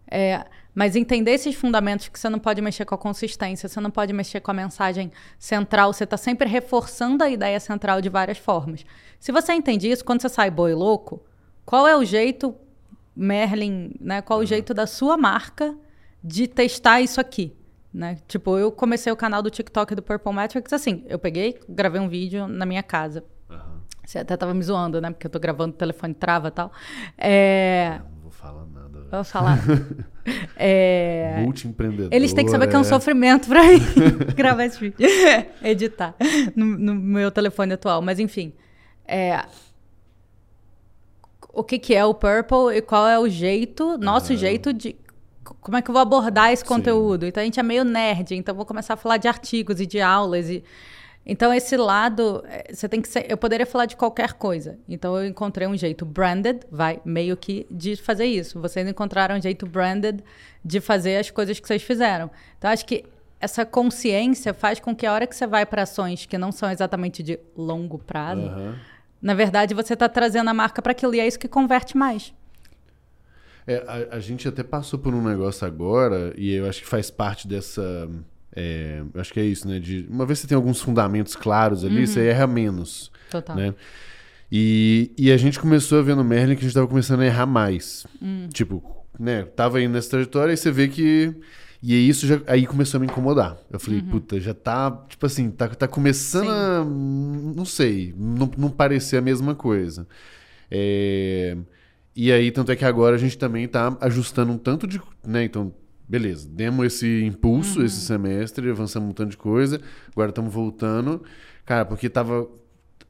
É, 0.10 0.46
mas 0.74 0.96
entender 0.96 1.32
esses 1.32 1.56
fundamentos 1.56 2.10
que 2.10 2.20
você 2.20 2.30
não 2.30 2.38
pode 2.38 2.62
mexer 2.62 2.86
com 2.86 2.94
a 2.94 2.98
consistência, 2.98 3.68
você 3.68 3.80
não 3.80 3.90
pode 3.90 4.14
mexer 4.14 4.42
com 4.42 4.52
a 4.52 4.54
mensagem 4.54 5.12
central, 5.40 5.92
você 5.92 6.04
está 6.04 6.18
sempre 6.18 6.48
reforçando 6.48 7.24
a 7.24 7.30
ideia 7.30 7.60
central 7.60 8.02
de 8.02 8.10
várias 8.10 8.38
formas. 8.38 8.86
Se 9.20 9.32
você 9.32 9.54
entende 9.54 9.90
isso, 9.90 10.06
quando 10.06 10.22
você 10.22 10.30
sai 10.30 10.52
boi 10.52 10.76
louco, 10.76 11.24
qual 11.66 11.88
é 11.88 11.96
o 11.96 12.06
jeito 12.06 12.54
Merlin, 13.16 13.92
né? 14.00 14.22
Qual 14.22 14.40
o 14.40 14.46
jeito 14.46 14.74
da 14.74 14.86
sua 14.86 15.18
marca 15.18 15.76
de 16.24 16.48
testar 16.48 17.02
isso 17.02 17.22
aqui? 17.22 17.56
Né? 17.94 18.18
Tipo, 18.28 18.58
eu 18.58 18.72
comecei 18.72 19.12
o 19.12 19.16
canal 19.16 19.42
do 19.42 19.50
TikTok 19.50 19.96
do 19.96 20.02
Purple 20.02 20.34
Metrics 20.34 20.74
assim. 20.74 21.06
Eu 21.08 21.18
peguei, 21.18 21.58
gravei 21.70 22.02
um 22.02 22.10
vídeo 22.10 22.46
na 22.46 22.66
minha 22.66 22.84
casa. 22.84 23.24
Uhum. 23.50 23.80
Você 24.06 24.20
até 24.20 24.36
tava 24.36 24.54
me 24.54 24.62
zoando, 24.62 25.00
né? 25.00 25.12
Porque 25.12 25.28
eu 25.28 25.32
tô 25.32 25.40
gravando, 25.40 25.74
o 25.74 25.78
telefone 25.78 26.14
trava 26.14 26.50
e 26.50 26.52
tal. 26.52 26.74
É... 27.18 28.02
Não 28.14 28.22
vou 28.22 28.32
falar 28.32 28.66
nada. 28.66 29.08
Vou 29.10 29.24
falar. 29.24 29.60
é... 30.58 31.42
Multi-empreendedor. 31.42 32.10
Eles 32.12 32.34
têm 32.34 32.44
que 32.44 32.52
saber 32.52 32.68
que 32.68 32.76
é 32.76 32.80
um 32.80 32.84
sofrimento 32.84 33.48
pra 33.48 33.64
mim 33.64 33.80
gravar 34.36 34.66
esse 34.66 34.78
vídeo. 34.78 34.98
Editar 35.64 36.16
no, 36.54 36.66
no, 36.66 36.96
meu 36.96 37.32
telefone 37.32 37.74
atual. 37.74 38.02
Mas, 38.02 38.20
enfim. 38.20 38.54
É... 39.08 39.46
O 41.56 41.64
que, 41.64 41.80
que 41.80 41.96
é 41.96 42.04
o 42.06 42.14
Purple 42.14 42.76
e 42.76 42.82
qual 42.82 43.08
é 43.08 43.18
o 43.18 43.28
jeito, 43.30 43.98
nosso 43.98 44.36
jeito 44.36 44.74
de 44.74 44.96
como 45.62 45.78
é 45.78 45.82
que 45.82 45.90
eu 45.90 45.94
vou 45.94 46.02
abordar 46.02 46.52
esse 46.52 46.66
conteúdo? 46.66 47.22
Sim. 47.22 47.30
Então 47.30 47.42
a 47.42 47.46
gente 47.46 47.60
é 47.60 47.64
meio 47.64 47.84
nerd, 47.84 48.36
então 48.36 48.54
vou 48.54 48.66
começar 48.66 48.96
a 48.96 48.98
falar 48.98 49.18
de 49.18 49.28
artigos 49.28 49.80
e 49.80 49.86
de 49.86 50.02
aulas 50.02 50.50
e 50.50 50.64
então 51.26 51.52
esse 51.52 51.76
lado 51.76 52.44
eh, 52.48 52.72
você 52.72 52.88
tem 52.88 53.02
que 53.02 53.10
ser, 53.10 53.26
eu 53.28 53.36
poderia 53.36 53.66
falar 53.66 53.88
de 53.88 53.96
qualquer 53.96 54.34
coisa. 54.34 54.78
Então 54.88 55.16
eu 55.18 55.26
encontrei 55.26 55.68
um 55.68 55.76
jeito 55.76 56.06
branded, 56.06 56.60
vai 56.70 57.02
meio 57.04 57.36
que 57.36 57.66
de 57.72 57.96
fazer 57.96 58.26
isso. 58.26 58.62
Vocês 58.62 58.88
encontraram 58.88 59.36
um 59.36 59.42
jeito 59.42 59.66
branded 59.66 60.24
de 60.64 60.80
fazer 60.80 61.18
as 61.18 61.32
coisas 61.32 61.60
que 61.60 61.68
vocês 61.68 61.82
fizeram. 61.82 62.30
Então 62.58 62.70
acho 62.70 62.86
que 62.86 63.06
essa 63.40 63.66
consciência 63.66 64.54
faz 64.54 64.80
com 64.80 64.96
que 64.96 65.06
a 65.06 65.14
hora 65.14 65.26
que 65.26 65.36
você 65.36 65.48
vai 65.48 65.66
para 65.66 65.84
ações 65.84 66.26
que 66.26 66.38
não 66.38 66.52
são 66.52 66.70
exatamente 66.70 67.24
de 67.24 67.40
longo 67.56 67.98
prazo, 67.98 68.42
uhum. 68.42 68.76
Na 69.22 69.34
verdade 69.34 69.74
você 69.74 69.94
está 69.94 70.08
trazendo 70.08 70.50
a 70.50 70.54
marca 70.54 70.82
para 70.82 70.92
aquilo 70.92 71.14
e 71.16 71.20
é 71.20 71.28
isso 71.28 71.40
que 71.40 71.48
converte 71.48 71.98
mais. 71.98 72.34
É, 73.68 73.84
a, 73.88 74.18
a, 74.18 74.20
gente 74.20 74.48
até 74.48 74.62
passou 74.62 75.00
por 75.00 75.14
um 75.14 75.24
negócio 75.24 75.66
agora, 75.66 76.34
e 76.38 76.54
eu 76.54 76.68
acho 76.70 76.82
que 76.82 76.88
faz 76.88 77.10
parte 77.10 77.48
dessa. 77.48 78.08
É, 78.56 79.02
acho 79.16 79.34
que 79.34 79.40
é 79.40 79.44
isso, 79.44 79.68
né? 79.68 79.80
De, 79.80 80.08
uma 80.10 80.26
vez 80.26 80.40
você 80.40 80.48
tem 80.48 80.56
alguns 80.56 80.80
fundamentos 80.80 81.36
claros 81.36 81.84
ali, 81.84 82.02
uhum. 82.02 82.08
você 82.08 82.28
erra 82.28 82.46
menos. 82.46 83.12
Total. 83.30 83.56
Né? 83.56 83.74
E, 84.52 85.12
e 85.18 85.32
a 85.32 85.38
gente 85.38 85.60
começou 85.60 86.00
a 86.00 86.02
ver 86.04 86.16
no 86.16 86.24
Merlin 86.24 86.54
que 86.54 86.60
a 86.60 86.62
gente 86.62 86.70
estava 86.70 86.88
começando 86.88 87.22
a 87.22 87.26
errar 87.26 87.48
mais. 87.48 88.06
Hum. 88.22 88.48
Tipo, 88.54 88.84
né? 89.20 89.44
Tava 89.56 89.82
indo 89.82 89.94
nessa 89.94 90.12
trajetória 90.12 90.54
e 90.54 90.58
você 90.58 90.72
vê 90.72 90.88
que. 90.88 91.34
E 91.88 92.10
isso 92.10 92.26
já, 92.26 92.42
aí 92.48 92.66
começou 92.66 92.98
a 92.98 93.02
me 93.02 93.06
incomodar. 93.06 93.60
Eu 93.70 93.80
falei, 93.80 94.00
uhum. 94.00 94.10
puta, 94.10 94.40
já 94.42 94.56
tá, 94.56 94.90
tipo 95.08 95.24
assim, 95.24 95.52
tá, 95.52 95.68
tá 95.68 95.88
começando 95.88 96.46
Sim. 96.46 96.50
a. 96.50 96.84
Não 96.84 97.64
sei, 97.64 98.12
não, 98.18 98.50
não 98.58 98.72
parecer 98.72 99.18
a 99.18 99.22
mesma 99.22 99.54
coisa. 99.54 100.08
É. 100.72 101.56
E 102.16 102.32
aí, 102.32 102.50
tanto 102.50 102.72
é 102.72 102.76
que 102.76 102.84
agora 102.84 103.16
a 103.16 103.20
gente 103.20 103.38
também 103.38 103.66
está 103.66 103.96
ajustando 104.02 104.52
um 104.52 104.58
tanto 104.58 104.88
de. 104.88 105.00
Né? 105.24 105.44
Então, 105.44 105.72
beleza, 106.10 106.50
demos 106.50 106.88
esse 106.88 107.24
impulso 107.24 107.78
uhum. 107.78 107.86
esse 107.86 108.02
semestre, 108.02 108.68
avançamos 108.68 109.12
um 109.12 109.14
tanto 109.14 109.30
de 109.30 109.38
coisa, 109.38 109.80
agora 110.12 110.30
estamos 110.30 110.52
voltando. 110.52 111.22
Cara, 111.68 111.86
porque 111.86 112.10
tava. 112.10 112.48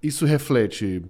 Isso 0.03 0.25
reflete. 0.25 1.01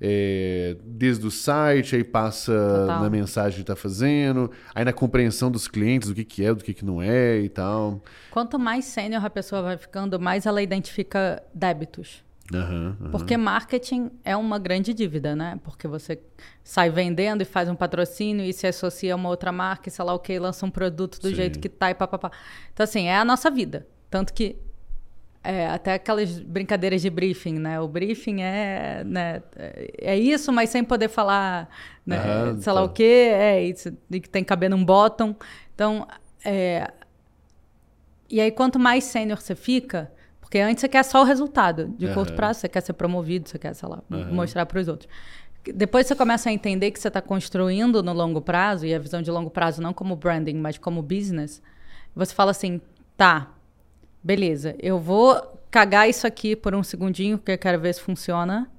É, 0.00 0.76
desde 0.84 1.26
o 1.26 1.30
site, 1.30 1.96
aí 1.96 2.04
passa 2.04 2.52
Total. 2.52 3.02
na 3.02 3.10
mensagem 3.10 3.56
que 3.56 3.62
está 3.62 3.74
fazendo, 3.74 4.50
aí 4.74 4.84
na 4.84 4.92
compreensão 4.92 5.50
dos 5.50 5.66
clientes, 5.66 6.08
o 6.08 6.14
que, 6.14 6.24
que 6.24 6.44
é, 6.44 6.54
do 6.54 6.62
que, 6.62 6.72
que 6.72 6.84
não 6.84 7.02
é 7.02 7.38
e 7.38 7.48
tal. 7.48 8.00
Quanto 8.30 8.58
mais 8.58 8.84
sênior 8.84 9.24
a 9.24 9.30
pessoa 9.30 9.60
vai 9.60 9.76
ficando, 9.76 10.20
mais 10.20 10.46
ela 10.46 10.62
identifica 10.62 11.42
débitos. 11.52 12.22
Uhum, 12.52 12.96
uhum. 13.00 13.10
Porque 13.10 13.36
marketing 13.36 14.10
é 14.24 14.34
uma 14.36 14.58
grande 14.58 14.94
dívida, 14.94 15.36
né? 15.36 15.60
Porque 15.62 15.86
você 15.86 16.18
sai 16.64 16.88
vendendo 16.88 17.42
e 17.42 17.44
faz 17.44 17.68
um 17.68 17.74
patrocínio 17.74 18.44
e 18.44 18.52
se 18.52 18.66
associa 18.66 19.12
a 19.12 19.16
uma 19.16 19.28
outra 19.28 19.52
marca 19.52 19.88
e 19.88 19.92
sei 19.92 20.04
lá 20.04 20.14
o 20.14 20.18
que, 20.18 20.38
lança 20.38 20.64
um 20.64 20.70
produto 20.70 21.20
do 21.20 21.28
Sim. 21.28 21.34
jeito 21.34 21.58
que 21.58 21.68
tá 21.68 21.90
e 21.90 21.94
papapá. 21.94 22.30
Então, 22.72 22.84
assim, 22.84 23.06
é 23.06 23.16
a 23.16 23.24
nossa 23.24 23.50
vida. 23.50 23.86
Tanto 24.10 24.32
que 24.32 24.56
é, 25.48 25.66
até 25.66 25.94
aquelas 25.94 26.38
brincadeiras 26.40 27.00
de 27.00 27.08
briefing, 27.08 27.54
né? 27.58 27.80
O 27.80 27.88
briefing 27.88 28.42
é, 28.42 29.02
né, 29.02 29.42
é 29.96 30.14
isso, 30.14 30.52
mas 30.52 30.68
sem 30.68 30.84
poder 30.84 31.08
falar, 31.08 31.70
né, 32.04 32.18
uhum, 32.18 32.60
sei 32.60 32.70
lá 32.70 32.80
tá. 32.82 32.86
o 32.86 32.90
que, 32.90 33.02
é 33.02 33.64
isso, 33.64 33.96
e 34.10 34.20
que 34.20 34.28
tem 34.28 34.44
que 34.44 34.48
caber 34.48 34.68
num 34.68 34.84
bottom. 34.84 35.34
Então, 35.74 36.06
é, 36.44 36.92
e 38.28 38.42
aí 38.42 38.50
quanto 38.50 38.78
mais 38.78 39.04
sênior 39.04 39.40
você 39.40 39.54
fica, 39.54 40.12
porque 40.38 40.58
antes 40.58 40.82
você 40.82 40.88
quer 40.88 41.02
só 41.02 41.22
o 41.22 41.24
resultado. 41.24 41.94
De 41.96 42.04
uhum. 42.04 42.12
curto 42.12 42.34
prazo, 42.34 42.60
você 42.60 42.68
quer 42.68 42.82
ser 42.82 42.92
promovido, 42.92 43.48
você 43.48 43.58
quer, 43.58 43.72
sei 43.72 43.88
lá, 43.88 44.02
uhum. 44.10 44.34
mostrar 44.34 44.66
para 44.66 44.78
os 44.78 44.86
outros. 44.86 45.10
Depois 45.64 46.06
você 46.06 46.14
começa 46.14 46.50
a 46.50 46.52
entender 46.52 46.90
que 46.90 47.00
você 47.00 47.08
está 47.08 47.22
construindo 47.22 48.02
no 48.02 48.12
longo 48.12 48.42
prazo, 48.42 48.84
e 48.84 48.94
a 48.94 48.98
visão 48.98 49.22
de 49.22 49.30
longo 49.30 49.48
prazo 49.48 49.80
não 49.80 49.94
como 49.94 50.14
branding, 50.14 50.56
mas 50.56 50.76
como 50.76 51.00
business, 51.00 51.62
você 52.14 52.34
fala 52.34 52.50
assim, 52.50 52.82
tá, 53.16 53.54
beleza, 54.28 54.76
eu 54.78 54.98
vou 54.98 55.40
cagar 55.70 56.06
isso 56.06 56.26
aqui 56.26 56.54
por 56.54 56.74
um 56.74 56.82
segundinho, 56.82 57.38
porque 57.38 57.52
eu 57.52 57.56
quero 57.56 57.80
ver 57.80 57.94
se 57.94 58.02
funciona, 58.02 58.70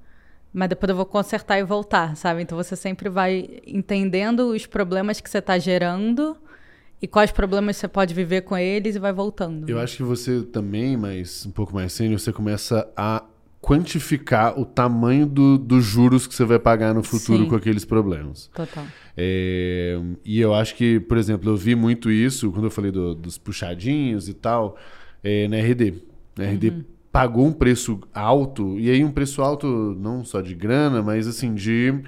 mas 0.54 0.70
depois 0.70 0.88
eu 0.92 0.96
vou 0.96 1.08
consertar 1.08 1.58
e 1.58 1.64
voltar, 1.64 2.16
sabe? 2.16 2.44
Então 2.44 2.56
você 2.56 2.76
sempre 2.76 3.10
vai 3.10 3.60
entendendo 3.66 4.52
os 4.52 4.68
problemas 4.68 5.20
que 5.20 5.28
você 5.28 5.40
está 5.40 5.58
gerando 5.58 6.38
e 7.02 7.08
quais 7.08 7.32
problemas 7.32 7.78
você 7.78 7.88
pode 7.88 8.14
viver 8.14 8.42
com 8.42 8.56
eles 8.56 8.96
e 8.96 9.00
vai 9.00 9.12
voltando. 9.12 9.68
Eu 9.68 9.80
acho 9.80 9.98
que 9.98 10.04
você 10.04 10.44
também, 10.44 10.96
mas 10.96 11.48
um 11.48 11.52
pouco 11.52 11.74
mais 11.74 11.94
sênior, 11.94 12.20
você 12.20 12.32
começa 12.32 12.88
a 12.96 13.24
quantificar 13.60 14.58
o 14.60 14.64
tamanho 14.64 15.26
do, 15.26 15.58
dos 15.58 15.84
juros 15.84 16.28
que 16.28 16.36
você 16.36 16.46
vai 16.46 16.60
pagar 16.60 16.94
no 16.94 17.02
futuro 17.02 17.44
Sim. 17.44 17.50
com 17.50 17.56
aqueles 17.56 17.86
problemas. 17.86 18.52
Total. 18.54 18.86
É, 19.18 20.00
e 20.24 20.40
eu 20.40 20.54
acho 20.54 20.76
que, 20.76 21.00
por 21.00 21.18
exemplo, 21.18 21.50
eu 21.50 21.58
vi 21.58 21.74
muito 21.74 22.12
isso 22.12 22.52
quando 22.52 22.66
eu 22.66 22.72
falei 22.72 22.92
do, 22.92 23.16
dos 23.16 23.40
puxadinhos 23.40 24.30
e 24.30 24.34
tal, 24.36 24.78
é, 25.24 25.48
na 25.48 25.58
RD. 25.58 25.96
Na 26.38 26.46
RD 26.46 26.70
uhum. 26.70 26.84
pagou 27.12 27.46
um 27.46 27.54
preço 27.54 28.00
alto, 28.14 28.80
e 28.80 28.90
aí 28.90 29.04
um 29.04 29.12
preço 29.12 29.42
alto 29.42 29.68
não 30.00 30.24
só 30.24 30.42
de 30.42 30.56
grana, 30.56 31.02
mas 31.02 31.28
assim, 31.28 31.54
de 31.54 32.02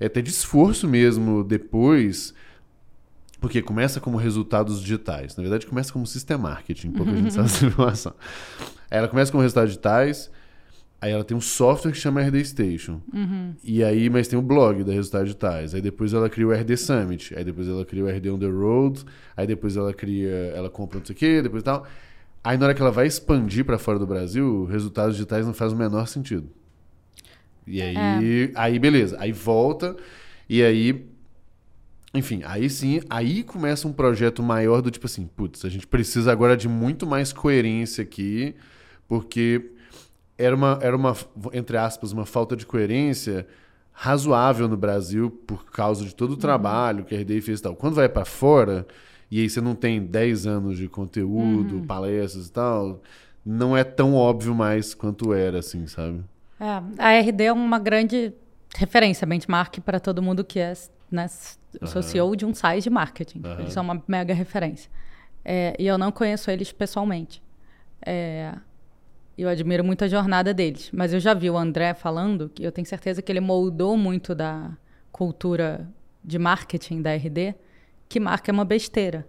até 0.00 0.20
de 0.20 0.30
esforço 0.30 0.86
mesmo 0.86 1.42
depois 1.42 2.34
porque 3.40 3.62
começa 3.62 4.00
como 4.00 4.16
resultados 4.16 4.80
digitais. 4.80 5.36
Na 5.36 5.42
verdade, 5.42 5.66
começa 5.66 5.92
como 5.92 6.06
sistema 6.06 6.50
marketing, 6.50 6.90
pouca 6.90 7.14
gente 7.14 7.32
sabe 7.32 7.46
essa 7.46 7.64
informação. 7.66 8.14
Aí 8.90 8.98
ela 8.98 9.08
começa 9.08 9.30
como 9.30 9.42
resultados 9.42 9.70
digitais, 9.70 10.30
aí 11.00 11.12
ela 11.12 11.22
tem 11.22 11.36
um 11.36 11.40
software 11.40 11.92
que 11.92 11.98
chama 11.98 12.22
RD 12.22 12.44
Station. 12.44 13.00
Uhum. 13.12 13.54
E 13.62 13.84
aí, 13.84 14.08
mas 14.08 14.26
tem 14.26 14.38
o 14.38 14.42
blog 14.42 14.82
da 14.84 14.92
resultados 14.92 15.28
digitais. 15.28 15.74
Aí 15.74 15.82
depois 15.82 16.12
ela 16.12 16.28
cria 16.28 16.46
o 16.46 16.52
RD 16.52 16.76
Summit. 16.76 17.34
Aí 17.36 17.44
depois 17.44 17.68
ela 17.68 17.84
cria 17.84 18.04
o 18.04 18.08
RD 18.08 18.30
On 18.30 18.38
The 18.38 18.46
Road. 18.46 19.04
Aí 19.36 19.46
depois 19.46 19.76
ela 19.76 19.92
cria, 19.92 20.52
ela 20.54 20.70
compra 20.70 20.98
não 20.98 21.06
sei 21.06 21.14
o 21.14 21.18
quê, 21.18 21.42
depois 21.42 21.62
tal. 21.62 21.86
Aí 22.46 22.56
na 22.56 22.66
hora 22.66 22.74
que 22.76 22.80
ela 22.80 22.92
vai 22.92 23.08
expandir 23.08 23.64
para 23.64 23.76
fora 23.76 23.98
do 23.98 24.06
Brasil, 24.06 24.66
resultados 24.66 25.16
digitais 25.16 25.44
não 25.44 25.52
faz 25.52 25.72
o 25.72 25.76
menor 25.76 26.06
sentido. 26.06 26.48
E 27.66 27.82
aí, 27.82 27.96
é. 28.44 28.50
aí 28.54 28.78
beleza. 28.78 29.16
Aí 29.18 29.32
volta, 29.32 29.96
e 30.48 30.62
aí 30.62 31.08
enfim, 32.14 32.42
aí 32.44 32.70
sim, 32.70 33.00
aí 33.10 33.42
começa 33.42 33.88
um 33.88 33.92
projeto 33.92 34.44
maior 34.44 34.80
do 34.80 34.92
tipo 34.92 35.06
assim, 35.06 35.26
putz, 35.26 35.64
a 35.64 35.68
gente 35.68 35.88
precisa 35.88 36.30
agora 36.30 36.56
de 36.56 36.68
muito 36.68 37.04
mais 37.04 37.32
coerência 37.32 38.02
aqui, 38.02 38.54
porque 39.08 39.72
era 40.38 40.54
uma, 40.54 40.78
era 40.80 40.96
uma 40.96 41.16
entre 41.52 41.76
aspas, 41.76 42.12
uma 42.12 42.24
falta 42.24 42.54
de 42.54 42.64
coerência 42.64 43.44
razoável 43.90 44.68
no 44.68 44.76
Brasil 44.76 45.32
por 45.48 45.64
causa 45.72 46.04
de 46.04 46.14
todo 46.14 46.30
o 46.30 46.34
uhum. 46.34 46.38
trabalho 46.38 47.04
que 47.04 47.12
a 47.12 47.18
RDI 47.18 47.40
fez 47.40 47.58
e 47.58 47.62
tal. 47.64 47.74
Quando 47.74 47.94
vai 47.94 48.08
para 48.08 48.24
fora, 48.24 48.86
e 49.30 49.40
aí 49.40 49.50
você 49.50 49.60
não 49.60 49.74
tem 49.74 50.04
10 50.04 50.46
anos 50.46 50.78
de 50.78 50.88
conteúdo, 50.88 51.76
uhum. 51.76 51.86
palestras 51.86 52.46
e 52.46 52.52
tal, 52.52 53.02
não 53.44 53.76
é 53.76 53.84
tão 53.84 54.14
óbvio 54.14 54.54
mais 54.54 54.94
quanto 54.94 55.32
era, 55.32 55.58
assim, 55.58 55.86
sabe? 55.86 56.24
É, 56.60 56.82
a 56.98 57.18
RD 57.20 57.44
é 57.44 57.52
uma 57.52 57.78
grande 57.78 58.32
referência, 58.76 59.26
benchmark 59.26 59.80
para 59.80 60.00
todo 60.00 60.22
mundo 60.22 60.44
que 60.44 60.58
é 60.58 60.72
né, 61.10 61.26
CEO 61.28 62.34
de 62.34 62.44
um 62.44 62.54
site 62.54 62.84
de 62.84 62.90
marketing. 62.90 63.42
Uhum. 63.44 63.60
Eles 63.60 63.72
são 63.72 63.82
uma 63.82 64.02
mega 64.08 64.34
referência. 64.34 64.90
É, 65.44 65.76
e 65.78 65.86
eu 65.86 65.96
não 65.96 66.10
conheço 66.10 66.50
eles 66.50 66.72
pessoalmente. 66.72 67.42
É, 68.04 68.52
eu 69.38 69.48
admiro 69.48 69.84
muito 69.84 70.04
a 70.04 70.08
jornada 70.08 70.52
deles. 70.52 70.90
Mas 70.92 71.12
eu 71.12 71.20
já 71.20 71.34
vi 71.34 71.50
o 71.50 71.56
André 71.56 71.94
falando, 71.94 72.48
que 72.48 72.64
eu 72.64 72.72
tenho 72.72 72.86
certeza 72.86 73.22
que 73.22 73.30
ele 73.30 73.40
moldou 73.40 73.96
muito 73.96 74.34
da 74.34 74.70
cultura 75.12 75.88
de 76.24 76.38
marketing 76.38 77.00
da 77.02 77.14
RD, 77.14 77.54
que 78.08 78.20
marca 78.20 78.50
é 78.50 78.52
uma 78.52 78.64
besteira. 78.64 79.26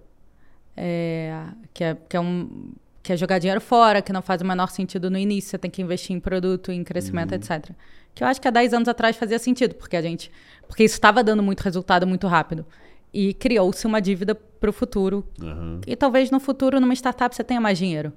É, 0.76 1.44
que, 1.74 1.84
é, 1.84 1.98
que, 2.08 2.16
é 2.16 2.20
um, 2.20 2.72
que 3.02 3.12
é 3.12 3.18
jogar 3.18 3.40
dinheiro 3.40 3.60
fora, 3.60 4.02
que 4.02 4.14
não 4.14 4.22
faz 4.22 4.42
o 4.42 4.46
menor 4.46 4.70
sentido 4.70 5.10
no 5.10 5.18
início, 5.18 5.50
você 5.50 5.58
tem 5.58 5.72
que 5.72 5.82
investir 5.82 6.16
em 6.16 6.20
produto, 6.20 6.72
em 6.72 6.84
crescimento, 6.84 7.32
uhum. 7.32 7.38
etc. 7.38 7.72
Que 8.14 8.24
eu 8.24 8.28
acho 8.28 8.40
que 8.40 8.48
há 8.48 8.52
10 8.52 8.74
anos 8.74 8.88
atrás 8.88 9.16
fazia 9.16 9.40
sentido, 9.40 9.76
porque 9.76 9.96
a 9.96 10.02
gente 10.02 10.32
porque 10.68 10.84
isso 10.84 10.96
estava 10.96 11.24
dando 11.24 11.42
muito 11.42 11.62
resultado 11.62 12.06
muito 12.06 12.28
rápido. 12.28 12.66
E 13.14 13.34
criou-se 13.34 13.86
uma 13.88 14.02
dívida 14.02 14.36
para 14.36 14.70
o 14.70 14.74
futuro. 14.74 15.26
Uhum. 15.42 15.82
E 15.88 15.96
talvez 15.96 16.30
no 16.30 16.40
futuro, 16.40 16.80
numa 16.80 16.94
startup, 16.94 17.34
você 17.34 17.44
tenha 17.44 17.62
mais 17.62 17.78
dinheiro 17.78 18.12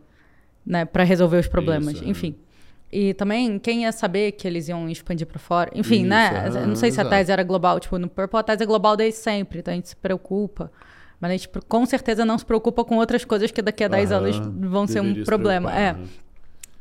né, 0.67 0.85
para 0.85 1.05
resolver 1.05 1.39
os 1.39 1.47
problemas. 1.47 1.95
Isso, 1.95 2.05
é. 2.05 2.09
E 2.93 3.15
também, 3.15 3.59
quem 3.59 3.83
ia 3.83 3.93
saber 3.93 4.33
que 4.33 4.49
eles 4.49 4.69
iam 4.69 4.89
expandir 4.89 5.27
para 5.27 5.39
fora? 5.39 5.71
Enfim, 5.75 6.01
Isso, 6.01 6.09
né? 6.09 6.47
ah, 6.47 6.67
não 6.67 6.75
sei 6.75 6.91
se 6.91 7.01
a 7.01 7.05
tese 7.05 7.31
era 7.31 7.45
global. 7.45 7.79
Tipo, 7.79 7.99
no 7.99 8.09
Purple 8.09 8.41
a 8.41 8.43
tese 8.43 8.65
é 8.65 8.67
global 8.67 8.97
desde 8.97 9.21
sempre, 9.21 9.61
então 9.61 9.73
a 9.73 9.77
gente 9.77 9.91
se 9.91 9.97
preocupa. 9.97 10.73
Mas 11.21 11.31
a 11.31 11.37
gente 11.37 11.49
com 11.69 11.87
certeza 11.87 12.25
não 12.25 12.37
se 12.37 12.45
preocupa 12.45 12.85
com 12.85 12.97
outras 12.97 13.25
coisas 13.25 13.51
que 13.51 13.63
daqui 13.63 13.85
a 13.85 13.89
10 13.89 14.11
Aham, 14.11 14.21
anos 14.21 14.71
vão 14.71 14.87
ser 14.87 15.01
um 15.01 15.15
se 15.15 15.23
problema. 15.23 15.73
É. 15.73 15.93
né? 15.93 16.09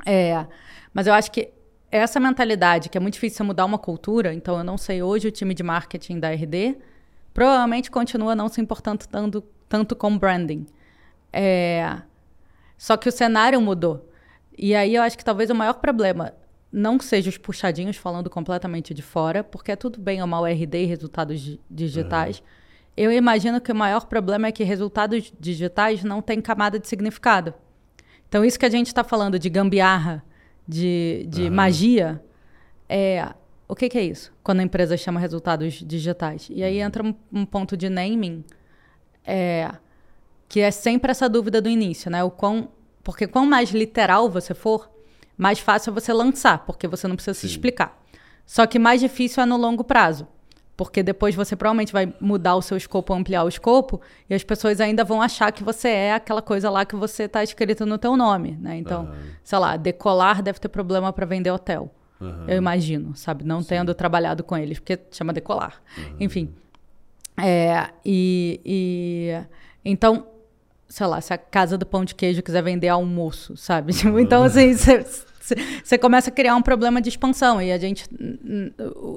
É, 0.05 0.45
mas 0.93 1.05
eu 1.05 1.13
acho 1.13 1.29
que 1.31 1.49
essa 1.91 2.19
mentalidade, 2.19 2.89
que 2.89 2.97
é 2.97 3.01
muito 3.01 3.15
difícil 3.15 3.37
você 3.37 3.43
mudar 3.43 3.65
uma 3.65 3.77
cultura, 3.77 4.33
então 4.33 4.57
eu 4.57 4.63
não 4.63 4.77
sei, 4.77 5.03
hoje 5.03 5.27
o 5.27 5.31
time 5.31 5.53
de 5.53 5.61
marketing 5.61 6.19
da 6.19 6.31
RD 6.31 6.77
provavelmente 7.33 7.91
continua 7.91 8.33
não 8.33 8.47
se 8.47 8.61
importando 8.61 9.05
tanto, 9.07 9.43
tanto 9.67 9.95
com 9.95 10.17
branding. 10.17 10.65
É, 11.33 11.97
só 12.77 12.95
que 12.97 13.09
o 13.09 13.11
cenário 13.11 13.59
mudou. 13.61 14.08
E 14.61 14.75
aí 14.75 14.93
eu 14.95 15.01
acho 15.01 15.17
que 15.17 15.23
talvez 15.23 15.49
o 15.49 15.55
maior 15.55 15.75
problema 15.75 16.33
não 16.71 16.99
seja 16.99 17.29
os 17.29 17.37
puxadinhos 17.37 17.95
falando 17.95 18.29
completamente 18.29 18.93
de 18.93 19.01
fora, 19.01 19.43
porque 19.43 19.71
é 19.71 19.75
tudo 19.75 19.99
bem 19.99 20.21
ou 20.21 20.27
mal 20.27 20.45
RD 20.45 20.83
e 20.83 20.85
resultados 20.85 21.39
di- 21.39 21.59
digitais. 21.71 22.43
Eu 22.97 23.11
imagino 23.11 23.61
que 23.61 23.71
o 23.71 23.75
maior 23.75 24.05
problema 24.05 24.47
é 24.47 24.51
que 24.51 24.63
resultados 24.63 25.33
digitais 25.39 26.03
não 26.03 26.21
têm 26.21 26.41
camada 26.41 26.77
de 26.77 26.87
significado. 26.87 27.53
Então, 28.27 28.43
isso 28.43 28.59
que 28.59 28.65
a 28.65 28.69
gente 28.69 28.87
está 28.87 29.03
falando 29.03 29.39
de 29.39 29.49
gambiarra, 29.49 30.23
de, 30.67 31.25
de 31.29 31.49
magia, 31.49 32.21
é, 32.87 33.33
o 33.67 33.75
que, 33.75 33.87
que 33.87 33.97
é 33.97 34.03
isso? 34.03 34.31
Quando 34.43 34.59
a 34.59 34.63
empresa 34.63 34.97
chama 34.97 35.19
resultados 35.19 35.75
digitais. 35.75 36.47
E 36.51 36.61
aí 36.63 36.79
entra 36.79 37.01
um, 37.01 37.15
um 37.31 37.45
ponto 37.45 37.77
de 37.77 37.89
naming, 37.89 38.43
é, 39.25 39.71
que 40.47 40.59
é 40.59 40.69
sempre 40.69 41.09
essa 41.09 41.29
dúvida 41.29 41.61
do 41.61 41.69
início, 41.69 42.11
né? 42.11 42.23
O 42.23 42.29
quão, 42.29 42.69
porque 43.11 43.27
quanto 43.27 43.49
mais 43.49 43.71
literal 43.71 44.29
você 44.29 44.53
for, 44.53 44.89
mais 45.37 45.57
fácil 45.59 45.89
é 45.89 45.93
você 45.93 46.13
lançar, 46.13 46.59
porque 46.65 46.87
você 46.87 47.07
não 47.07 47.15
precisa 47.15 47.33
se 47.33 47.41
Sim. 47.47 47.47
explicar. 47.55 47.99
Só 48.45 48.67
que 48.67 48.77
mais 48.77 49.01
difícil 49.01 49.41
é 49.41 49.45
no 49.45 49.57
longo 49.57 49.83
prazo. 49.83 50.27
Porque 50.77 51.01
depois 51.03 51.33
você 51.35 51.55
provavelmente 51.55 51.91
vai 51.91 52.13
mudar 52.21 52.55
o 52.55 52.61
seu 52.61 52.77
escopo, 52.77 53.13
ampliar 53.13 53.43
o 53.43 53.49
escopo, 53.49 53.99
e 54.29 54.33
as 54.33 54.43
pessoas 54.43 54.79
ainda 54.79 55.03
vão 55.03 55.21
achar 55.21 55.51
que 55.51 55.63
você 55.63 55.89
é 55.89 56.13
aquela 56.13 56.41
coisa 56.41 56.69
lá 56.69 56.85
que 56.85 56.95
você 56.95 57.23
está 57.23 57.43
escrito 57.43 57.85
no 57.85 57.97
teu 57.97 58.15
nome, 58.15 58.57
né? 58.61 58.77
Então, 58.77 59.01
Aham. 59.01 59.17
sei 59.43 59.57
lá, 59.59 59.75
decolar 59.75 60.41
deve 60.41 60.59
ter 60.59 60.69
problema 60.69 61.11
para 61.11 61.25
vender 61.25 61.51
hotel. 61.51 61.93
Aham. 62.21 62.45
Eu 62.47 62.57
imagino, 62.57 63.15
sabe? 63.15 63.43
Não 63.43 63.61
tendo 63.63 63.93
trabalhado 63.93 64.43
com 64.43 64.55
eles, 64.55 64.79
porque 64.79 64.99
chama 65.11 65.33
decolar. 65.33 65.81
Enfim. 66.19 66.53
É, 67.37 67.89
e, 68.05 68.61
e- 68.63 69.45
Então, 69.83 70.27
sei 70.89 71.05
lá, 71.05 71.21
se 71.21 71.31
a 71.31 71.37
casa 71.37 71.77
do 71.77 71.85
pão 71.85 72.03
de 72.03 72.15
queijo 72.15 72.41
quiser 72.41 72.63
vender 72.63 72.89
almoço, 72.89 73.55
sabe? 73.55 73.93
Tipo, 73.99 74.19
então, 74.19 74.43
assim, 74.43 74.73
você 75.83 75.97
começa 75.97 76.29
a 76.29 76.33
criar 76.33 76.55
um 76.55 76.61
problema 76.61 77.01
de 77.01 77.09
expansão. 77.09 77.61
E 77.61 77.71
a 77.71 77.77
gente. 77.77 78.05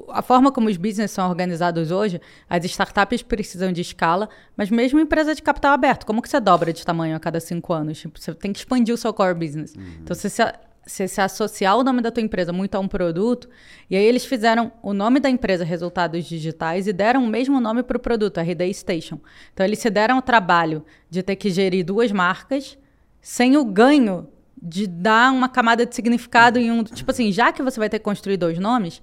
A 0.09 0.21
forma 0.21 0.51
como 0.51 0.69
os 0.69 0.77
business 0.77 1.11
são 1.11 1.27
organizados 1.27 1.91
hoje, 1.91 2.21
as 2.49 2.63
startups 2.65 3.21
precisam 3.23 3.71
de 3.71 3.81
escala, 3.81 4.29
mas 4.55 4.69
mesmo 4.69 4.99
empresa 4.99 5.33
de 5.33 5.41
capital 5.41 5.73
aberto, 5.73 6.05
como 6.05 6.21
que 6.21 6.29
você 6.29 6.39
dobra 6.39 6.71
de 6.71 6.85
tamanho 6.85 7.15
a 7.15 7.19
cada 7.19 7.39
cinco 7.39 7.73
anos? 7.73 7.99
Tipo, 7.99 8.19
você 8.19 8.33
tem 8.33 8.53
que 8.53 8.59
expandir 8.59 8.93
o 8.93 8.97
seu 8.97 9.13
core 9.13 9.33
business. 9.33 9.73
Então, 9.75 10.15
você 10.15 10.29
se, 10.29 10.41
você 10.85 11.07
se 11.07 11.21
associar 11.21 11.77
o 11.77 11.83
nome 11.83 12.01
da 12.01 12.11
tua 12.11 12.21
empresa 12.21 12.51
muito 12.51 12.75
a 12.75 12.79
um 12.79 12.87
produto, 12.87 13.49
e 13.89 13.95
aí 13.95 14.03
eles 14.03 14.25
fizeram 14.25 14.71
o 14.81 14.93
nome 14.93 15.19
da 15.19 15.29
empresa 15.29 15.63
Resultados 15.63 16.25
Digitais 16.25 16.87
e 16.87 16.93
deram 16.93 17.23
o 17.23 17.27
mesmo 17.27 17.59
nome 17.61 17.83
para 17.83 17.97
o 17.97 17.99
produto, 17.99 18.39
RD 18.39 18.73
Station. 18.73 19.19
Então, 19.53 19.65
eles 19.65 19.79
se 19.79 19.89
deram 19.89 20.17
o 20.17 20.21
trabalho 20.21 20.85
de 21.09 21.23
ter 21.23 21.35
que 21.35 21.49
gerir 21.49 21.85
duas 21.85 22.11
marcas 22.11 22.77
sem 23.21 23.55
o 23.55 23.63
ganho 23.63 24.27
de 24.61 24.87
dar 24.87 25.31
uma 25.31 25.49
camada 25.49 25.85
de 25.85 25.93
significado 25.93 26.57
em 26.59 26.71
um. 26.71 26.83
Tipo 26.83 27.11
assim, 27.11 27.31
já 27.31 27.51
que 27.51 27.61
você 27.61 27.79
vai 27.79 27.89
ter 27.89 27.99
que 27.99 28.05
construir 28.05 28.37
dois 28.37 28.57
nomes, 28.57 29.01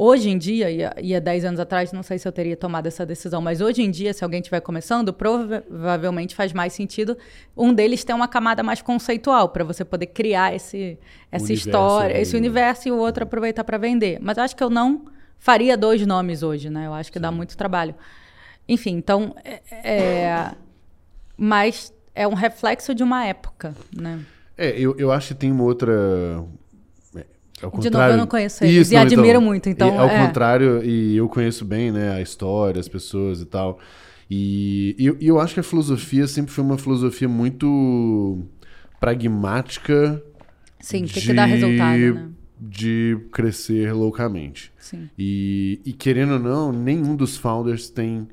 hoje 0.00 0.30
em 0.30 0.38
dia, 0.38 0.70
e 0.70 0.84
há- 0.84 0.94
e 1.02 1.12
há 1.14 1.18
10 1.18 1.44
anos 1.44 1.58
atrás, 1.58 1.92
não 1.92 2.04
sei 2.04 2.18
se 2.18 2.28
eu 2.28 2.30
teria 2.30 2.56
tomado 2.56 2.86
essa 2.86 3.04
decisão, 3.04 3.42
mas 3.42 3.60
hoje 3.60 3.82
em 3.82 3.90
dia, 3.90 4.14
se 4.14 4.22
alguém 4.22 4.38
estiver 4.38 4.60
começando, 4.60 5.12
provavelmente 5.12 6.36
faz 6.36 6.52
mais 6.52 6.72
sentido 6.72 7.18
um 7.56 7.74
deles 7.74 8.04
ter 8.04 8.12
uma 8.12 8.28
camada 8.28 8.62
mais 8.62 8.80
conceitual, 8.80 9.48
para 9.48 9.64
você 9.64 9.84
poder 9.84 10.06
criar 10.06 10.54
esse, 10.54 10.96
essa 11.32 11.44
Universo 11.46 11.68
história, 11.68 12.14
ali, 12.14 12.22
esse 12.22 12.32
né? 12.34 12.38
universo 12.38 12.88
e 12.88 12.92
o 12.92 12.96
outro 12.96 13.24
aproveitar 13.24 13.64
para 13.64 13.76
vender. 13.76 14.18
Mas 14.22 14.38
eu 14.38 14.44
acho 14.44 14.54
que 14.54 14.62
eu 14.62 14.70
não 14.70 15.06
faria 15.36 15.76
dois 15.76 16.06
nomes 16.06 16.42
hoje, 16.44 16.70
né? 16.70 16.86
Eu 16.86 16.94
acho 16.94 17.10
que 17.10 17.18
dá 17.18 17.32
muito 17.32 17.56
trabalho. 17.56 17.94
Enfim, 18.68 18.92
então. 18.96 19.34
é- 19.44 19.60
é- 19.72 20.50
mas 21.36 21.92
é 22.14 22.26
um 22.26 22.34
reflexo 22.34 22.94
de 22.94 23.02
uma 23.02 23.24
época, 23.24 23.74
né? 23.94 24.20
É, 24.56 24.70
eu, 24.78 24.96
eu 24.98 25.12
acho 25.12 25.28
que 25.28 25.34
tem 25.34 25.52
uma 25.52 25.64
outra. 25.64 26.44
É, 27.62 27.64
ao 27.66 27.70
De 27.78 27.90
novo, 27.90 28.04
eu 28.04 28.16
não 28.16 28.26
conheço 28.26 28.64
eles 28.64 28.86
Isso, 28.86 28.92
e 28.92 28.96
não, 28.96 29.02
admiro 29.02 29.40
muito, 29.40 29.68
então, 29.68 29.88
e 29.94 29.98
ao 29.98 30.08
é. 30.08 30.26
contrário, 30.26 30.82
e 30.84 31.16
eu 31.16 31.28
conheço 31.28 31.64
bem, 31.64 31.90
né, 31.92 32.12
a 32.12 32.20
história, 32.20 32.78
as 32.80 32.88
pessoas 32.88 33.40
e 33.40 33.44
tal. 33.46 33.78
E, 34.30 34.94
e 34.98 35.26
eu- 35.26 35.40
acho 35.40 35.54
que 35.54 35.60
a 35.60 35.62
filosofia 35.62 36.26
sempre 36.26 36.52
foi 36.52 36.62
uma 36.62 36.76
filosofia 36.76 37.28
muito 37.28 38.42
pragmática 39.00 40.22
Sim, 40.80 41.04
tem 41.06 41.22
que 41.22 41.32
dar 41.32 41.46
resultado, 41.46 41.98
né? 41.98 42.28
de 42.60 43.18
crescer 43.32 43.92
loucamente. 43.92 44.72
Sim. 44.78 45.08
E, 45.18 45.80
e 45.84 45.92
querendo 45.92 46.34
ou 46.34 46.38
não, 46.38 46.72
nenhum 46.72 47.16
dos 47.16 47.36
founders 47.36 47.88
tem 47.88 48.28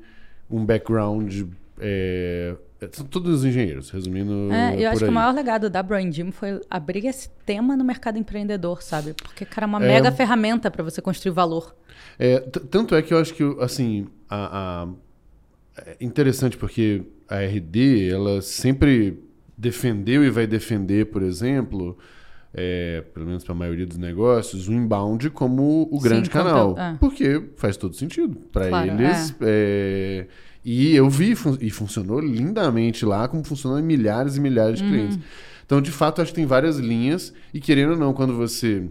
um 0.50 0.64
background. 0.64 1.42
é, 1.78 2.54
são 2.92 3.06
todos 3.06 3.44
engenheiros, 3.44 3.90
resumindo. 3.90 4.50
É, 4.52 4.74
eu 4.82 4.88
acho 4.90 4.92
por 4.92 4.98
que 4.98 5.04
o 5.04 5.08
aí. 5.08 5.14
maior 5.14 5.34
legado 5.34 5.68
da 5.70 5.82
Brain 5.82 6.10
Gym 6.12 6.30
foi 6.30 6.60
abrir 6.70 7.06
esse 7.06 7.28
tema 7.44 7.76
no 7.76 7.84
mercado 7.84 8.18
empreendedor, 8.18 8.82
sabe? 8.82 9.14
Porque, 9.14 9.44
cara, 9.44 9.64
é 9.64 9.68
uma 9.68 9.82
É. 9.84 9.88
mega 9.88 10.12
ferramenta 10.12 10.70
para 10.70 10.82
você 10.82 11.00
construir 11.02 11.32
valor. 11.32 11.74
É, 12.18 12.40
tanto 12.40 12.94
é 12.94 13.02
que 13.02 13.12
eu 13.14 13.18
acho 13.18 13.34
que, 13.34 13.42
assim, 13.60 14.06
a, 14.28 14.84
a- 14.84 14.88
é 15.86 15.96
interessante 16.00 16.56
porque 16.56 17.02
a 17.28 17.36
RD, 17.42 18.08
ela 18.10 18.40
sempre 18.40 19.22
defendeu 19.56 20.24
e 20.24 20.30
vai 20.30 20.46
defender, 20.46 21.06
por 21.06 21.22
exemplo, 21.22 21.96
é, 22.54 23.02
pelo 23.12 23.26
menos 23.26 23.44
para 23.44 23.52
a 23.52 23.56
maioria 23.56 23.86
dos 23.86 23.98
negócios, 23.98 24.68
o 24.68 24.72
inbound 24.72 25.28
como 25.30 25.88
o 25.90 25.96
Sim, 25.98 26.02
grande 26.08 26.30
como 26.30 26.44
canal. 26.44 26.74
teu- 26.74 26.82
é. 26.82 26.96
Porque 26.98 27.50
faz 27.56 27.76
todo 27.76 27.94
sentido 27.94 28.36
para 28.50 28.68
Claro, 28.68 28.92
eles. 28.92 29.34
é, 29.42 30.26
e 30.68 30.94
eu 30.96 31.08
vi 31.08 31.34
fun- 31.36 31.56
e 31.60 31.70
funcionou 31.70 32.18
lindamente 32.18 33.06
lá, 33.06 33.28
como 33.28 33.44
funcionou 33.44 33.78
em 33.78 33.82
milhares 33.84 34.36
e 34.36 34.40
milhares 34.40 34.78
de 34.80 34.84
Uhum. 34.84 34.90
clientes. 34.90 35.18
Então, 35.64 35.80
de 35.80 35.90
fato, 35.92 36.20
acho 36.20 36.32
que 36.32 36.36
tem 36.36 36.46
várias 36.46 36.76
linhas. 36.78 37.32
E 37.54 37.60
querendo 37.60 37.92
ou 37.92 37.96
não, 37.96 38.12
quando 38.12 38.34
você. 38.36 38.88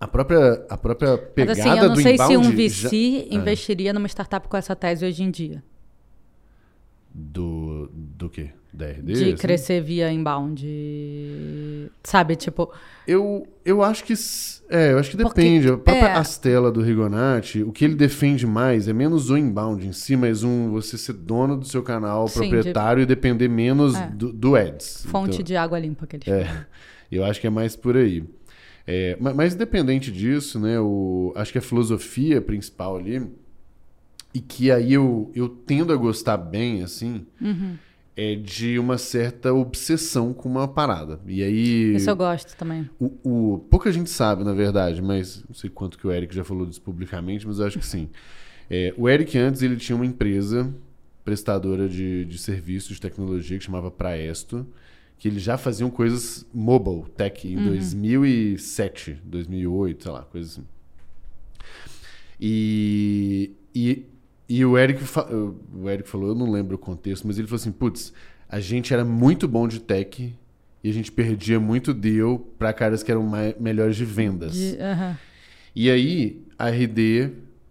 A 0.00 0.08
própria, 0.08 0.64
a 0.70 0.76
própria 0.78 1.10
Mas 1.16 1.28
pegada 1.34 1.52
assim, 1.60 1.78
eu 1.78 1.88
não 1.90 1.96
sei 1.96 2.16
se 2.16 2.36
um 2.36 2.50
VC 2.50 3.26
já- 3.30 3.36
investiria 3.36 3.92
numa 3.92 4.08
startup 4.08 4.48
com 4.48 4.56
essa 4.56 4.74
tese 4.74 5.04
hoje 5.04 5.22
em 5.22 5.30
dia. 5.30 5.62
Do, 7.12 7.90
do 7.92 8.28
quê? 8.30 8.50
De 8.72 9.12
assim? 9.12 9.36
crescer 9.36 9.80
via 9.82 10.10
inbound. 10.12 10.64
Sabe, 12.04 12.36
tipo. 12.36 12.72
Eu, 13.06 13.46
eu 13.64 13.82
acho 13.82 14.04
que. 14.04 14.14
É, 14.68 14.92
eu 14.92 14.98
acho 14.98 15.10
que 15.10 15.16
Porque- 15.16 15.40
depende. 15.40 15.68
a 15.68 15.76
própria 15.76 16.06
é. 16.08 16.12
Astela 16.16 16.70
do 16.70 16.80
Rigonati, 16.80 17.62
o 17.62 17.72
que 17.72 17.84
ele 17.84 17.96
defende 17.96 18.46
mais 18.46 18.86
é 18.86 18.92
menos 18.92 19.28
o 19.30 19.36
inbound 19.36 19.84
em 19.86 19.92
si, 19.92 20.16
mas 20.16 20.44
um 20.44 20.70
você 20.70 20.96
ser 20.96 21.14
dono 21.14 21.56
do 21.56 21.66
seu 21.66 21.82
canal, 21.82 22.28
Sim, 22.28 22.42
de- 22.42 22.48
proprietário 22.50 23.02
e 23.02 23.06
depender 23.06 23.48
menos 23.48 23.96
É. 23.96 24.06
do, 24.08 24.32
do 24.32 24.54
ads. 24.54 25.04
Fonte 25.08 25.34
Então, 25.34 25.44
de 25.44 25.56
água 25.56 25.78
limpa 25.78 26.06
que 26.06 26.16
eles 26.16 26.28
É, 26.28 26.66
eu 27.10 27.24
acho 27.24 27.40
que 27.40 27.46
é 27.48 27.50
mais 27.50 27.74
por 27.74 27.96
aí. 27.96 28.22
É, 28.86 29.16
ma- 29.20 29.34
mas, 29.34 29.54
independente 29.54 30.12
disso, 30.12 30.60
né, 30.60 30.78
o, 30.78 31.32
acho 31.34 31.50
que 31.52 31.58
a 31.58 31.62
filosofia 31.62 32.40
principal 32.40 32.96
ali, 32.96 33.28
e 34.32 34.40
que 34.40 34.70
aí 34.70 34.92
eu, 34.92 35.30
eu 35.34 35.48
tendo 35.48 35.92
a 35.92 35.96
gostar 35.96 36.36
bem, 36.36 36.82
assim, 36.84 37.26
Uhum. 37.40 37.74
É 38.22 38.34
de 38.34 38.78
uma 38.78 38.98
certa 38.98 39.52
obsessão 39.54 40.34
com 40.34 40.46
uma 40.48 40.68
parada. 40.68 41.18
E 41.26 41.42
aí. 41.42 41.94
Isso 41.94 42.10
eu 42.10 42.16
gosto 42.16 42.54
também. 42.56 42.88
O, 42.98 43.54
o- 43.54 43.58
pouca 43.70 43.90
gente 43.90 44.10
sabe, 44.10 44.44
na 44.44 44.52
verdade, 44.52 45.00
mas 45.00 45.42
não 45.48 45.54
sei 45.54 45.70
quanto 45.70 45.96
que 45.98 46.06
o 46.06 46.12
Eric 46.12 46.34
já 46.34 46.44
falou 46.44 46.66
disso 46.66 46.82
publicamente, 46.82 47.46
mas 47.46 47.58
eu 47.58 47.66
acho 47.66 47.78
que 47.78 47.86
sim. 47.86 48.10
É, 48.68 48.92
o 48.98 49.08
Eric 49.08 49.38
antes 49.38 49.62
ele 49.62 49.76
tinha 49.76 49.96
uma 49.96 50.04
empresa 50.04 50.70
prestadora 51.24 51.88
de, 51.88 52.24
de 52.26 52.36
serviços 52.38 52.96
de 52.96 53.00
tecnologia 53.00 53.56
que 53.58 53.64
chamava 53.64 53.90
Praesto, 53.90 54.66
que 55.18 55.26
eles 55.28 55.42
já 55.42 55.56
faziam 55.56 55.88
coisas 55.90 56.46
mobile 56.52 57.04
tech 57.16 57.48
em 57.48 57.56
2007, 57.62 59.18
2008, 59.24 60.02
sei 60.02 60.12
lá, 60.12 60.22
coisas 60.22 60.52
assim. 60.52 60.64
E, 62.40 63.52
e, 63.74 64.04
e 64.52 64.64
o, 64.64 64.76
Eric, 64.76 65.02
o 65.72 65.88
Eric 65.88 66.08
falou, 66.08 66.28
eu 66.28 66.34
não 66.34 66.50
lembro 66.50 66.74
o 66.76 66.78
contexto, 66.78 67.26
mas 67.26 67.38
ele 67.38 67.46
falou 67.46 67.60
assim: 67.60 67.72
putz, 67.72 68.12
a 68.48 68.60
gente 68.60 68.92
era 68.92 69.04
muito 69.04 69.46
bom 69.46 69.68
de 69.68 69.80
tech 69.80 70.34
e 70.82 70.90
a 70.90 70.92
gente 70.92 71.12
perdia 71.12 71.60
muito 71.60 71.94
deal 71.94 72.38
para 72.58 72.72
caras 72.72 73.02
que 73.02 73.10
eram 73.10 73.22
mai- 73.22 73.54
melhores 73.60 73.96
de 73.96 74.04
vendas. 74.04 74.54
De-. 74.54 74.76
E 75.74 75.90
aí, 75.90 76.42
a 76.58 76.68
RD 76.68 77.30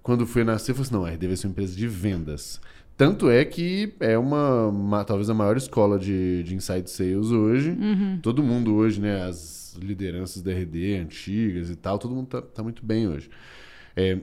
quando 0.10 0.26
foi 0.26 0.44
nascer, 0.44 0.74
falou 0.74 0.82
assim, 0.82 0.94
não, 0.94 1.06
a 1.06 1.12
RD 1.12 1.28
vai 1.28 1.36
ser 1.36 1.46
uma 1.46 1.52
empresa 1.52 1.76
de 1.76 1.88
vendas. 1.88 2.60
Tanto 2.98 3.30
é 3.30 3.46
que 3.46 3.94
é 4.00 4.18
uma, 4.18 4.66
uma 4.68 5.06
talvez 5.06 5.30
a 5.30 5.36
maior 5.36 5.56
escola 5.56 6.00
de, 6.00 6.42
de 6.42 6.56
inside 6.56 6.90
sales 6.90 7.30
hoje. 7.30 7.70
Uhum. 7.70 8.20
Todo 8.20 8.42
mundo 8.44 8.74
hoje, 8.74 9.00
né, 9.00 9.24
as 9.24 9.78
lideranças 9.80 10.42
da 10.42 10.52
RD 10.52 10.96
antigas 10.98 11.70
e 11.70 11.76
tal, 11.76 12.00
todo 12.00 12.16
mundo 12.16 12.28
tá, 12.28 12.42
tá 12.42 12.64
muito 12.64 12.84
bem 12.84 13.08
hoje. 13.08 13.30
É, 13.96 14.18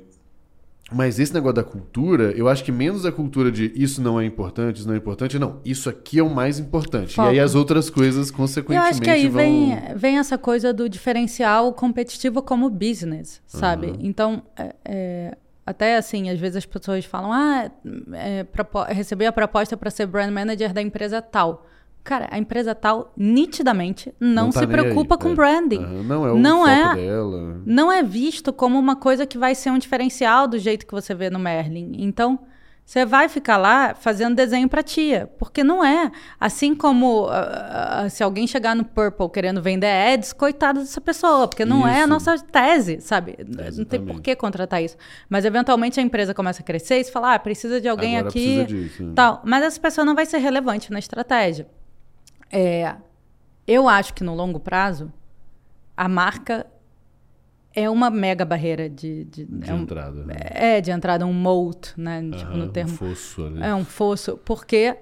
mas 0.93 1.19
esse 1.19 1.35
negócio 1.35 1.55
da 1.57 1.65
cultura, 1.65 2.31
eu 2.37 2.49
acho 2.49 2.63
que 2.63 2.71
menos 2.71 3.05
a 3.05 3.11
cultura 3.11 3.51
de 3.51 3.73
isso 3.75 4.01
não 4.01 4.21
é 4.21 4.25
importante, 4.25 4.77
isso 4.77 4.87
não 4.87 4.95
é 4.95 4.99
importante, 4.99 5.37
não. 5.39 5.61
Isso 5.65 5.91
aqui 5.91 6.19
é 6.21 6.23
o 6.23 6.31
mais 6.33 6.59
importante. 6.61 7.15
Foco. 7.15 7.29
E 7.29 7.33
aí 7.33 7.41
as 7.41 7.55
outras 7.57 7.91
coisas, 7.91 8.29
Eu 8.31 8.35
consequentemente, 8.37 8.91
acho 8.91 9.03
que 9.03 9.11
aí 9.11 9.29
vão... 9.29 9.43
vem, 9.43 9.77
vem 9.97 10.19
essa 10.19 10.39
coisa 10.39 10.73
do 10.73 10.89
diferencial 10.89 11.73
competitivo 11.73 12.41
como 12.41 12.71
business, 12.71 13.43
sabe? 13.47 13.89
Uhum. 13.89 13.97
Então, 14.01 14.43
é, 14.57 14.77
é, 14.85 15.39
até 15.67 15.97
assim, 15.97 16.31
às 16.31 16.39
vezes 16.39 16.59
as 16.59 16.67
pessoas 16.67 17.05
falam, 17.05 17.33
ah, 17.33 17.69
é, 18.13 18.45
propo- 18.45 18.85
recebi 18.85 19.27
a 19.27 19.33
proposta 19.33 19.77
para 19.77 19.91
ser 19.91 20.07
brand 20.07 20.31
manager 20.33 20.73
da 20.73 20.81
empresa 20.81 21.21
tal. 21.21 21.67
Cara, 22.07 22.29
a 22.31 22.39
empresa 22.39 22.73
tal 22.73 23.13
nitidamente 23.17 24.15
não, 24.21 24.51
tá 24.51 24.61
se 24.61 24.67
preocupa 24.69 25.17
aí. 25.17 25.21
com 25.21 25.31
É. 25.31 25.35
branding. 25.35 25.81
Não 26.05 26.25
é 26.27 26.33
o 26.33 26.39
Não 26.39 26.67
é. 26.69 26.95
dela. 26.95 27.61
Não 27.67 27.91
é 27.93 28.01
visto 28.03 28.53
como 28.53 28.79
uma 28.79 28.95
coisa 28.95 29.27
que 29.27 29.37
vai 29.37 29.57
ser 29.57 29.71
um 29.71 29.79
diferencial 29.79 30.47
do 30.47 30.57
jeito 30.57 30.87
que 30.87 30.93
você 30.93 31.13
vê 31.15 31.29
no 31.31 31.39
Merlin. 31.41 31.97
Então, 31.99 32.39
você 32.85 33.05
vai 33.05 33.29
ficar 33.29 33.57
lá 33.57 33.97
fazendo 33.97 34.37
desenho 34.37 34.69
para 34.69 34.81
tia, 34.81 35.29
porque 35.41 35.65
não 35.65 35.85
é. 35.85 36.13
Assim 36.39 36.73
como 36.77 37.27
ah, 37.29 38.03
ah, 38.05 38.09
se 38.09 38.23
alguém 38.23 38.47
chegar 38.47 38.77
no 38.77 38.85
Purple 38.85 39.29
querendo 39.29 39.61
vender 39.61 39.89
ads, 39.91 40.33
coitada 40.33 40.79
dessa 40.79 41.01
pessoa, 41.01 41.49
porque 41.49 41.65
não 41.65 41.85
é 41.85 41.97
a 41.97 41.99
Isso. 42.03 42.09
nossa 42.09 42.39
tese, 42.39 43.01
sabe? 43.01 43.35
Não 43.41 43.57
tem 43.57 43.67
Exatamente. 43.67 44.07
por 44.13 44.21
que 44.23 44.37
contratar 44.37 44.81
isso. 44.81 44.97
Mas 45.29 45.45
eventualmente 45.45 45.99
a 45.99 46.03
empresa 46.05 46.33
começa 46.33 46.63
a 46.63 46.65
crescer 46.65 47.01
e 47.01 47.05
você 47.05 47.11
fala, 47.11 47.35
ah, 47.35 47.39
precisa 47.41 47.81
de 47.81 47.89
alguém 47.89 48.17
Agora 48.19 48.29
aqui. 48.29 48.65
precisa 48.65 48.67
disso, 48.89 49.03
né? 49.03 49.13
Tal. 49.17 49.43
Mas 49.45 49.65
essa 49.65 49.81
pessoa 49.81 50.05
não 50.05 50.15
vai 50.15 50.25
ser 50.25 50.39
relevante 50.39 50.93
na 50.93 51.01
estratégia. 51.01 51.67
É, 52.51 52.95
eu 53.67 53.89
acho 53.89 54.15
que 54.15 54.23
no 54.25 54.35
longo 54.35 54.61
prazo, 54.61 55.13
a 55.97 56.09
marca 56.09 56.67
é 57.75 57.91
uma 57.91 58.09
mega 58.11 58.45
barreira 58.45 58.89
de, 58.89 59.25
de, 59.25 59.45
De 59.45 59.71
é, 59.71 59.75
um- 59.75 59.83
entrada. 59.83 60.25
Né? 60.25 60.35
é, 60.51 60.81
de 60.81 60.91
entrada, 60.91 61.27
um 61.27 61.33
moat, 61.33 61.93
né? 61.97 62.23
tipo, 62.23 62.51
Aham, 62.53 62.57
no 62.57 62.69
termo. 62.69 62.93
Um 62.93 62.97
fosso 62.97 63.45
ali. 63.45 63.63
É 63.63 63.75
um 63.75 63.85
fosso, 63.85 64.39
porque 64.39 64.97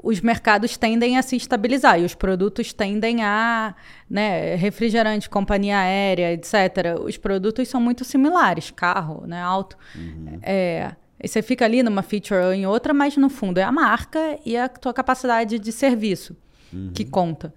os 0.00 0.20
mercados 0.20 0.76
tendem 0.76 1.16
a 1.16 1.22
se 1.22 1.36
estabilizar 1.36 1.98
e 2.00 2.04
os 2.04 2.14
produtos 2.14 2.72
tendem 2.72 3.22
a, 3.24 3.74
né, 4.08 4.54
refrigerante, 4.56 5.28
companhia 5.28 5.78
aérea, 5.78 6.32
etc. 6.32 7.00
Os 7.02 7.16
produtos 7.16 7.66
são 7.68 7.80
muito 7.80 8.04
similares, 8.04 8.70
carro, 8.70 9.26
né, 9.26 9.40
auto. 9.42 9.76
É, 10.42 10.92
e 11.20 11.26
você 11.26 11.42
fica 11.42 11.64
ali 11.64 11.82
numa 11.82 12.02
feature 12.02 12.40
ou 12.44 12.52
em 12.52 12.64
outra, 12.66 12.94
mas 12.94 13.16
no 13.16 13.28
fundo 13.28 13.58
é 13.58 13.64
a 13.64 13.72
marca 13.72 14.38
e 14.46 14.56
a 14.56 14.68
tua 14.68 14.92
capacidade 14.94 15.58
de 15.58 15.72
serviço 15.72 16.36
que 16.94 17.04
conta. 17.04 17.52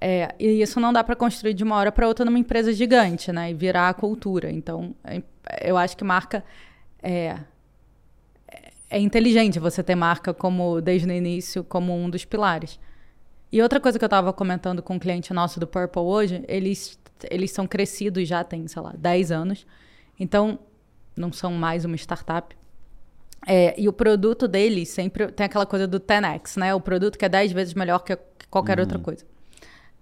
É, 0.00 0.34
e 0.38 0.60
isso 0.62 0.78
não 0.78 0.92
dá 0.92 1.02
para 1.02 1.16
construir 1.16 1.54
de 1.54 1.64
uma 1.64 1.76
hora 1.76 1.90
para 1.90 2.06
outra 2.06 2.24
numa 2.24 2.38
empresa 2.38 2.72
gigante, 2.72 3.32
né? 3.32 3.50
E 3.50 3.54
virar 3.54 3.88
a 3.88 3.94
cultura. 3.94 4.50
Então, 4.50 4.94
é- 5.04 5.22
eu 5.62 5.76
acho 5.76 5.96
que 5.96 6.04
marca 6.04 6.44
é, 7.02 7.36
é 8.90 8.98
inteligente 9.00 9.58
você 9.58 9.82
ter 9.82 9.94
marca 9.94 10.32
como 10.34 10.80
desde 10.80 11.08
o 11.08 11.12
início 11.12 11.64
como 11.64 11.94
um 11.94 12.10
dos 12.10 12.24
pilares. 12.24 12.78
E 13.50 13.62
outra 13.62 13.80
coisa 13.80 13.98
que 13.98 14.04
eu 14.04 14.08
estava 14.08 14.32
comentando 14.32 14.82
com 14.82 14.94
um 14.94 14.98
cliente 14.98 15.32
nosso 15.32 15.58
do 15.58 15.66
Purple 15.66 16.02
hoje, 16.02 16.44
eles 16.48 16.98
eles 17.30 17.50
são 17.50 17.66
crescidos 17.66 18.28
já 18.28 18.44
tem, 18.44 18.68
sei 18.68 18.82
lá, 18.82 18.92
10 18.96 19.32
anos. 19.32 19.66
Então, 20.20 20.58
não 21.16 21.32
são 21.32 21.50
mais 21.52 21.82
uma 21.86 21.96
startup. 21.96 22.54
É, 23.46 23.74
e 23.80 23.88
o 23.88 23.92
produto 23.92 24.46
deles 24.46 24.90
sempre 24.90 25.28
tem 25.32 25.46
aquela 25.46 25.64
coisa 25.64 25.86
do 25.86 25.98
10x, 25.98 26.58
né? 26.58 26.74
O 26.74 26.80
produto 26.80 27.16
que 27.18 27.24
é 27.24 27.28
10 27.28 27.52
vezes 27.52 27.72
melhor 27.72 28.00
que 28.00 28.14
que 28.35 28.35
qualquer 28.50 28.78
outra 28.80 28.98
coisa. 28.98 29.24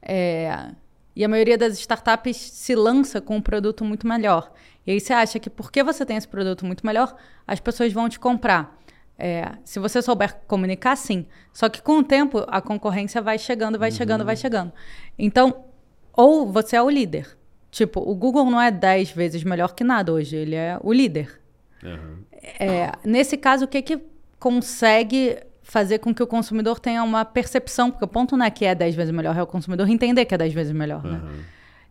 É, 0.02 0.70
e 1.16 1.24
a 1.24 1.28
maioria 1.28 1.56
das 1.56 1.78
startups 1.78 2.36
se 2.36 2.74
lança 2.74 3.20
com 3.20 3.36
um 3.36 3.40
produto 3.40 3.84
muito 3.84 4.06
melhor. 4.06 4.52
E 4.86 4.92
aí 4.92 5.00
você 5.00 5.12
acha 5.12 5.38
que 5.38 5.48
porque 5.48 5.82
você 5.82 6.04
tem 6.04 6.16
esse 6.16 6.28
produto 6.28 6.66
muito 6.66 6.84
melhor, 6.84 7.14
as 7.46 7.60
pessoas 7.60 7.92
vão 7.92 8.08
te 8.08 8.18
comprar. 8.18 8.76
É, 9.16 9.52
se 9.64 9.78
você 9.78 10.02
souber 10.02 10.34
comunicar, 10.48 10.96
sim. 10.96 11.26
Só 11.52 11.68
que 11.68 11.80
com 11.80 11.98
o 11.98 12.04
tempo, 12.04 12.44
a 12.48 12.60
concorrência 12.60 13.22
vai 13.22 13.38
chegando, 13.38 13.78
vai 13.78 13.90
chegando, 13.90 14.24
vai 14.24 14.36
chegando. 14.36 14.72
Então, 15.16 15.64
ou 16.12 16.50
você 16.50 16.76
é 16.76 16.82
o 16.82 16.90
líder. 16.90 17.36
Tipo, 17.70 18.00
o 18.00 18.14
Google 18.14 18.50
não 18.50 18.60
é 18.60 18.70
10 18.70 19.12
vezes 19.12 19.42
melhor 19.44 19.74
que 19.74 19.84
nada 19.84 20.12
hoje, 20.12 20.36
ele 20.36 20.54
é 20.54 20.78
o 20.82 20.92
líder. 20.92 21.40
Aham. 21.82 22.18
É, 22.60 22.92
nesse 23.04 23.36
caso, 23.36 23.64
o 23.64 23.68
que, 23.68 23.80
que 23.82 24.00
consegue 24.38 25.38
fazer 25.74 25.98
com 25.98 26.14
que 26.14 26.22
o 26.22 26.26
consumidor 26.26 26.78
tenha 26.78 27.02
uma 27.02 27.24
percepção? 27.24 27.90
Porque 27.90 28.04
o 28.04 28.08
ponto 28.08 28.36
não 28.36 28.46
é 28.46 28.50
que 28.50 28.64
é 28.64 28.76
10 28.76 28.94
vezes 28.94 29.12
melhor, 29.12 29.36
é 29.36 29.42
o 29.42 29.46
consumidor 29.46 29.88
entender 29.88 30.24
que 30.24 30.32
é 30.32 30.38
10 30.38 30.54
vezes 30.54 30.72
melhor. 30.72 31.02
Né? 31.02 31.16
Aham. 31.16 31.40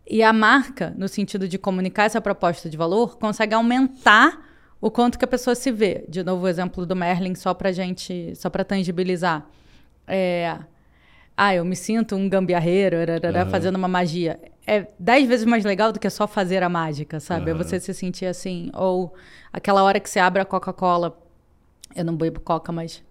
E 0.06 0.22
a 0.22 0.32
marca, 0.32 0.94
no 0.96 1.06
sentido 1.06 1.46
de 1.46 1.58
comunicar 1.58 2.04
essa 2.04 2.18
proposta 2.18 2.70
de 2.70 2.78
valor, 2.78 3.18
consegue 3.18 3.54
aumentar 3.54 4.42
o 4.80 4.90
quanto 4.90 5.18
que 5.18 5.24
a 5.24 5.28
pessoa 5.28 5.54
se 5.54 5.70
vê. 5.70 6.04
De 6.08 6.22
novo, 6.22 6.44
o 6.46 6.48
exemplo 6.48 6.86
do 6.86 6.96
Merlin, 6.96 7.34
só 7.34 7.52
para 7.52 7.72
gente, 7.72 8.34
só 8.36 8.48
para 8.48 8.64
tangibilizar. 8.64 9.46
É, 10.06 10.58
ah, 11.36 11.54
eu 11.54 11.64
me 11.64 11.76
sinto 11.76 12.16
um 12.16 12.26
gambiarreiro 12.26 12.96
Aham. 12.98 13.50
fazendo 13.50 13.76
uma 13.76 13.88
magia. 13.88 14.40
É 14.66 14.86
dez 14.98 15.28
vezes 15.28 15.44
mais 15.44 15.62
legal 15.62 15.92
do 15.92 16.00
que 16.00 16.08
só 16.08 16.26
fazer 16.26 16.62
a 16.62 16.70
mágica, 16.70 17.20
sabe? 17.20 17.50
É 17.50 17.54
Aham. 17.54 17.62
você 17.62 17.78
se 17.78 17.92
sentir 17.92 18.26
assim. 18.26 18.70
Ou 18.72 19.14
aquela 19.52 19.82
hora 19.82 20.00
que 20.00 20.08
você 20.08 20.18
abre 20.18 20.40
a 20.40 20.44
Coca-Cola. 20.44 21.18
Eu 21.94 22.04
não 22.04 22.16
bebo 22.16 22.40
Coca, 22.40 22.72
mas 22.72 23.02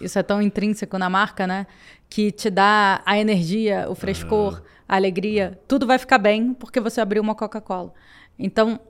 isso 0.00 0.18
é 0.18 0.22
tão 0.22 0.40
intrínseco 0.40 0.96
na 0.98 1.08
marca, 1.10 1.46
né? 1.46 1.66
Que 2.08 2.30
te 2.32 2.50
dá 2.50 3.02
a 3.04 3.18
energia, 3.18 3.86
o 3.88 3.94
frescor, 3.94 4.62
a 4.88 4.96
alegria. 4.96 5.58
Tudo 5.68 5.86
vai 5.86 5.98
ficar 5.98 6.18
bem 6.18 6.52
porque 6.54 6.80
você 6.80 7.00
abriu 7.00 7.22
uma 7.22 7.34
Coca-Cola. 7.34 7.92
Então, 8.38 8.80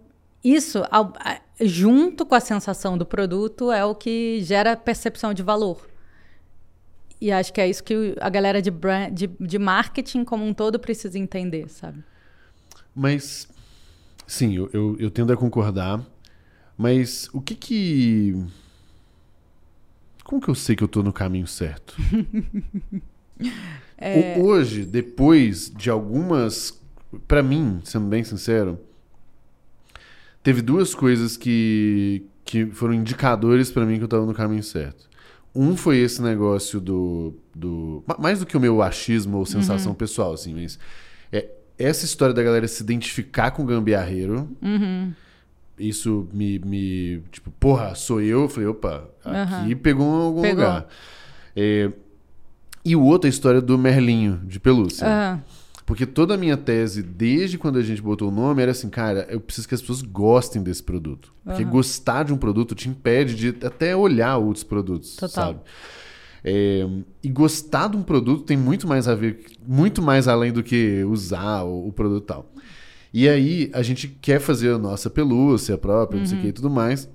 isso, 0.43 0.83
ao- 0.91 1.13
junto 1.61 2.25
com 2.25 2.35
a 2.35 2.41
sensação 2.41 2.97
do 2.97 3.05
produto, 3.05 3.71
é 3.71 3.85
o 3.85 3.95
que 3.95 4.41
gera 4.43 4.77
percepção 4.77 5.35
de 5.35 5.43
valor. 5.43 5.89
E 7.21 7.31
acho 7.31 7.53
que 7.53 7.61
é 7.61 7.69
isso 7.69 7.85
que 7.85 8.15
a 8.19 8.31
galera 8.31 8.63
de, 8.63 8.71
brand, 8.71 9.13
de, 9.13 9.27
de 9.39 9.59
marketing 9.59 10.25
como 10.25 10.45
um 10.47 10.55
todo 10.55 10.79
precisa 10.79 11.19
entender, 11.19 11.69
sabe? 11.69 12.03
Mas, 12.95 13.47
sim, 14.27 14.55
eu, 14.57 14.71
eu, 14.73 14.97
eu 14.99 15.11
tendo 15.11 15.31
a 15.33 15.37
concordar. 15.37 16.01
Mas 16.79 17.29
o 17.35 17.43
que 17.43 17.55
que. 17.55 18.43
Como 20.31 20.41
que 20.41 20.49
eu 20.49 20.55
sei 20.55 20.77
que 20.77 20.85
eu 20.85 20.87
tô 20.87 21.03
no 21.03 21.13
caminho 21.13 21.47
certo? 21.49 21.97
É. 23.97 24.37
Hoje, 24.39 24.85
depois 24.85 25.71
de 25.75 25.91
algumas. 25.91 26.79
Pra 27.27 27.43
mim, 27.43 27.81
sendo 27.85 28.07
bem 28.07 28.23
sincero, 28.23 28.79
teve 30.43 30.63
duas 30.63 30.95
coisas 30.95 31.37
que, 31.37 32.23
que 32.45 32.67
foram 32.67 32.95
indicadores 32.95 33.71
pra 33.71 33.85
mim 33.85 33.97
que 33.99 34.05
eu 34.05 34.09
tava 34.09 34.25
no 34.27 34.33
caminho 34.35 34.63
certo. 34.63 35.09
Um 35.55 35.77
foi 35.77 35.99
esse 35.99 36.21
negócio 36.23 36.81
do. 36.81 37.35
do 37.55 38.05
ma- 38.07 38.17
mais 38.19 38.39
do 38.41 38.47
que 38.47 38.57
o 38.57 38.61
meu 38.61 38.81
achismo 38.83 39.39
ou 39.39 39.47
sensação 39.47 39.95
pessoal, 39.95 40.33
assim, 40.35 40.55
mas. 40.55 40.79
É, 41.33 41.49
essa 41.79 42.05
história 42.05 42.35
da 42.35 42.43
galera 42.43 42.69
se 42.69 42.83
identificar 42.83 43.51
com 43.53 43.63
o 43.63 43.67
gambiarreiro. 43.67 44.49
Isso 45.81 46.29
me, 46.33 46.59
me. 46.61 47.23
Tipo, 47.33 47.51
porra, 47.53 47.95
sou 47.95 48.21
eu? 48.21 48.43
Eu 48.43 48.49
falei, 48.49 48.69
opa, 48.69 49.09
aqui 49.25 49.75
pegou 49.75 50.07
em 50.07 50.23
algum 50.27 50.43
Pegou. 50.43 50.65
lugar. 50.65 50.87
É, 51.57 51.91
e 52.85 52.95
o 52.95 53.03
outro 53.03 53.27
é 53.27 53.31
a 53.31 53.33
história 53.33 53.61
do 53.61 53.77
Merlinho, 53.79 54.41
de 54.45 54.61
pelúcia. 54.61 55.07
Aham. 55.07 55.43
Porque 55.91 56.07
toda 56.07 56.35
a 56.35 56.37
minha 56.37 56.57
tese, 56.57 57.03
desde 57.03 57.59
quando 57.59 57.77
a 57.77 57.83
gente 57.83 58.01
botou 58.01 58.29
o 58.29 58.31
nome, 58.31 58.63
era 58.63 58.71
assim, 58.71 58.89
cara, 58.89 59.27
eu 59.29 59.41
preciso 59.41 59.67
que 59.67 59.75
as 59.75 59.81
pessoas 59.81 60.03
gostem 60.03 60.63
desse 60.63 60.81
produto. 60.81 61.35
Porque 61.45 61.65
gostar 61.65 62.23
de 62.23 62.33
um 62.33 62.37
produto 62.37 62.77
te 62.77 62.89
impede 62.89 63.35
de 63.35 63.67
até 63.67 63.97
olhar 63.97 64.37
outros 64.37 64.63
produtos, 64.63 65.17
Total. 65.17 65.29
sabe? 65.47 65.59
É, 66.45 66.87
e 67.23 67.29
gostar 67.29 67.89
de 67.89 67.97
um 67.97 68.03
produto 68.05 68.45
tem 68.45 68.57
muito 68.57 68.87
mais 68.87 69.09
a 69.09 69.17
ver, 69.17 69.45
muito 69.67 70.01
mais 70.01 70.29
além 70.29 70.53
do 70.53 70.63
que 70.63 71.03
usar 71.05 71.65
o, 71.65 71.89
o 71.89 71.93
produto 71.93 72.25
tal. 72.25 72.50
E 73.13 73.29
aí, 73.29 73.71
a 73.75 73.83
gente 73.83 74.07
quer 74.09 74.41
fazer 74.41 74.75
a 74.75 74.79
nossa 74.79 75.11
pelúcia 75.11 75.77
própria, 75.77 76.19
não 76.21 76.27
sei 76.27 76.39
o 76.39 76.41
que 76.41 76.47
e 76.49 76.53
tudo 76.53 76.71
mais. 76.71 77.09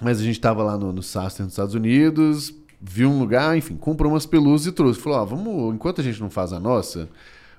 Mas 0.00 0.20
a 0.20 0.22
gente 0.22 0.40
tava 0.40 0.62
lá 0.62 0.76
no, 0.76 0.92
no 0.92 1.02
Saster 1.02 1.44
nos 1.44 1.52
Estados 1.52 1.74
Unidos, 1.74 2.54
viu 2.80 3.10
um 3.10 3.18
lugar, 3.18 3.56
enfim, 3.56 3.76
comprou 3.76 4.12
umas 4.12 4.26
pelúcias 4.26 4.72
e 4.72 4.72
trouxe. 4.72 5.00
Falou, 5.00 5.18
ó, 5.18 5.24
vamos, 5.24 5.74
enquanto 5.74 6.00
a 6.00 6.04
gente 6.04 6.20
não 6.20 6.30
faz 6.30 6.52
a 6.52 6.60
nossa, 6.60 7.08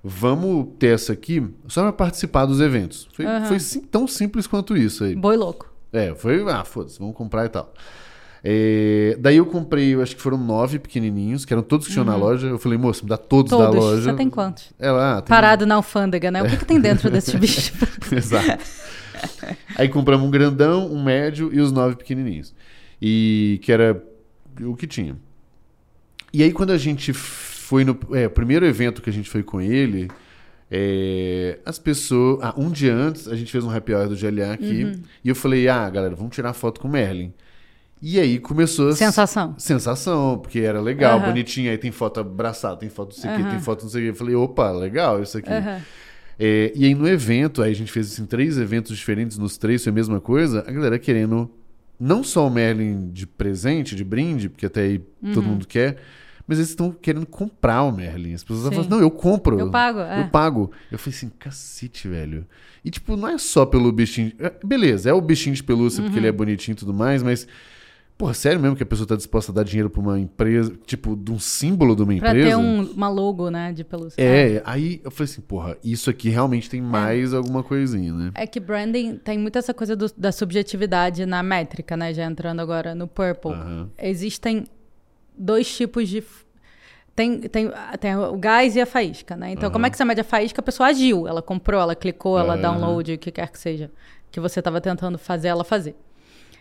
vamos 0.04 0.68
ter 0.80 0.94
essa 0.96 1.14
aqui 1.14 1.48
só 1.68 1.82
pra 1.84 1.94
participar 1.94 2.46
dos 2.46 2.60
eventos. 2.60 3.08
Foi, 3.14 3.26
Aham. 3.26 3.46
foi 3.46 3.60
sim- 3.60 3.82
tão 3.82 4.08
simples 4.08 4.46
quanto 4.48 4.76
isso 4.78 5.04
aí. 5.04 5.16
Boi 5.16 5.36
louco. 5.36 5.72
É, 5.92 6.14
foi, 6.16 6.42
ah, 6.52 6.64
foda-se, 6.64 7.00
vamos 7.00 7.16
comprar 7.16 7.46
e 7.46 7.50
tal. 7.50 7.74
É, 8.44 9.18
daí 9.20 9.38
eu 9.38 9.46
comprei, 9.46 9.94
eu 9.96 10.02
acho 10.02 10.16
que 10.16 10.22
foram 10.22 10.38
nove 10.38 10.80
pequenininhos, 10.80 11.44
que 11.46 11.54
eram 11.54 11.64
todos 11.64 11.88
que 11.88 11.94
tinham 11.94 12.06
na 12.06 12.16
loja. 12.16 12.48
Eu 12.48 12.60
falei, 12.60 12.78
moço, 12.78 13.04
me 13.04 13.10
dá 13.10 13.18
todos, 13.18 13.52
da 13.52 13.58
Uhum. 13.58 13.66
Todos. 13.66 13.80
loja. 13.84 14.02
Você 14.12 14.14
tem 14.14 14.30
quantos? 14.30 14.72
Ela, 14.80 15.18
ah, 15.18 15.22
tem... 15.22 15.30
Parado 15.30 15.66
na 15.66 15.76
alfândega, 15.76 16.30
né? 16.32 16.42
O 16.44 16.50
que, 16.50 16.58
que 16.58 16.66
tem 16.66 16.80
dentro 16.80 17.10
desses 17.10 17.34
bichos? 17.40 17.72
Exato. 18.12 18.64
Aí 19.76 19.90
compramos 19.90 20.26
um 20.28 20.32
grandão, 20.32 20.92
um 20.92 21.04
médio 21.04 21.50
e 21.54 21.60
os 21.60 21.72
nove 21.72 21.96
pequenininhos. 21.96 22.54
E 23.02 23.60
que 23.64 23.72
era 23.72 24.02
o 24.62 24.76
que 24.76 24.88
tinha. 24.88 25.16
E 26.34 26.44
aí 26.44 26.52
quando 26.52 26.72
a 26.72 26.78
gente 26.78 27.14
foi 27.14 27.84
no 27.84 27.98
é, 28.14 28.28
primeiro 28.30 28.66
evento 28.66 29.02
que 29.02 29.10
a 29.10 29.14
gente 29.14 29.30
foi 29.30 29.42
com 29.44 29.60
ele, 29.60 30.08
é, 30.70 31.60
as 31.66 31.80
pessoas. 31.80 32.40
Ah, 32.44 32.54
um 32.58 32.70
dia 32.70 32.94
antes 32.94 33.28
a 33.28 33.36
gente 33.36 33.52
fez 33.52 33.64
um 33.64 33.70
happy 33.72 33.94
hour 33.94 34.08
do 34.10 34.16
GLA 34.16 34.54
aqui 34.54 34.84
Uhum. 34.84 35.02
e 35.24 35.30
eu 35.30 35.36
falei: 35.36 35.68
ah, 35.68 35.90
galera, 35.90 36.16
vamos 36.16 36.36
tirar 36.36 36.54
foto 36.54 36.80
com 36.82 36.88
o 36.88 36.92
Merlin. 36.92 37.34
E 38.02 38.20
aí 38.20 38.39
começou 38.39 38.89
a. 38.89 38.95
Sensação. 38.95 39.56
Sensação, 39.58 40.38
porque 40.38 40.60
era 40.60 40.80
legal, 40.80 41.18
Aham. 41.18 41.26
bonitinho. 41.28 41.72
Aí 41.72 41.78
tem 41.78 41.91
foto 41.91 42.20
abraçada, 42.20 42.78
tem 42.78 42.89
foto 42.89 43.16
não 43.16 43.22
sei 43.22 43.30
o 43.32 43.34
quê, 43.34 43.41
Aham. 43.41 43.50
tem 43.50 43.60
foto 43.60 43.84
não 43.84 43.89
sei 43.89 44.02
o 44.02 44.04
quê. 44.06 44.10
Eu 44.12 44.16
falei: 44.16 44.36
opa, 44.36 44.72
legal 44.72 45.22
isso 45.22 45.38
aqui. 45.38 45.50
Aham. 45.52 45.82
É, 46.39 46.72
e 46.76 46.86
aí 46.86 46.93
no 46.93 47.08
evento, 47.08 47.64
aí 47.64 47.72
a 47.72 47.76
gente 47.76 47.91
fez 47.91 48.14
assim, 48.14 48.26
três 48.26 48.60
eventos 48.60 48.95
diferentes, 48.95 49.39
nos 49.39 49.58
três 49.58 49.84
foi 49.84 49.91
a 49.91 49.93
mesma 49.95 50.22
coisa, 50.22 50.64
a 50.68 50.72
galera 50.72 51.00
querendo 51.00 51.50
não 52.00 52.24
só 52.24 52.45
o 52.45 52.50
Merlin 52.52 53.10
de 53.12 53.26
presente, 53.26 53.95
de 53.95 54.04
brinde, 54.04 54.48
porque 54.48 54.68
até 54.68 54.82
aí 54.82 55.00
todo 55.34 55.45
Uhum. 55.45 55.54
mundo 55.54 55.68
quer, 55.68 55.98
mas 56.45 56.60
eles 56.60 56.70
estão 56.70 56.91
querendo 56.91 57.26
comprar 57.26 57.82
o 57.82 57.91
Merlin. 57.91 58.36
As 58.36 58.43
pessoas 58.43 58.68
falam 58.68 58.82
assim, 58.82 58.89
não, 58.89 59.00
eu 59.00 59.10
compro. 59.10 59.60
Eu 59.60 59.72
pago, 59.72 60.00
é. 60.02 60.20
Eu 60.20 60.26
pago. 60.26 60.72
Eu 60.91 61.00
falei 61.00 61.18
assim, 61.18 61.32
cacete, 61.39 62.08
velho. 62.08 62.45
E 62.86 62.91
tipo, 62.91 63.18
não 63.18 63.28
é 63.30 63.39
só 63.39 63.66
pelo 63.66 63.91
bichinho. 63.91 64.32
é, 64.38 64.54
Beleza, 64.64 65.10
é 65.10 65.14
o 65.14 65.20
bichinho 65.20 65.56
de 65.56 65.64
pelúcia 65.64 66.04
porque 66.04 66.20
Uhum. 66.20 66.22
ele 66.26 66.28
é 66.30 66.32
bonitinho 66.32 66.74
e 66.74 66.78
tudo 66.78 66.93
mais, 66.93 67.24
mas. 67.24 67.48
Porra, 68.18 68.34
sério 68.34 68.59
mesmo 68.59 68.76
que 68.76 68.82
a 68.82 68.86
pessoa 68.86 69.07
tá 69.07 69.15
disposta 69.15 69.51
a 69.51 69.55
dar 69.55 69.63
dinheiro 69.63 69.91
pra 69.91 70.01
uma 70.01 70.20
empresa, 70.20 70.74
tipo, 70.88 71.15
de 71.15 71.32
um 71.32 71.38
símbolo 71.38 71.95
de 71.95 72.01
uma 72.01 72.15
Pra 72.18 72.30
empresa? 72.32 72.49
ter 72.49 72.55
um, 72.55 72.82
uma 72.93 73.09
logo, 73.09 73.51
né, 73.51 73.72
de 73.72 73.84
pelúcia. 73.84 74.20
É, 74.20 74.59
aí 74.65 74.99
eu 75.03 75.11
falei 75.11 75.32
assim, 75.32 75.41
porra, 75.41 75.78
isso 75.84 76.09
aqui 76.09 76.28
realmente 76.30 76.68
tem 76.68 76.82
mais 76.82 77.32
alguma 77.32 77.61
coisinha, 77.61 78.11
né? 78.11 78.32
É 78.34 78.47
que 78.47 78.59
branding 78.59 79.18
tem 79.18 79.38
muito 79.38 79.59
essa 79.59 79.72
coisa 79.72 79.95
do- 79.95 80.11
da 80.18 80.32
subjetividade 80.32 81.28
na 81.28 81.43
métrica, 81.43 81.95
né? 81.95 82.11
Já 82.11 82.26
entrando 82.26 82.59
agora 82.59 82.95
no 82.95 83.07
Purple. 83.07 83.51
Aham. 83.51 83.89
Existem 83.99 84.65
dois 85.38 85.72
tipos 85.76 86.09
de. 86.09 86.24
Tem, 87.15 87.39
tem, 87.41 87.72
tem 87.99 88.15
o 88.15 88.36
gás 88.38 88.76
e 88.76 88.82
a 88.82 88.86
faísca, 88.88 89.36
né? 89.36 89.51
Então, 89.51 89.70
como 89.70 89.86
é 89.86 89.89
que 89.91 89.97
você 89.97 90.05
mede 90.05 90.22
a 90.22 90.24
faísca? 90.24 90.59
A 90.59 90.63
pessoa 90.63 90.89
agiu, 90.89 91.28
ela 91.28 91.41
comprou, 91.41 91.80
ela 91.82 91.95
clicou, 91.95 92.38
ela 92.39 92.53
Aham. 92.53 92.61
download, 92.61 93.13
o 93.13 93.18
que 93.20 93.32
quer 93.32 93.49
que 93.51 93.59
seja, 93.59 93.91
que 94.32 94.39
você 94.39 94.59
estava 94.59 94.82
tentando 94.82 95.18
fazer 95.20 95.47
ela 95.49 95.63
fazer. 95.63 95.95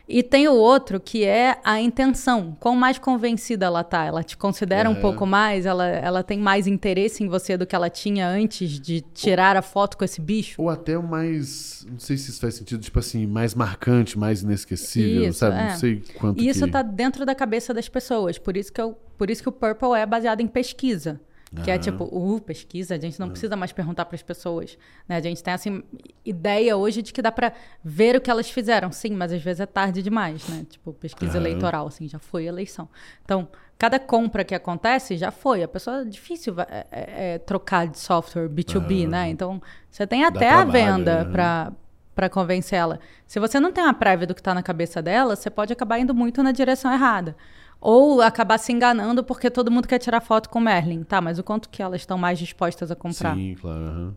E 0.09 0.22
tem 0.22 0.46
o 0.46 0.54
outro 0.54 1.00
que 1.00 1.24
é 1.24 1.59
a 1.64 1.80
intenção. 1.80 2.57
Quão 2.61 2.76
mais 2.76 2.98
convencida 2.98 3.66
ela 3.66 3.82
tá? 3.82 4.04
Ela 4.04 4.22
te 4.22 4.36
considera 4.36 4.88
um 4.88 4.92
Aham. 4.92 5.00
pouco 5.00 5.26
mais? 5.26 5.66
Ela, 5.66 5.86
ela 5.88 6.22
tem 6.22 6.38
mais 6.38 6.66
interesse 6.68 7.24
em 7.24 7.28
você 7.28 7.57
do 7.57 7.66
que 7.66 7.74
ela 7.74 7.90
tinha 7.90 8.28
antes 8.28 8.78
de 8.78 9.00
tirar 9.00 9.57
a 9.57 9.62
foto 9.62 9.96
com 9.96 10.04
esse 10.04 10.20
bicho? 10.20 10.62
Ou 10.62 10.70
até 10.70 10.96
o 10.96 11.02
mais. 11.02 11.84
Não 11.90 11.98
sei 11.98 12.16
se 12.16 12.30
isso 12.30 12.40
faz 12.40 12.54
sentido, 12.54 12.80
tipo 12.80 12.98
assim, 12.98 13.26
mais 13.26 13.54
marcante, 13.54 14.16
mais 14.16 14.42
inesquecível, 14.42 15.28
Isso, 15.28 15.40
sabe? 15.40 15.57
é. 15.59 15.68
Não 15.70 15.76
sei 15.76 16.02
quanto. 16.14 16.40
E 16.40 16.48
isso 16.48 16.66
que... 16.66 16.70
tá 16.70 16.82
dentro 16.82 17.26
da 17.26 17.34
cabeça 17.34 17.74
das 17.74 17.88
pessoas. 17.88 18.38
Por 18.38 18.57
isso 18.57 18.72
que, 18.72 18.80
eu, 18.80 18.96
por 19.18 19.28
isso 19.28 19.42
que 19.42 19.48
o 19.48 19.52
Purple 19.52 19.94
é 19.96 20.07
baseado 20.07 20.40
em 20.40 20.46
pesquisa. 20.46 21.20
Que 21.62 21.70
é 21.70 21.78
tipo, 21.78 22.05
uh, 22.05 22.40
pesquisa, 22.40 22.97
a 22.97 22.99
gente 22.99 23.20
não 23.20 23.30
precisa 23.30 23.57
mais 23.57 23.72
perguntar 23.72 24.05
para 24.05 24.16
as 24.16 24.22
pessoas. 24.22 24.76
Né? 25.09 25.16
A 25.16 25.20
gente 25.20 25.42
tem, 25.42 25.55
assim, 25.55 25.82
ideia 26.24 26.76
hoje 26.76 27.03
de 27.03 27.12
que 27.12 27.22
dá 27.22 27.30
para 27.30 27.53
ver 27.84 28.16
o 28.16 28.20
que 28.20 28.30
elas 28.30 28.51
fizeram. 28.51 28.90
Sim, 28.90 29.11
mas 29.11 29.32
às 29.32 29.40
vezes 29.40 29.61
é 29.61 29.66
tarde 29.66 30.03
demais, 30.03 30.47
né? 30.49 30.66
Tipo, 30.68 30.92
pesquisa 30.92 31.38
Aham. 31.38 31.47
eleitoral, 31.47 31.86
assim, 31.86 32.09
já 32.09 32.18
foi 32.18 32.47
eleição. 32.47 32.88
Então, 33.24 33.49
cada 33.78 33.99
compra 33.99 34.44
que 34.44 34.55
acontece 34.55 35.16
já 35.16 35.30
foi. 35.30 35.62
A 35.62 35.68
pessoa 35.68 36.03
é 36.03 36.05
difícil 36.05 36.55
é, 36.61 36.86
é, 36.90 37.34
é, 37.34 37.38
trocar 37.38 37.86
de 37.86 37.99
software 37.99 38.49
B2B, 38.49 39.09
né? 39.09 39.28
Então, 39.30 39.62
você 39.88 40.07
tem 40.07 40.24
até 40.24 40.51
a 40.51 40.64
venda 40.64 41.24
né? 41.24 41.30
para 41.30 41.72
para 42.16 42.30
convencer 42.30 42.78
ela. 42.78 42.99
Se 43.26 43.38
você 43.38 43.61
não 43.61 43.70
tem 43.70 43.84
uma 43.84 43.92
prévia 43.92 44.26
do 44.26 44.34
que 44.34 44.40
está 44.40 44.55
na 44.55 44.62
cabeça 44.62 45.03
dela, 45.03 45.36
você 45.36 45.51
pode 45.51 45.70
acabar 45.70 45.99
indo 45.99 46.14
muito 46.14 46.42
na 46.42 46.51
direção 46.51 46.90
errada. 46.90 47.36
Ou 47.81 48.20
acabar 48.22 48.59
se 48.59 48.72
enganando 48.72 49.22
porque 49.22 49.51
todo 49.51 49.70
mundo 49.70 49.87
quer 49.87 49.99
tirar 49.99 50.20
foto 50.20 50.49
com 50.49 50.59
o 50.59 50.62
Merlin. 50.62 51.03
Tá, 51.05 51.20
mas 51.20 51.39
o 51.39 51.45
quanto 51.45 51.68
que 51.68 51.83
elas 51.83 52.01
estão 52.01 52.16
mais 52.18 52.39
dispostas 52.39 52.91
a 52.91 52.97
comprar? 52.97 53.35
Sim, 53.37 53.55
claro. 53.61 53.85
aham. 53.85 54.16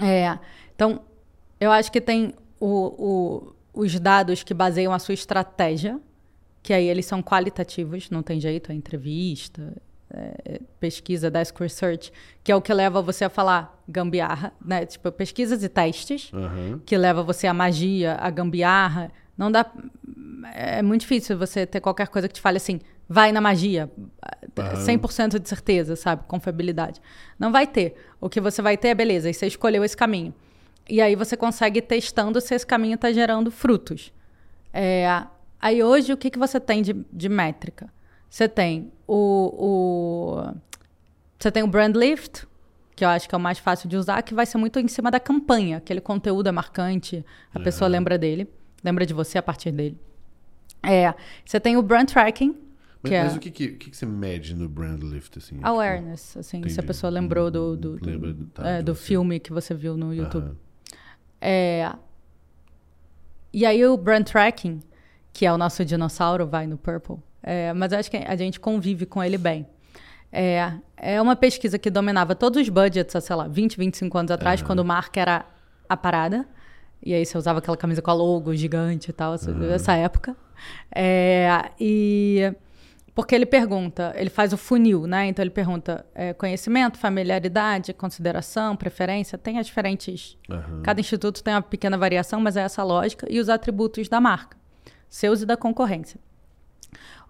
É. 0.00 0.38
Então, 0.74 1.00
eu 1.60 1.70
acho 1.70 1.90
que 1.92 2.00
tem 2.00 2.34
o- 2.58 3.46
o- 3.74 3.82
os 3.82 3.98
dados 4.00 4.42
que 4.42 4.52
baseiam 4.52 4.92
a 4.92 4.98
sua 4.98 5.14
estratégia, 5.14 6.00
que 6.62 6.72
aí 6.72 6.86
eles 6.86 7.06
são 7.06 7.22
qualitativos, 7.22 8.10
não 8.10 8.22
tem 8.22 8.40
jeito, 8.40 8.72
é 8.72 8.74
entrevista, 8.74 9.74
é, 10.12 10.60
pesquisa, 10.80 11.30
desk 11.30 11.58
research, 11.60 12.12
que 12.42 12.50
é 12.50 12.56
o 12.56 12.60
que 12.60 12.74
leva 12.74 13.00
você 13.00 13.24
a 13.24 13.30
falar 13.30 13.80
gambiarra, 13.88 14.52
né? 14.64 14.84
Tipo, 14.84 15.10
pesquisas 15.12 15.62
e 15.62 15.68
testes, 15.68 16.30
Aham. 16.34 16.80
que 16.84 16.96
leva 16.98 17.22
você 17.22 17.46
à 17.46 17.54
magia, 17.54 18.16
à 18.20 18.28
gambiarra. 18.30 19.10
Não 19.40 19.50
dá. 19.50 19.64
É 20.52 20.82
muito 20.82 21.00
difícil 21.00 21.38
você 21.38 21.64
ter 21.64 21.80
qualquer 21.80 22.08
coisa 22.08 22.28
que 22.28 22.34
te 22.34 22.42
fale 22.42 22.58
assim, 22.58 22.78
vai 23.08 23.32
na 23.32 23.40
magia, 23.40 23.90
Aham. 24.58 24.84
100% 24.84 25.38
de 25.38 25.48
certeza, 25.48 25.96
sabe? 25.96 26.24
Confiabilidade. 26.28 27.00
Não 27.38 27.50
vai 27.50 27.66
ter. 27.66 27.94
O 28.20 28.28
que 28.28 28.38
você 28.38 28.60
vai 28.60 28.76
ter 28.76 28.88
é 28.88 28.94
beleza, 28.94 29.30
e 29.30 29.34
você 29.34 29.46
escolheu 29.46 29.82
esse 29.82 29.96
caminho. 29.96 30.34
E 30.86 31.00
aí 31.00 31.16
você 31.16 31.38
consegue 31.38 31.78
ir 31.78 31.82
testando 31.82 32.38
se 32.38 32.54
esse 32.54 32.66
caminho 32.66 32.96
está 32.96 33.10
gerando 33.12 33.50
frutos. 33.50 34.12
É, 34.74 35.24
aí 35.58 35.82
hoje, 35.82 36.12
o 36.12 36.18
que, 36.18 36.28
que 36.28 36.38
você 36.38 36.60
tem 36.60 36.82
de, 36.82 36.92
de 37.10 37.28
métrica? 37.30 37.90
Você 38.28 38.46
tem 38.46 38.92
o, 39.08 39.54
o. 39.58 40.54
Você 41.38 41.50
tem 41.50 41.62
o 41.62 41.66
brand 41.66 41.96
lift, 41.96 42.46
que 42.94 43.02
eu 43.06 43.08
acho 43.08 43.26
que 43.26 43.34
é 43.34 43.38
o 43.38 43.40
mais 43.40 43.58
fácil 43.58 43.88
de 43.88 43.96
usar, 43.96 44.20
que 44.20 44.34
vai 44.34 44.44
ser 44.44 44.58
muito 44.58 44.78
em 44.78 44.88
cima 44.88 45.10
da 45.10 45.18
campanha. 45.18 45.78
Aquele 45.78 46.02
conteúdo 46.02 46.48
é 46.48 46.52
marcante, 46.52 47.24
a 47.54 47.58
pessoa 47.58 47.88
lembra 47.88 48.18
dele, 48.18 48.46
lembra 48.82 49.04
de 49.06 49.14
você 49.14 49.38
a 49.38 49.42
partir 49.42 49.72
dele. 49.72 49.98
É, 50.82 51.14
você 51.44 51.60
tem 51.60 51.76
o 51.76 51.82
brand 51.82 52.08
tracking, 52.08 52.56
Mas, 53.02 53.12
é 53.12 53.24
mas 53.24 53.36
o 53.36 53.38
que, 53.40 53.50
que, 53.50 53.68
que 53.72 53.96
você 53.96 54.06
mede 54.06 54.54
no 54.54 54.68
brand 54.68 55.02
lift, 55.02 55.38
assim? 55.38 55.56
Tipo, 55.56 55.66
awareness, 55.66 56.36
assim, 56.36 56.60
se 56.62 56.68
a 56.68 56.70
Entendi. 56.70 56.86
pessoa 56.86 57.10
lembrou 57.10 57.50
do, 57.50 57.76
do, 57.76 57.96
do, 57.96 58.10
Lembra 58.10 58.36
tá, 58.54 58.68
é, 58.68 58.82
do 58.82 58.94
você. 58.94 59.04
filme 59.04 59.38
que 59.38 59.52
você 59.52 59.74
viu 59.74 59.96
no 59.96 60.14
YouTube. 60.14 60.56
É, 61.40 61.92
e 63.52 63.66
aí 63.66 63.84
o 63.84 63.96
brand 63.96 64.24
tracking, 64.24 64.80
que 65.32 65.44
é 65.44 65.52
o 65.52 65.58
nosso 65.58 65.84
dinossauro, 65.84 66.46
vai 66.46 66.66
no 66.66 66.78
Purple. 66.78 67.16
É, 67.42 67.72
mas 67.72 67.92
eu 67.92 67.98
acho 67.98 68.10
que 68.10 68.16
a 68.16 68.36
gente 68.36 68.60
convive 68.60 69.06
com 69.06 69.22
ele 69.22 69.38
bem. 69.38 69.66
É, 70.32 70.72
é 70.96 71.20
uma 71.20 71.34
pesquisa 71.34 71.78
que 71.78 71.90
dominava 71.90 72.34
todos 72.34 72.60
os 72.60 72.68
budgets 72.68 73.24
sei 73.24 73.36
lá, 73.36 73.48
20, 73.48 73.76
25 73.76 74.18
anos 74.18 74.30
atrás, 74.30 74.62
quando 74.62 74.84
marca 74.84 75.20
era 75.20 75.44
a 75.88 75.96
parada. 75.96 76.46
E 77.02 77.14
aí 77.14 77.24
você 77.24 77.36
usava 77.38 77.58
aquela 77.60 77.76
camisa 77.76 78.02
com 78.02 78.10
a 78.10 78.14
logo 78.14 78.54
gigante 78.54 79.10
e 79.10 79.12
tal, 79.12 79.34
essa, 79.34 79.50
essa 79.72 79.94
época. 79.94 80.36
É, 80.94 81.70
e 81.80 82.52
porque 83.14 83.34
ele 83.34 83.46
pergunta, 83.46 84.12
ele 84.16 84.30
faz 84.30 84.52
o 84.52 84.56
funil, 84.56 85.06
né? 85.06 85.26
Então 85.26 85.42
ele 85.42 85.50
pergunta 85.50 86.06
é, 86.14 86.32
conhecimento, 86.32 86.98
familiaridade, 86.98 87.92
consideração, 87.92 88.76
preferência. 88.76 89.36
Tem 89.36 89.58
as 89.58 89.66
diferentes. 89.66 90.38
Aham. 90.48 90.82
Cada 90.82 91.00
instituto 91.00 91.42
tem 91.42 91.52
uma 91.52 91.62
pequena 91.62 91.98
variação, 91.98 92.40
mas 92.40 92.56
é 92.56 92.60
essa 92.60 92.82
a 92.82 92.84
lógica. 92.84 93.26
E 93.28 93.40
os 93.40 93.48
atributos 93.48 94.08
da 94.08 94.20
marca, 94.20 94.56
seus 95.08 95.42
e 95.42 95.46
da 95.46 95.56
concorrência. 95.56 96.20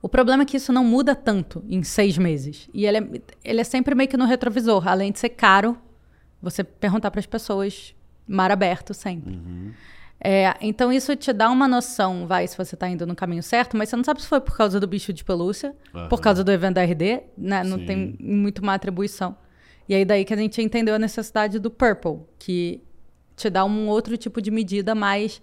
O 0.03 0.09
problema 0.09 0.43
é 0.43 0.47
que 0.47 0.57
isso 0.57 0.73
não 0.73 0.85
muda 0.85 1.15
tanto 1.15 1.65
em 1.69 1.83
seis 1.83 2.17
meses. 2.17 2.69
E 2.73 2.87
ele 2.87 2.99
é, 2.99 3.23
ele 3.45 3.61
é 3.61 3.65
sempre 3.65 3.95
meio 3.95 4.09
que 4.09 4.17
no 4.17 4.25
retrovisor. 4.25 4.87
Além 4.87 5.13
de 5.13 5.19
ser 5.19 5.31
caro, 5.31 5.77
você 6.41 6.63
perguntar 6.65 7.11
para 7.11 7.21
as 7.21 7.27
pessoas, 7.27 7.95
mar 8.31 8.51
aberto 8.51 8.95
sempre. 8.95 9.39
É, 10.23 10.55
então 10.61 10.93
isso 10.93 11.17
te 11.17 11.33
dá 11.33 11.49
uma 11.49 11.67
noção, 11.67 12.27
vai, 12.27 12.47
se 12.47 12.57
você 12.57 12.75
está 12.75 12.87
indo 12.89 13.07
no 13.07 13.15
caminho 13.17 13.43
certo, 13.43 13.75
mas 13.77 13.89
você 13.89 13.97
não 13.97 14.05
sabe 14.05 14.21
se 14.21 14.27
foi 14.29 14.39
por 14.41 14.55
causa 14.57 14.79
do 14.79 14.87
bicho 14.87 15.13
de 15.15 15.25
pelúcia, 15.25 15.75
Aham. 15.95 16.09
por 16.09 16.21
causa 16.21 16.45
do 16.45 16.53
evento 16.53 16.75
da 16.75 16.83
RD, 16.83 17.23
né? 17.39 17.65
Não 17.65 17.79
Sim. 17.79 17.87
tem 17.87 18.17
muito 18.21 18.59
uma 18.61 18.75
atribuição. 18.75 19.35
E 19.89 19.95
aí 19.95 20.05
daí 20.05 20.25
que 20.25 20.35
a 20.35 20.37
gente 20.37 20.61
entendeu 20.61 20.95
a 20.95 20.99
necessidade 20.99 21.59
do 21.59 21.71
Purple, 21.71 22.19
que 22.39 22.83
te 23.35 23.49
dá 23.49 23.65
um 23.65 23.89
outro 23.89 24.15
tipo 24.19 24.43
de 24.43 24.51
medida 24.51 24.95
mais 24.95 25.41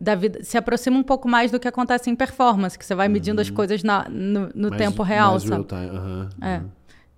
da 0.00 0.14
vida, 0.14 0.42
se 0.42 0.56
aproxima 0.56 0.96
um 0.98 1.02
pouco 1.02 1.28
mais 1.28 1.50
do 1.52 1.60
que 1.60 1.68
acontece 1.68 2.08
em 2.10 2.16
performance, 2.16 2.76
que 2.78 2.84
você 2.84 2.94
vai 2.94 3.06
medindo 3.08 3.40
as 3.40 3.50
coisas 3.50 3.82
na- 3.84 4.08
no, 4.08 4.48
no 4.54 4.70
Mais- 4.70 4.82
tempo 4.82 5.02
real, 5.02 5.32
mais 5.32 5.42
sabe? 5.42 5.54
real 5.54 5.64
time, 5.64 5.96
aham, 5.98 6.28
É. 6.42 6.62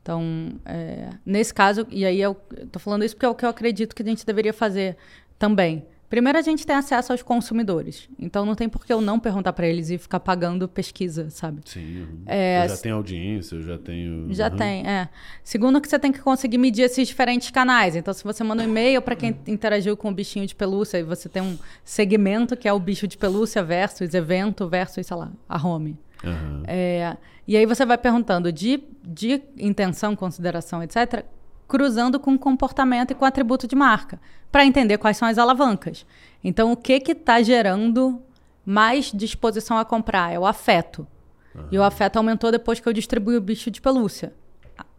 Então, 0.07 0.53
é, 0.65 1.09
nesse 1.25 1.53
caso, 1.53 1.85
e 1.91 2.05
aí 2.05 2.21
eu 2.21 2.37
tô 2.71 2.79
falando 2.79 3.05
isso 3.05 3.17
porque 3.17 3.27
é 3.27 3.29
o 3.29 3.35
que 3.35 3.45
eu 3.45 3.49
acredito 3.49 3.93
que 3.93 4.05
a 4.05 4.07
gente 4.07 4.25
deveria 4.25 4.53
fazer 4.53 4.97
também. 5.37 5.85
Primeiro, 6.09 6.39
a 6.39 6.43
gente 6.43 6.65
tem 6.65 6.77
acesso 6.77 7.11
aos 7.11 7.23
consumidores. 7.23 8.09
Então, 8.17 8.47
não 8.47 8.55
tem 8.55 8.69
por 8.69 8.87
que 8.87 8.93
eu 8.93 9.01
não 9.01 9.19
perguntar 9.19 9.53
para 9.53 9.67
eles 9.67 9.91
e 9.91 9.99
ficar 9.99 10.21
pagando 10.21 10.69
pesquisa, 10.69 11.29
sabe? 11.31 11.63
Sim. 11.65 12.03
aham. 12.03 12.23
É, 12.25 12.63
eu 12.65 12.69
já 12.69 12.77
tenho 12.77 12.95
audiência, 12.95 13.57
eu 13.57 13.63
já 13.63 13.79
tenho. 13.79 14.33
Já 14.33 14.47
aham. 14.47 14.57
tem, 14.57 14.87
é. 14.87 15.09
Segundo, 15.43 15.81
que 15.81 15.89
você 15.89 15.99
tem 15.99 16.13
que 16.13 16.21
conseguir 16.21 16.59
medir 16.59 16.83
esses 16.83 17.09
diferentes 17.09 17.51
canais. 17.51 17.97
Então, 17.97 18.15
se 18.15 18.23
você 18.23 18.45
manda 18.45 18.63
um 18.63 18.67
e-mail 18.67 19.03
para 19.03 19.17
quem 19.17 19.37
interagiu 19.49 19.97
com 19.97 20.09
o 20.11 20.15
bichinho 20.15 20.47
de 20.47 20.55
pelúcia 20.55 20.99
e 20.99 21.03
você 21.03 21.29
tem 21.29 21.43
um 21.43 21.59
segmento 21.85 22.57
que 22.57 22.69
é 22.69 22.73
o 22.73 22.79
bicho 22.79 23.09
de 23.09 23.19
pelúcia 23.19 23.65
versus 23.65 24.15
evento 24.15 24.69
versus, 24.69 25.05
sei 25.05 25.17
lá, 25.17 25.33
a 25.49 25.61
home. 25.67 25.99
Aham. 26.27 26.63
É, 26.67 27.17
e 27.47 27.57
aí 27.57 27.65
você 27.65 27.87
vai 27.87 27.97
perguntando 27.97 28.51
de, 28.51 28.83
de 29.05 29.43
intenção, 29.57 30.17
consideração, 30.17 30.83
etc., 30.83 31.25
cruzando 31.69 32.19
com 32.19 32.37
comportamento 32.39 33.11
e 33.11 33.15
com 33.15 33.25
atributo 33.25 33.67
de 33.67 33.75
marca, 33.75 34.21
para 34.51 34.65
entender 34.65 34.99
quais 34.99 35.17
são 35.17 35.27
as 35.27 35.39
alavancas. 35.39 36.07
Então, 36.43 36.73
o 36.73 36.77
que 36.77 37.03
está 37.11 37.43
gerando 37.43 38.23
mais 38.65 39.11
disposição 39.13 39.79
a 39.79 39.85
comprar? 39.85 40.33
É 40.33 40.39
o 40.39 40.47
afeto. 40.47 41.07
Uhum. 41.55 41.65
E 41.73 41.79
o 41.79 41.83
afeto 41.83 42.17
aumentou 42.17 42.51
depois 42.51 42.81
que 42.81 42.89
eu 42.89 42.93
distribuí 42.93 43.37
o 43.37 43.41
bicho 43.41 43.71
de 43.71 43.81
pelúcia. 43.81 44.33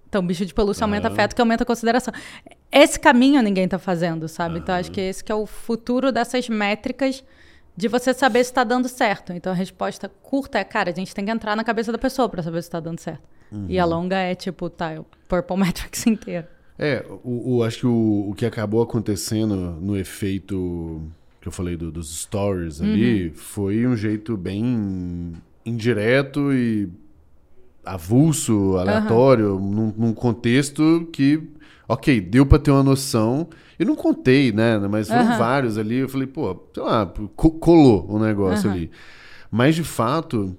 Então, 0.10 0.26
bicho 0.26 0.46
de 0.46 0.54
pelúcia 0.54 0.84
uhum. 0.84 0.94
aumenta 0.94 1.08
afeto, 1.10 1.36
que 1.36 1.42
aumenta 1.42 1.64
a 1.64 1.66
consideração. 1.66 2.14
Esse 2.72 3.00
caminho 3.00 3.42
ninguém 3.42 3.66
está 3.66 3.78
fazendo, 3.78 4.28
sabe? 4.28 4.56
Uhum. 4.56 4.62
Então, 4.62 4.76
acho 4.76 4.92
que 4.92 5.02
esse 5.02 5.24
que 5.24 5.32
é 5.32 5.36
o 5.36 5.46
futuro 5.46 6.12
dessas 6.12 6.48
métricas 6.50 7.24
de 7.78 7.88
você 7.88 8.14
saber 8.14 8.44
se 8.44 8.50
está 8.50 8.64
dando 8.64 8.90
certo. 8.90 9.32
Então, 9.32 9.54
a 9.54 9.56
resposta 9.56 10.10
curta 10.24 10.58
é, 10.58 10.64
cara, 10.64 10.90
a 10.90 10.94
gente 10.94 11.14
tem 11.14 11.24
que 11.24 11.32
entrar 11.32 11.56
na 11.56 11.64
cabeça 11.64 11.92
da 11.92 11.98
pessoa 11.98 12.28
para 12.28 12.42
saber 12.42 12.62
se 12.64 12.68
está 12.68 12.80
dando 12.80 13.00
certo. 13.00 13.24
E 13.70 13.80
a 13.80 13.86
longa 13.86 14.18
é, 14.18 14.36
tipo, 14.36 14.70
tá, 14.70 15.00
o 15.00 15.06
Purple 15.28 15.56
Metrics 15.58 16.06
inteiro. 16.06 16.48
É, 16.78 17.06
o, 17.24 17.58
o, 17.58 17.64
acho 17.64 17.80
que 17.80 17.88
o, 17.88 18.30
o 18.30 18.34
que 18.36 18.46
acabou 18.46 18.82
acontecendo 18.82 19.56
no 19.56 19.98
efeito 19.98 21.02
que 21.42 21.48
eu 21.48 21.52
falei 21.52 21.78
do, 21.78 21.92
dos 21.92 22.20
stories 22.20 22.82
ali 22.82 23.28
uhum. 23.28 23.34
foi 23.34 23.88
um 23.88 23.96
jeito 23.96 24.36
bem 24.36 25.34
indireto 25.66 26.54
e 26.54 26.90
avulso, 27.86 28.76
aleatório, 28.78 29.56
uhum. 29.56 29.72
num, 29.72 29.94
num, 29.98 30.14
contexto 30.14 31.08
que, 31.12 31.42
ok, 31.88 32.20
deu 32.22 32.46
para 32.46 32.60
ter 32.60 32.72
uma 32.72 32.84
noção. 32.84 33.48
Eu 33.78 33.86
não 33.86 33.96
contei, 33.96 34.52
né? 34.52 34.78
Mas 34.80 35.08
foram 35.08 35.32
uhum. 35.32 35.38
vários 35.38 35.78
ali. 35.78 35.98
Eu 35.98 36.10
falei, 36.10 36.28
pô, 36.28 36.56
sei 36.74 36.84
lá, 36.84 37.06
colou 37.36 38.06
o 38.10 38.20
negócio 38.20 38.70
ali. 38.70 38.92
Mas 39.52 39.76
de 39.76 39.84
fato, 39.84 40.58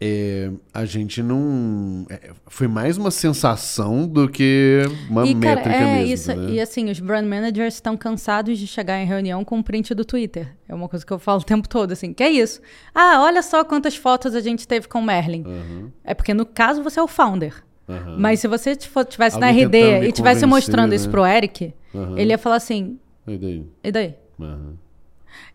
é, 0.00 0.50
a 0.72 0.84
gente 0.84 1.22
não. 1.22 2.06
É, 2.08 2.30
foi 2.46 2.68
mais 2.68 2.96
uma 2.96 3.10
sensação 3.10 4.06
do 4.06 4.28
que 4.28 4.82
uma 5.10 5.26
e, 5.26 5.34
métrica 5.34 5.70
cara, 5.70 5.84
é 5.84 5.94
mesmo. 5.96 6.14
Isso, 6.14 6.34
né? 6.34 6.50
E 6.52 6.60
assim, 6.60 6.88
os 6.88 7.00
brand 7.00 7.26
managers 7.26 7.74
estão 7.74 7.96
cansados 7.96 8.58
de 8.58 8.66
chegar 8.66 9.00
em 9.00 9.06
reunião 9.06 9.44
com 9.44 9.56
um 9.56 9.62
print 9.62 9.94
do 9.94 10.04
Twitter. 10.04 10.54
É 10.68 10.74
uma 10.74 10.88
coisa 10.88 11.04
que 11.04 11.12
eu 11.12 11.18
falo 11.18 11.40
o 11.40 11.44
tempo 11.44 11.68
todo, 11.68 11.92
assim. 11.92 12.12
Que 12.12 12.22
é 12.22 12.30
isso? 12.30 12.60
Ah, 12.94 13.22
olha 13.22 13.42
só 13.42 13.64
quantas 13.64 13.96
fotos 13.96 14.36
a 14.36 14.40
gente 14.40 14.68
teve 14.68 14.86
com 14.86 15.00
o 15.00 15.04
Merlin. 15.04 15.42
Uhum. 15.44 15.90
É 16.04 16.14
porque, 16.14 16.32
no 16.32 16.46
caso, 16.46 16.80
você 16.82 17.00
é 17.00 17.02
o 17.02 17.08
founder. 17.08 17.64
Uhum. 17.88 18.16
Mas 18.18 18.40
se 18.40 18.46
você 18.46 18.72
estivesse 18.72 19.38
na 19.38 19.48
RD 19.50 20.02
e 20.02 20.08
estivesse 20.08 20.44
mostrando 20.44 20.90
né? 20.90 20.96
isso 20.96 21.08
pro 21.08 21.24
Eric, 21.24 21.72
uhum. 21.94 22.18
ele 22.18 22.30
ia 22.30 22.38
falar 22.38 22.56
assim. 22.56 22.98
E 23.26 23.38
daí? 23.38 23.66
E 23.82 23.92
daí? 23.92 24.14
Uhum. 24.38 24.74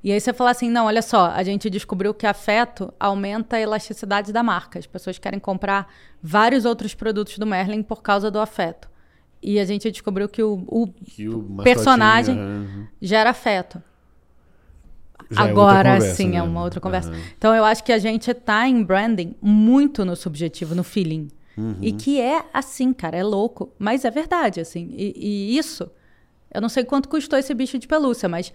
E 0.03 0.11
aí 0.11 0.19
você 0.19 0.33
fala 0.33 0.51
assim, 0.51 0.69
não, 0.69 0.85
olha 0.85 1.01
só, 1.01 1.27
a 1.27 1.43
gente 1.43 1.69
descobriu 1.69 2.13
que 2.13 2.27
afeto 2.27 2.93
aumenta 2.99 3.55
a 3.55 3.61
elasticidade 3.61 4.33
da 4.33 4.43
marca. 4.43 4.79
As 4.79 4.85
pessoas 4.85 5.17
querem 5.17 5.39
comprar 5.39 5.87
vários 6.21 6.65
outros 6.65 6.93
produtos 6.93 7.37
do 7.37 7.45
Merlin 7.45 7.81
por 7.83 8.01
causa 8.01 8.29
do 8.29 8.39
afeto. 8.39 8.89
E 9.41 9.59
a 9.59 9.65
gente 9.65 9.89
descobriu 9.91 10.27
que 10.27 10.41
o, 10.41 10.63
o, 10.67 10.87
que 10.87 11.27
o 11.27 11.57
personagem 11.63 12.37
uhum. 12.37 12.87
gera 13.01 13.29
afeto. 13.29 13.81
Já 15.29 15.47
é 15.47 15.49
Agora 15.49 15.89
é 15.89 15.93
conversa, 15.93 16.15
sim, 16.15 16.29
né? 16.29 16.37
é 16.37 16.43
uma 16.43 16.63
outra 16.63 16.79
conversa. 16.79 17.09
Uhum. 17.09 17.19
Então 17.37 17.53
eu 17.53 17.63
acho 17.65 17.83
que 17.83 17.91
a 17.91 17.97
gente 17.97 18.29
está 18.31 18.67
em 18.67 18.83
branding 18.83 19.35
muito 19.41 20.05
no 20.05 20.15
subjetivo, 20.15 20.75
no 20.75 20.83
feeling. 20.83 21.29
Uhum. 21.57 21.77
E 21.81 21.91
que 21.91 22.19
é 22.19 22.45
assim, 22.53 22.93
cara, 22.93 23.17
é 23.17 23.23
louco. 23.23 23.71
Mas 23.77 24.05
é 24.05 24.11
verdade, 24.11 24.59
assim. 24.59 24.89
E, 24.93 25.13
e 25.15 25.57
isso, 25.57 25.89
eu 26.53 26.61
não 26.61 26.69
sei 26.69 26.83
quanto 26.83 27.09
custou 27.09 27.37
esse 27.37 27.53
bicho 27.53 27.77
de 27.79 27.87
pelúcia, 27.87 28.29
mas 28.29 28.53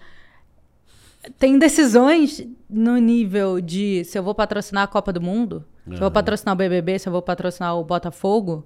tem 1.37 1.59
decisões 1.59 2.45
no 2.69 2.97
nível 2.97 3.59
de 3.59 4.03
se 4.05 4.17
eu 4.17 4.23
vou 4.23 4.33
patrocinar 4.33 4.83
a 4.83 4.87
Copa 4.87 5.11
do 5.11 5.21
Mundo, 5.21 5.65
uhum. 5.85 5.93
se 5.93 5.97
eu 5.97 6.01
vou 6.01 6.11
patrocinar 6.11 6.53
o 6.53 6.57
BBB, 6.57 6.99
se 6.99 7.07
eu 7.09 7.13
vou 7.13 7.21
patrocinar 7.21 7.77
o 7.77 7.83
Botafogo, 7.83 8.65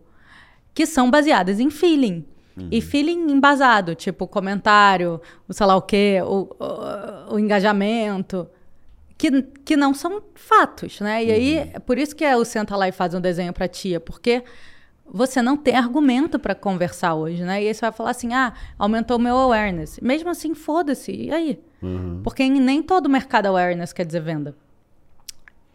que 0.73 0.85
são 0.85 1.09
baseadas 1.09 1.59
em 1.59 1.69
feeling. 1.69 2.25
Uhum. 2.55 2.67
E 2.71 2.81
feeling 2.81 3.31
embasado, 3.31 3.95
tipo 3.95 4.27
comentário, 4.27 5.19
o 5.47 5.53
sei 5.53 5.65
lá 5.65 5.75
o 5.75 5.81
quê, 5.81 6.19
o, 6.23 6.47
o, 6.59 7.33
o, 7.33 7.39
engajamento, 7.39 8.47
que, 9.23 9.41
que 9.63 9.77
não 9.77 9.93
são 9.93 10.21
fatos, 10.35 10.99
né? 10.99 11.23
E 11.23 11.27
uhum. 11.27 11.33
aí, 11.33 11.57
é 11.73 11.79
por 11.79 11.97
isso 11.97 12.13
que 12.13 12.25
é 12.25 12.35
o 12.35 12.43
Senta 12.43 12.75
lá 12.75 12.89
e 12.89 12.91
faz 12.91 13.13
um 13.13 13.21
desenho 13.21 13.53
pra 13.53 13.69
tia, 13.69 13.97
porque 13.99 14.43
você 15.05 15.41
não 15.41 15.55
tem 15.55 15.75
argumento 15.75 16.37
para 16.37 16.53
conversar 16.53 17.15
hoje, 17.15 17.41
né? 17.41 17.63
E 17.63 17.67
aí 17.67 17.73
você 17.73 17.81
vai 17.81 17.91
falar 17.93 18.11
assim, 18.11 18.33
ah, 18.33 18.53
aumentou 18.77 19.17
o 19.17 19.19
meu 19.19 19.37
awareness. 19.37 19.97
Mesmo 20.01 20.29
assim, 20.29 20.53
foda-se, 20.53 21.13
e 21.13 21.31
aí? 21.31 21.59
Uhum. 21.81 22.19
Porque 22.21 22.47
nem 22.49 22.83
todo 22.83 23.09
mercado 23.09 23.45
awareness 23.45 23.93
quer 23.93 24.05
dizer 24.05 24.21
venda. 24.21 24.55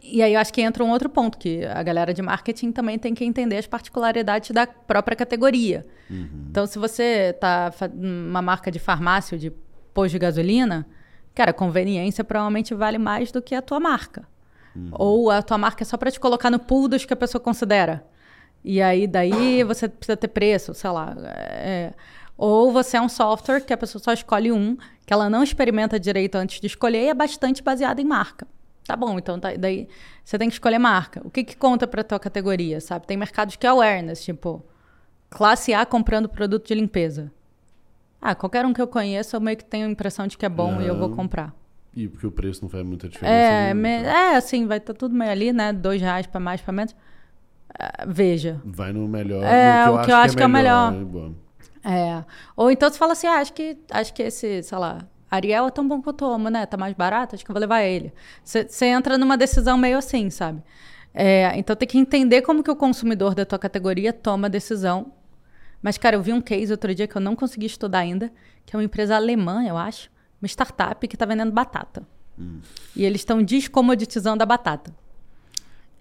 E 0.01 0.21
aí 0.21 0.33
eu 0.33 0.39
acho 0.39 0.53
que 0.53 0.61
entra 0.61 0.83
um 0.83 0.91
outro 0.91 1.09
ponto, 1.09 1.37
que 1.37 1.65
a 1.65 1.81
galera 1.81 2.13
de 2.13 2.21
marketing 2.21 2.71
também 2.71 2.99
tem 2.99 3.15
que 3.15 3.25
entender 3.25 3.57
as 3.57 3.67
particularidades 3.67 4.51
da 4.51 4.67
própria 4.67 5.15
categoria. 5.15 5.87
Uhum. 6.09 6.47
Então, 6.51 6.67
se 6.67 6.77
você 6.77 7.31
está 7.33 7.71
uma 7.93 8.41
marca 8.41 8.69
de 8.69 8.77
farmácia 8.77 9.37
de 9.37 9.51
posto 9.91 10.11
de 10.11 10.19
gasolina, 10.19 10.87
cara, 11.33 11.53
conveniência 11.53 12.23
provavelmente 12.23 12.73
vale 12.73 12.97
mais 12.97 13.31
do 13.31 13.41
que 13.41 13.55
a 13.55 13.61
tua 13.61 13.79
marca. 13.79 14.27
Uhum. 14.75 14.89
Ou 14.91 15.31
a 15.31 15.41
tua 15.41 15.57
marca 15.57 15.83
é 15.83 15.85
só 15.85 15.97
para 15.97 16.11
te 16.11 16.19
colocar 16.19 16.49
no 16.49 16.59
pool 16.59 16.87
dos 16.87 17.05
que 17.05 17.13
a 17.13 17.17
pessoa 17.17 17.41
considera. 17.41 18.05
E 18.63 18.81
aí, 18.81 19.07
daí 19.07 19.63
você 19.63 19.87
precisa 19.87 20.17
ter 20.17 20.27
preço, 20.27 20.73
sei 20.73 20.89
lá. 20.89 21.15
É, 21.17 21.93
ou 22.37 22.71
você 22.71 22.97
é 22.97 23.01
um 23.01 23.09
software 23.09 23.61
que 23.61 23.73
a 23.73 23.77
pessoa 23.77 24.01
só 24.01 24.13
escolhe 24.13 24.51
um, 24.51 24.77
que 25.05 25.13
ela 25.13 25.29
não 25.29 25.43
experimenta 25.43 25.99
direito 25.99 26.35
antes 26.35 26.61
de 26.61 26.67
escolher 26.67 27.03
e 27.03 27.09
é 27.09 27.13
bastante 27.13 27.63
baseado 27.63 27.99
em 27.99 28.05
marca. 28.05 28.47
Tá 28.85 28.95
bom, 28.95 29.19
então 29.19 29.39
tá, 29.39 29.53
daí 29.57 29.87
você 30.23 30.37
tem 30.37 30.49
que 30.49 30.55
escolher 30.55 30.79
marca. 30.79 31.21
O 31.23 31.29
que, 31.29 31.43
que 31.43 31.55
conta 31.55 31.85
para 31.85 32.03
tua 32.03 32.19
categoria, 32.19 32.81
sabe? 32.81 33.05
Tem 33.05 33.17
mercados 33.17 33.55
que 33.55 33.67
é 33.67 33.69
awareness, 33.69 34.23
tipo, 34.23 34.63
classe 35.29 35.73
A 35.73 35.85
comprando 35.85 36.27
produto 36.27 36.67
de 36.67 36.75
limpeza. 36.75 37.31
Ah, 38.21 38.35
qualquer 38.35 38.65
um 38.65 38.73
que 38.73 38.81
eu 38.81 38.87
conheço, 38.87 39.35
eu 39.35 39.41
meio 39.41 39.57
que 39.57 39.65
tenho 39.65 39.87
a 39.87 39.89
impressão 39.89 40.27
de 40.27 40.37
que 40.37 40.45
é 40.45 40.49
bom 40.49 40.81
e 40.81 40.87
eu 40.87 40.97
vou 40.97 41.09
comprar. 41.09 41.53
E 41.95 42.07
porque 42.07 42.27
o 42.27 42.31
preço 42.31 42.61
não 42.61 42.69
faz 42.69 42.85
muita 42.85 43.07
diferença. 43.07 43.33
É, 43.33 43.73
me, 43.73 43.89
é 43.89 44.35
assim, 44.35 44.67
vai 44.67 44.77
estar 44.77 44.93
tá 44.93 44.99
tudo 44.99 45.15
meio 45.15 45.31
ali, 45.31 45.51
né? 45.51 45.73
Dois 45.73 46.01
reais 46.01 46.27
para 46.27 46.39
mais, 46.39 46.61
para 46.61 46.71
menos. 46.71 46.91
Uh, 46.91 48.05
veja. 48.07 48.61
Vai 48.65 48.91
no 48.91 49.07
melhor. 49.07 49.43
É, 49.43 49.85
no 49.85 49.93
que 49.93 49.99
o 49.99 50.05
que 50.05 50.11
eu 50.11 50.15
acho 50.15 50.35
que 50.35 50.43
é, 50.43 50.45
que 50.45 50.51
é 50.51 50.53
melhor. 50.53 50.91
melhor. 50.91 51.31
É. 51.83 52.23
Ou 52.55 52.69
então 52.69 52.89
você 52.89 52.97
fala 52.97 53.13
assim, 53.13 53.27
ah, 53.27 53.35
acho 53.35 53.53
que, 53.53 53.77
acho 53.89 54.13
que 54.13 54.23
esse, 54.23 54.61
sei 54.63 54.77
lá, 54.77 54.99
Ariel 55.31 55.67
é 55.67 55.71
tão 55.71 55.87
bom 55.87 56.01
quanto 56.01 56.25
o 56.25 56.29
amo, 56.29 56.49
né? 56.49 56.65
Tá 56.65 56.77
mais 56.77 56.93
barato, 56.93 57.35
acho 57.35 57.45
que 57.45 57.51
eu 57.51 57.53
vou 57.53 57.61
levar 57.61 57.83
ele. 57.83 58.11
Você 58.43 58.85
entra 58.85 59.17
numa 59.17 59.37
decisão 59.37 59.77
meio 59.77 59.97
assim, 59.97 60.29
sabe? 60.29 60.61
É, 61.13 61.51
então 61.57 61.75
tem 61.75 61.87
que 61.87 61.97
entender 61.97 62.41
como 62.41 62.63
que 62.63 62.69
o 62.69 62.75
consumidor 62.75 63.33
da 63.33 63.45
tua 63.45 63.59
categoria 63.59 64.13
toma 64.13 64.47
a 64.47 64.49
decisão. 64.49 65.11
Mas, 65.81 65.97
cara, 65.97 66.15
eu 66.15 66.21
vi 66.21 66.33
um 66.33 66.41
case 66.41 66.71
outro 66.71 66.93
dia 66.93 67.07
que 67.07 67.15
eu 67.15 67.21
não 67.21 67.35
consegui 67.35 67.65
estudar 67.65 67.99
ainda, 67.99 68.31
que 68.65 68.75
é 68.75 68.77
uma 68.77 68.83
empresa 68.83 69.15
alemã, 69.15 69.63
eu 69.65 69.77
acho, 69.77 70.09
uma 70.41 70.47
startup 70.47 71.07
que 71.07 71.15
está 71.15 71.25
vendendo 71.25 71.51
batata. 71.51 72.03
Hum. 72.37 72.59
E 72.95 73.05
eles 73.05 73.21
estão 73.21 73.41
descomoditizando 73.41 74.43
a 74.43 74.45
batata. 74.45 74.93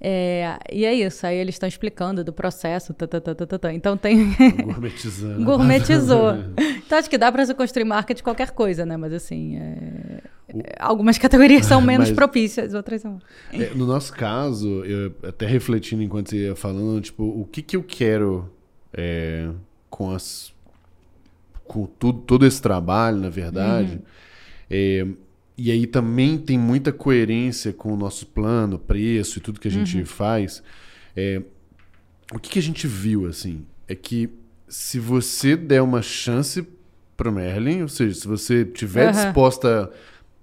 É, 0.00 0.56
e 0.72 0.84
é 0.84 0.94
isso, 0.94 1.26
aí 1.26 1.36
eles 1.36 1.56
estão 1.56 1.68
explicando 1.68 2.22
do 2.22 2.32
processo. 2.32 2.94
Tá, 2.94 3.06
tá, 3.06 3.20
tá, 3.20 3.72
então 3.72 3.96
tem. 3.96 4.32
Gourmetizando. 4.62 5.44
Gourmetizou. 5.44 6.34
então 6.86 6.98
acho 6.98 7.10
que 7.10 7.18
dá 7.18 7.32
para 7.32 7.44
se 7.44 7.52
construir 7.52 7.84
marca 7.84 8.14
de 8.14 8.22
qualquer 8.22 8.52
coisa, 8.52 8.86
né? 8.86 8.96
Mas 8.96 9.12
assim, 9.12 9.56
é... 9.56 10.20
o... 10.54 10.62
algumas 10.78 11.18
categorias 11.18 11.66
são 11.66 11.80
menos 11.82 12.10
Mas... 12.10 12.16
propícias, 12.16 12.74
outras 12.74 13.02
são. 13.02 13.20
É, 13.52 13.74
no 13.74 13.86
nosso 13.86 14.12
caso, 14.12 14.84
eu 14.84 15.12
até 15.26 15.46
refletindo 15.46 16.00
enquanto 16.00 16.30
você 16.30 16.46
ia 16.46 16.54
falando, 16.54 17.00
tipo, 17.00 17.24
o 17.24 17.44
que, 17.44 17.60
que 17.60 17.76
eu 17.76 17.82
quero 17.82 18.48
é, 18.92 19.48
com 19.88 20.10
as. 20.10 20.52
com 21.64 21.86
tudo, 21.86 22.20
todo 22.20 22.46
esse 22.46 22.60
trabalho, 22.60 23.18
na 23.18 23.30
verdade. 23.30 23.94
Uhum. 23.94 24.02
É, 24.70 25.06
e 25.56 25.72
aí 25.72 25.86
também 25.86 26.38
tem 26.38 26.56
muita 26.56 26.92
coerência 26.92 27.72
com 27.72 27.92
o 27.92 27.96
nosso 27.96 28.26
plano, 28.26 28.78
preço 28.78 29.38
e 29.38 29.40
tudo 29.40 29.58
que 29.58 29.68
a 29.68 29.70
gente 29.70 29.98
uhum. 29.98 30.06
faz. 30.06 30.62
É, 31.16 31.42
o 32.32 32.38
que, 32.38 32.50
que, 32.50 32.58
a 32.58 32.62
gente 32.62 32.86
viu, 32.86 33.26
assim, 33.26 33.66
é 33.88 33.94
que 33.94 34.30
se 34.68 35.00
você 35.00 35.56
der 35.56 35.82
uma 35.82 36.02
chance 36.02 36.66
pro 37.16 37.32
Merlin, 37.32 37.82
ou 37.82 37.88
seja, 37.88 38.14
se 38.14 38.28
você 38.28 38.64
tiver 38.64 39.06
uhum. 39.06 39.12
disposta 39.24 39.90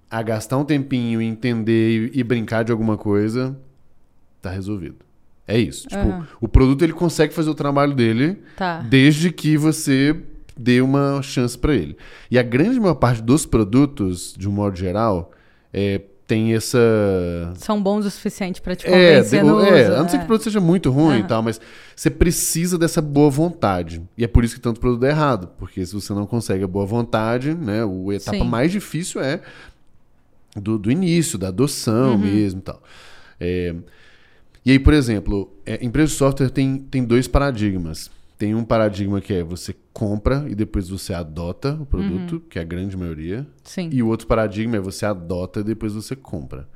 a 0.09 0.21
gastar 0.21 0.57
um 0.57 0.65
tempinho 0.65 1.21
e 1.21 1.25
entender 1.25 2.11
e, 2.13 2.19
e, 2.19 2.23
brincar 2.23 2.63
de 2.63 2.71
alguma 2.71 2.97
coisa, 2.97 3.57
tá 4.41 4.49
resolvido. 4.49 5.04
É 5.47 5.57
isso. 5.57 5.87
Uhum. 5.91 6.21
Tipo, 6.21 6.27
o 6.41 6.47
produto 6.47 6.83
ele 6.83 6.93
consegue 6.93 7.33
fazer 7.33 7.49
o 7.49 7.55
trabalho 7.55 7.93
dele 7.93 8.41
tá. 8.55 8.79
desde 8.79 9.31
que 9.31 9.57
você 9.57 10.15
dê 10.57 10.81
uma 10.81 11.21
chance 11.21 11.57
para 11.57 11.75
ele. 11.75 11.97
E 12.31 12.39
a 12.39 12.43
grande 12.43 12.79
maior 12.79 12.95
parte 12.95 13.21
dos 13.21 13.45
produtos, 13.45 14.33
de 14.37 14.47
um 14.47 14.51
modo 14.51 14.75
geral, 14.75 15.31
é, 15.71 16.01
tem 16.25 16.53
essa. 16.53 16.79
São 17.55 17.81
bons 17.81 18.05
o 18.05 18.09
suficiente 18.09 18.61
para 18.61 18.75
te 18.75 18.87
é, 18.87 18.89
convencer 18.89 19.39
é, 19.39 19.43
no 19.43 19.59
é, 19.59 19.83
uso, 19.83 19.93
a 19.93 19.97
não 20.01 20.09
ser 20.09 20.17
que 20.17 20.23
o 20.23 20.27
produto 20.27 20.43
seja 20.45 20.59
muito 20.59 20.89
ruim 20.89 21.19
e 21.19 21.23
tal, 21.23 21.43
mas 21.43 21.61
você 21.95 22.09
precisa 22.09 22.77
dessa 22.77 23.01
boa 23.01 23.29
vontade. 23.29 24.01
E 24.17 24.23
é 24.23 24.27
por 24.27 24.43
isso 24.43 24.55
que 24.55 24.61
tanto 24.61 24.79
produto 24.79 25.05
é 25.05 25.09
errado. 25.09 25.49
Porque 25.57 25.85
se 25.85 25.93
você 25.93 26.13
não 26.13 26.25
consegue 26.25 26.63
a 26.63 26.67
boa 26.67 26.85
vontade, 26.85 27.53
né? 27.53 27.83
A 27.83 28.13
etapa 28.13 28.37
Sim. 28.37 28.43
mais 28.43 28.71
difícil 28.71 29.21
é 29.21 29.41
do, 30.55 30.79
do 30.79 30.91
início, 30.91 31.37
da 31.37 31.49
adoção 31.49 32.13
uhum. 32.13 32.17
mesmo 32.17 32.59
e 32.59 32.63
tal. 32.63 32.81
É, 33.39 33.75
e 34.65 34.71
aí, 34.71 34.79
por 34.79 34.93
exemplo, 34.93 35.53
é, 35.65 35.83
empresa 35.85 36.11
de 36.11 36.17
software 36.17 36.49
tem, 36.49 36.77
tem 36.77 37.03
dois 37.03 37.27
paradigmas 37.27 38.09
tem 38.37 38.53
um 38.53 38.63
paradigma 38.63 39.21
que 39.21 39.33
é 39.33 39.43
você 39.43 39.75
compra 39.93 40.45
e 40.47 40.55
depois 40.55 40.89
você 40.89 41.13
adota 41.13 41.73
o 41.79 41.85
produto, 41.85 42.41
que 42.49 42.59
é 42.59 42.61
a 42.61 42.65
grande 42.65 42.97
maioria. 42.97 43.47
Sim. 43.63 43.89
E 43.91 44.03
o 44.03 44.07
outro 44.07 44.27
paradigma 44.27 44.75
é 44.75 44.79
você 44.79 45.05
adota 45.05 45.61
e 45.61 45.63
depois 45.63 45.93
você 45.93 46.15
compra. 46.15 46.67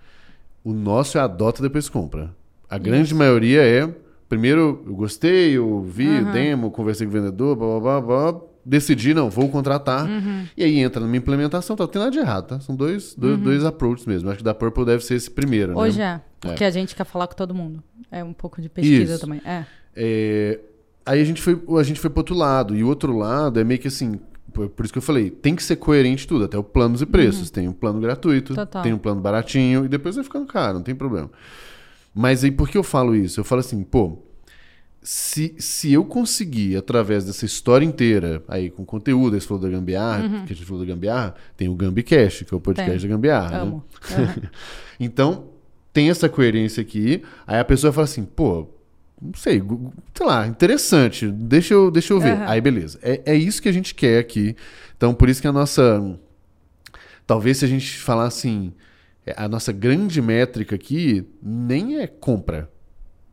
O 0.64 0.72
nosso 0.72 1.18
é 1.18 1.22
adota 1.22 1.60
e 1.60 1.64
depois 1.64 1.90
compra. 1.90 2.34
A 2.70 2.78
grande 2.78 3.14
maioria 3.14 3.62
é 3.62 3.94
primeiro 4.30 4.84
eu 4.86 4.96
gostei, 4.96 5.58
eu 5.58 5.82
vi 5.82 6.08
o 6.08 6.32
demo, 6.32 6.72
conversei 6.72 7.08
com 7.08 7.12
o 7.12 7.20
vendedor, 7.20 7.56
blá, 7.56 7.80
blá, 7.80 8.02
blá, 8.02 8.32
blá, 8.32 8.42
decidi, 8.70 9.14
não, 9.14 9.30
vou 9.30 9.50
contratar. 9.50 10.08
E 10.56 10.64
aí 10.64 10.80
entra 10.80 11.02
numa 11.02 11.18
implementação, 11.18 11.76
tá, 11.76 11.84
não 11.84 11.90
tem 11.90 12.00
nada 12.00 12.12
de 12.12 12.20
errado, 12.20 12.48
tá? 12.48 12.60
São 12.60 12.76
dois, 12.76 13.16
dois, 13.16 13.40
dois 13.40 13.66
approaches 13.66 14.06
mesmo. 14.06 14.30
Acho 14.30 14.38
que 14.38 14.44
da 14.44 14.54
Purple 14.54 14.86
deve 14.86 15.04
ser 15.04 15.16
esse 15.16 15.30
primeiro, 15.30 15.74
né? 15.74 15.78
Hoje 15.78 16.02
é. 16.02 16.22
Porque 16.40 16.64
a 16.64 16.70
gente 16.70 16.96
quer 16.96 17.04
falar 17.04 17.28
com 17.28 17.36
todo 17.36 17.54
mundo. 17.54 17.84
É 18.12 18.24
um 18.24 18.34
pouco 18.34 18.62
de 18.62 18.70
pesquisa 18.70 19.14
Isso. 19.14 19.22
também. 19.22 19.42
É. 19.44 19.66
É, 19.96 20.60
aí 21.06 21.20
a 21.20 21.26
gente 21.26 21.42
foi 21.42 21.60
a 21.78 21.84
gente 21.84 22.00
foi 22.00 22.10
pro 22.10 22.20
outro 22.20 22.36
lado 22.36 22.76
e 22.76 22.84
o 22.84 22.88
outro 22.88 23.18
lado 23.18 23.60
é 23.60 23.64
meio 23.64 23.80
que 23.80 23.88
assim 23.88 24.20
por, 24.54 24.72
isso 24.84 24.94
que 24.94 24.98
eu 24.98 25.04
falei 25.04 25.30
tem 25.30 25.56
que 25.56 25.64
ser 25.64 25.76
coerente 25.76 26.28
tudo 26.28 26.46
até 26.46 26.58
o 26.58 26.64
planos 26.64 27.02
e 27.02 27.06
preços 27.06 27.50
tem 27.50 27.68
um 27.68 27.74
plano 27.74 28.00
gratuito 28.00 28.54
Total. 28.54 28.84
tem 28.84 28.94
um 28.94 28.98
plano 28.98 29.20
baratinho 29.20 29.86
e 29.86 29.88
depois 29.88 30.16
vai 30.16 30.24
ficando 30.24 30.46
caro 30.46 30.76
não 30.76 30.84
tem 30.84 30.96
problema 30.96 31.30
mas 32.14 32.44
aí 32.44 32.52
por 32.52 32.70
que 32.70 32.78
eu 32.78 32.84
falo 32.84 33.16
isso 33.16 33.40
eu 33.40 33.44
falo 33.44 33.60
assim 33.60 33.84
pô 33.84 34.20
se, 35.02 35.56
se 35.58 35.94
eu 35.94 36.04
conseguir, 36.04 36.76
através 36.76 37.26
dessa 37.26 37.46
história 37.46 37.86
inteira, 37.86 38.44
aí 38.48 38.70
com 38.70 38.84
conteúdo, 38.86 39.38
esse 39.38 39.48
falou 39.48 39.64
da 39.64 39.70
Gambiarra, 39.70 40.44
que 40.46 40.54
a 40.54 40.56
gente 40.56 40.66
falou 40.66 40.86
da 40.86 40.94
Gambiarra, 40.94 41.36
tem 41.56 41.70
o 41.70 41.76
Gambicast, 41.76 42.46
que 42.46 42.54
é 42.54 42.58
o 42.58 42.60
podcast 42.60 43.00
Tem. 43.00 43.10
da 43.10 43.16
Gambiarra. 43.16 43.66
né? 43.66 43.82
Então, 45.00 45.46
tem 45.94 46.10
essa 46.10 46.28
coerência 46.28 46.82
aqui. 46.82 47.24
Aí 47.48 47.58
a 47.58 47.64
pessoa 47.64 47.94
fala 47.94 48.04
assim, 48.04 48.26
pô, 48.26 48.68
não 49.22 49.34
sei, 49.34 49.62
sei 50.14 50.26
lá, 50.26 50.46
interessante, 50.46 51.30
deixa 51.32 51.74
eu, 51.74 51.90
deixa 51.90 52.14
eu 52.14 52.20
ver. 52.20 52.34
Aham. 52.34 52.46
Aí, 52.48 52.60
beleza. 52.60 53.00
É, 53.02 53.22
é 53.26 53.36
isso 53.36 53.62
que 53.62 53.70
a 53.70 53.72
gente 53.72 53.96
quer 53.96 54.20
aqui. 54.20 54.56
Então, 54.98 55.14
por 55.14 55.30
isso 55.30 55.42
que 55.42 55.48
a 55.48 55.52
nossa. 55.52 56.18
Talvez 57.26 57.58
se 57.58 57.66
a 57.66 57.68
gente 57.68 57.98
falar 57.98 58.26
assim, 58.26 58.74
é, 59.26 59.34
a 59.38 59.48
nossa 59.48 59.72
grande 59.72 60.22
métrica 60.22 60.76
aqui 60.76 61.26
nem 61.42 62.00
é 62.00 62.08
compra. 62.08 62.70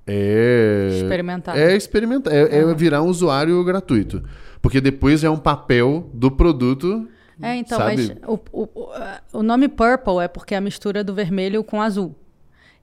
É. 0.07 0.89
Experimentar. 0.97 1.57
É 1.59 1.75
experimentar. 1.77 2.33
É, 2.33 2.59
é 2.61 2.75
virar 2.75 3.03
um 3.03 3.09
usuário 3.09 3.63
gratuito. 3.65 4.23
Porque 4.63 4.81
depois 4.81 5.23
é 5.25 5.31
um 5.31 5.37
papel 5.37 6.09
do 6.15 6.31
produto. 6.31 7.09
É, 7.41 7.57
então, 7.57 7.77
sabe? 7.79 7.97
mas 7.97 8.17
o, 8.27 8.41
o, 8.53 8.89
o- 9.35 9.43
nome 9.43 9.69
purple 9.69 10.21
é 10.23 10.29
porque 10.29 10.55
é 10.55 10.59
a 10.59 10.61
mistura 10.61 11.05
do 11.05 11.13
vermelho 11.15 11.63
com 11.63 11.83
azul. 11.83 12.15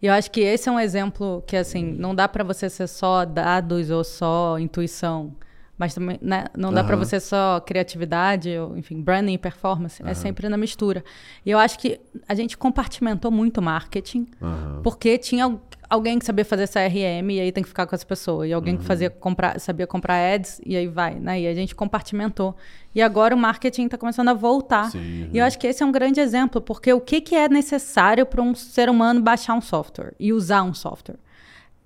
E 0.01 0.05
eu 0.05 0.13
acho 0.13 0.29
que 0.29 0.41
esse 0.41 0.67
é 0.67 0.71
um 0.71 0.79
exemplo 0.79 1.43
que, 1.47 1.55
assim, 1.55 1.95
não 1.97 2.13
dá 2.13 2.27
pra 2.27 2.43
você 2.43 2.69
ser 2.69 2.87
só 2.87 3.23
dados 3.25 3.89
ou 3.89 4.03
só 4.03 4.59
intuição. 4.59 5.33
Mas 5.77 5.95
também 5.95 6.19
né, 6.21 6.45
não 6.55 6.71
dá 6.71 6.83
pra 6.83 6.95
Aham. 6.95 7.03
você 7.03 7.19
só 7.19 7.59
criatividade, 7.61 8.55
ou, 8.59 8.77
enfim, 8.77 9.01
branding 9.01 9.33
e 9.33 9.37
performance. 9.39 10.03
É 10.05 10.13
sempre 10.13 10.47
na 10.47 10.55
mistura. 10.57 11.03
E 11.43 11.49
eu 11.49 11.57
acho 11.57 11.79
que 11.79 11.99
a 12.27 12.35
gente 12.35 12.55
compartimentou 12.57 13.31
muito 13.31 13.59
marketing, 13.61 14.27
Aham. 14.41 14.81
porque 14.83 15.17
tinha 15.17 15.57
alguém 15.93 16.17
que 16.17 16.25
sabia 16.25 16.43
fazer 16.43 16.67
CRM 16.67 17.29
e 17.29 17.39
aí 17.39 17.51
tem 17.51 17.63
que 17.63 17.69
ficar 17.69 17.85
com 17.85 17.95
essa 17.95 18.05
pessoa. 18.05 18.47
E 18.47 18.53
alguém 18.53 18.75
que 18.75 18.83
fazia 18.83 19.09
comprar, 19.09 19.59
sabia 19.59 19.85
comprar 19.85 20.15
ads 20.15 20.59
e 20.65 20.75
aí 20.75 20.87
vai, 20.87 21.15
né? 21.15 21.41
E 21.41 21.47
a 21.47 21.53
gente 21.53 21.75
compartimentou. 21.75 22.55
E 22.95 23.01
agora 23.01 23.35
o 23.35 23.37
marketing 23.37 23.85
está 23.85 23.97
começando 23.97 24.29
a 24.29 24.33
voltar. 24.33 24.89
Sim, 24.89 25.29
E 25.31 25.37
eu 25.37 25.45
acho 25.45 25.57
que 25.59 25.67
esse 25.67 25.83
é 25.83 25.85
um 25.85 25.91
grande 25.91 26.19
exemplo, 26.19 26.59
porque 26.59 26.91
o 26.91 26.99
que, 26.99 27.21
que 27.21 27.35
é 27.35 27.47
necessário 27.47 28.25
para 28.25 28.41
um 28.41 28.55
ser 28.55 28.89
humano 28.89 29.21
baixar 29.21 29.53
um 29.53 29.61
software 29.61 30.13
e 30.19 30.33
usar 30.33 30.63
um 30.63 30.73
software? 30.73 31.17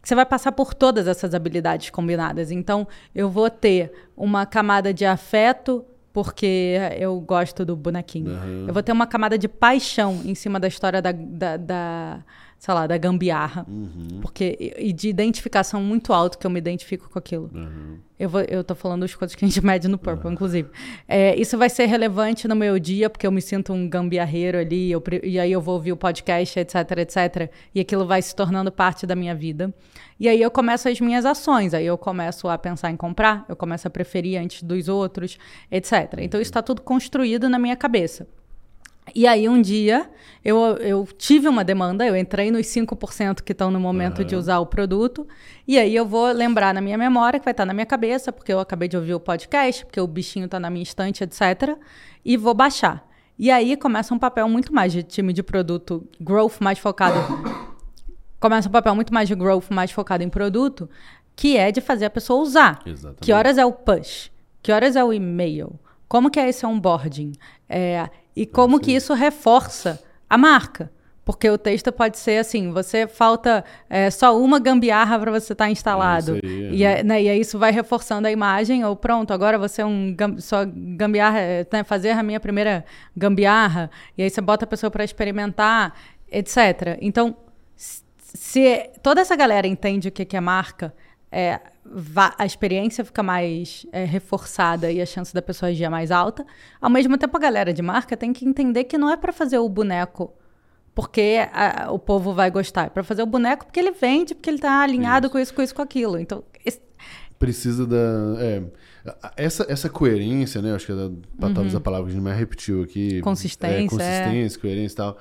Você 0.02 0.16
vai 0.16 0.26
passar 0.26 0.54
por 0.54 0.74
todas 0.74 1.06
essas 1.06 1.34
habilidades 1.34 1.90
combinadas. 1.90 2.50
Então, 2.50 2.88
eu 3.14 3.30
vou 3.30 3.50
ter 3.50 3.92
uma 4.16 4.46
camada 4.46 4.94
de 4.94 5.06
afeto, 5.06 5.84
porque 6.14 6.78
eu 6.98 7.20
gosto 7.20 7.66
do 7.66 7.76
bonequinho. 7.76 8.32
Eu 8.68 8.74
vou 8.74 8.82
ter 8.82 8.94
uma 8.94 9.06
camada 9.06 9.38
de 9.38 9.50
paixão 9.50 10.22
em 10.24 10.34
cima 10.34 10.62
da 10.62 10.68
história 10.68 11.02
da, 11.02 11.12
da, 11.12 11.58
da, 11.58 12.20
sei 12.58 12.74
lá, 12.74 12.88
da 12.88 12.98
gambiarra. 12.98 13.66
Porque, 14.22 14.74
e 14.78 14.92
de 14.92 15.10
identificação 15.10 15.82
muito 15.82 16.12
alto, 16.12 16.38
que 16.38 16.46
eu 16.46 16.52
me 16.52 16.58
identifico 16.60 17.10
com 17.10 17.20
aquilo. 17.20 17.52
Eu, 18.20 18.28
vou, 18.28 18.42
eu 18.42 18.64
tô 18.64 18.74
falando 18.74 19.04
as 19.04 19.14
coisas 19.14 19.36
que 19.36 19.46
a 19.46 19.48
gente 19.48 19.64
mede 19.64 19.88
no 19.88 19.98
Purple, 19.98 20.32
inclusive. 20.32 20.70
É, 21.08 21.36
isso 21.40 21.58
vai 21.58 21.70
ser 21.70 21.86
relevante 21.86 22.48
no 22.48 22.56
meu 22.56 22.80
dia, 22.80 23.10
porque 23.10 23.28
eu 23.28 23.32
me 23.32 23.42
sinto 23.42 23.74
um 23.74 23.88
gambiarreiro 23.88 24.58
ali, 24.58 24.92
eu 24.92 25.04
e 25.24 25.40
aí 25.40 25.52
eu 25.52 25.62
vou 25.62 25.76
ouvir 25.76 25.92
o 25.92 25.98
podcast, 25.98 26.60
etc, 26.60 26.76
etc. 26.98 27.52
E 27.76 27.80
aquilo 27.80 28.08
vai 28.08 28.22
se 28.22 28.36
tornando 28.36 28.72
parte 28.72 29.06
da 29.06 29.16
minha 29.16 29.36
vida. 29.36 29.74
E 30.20 30.28
aí 30.28 30.42
eu 30.42 30.50
começo 30.50 30.90
as 30.90 31.00
minhas 31.00 31.26
ações, 31.26 31.76
aí 31.76 31.86
eu 31.86 31.98
começo 31.98 32.48
a 32.48 32.58
pensar 32.58 32.90
em 32.90 32.98
comprar, 32.98 33.46
eu 33.48 33.56
começo 33.56 33.88
a 33.88 33.92
preferir 33.92 34.42
antes 34.42 34.64
dos 34.64 34.88
outros, 34.88 35.38
etc. 35.70 36.16
Então 36.20 36.42
isso 36.42 36.50
está 36.50 36.64
tudo 36.64 36.82
construído 36.82 37.48
na 37.48 37.60
minha 37.60 37.76
cabeça. 37.76 38.28
E 39.16 39.26
aí, 39.26 39.48
um 39.48 39.62
dia, 39.62 40.10
eu, 40.44 40.58
eu 40.78 41.08
tive 41.18 41.48
uma 41.48 41.64
demanda, 41.64 42.06
eu 42.06 42.16
entrei 42.16 42.52
nos 42.52 42.66
5% 42.68 43.42
que 43.42 43.52
estão 43.52 43.70
no 43.70 43.80
momento 43.80 44.24
de 44.24 44.36
usar 44.36 44.60
o 44.60 44.66
produto, 44.66 45.28
e 45.68 45.78
aí 45.78 45.96
eu 45.96 46.06
vou 46.06 46.32
lembrar 46.32 46.74
na 46.74 46.82
minha 46.82 46.98
memória, 46.98 47.40
que 47.40 47.46
vai 47.46 47.52
estar 47.52 47.66
na 47.66 47.74
minha 47.74 47.86
cabeça, 47.86 48.32
porque 48.32 48.54
eu 48.54 48.60
acabei 48.60 48.88
de 48.88 48.96
ouvir 48.96 49.14
o 49.14 49.20
podcast, 49.20 49.86
porque 49.86 50.00
o 50.00 50.08
bichinho 50.08 50.46
está 50.46 50.60
na 50.60 50.70
minha 50.70 50.84
estante, 50.84 51.24
etc., 51.24 51.78
e 52.24 52.38
vou 52.38 52.54
baixar. 52.54 53.08
E 53.40 53.52
aí 53.52 53.78
começa 53.78 54.14
um 54.14 54.20
papel 54.20 54.50
muito 54.50 54.74
mais 54.74 54.92
de 54.92 55.04
time 55.04 55.32
de 55.32 55.44
produto, 55.44 56.08
growth 56.20 56.60
mais 56.60 56.80
focado. 56.80 57.20
começa 58.40 58.68
um 58.68 58.72
papel 58.72 58.96
muito 58.96 59.14
mais 59.14 59.28
de 59.28 59.36
growth, 59.36 59.70
mais 59.70 59.92
focado 59.92 60.24
em 60.24 60.30
produto, 60.30 60.90
que 61.36 61.56
é 61.56 61.72
de 61.72 61.80
fazer 61.80 62.06
a 62.06 62.10
pessoa 62.10 62.42
usar. 62.42 62.80
Exatamente. 62.86 63.22
Que 63.22 63.32
horas 63.32 63.58
é 63.58 63.66
o 63.66 63.72
push? 63.72 64.32
Que 64.62 64.72
horas 64.72 64.96
é 64.96 65.04
o 65.04 65.14
e-mail? 65.14 65.80
Como 66.08 66.32
que 66.32 66.40
é 66.40 66.50
esse 66.50 66.66
onboarding? 66.66 67.34
É, 67.70 68.10
e 68.42 68.46
como 68.46 68.80
que 68.80 68.92
isso 68.92 69.14
reforça 69.14 70.02
a 70.30 70.38
marca? 70.38 70.92
Porque 71.26 71.50
o 71.50 71.58
texto 71.58 71.92
pode 71.92 72.18
ser 72.18 72.38
assim, 72.38 72.72
você 72.72 73.06
falta 73.06 73.66
é, 73.90 74.10
só 74.10 74.40
uma 74.40 74.60
gambiarra 74.60 75.20
para 75.20 75.30
você 75.30 75.52
estar 75.52 75.70
instalado. 75.70 76.36
É 76.36 76.38
isso 76.38 76.46
aí, 76.46 76.76
e, 76.78 76.84
é, 76.86 77.04
né, 77.04 77.22
e 77.24 77.28
aí 77.30 77.40
isso 77.42 77.60
vai 77.60 77.70
reforçando 77.72 78.28
a 78.28 78.32
imagem, 78.32 78.86
ou 78.86 78.96
pronto, 78.96 79.34
agora 79.34 79.58
você 79.58 79.82
é 79.82 79.86
um 79.86 80.14
gam- 80.16 80.40
só 80.40 80.60
gambiarra, 80.66 81.40
é, 81.40 81.68
né, 81.70 81.84
fazer 81.84 82.12
a 82.12 82.24
minha 82.24 82.40
primeira 82.40 82.86
gambiarra, 83.16 83.92
e 84.18 84.24
aí 84.24 84.30
você 84.30 84.40
bota 84.40 84.64
a 84.64 84.68
pessoa 84.68 84.90
para 84.90 85.04
experimentar, 85.04 85.94
etc. 86.32 86.98
Então, 87.02 87.36
se 87.76 88.90
toda 89.04 89.20
essa 89.20 89.36
galera 89.36 89.68
entende 89.68 90.08
o 90.08 90.12
que 90.12 90.24
que 90.24 90.38
é 90.38 90.42
marca, 90.42 90.94
é, 91.32 91.60
a 92.38 92.46
experiência 92.46 93.04
fica 93.06 93.22
mais 93.24 93.86
é, 93.92 94.04
reforçada 94.06 94.92
e 94.92 95.02
a 95.02 95.06
chance 95.06 95.34
da 95.34 95.42
pessoa 95.42 95.70
agir 95.72 95.84
é 95.84 95.90
mais 95.90 96.12
alta. 96.12 96.46
Ao 96.82 96.90
mesmo 96.90 97.18
tempo, 97.18 97.36
a 97.38 97.40
galera 97.40 97.74
de 97.74 97.82
marca 97.82 98.16
tem 98.18 98.32
que 98.34 98.46
entender 98.46 98.86
que 98.86 98.98
não 98.98 99.10
é 99.10 99.18
para 99.18 99.32
fazer 99.34 99.58
o 99.58 99.68
boneco 99.70 100.34
porque 100.96 101.38
a- 101.54 101.92
o 101.92 102.00
povo 102.00 102.34
vai 102.34 102.50
gostar, 102.50 102.86
é 102.88 102.90
para 102.90 103.04
fazer 103.04 103.22
o 103.22 103.28
boneco 103.28 103.66
porque 103.66 103.80
ele 103.80 103.92
vende, 103.92 104.34
porque 104.34 104.50
ele 104.50 104.58
está 104.58 104.82
alinhado 104.82 105.30
com 105.30 105.38
isso, 105.38 105.54
com 105.54 105.62
isso, 105.62 105.76
com 105.76 105.82
aquilo. 105.84 106.18
Então, 106.18 106.44
esse- 106.66 106.82
precisa 107.38 107.86
da. 107.86 107.96
é, 108.40 108.64
essa, 109.38 109.66
essa 109.70 109.88
coerência, 109.90 110.60
né? 110.62 110.74
Acho 110.74 110.88
que 110.88 110.92
é 110.92 110.96
da, 110.96 111.10
pra- 111.40 111.54
talvez 111.54 111.76
a 111.76 111.80
palavra 111.80 112.08
que 112.08 112.12
a 112.12 112.16
gente 112.16 112.24
mais 112.24 112.38
repetiu 112.38 112.82
aqui. 112.82 113.18
Uhum. 113.18 113.22
Consistência, 113.22 113.76
É, 113.78 113.88
consistência, 113.88 114.60
coerência 114.60 114.94
e 114.94 114.98
tal. 114.98 115.18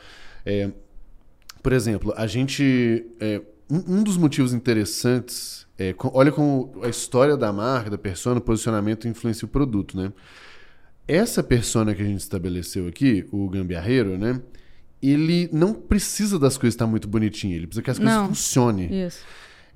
É, 0.47 0.71
por 1.63 1.73
exemplo, 1.75 2.15
a 2.17 2.27
gente. 2.27 3.07
é, 3.21 3.43
um, 3.71 3.97
um 3.99 4.03
dos 4.03 4.17
motivos 4.17 4.55
interessantes. 4.55 5.66
É, 5.79 5.95
olha 6.13 6.33
como 6.33 6.73
a 6.83 6.89
história 6.89 7.37
da 7.37 7.53
marca, 7.53 7.91
da 7.91 7.99
persona, 7.99 8.39
o 8.39 8.41
posicionamento 8.43 9.07
influencia 9.07 9.45
o 9.47 9.49
produto, 9.49 9.97
né? 9.97 10.13
Essa 11.07 11.43
persona 11.43 11.95
que 11.95 12.03
a 12.03 12.05
gente 12.05 12.21
estabeleceu 12.21 12.89
aqui, 12.89 13.27
o 13.31 13.49
gambiarreiro, 13.49 14.17
né? 14.19 14.41
Ele 15.03 15.49
não 15.53 15.73
precisa 15.75 16.39
das 16.39 16.57
coisas 16.57 16.75
estar 16.75 16.87
muito 16.87 17.07
bonitinhas, 17.07 17.59
ele 17.59 17.67
precisa 17.67 17.83
que 17.83 17.91
as 17.91 17.99
coisas 17.99 18.15
Não. 18.17 18.29
funcionem. 18.29 19.07
isso. 19.07 19.21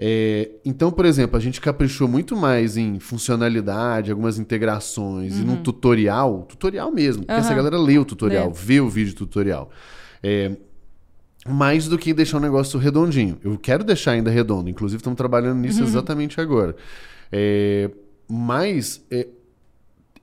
É, 0.02 0.48
então, 0.64 0.90
por 0.90 1.04
exemplo, 1.04 1.36
a 1.36 1.40
gente 1.40 1.60
caprichou 1.60 2.08
muito 2.08 2.34
mais 2.34 2.78
em 2.78 2.98
funcionalidade, 2.98 4.10
algumas 4.10 4.38
integrações 4.38 5.38
e 5.38 5.42
num 5.44 5.62
tutorial, 5.62 6.44
tutorial 6.48 6.90
mesmo, 6.90 7.22
porque 7.26 7.38
essa 7.38 7.48
Uhum. 7.50 7.54
Aham. 7.58 7.64
galera 7.64 7.78
lê 7.78 7.98
o 7.98 8.04
tutorial, 8.06 8.48
Lê. 8.48 8.54
vê 8.54 8.80
o 8.80 8.88
vídeo 8.88 9.14
tutorial. 9.14 9.70
É, 10.22 10.56
mais 11.50 11.86
do 11.88 11.98
que 11.98 12.14
deixar 12.14 12.38
um 12.38 12.40
negócio 12.40 12.78
redondinho. 12.78 13.38
Eu 13.44 13.58
quero 13.58 13.84
deixar 13.84 14.12
ainda 14.12 14.30
redondo, 14.30 14.70
inclusive 14.70 14.98
estamos 15.00 15.16
trabalhando 15.16 15.56
Uhum. 15.56 15.62
nisso 15.62 15.82
exatamente 15.82 16.40
agora. 16.40 16.74
É, 17.32 17.90
mas 18.28 19.04
é, 19.10 19.26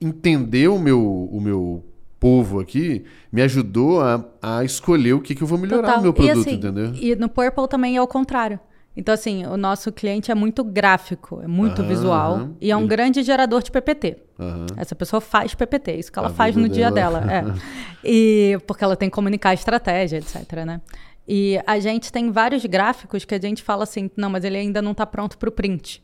entender 0.00 0.68
o 0.68 0.78
meu, 0.78 1.00
o 1.00 1.40
meu 1.40 1.84
povo 2.20 2.60
aqui 2.60 3.04
me 3.32 3.42
ajudou 3.42 4.00
a, 4.00 4.24
a 4.42 4.64
escolher 4.64 5.12
o 5.14 5.20
que, 5.20 5.34
que 5.34 5.42
eu 5.42 5.46
vou 5.46 5.58
melhorar 5.58 5.82
Total. 5.82 5.96
no 5.98 6.02
meu 6.02 6.12
produto, 6.12 6.36
e, 6.36 6.40
assim, 6.40 6.54
entendeu? 6.54 6.92
E 6.94 7.14
no 7.16 7.28
Purple 7.28 7.68
também 7.68 7.96
é 7.96 8.02
o 8.02 8.06
contrário. 8.06 8.58
Então, 8.96 9.14
assim, 9.14 9.46
o 9.46 9.56
nosso 9.56 9.92
cliente 9.92 10.28
é 10.28 10.34
muito 10.34 10.64
gráfico, 10.64 11.40
é 11.40 11.46
muito 11.46 11.82
Aham, 11.82 11.88
visual 11.88 12.34
aham. 12.34 12.54
e 12.60 12.68
é 12.72 12.76
um 12.76 12.80
Ele- 12.80 12.88
grande 12.88 13.22
gerador 13.22 13.62
de 13.62 13.70
PPT. 13.70 14.16
Aham. 14.40 14.66
Essa 14.76 14.96
pessoa 14.96 15.20
faz 15.20 15.54
PPT, 15.54 15.92
isso 15.92 16.10
que 16.10 16.18
ela 16.18 16.28
A 16.28 16.32
faz 16.32 16.56
no 16.56 16.68
dia 16.68 16.90
dela. 16.90 17.20
dela. 17.20 17.32
É. 17.32 17.44
E 18.04 18.56
porque 18.66 18.82
ela 18.84 18.96
tem 18.96 19.08
que 19.10 19.14
comunicar 19.14 19.50
a 19.50 19.54
estratégia, 19.54 20.18
etc, 20.18 20.64
né? 20.64 20.80
E 21.28 21.60
a 21.66 21.78
gente 21.78 22.10
tem 22.10 22.30
vários 22.30 22.64
gráficos 22.64 23.26
que 23.26 23.34
a 23.34 23.40
gente 23.40 23.62
fala 23.62 23.82
assim, 23.82 24.10
não, 24.16 24.30
mas 24.30 24.44
ele 24.44 24.56
ainda 24.56 24.80
não 24.80 24.92
está 24.92 25.04
pronto 25.04 25.36
para 25.36 25.50
o 25.50 25.52
print. 25.52 26.02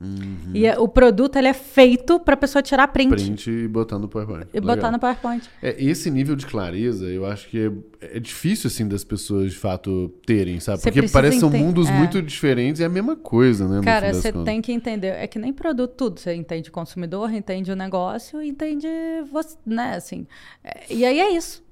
Uhum. 0.00 0.50
E 0.52 0.66
é, 0.66 0.78
o 0.78 0.88
produto 0.88 1.36
ele 1.36 1.48
é 1.48 1.52
feito 1.54 2.18
para 2.18 2.34
a 2.34 2.36
pessoa 2.36 2.62
tirar 2.62 2.88
print. 2.88 3.10
Print 3.10 3.50
e 3.50 3.68
botar 3.68 3.98
no 3.98 4.08
PowerPoint. 4.08 4.48
E 4.52 4.60
Legal. 4.60 4.76
botar 4.76 4.90
no 4.90 4.98
PowerPoint. 4.98 5.48
É, 5.62 5.82
esse 5.82 6.10
nível 6.10 6.36
de 6.36 6.46
clareza, 6.46 7.06
eu 7.06 7.24
acho 7.24 7.48
que 7.48 7.58
é, 8.00 8.16
é 8.16 8.20
difícil, 8.20 8.68
assim, 8.68 8.86
das 8.86 9.04
pessoas, 9.04 9.52
de 9.52 9.58
fato, 9.58 10.12
terem, 10.26 10.60
sabe? 10.60 10.82
Porque 10.82 11.08
parece 11.08 11.36
que 11.36 11.40
são 11.40 11.50
mundos 11.50 11.88
é. 11.88 11.92
muito 11.92 12.20
diferentes 12.20 12.80
e 12.80 12.82
é 12.82 12.86
a 12.86 12.90
mesma 12.90 13.16
coisa, 13.16 13.68
né? 13.68 13.80
Cara, 13.82 14.12
você 14.12 14.32
tem 14.32 14.60
que 14.60 14.72
entender. 14.72 15.08
É 15.08 15.26
que 15.26 15.38
nem 15.38 15.52
produto 15.52 15.94
tudo. 15.94 16.20
Você 16.20 16.34
entende 16.34 16.68
o 16.68 16.72
consumidor, 16.72 17.32
entende 17.32 17.70
o 17.70 17.76
negócio, 17.76 18.42
entende 18.42 18.88
você, 19.30 19.56
né? 19.64 19.94
Assim, 19.94 20.26
é, 20.62 20.84
e 20.90 21.04
aí 21.04 21.20
é 21.20 21.30
isso. 21.34 21.63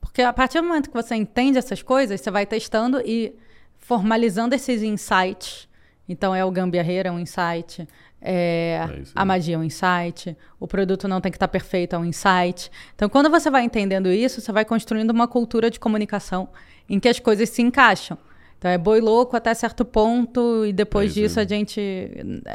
Porque 0.00 0.22
a 0.22 0.32
partir 0.32 0.60
do 0.60 0.66
momento 0.66 0.88
que 0.88 0.94
você 0.94 1.14
entende 1.14 1.58
essas 1.58 1.82
coisas, 1.82 2.20
você 2.20 2.30
vai 2.30 2.46
testando 2.46 3.00
e 3.04 3.34
formalizando 3.78 4.54
esses 4.54 4.82
insights. 4.82 5.68
Então, 6.08 6.34
é 6.34 6.44
o 6.44 6.50
gambiarreira, 6.50 7.08
é 7.08 7.12
um 7.12 7.18
insight. 7.18 7.86
É, 8.20 8.86
é 8.88 9.02
a 9.14 9.24
magia 9.24 9.54
é 9.54 9.58
um 9.58 9.64
insight, 9.64 10.36
o 10.58 10.66
produto 10.66 11.08
não 11.08 11.20
tem 11.20 11.32
que 11.32 11.36
estar 11.36 11.48
perfeito, 11.48 11.96
é 11.96 11.98
um 11.98 12.04
insight. 12.04 12.70
Então, 12.94 13.08
quando 13.08 13.30
você 13.30 13.50
vai 13.50 13.62
entendendo 13.62 14.10
isso, 14.10 14.40
você 14.40 14.52
vai 14.52 14.64
construindo 14.64 15.10
uma 15.10 15.26
cultura 15.26 15.70
de 15.70 15.80
comunicação 15.80 16.48
em 16.88 17.00
que 17.00 17.08
as 17.08 17.18
coisas 17.18 17.48
se 17.48 17.62
encaixam. 17.62 18.18
Então, 18.60 18.70
é 18.70 18.76
boi 18.76 19.00
louco 19.00 19.34
até 19.34 19.54
certo 19.54 19.86
ponto, 19.86 20.66
e 20.66 20.72
depois 20.72 21.12
é 21.12 21.14
disso 21.14 21.40
a 21.40 21.44
gente. 21.46 21.80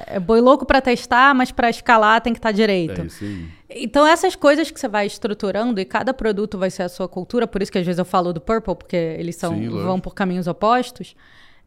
É 0.05 0.19
boi 0.19 0.39
louco 0.39 0.63
para 0.63 0.79
testar, 0.79 1.33
mas 1.33 1.51
para 1.51 1.67
escalar 1.67 2.21
tem 2.21 2.31
que 2.31 2.37
estar 2.37 2.51
direito. 2.51 3.01
É 3.01 3.05
então, 3.67 4.05
essas 4.05 4.35
coisas 4.35 4.69
que 4.69 4.79
você 4.79 4.87
vai 4.87 5.07
estruturando, 5.07 5.81
e 5.81 5.85
cada 5.85 6.13
produto 6.13 6.59
vai 6.59 6.69
ser 6.69 6.83
a 6.83 6.89
sua 6.89 7.07
cultura, 7.07 7.47
por 7.47 7.59
isso 7.59 7.71
que 7.71 7.79
às 7.79 7.85
vezes 7.85 7.97
eu 7.97 8.05
falo 8.05 8.31
do 8.31 8.39
Purple, 8.39 8.75
porque 8.75 8.95
eles 8.95 9.35
são, 9.35 9.55
Sim, 9.55 9.67
vão 9.67 9.99
por 9.99 10.13
caminhos 10.13 10.45
opostos. 10.45 11.15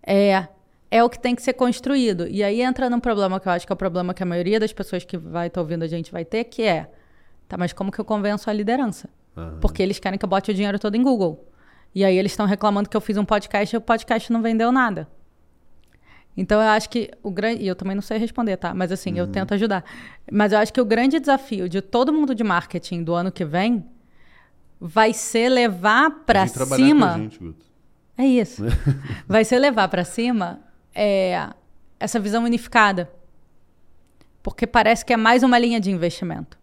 É, 0.07 0.47
é 0.89 1.03
o 1.03 1.11
que 1.11 1.18
tem 1.18 1.34
que 1.34 1.43
ser 1.43 1.55
construído. 1.55 2.28
E 2.28 2.45
aí 2.45 2.62
entra 2.62 2.89
num 2.89 3.01
problema 3.01 3.41
que 3.41 3.49
eu 3.49 3.53
acho 3.53 3.66
que 3.66 3.72
é 3.72 3.74
o 3.74 3.76
problema 3.76 4.14
que 4.14 4.22
a 4.22 4.26
maioria 4.26 4.61
das 4.61 4.72
pessoas 4.72 5.05
que 5.05 5.18
vai 5.18 5.49
estar 5.49 5.57
tá 5.57 5.62
ouvindo 5.62 5.82
a 5.82 5.89
gente 5.89 6.12
vai 6.12 6.24
ter, 6.24 6.45
que 6.45 6.62
é, 6.62 6.89
tá, 7.49 7.57
mas 7.59 7.72
como 7.72 7.91
que 7.91 7.99
eu 7.99 8.05
convenço 8.05 8.49
a 8.49 8.53
liderança? 8.53 9.11
Uhum. 9.36 9.59
Porque 9.61 9.82
eles 9.82 9.99
querem 9.99 10.16
que 10.16 10.24
eu 10.24 10.28
bote 10.28 10.53
o 10.53 10.55
dinheiro 10.55 10.78
todo 10.78 10.95
em 10.95 11.03
Google. 11.03 11.48
E 11.95 12.05
aí 12.05 12.16
eles 12.16 12.32
estão 12.32 12.47
reclamando 12.47 12.89
que 12.89 12.97
eu 12.97 13.01
fiz 13.01 13.16
um 13.16 13.24
podcast 13.24 13.74
e 13.74 13.78
o 13.78 13.80
podcast 13.80 14.32
não 14.32 14.43
vendeu 14.43 14.70
nada. 14.70 15.09
Então 16.36 16.61
eu 16.61 16.68
acho 16.68 16.89
que 16.89 17.11
o 17.22 17.30
grande. 17.30 17.62
E 17.64 17.66
eu 17.66 17.74
também 17.74 17.97
não 17.97 18.03
sei 18.03 18.18
responder, 18.18 18.57
tá? 18.57 18.72
Mas 18.72 18.93
assim, 18.93 19.12
uhum. 19.12 19.18
eu 19.18 19.26
tento 19.26 19.55
ajudar. 19.55 19.84
Mas 20.30 20.53
eu 20.53 20.59
acho 20.59 20.72
que 20.72 20.80
o 20.80 20.84
grande 20.84 21.18
desafio 21.18 21.68
de 21.68 21.82
todo 21.82 22.12
mundo 22.12 22.34
de 22.34 22.45
marketing 22.45 23.03
do 23.03 23.14
ano 23.14 23.32
que 23.32 23.45
vem 23.45 23.84
vai 24.80 25.12
ser 25.12 25.49
levar 25.49 26.11
para 26.24 26.47
cima. 26.47 27.18
Gente, 27.18 27.55
é 28.16 28.24
isso. 28.24 28.64
vai 29.26 29.45
ser 29.45 29.59
levar 29.59 29.89
para 29.89 30.05
cima 30.05 30.61
é, 30.95 31.49
essa 31.99 32.20
visão 32.20 32.45
unificada. 32.45 33.11
Porque 34.43 34.66
parece 34.66 35.05
que 35.05 35.12
é 35.12 35.16
mais 35.16 35.43
uma 35.43 35.59
linha 35.59 35.80
de 35.80 35.91
investimento. 35.91 36.58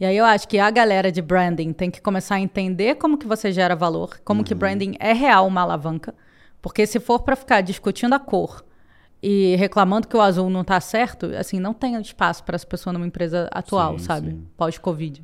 E 0.00 0.06
aí 0.06 0.16
eu 0.16 0.24
acho 0.24 0.48
que 0.48 0.58
a 0.58 0.70
galera 0.70 1.12
de 1.12 1.20
branding 1.20 1.74
tem 1.74 1.90
que 1.90 2.00
começar 2.00 2.36
a 2.36 2.40
entender 2.40 2.94
como 2.94 3.18
que 3.18 3.26
você 3.26 3.52
gera 3.52 3.76
valor, 3.76 4.18
como 4.24 4.40
uhum. 4.40 4.44
que 4.44 4.54
branding 4.54 4.96
é 4.98 5.12
real 5.12 5.46
uma 5.46 5.60
alavanca. 5.60 6.14
Porque 6.62 6.86
se 6.86 6.98
for 6.98 7.20
para 7.20 7.36
ficar 7.36 7.60
discutindo 7.60 8.14
a 8.14 8.18
cor 8.18 8.64
e 9.22 9.54
reclamando 9.56 10.08
que 10.08 10.16
o 10.16 10.20
azul 10.22 10.48
não 10.48 10.62
está 10.62 10.80
certo, 10.80 11.26
assim, 11.36 11.60
não 11.60 11.74
tem 11.74 12.00
espaço 12.00 12.42
para 12.44 12.54
essa 12.54 12.66
pessoa 12.66 12.94
numa 12.94 13.06
empresa 13.06 13.48
atual, 13.52 13.98
sim, 13.98 14.04
sabe? 14.06 14.42
Pós-Covid. 14.56 15.22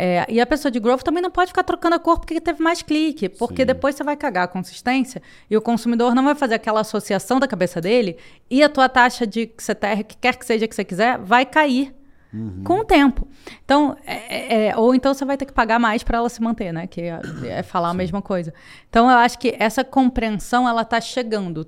É, 0.00 0.24
e 0.28 0.40
a 0.40 0.46
pessoa 0.46 0.70
de 0.70 0.78
growth 0.78 1.02
também 1.02 1.22
não 1.22 1.30
pode 1.30 1.48
ficar 1.48 1.64
trocando 1.64 1.96
a 1.96 1.98
cor 1.98 2.20
porque 2.20 2.40
teve 2.40 2.62
mais 2.62 2.80
clique, 2.80 3.28
porque 3.28 3.62
Sim. 3.62 3.66
depois 3.66 3.96
você 3.96 4.04
vai 4.04 4.16
cagar 4.16 4.44
a 4.44 4.48
consistência 4.48 5.20
e 5.50 5.56
o 5.56 5.60
consumidor 5.60 6.14
não 6.14 6.22
vai 6.22 6.36
fazer 6.36 6.54
aquela 6.54 6.80
associação 6.80 7.40
da 7.40 7.48
cabeça 7.48 7.80
dele 7.80 8.16
e 8.48 8.62
a 8.62 8.68
tua 8.68 8.88
taxa 8.88 9.26
de 9.26 9.50
CTR, 9.58 10.04
que 10.06 10.16
quer 10.16 10.36
que 10.36 10.46
seja 10.46 10.68
que 10.68 10.74
você 10.74 10.84
quiser, 10.84 11.18
vai 11.18 11.44
cair 11.44 11.97
uhum. 12.32 12.62
com 12.64 12.80
o 12.80 12.84
tempo. 12.84 13.26
Então, 13.64 13.96
é, 14.06 14.14
é, 14.14 14.66
é, 14.68 14.76
ou 14.76 14.94
então 14.94 15.12
você 15.14 15.24
vai 15.24 15.36
ter 15.36 15.46
que 15.46 15.52
pagar 15.52 15.78
mais 15.78 16.02
para 16.02 16.18
ela 16.18 16.28
se 16.28 16.42
manter, 16.42 16.72
né? 16.72 16.86
Que 16.86 17.02
é, 17.02 17.20
é 17.46 17.62
falar 17.62 17.88
Sim. 17.88 17.94
a 17.94 17.98
mesma 17.98 18.22
coisa. 18.22 18.52
Então, 18.88 19.10
eu 19.10 19.16
acho 19.16 19.38
que 19.38 19.54
essa 19.58 19.84
compreensão 19.84 20.68
ela 20.68 20.82
está 20.82 21.00
chegando. 21.00 21.66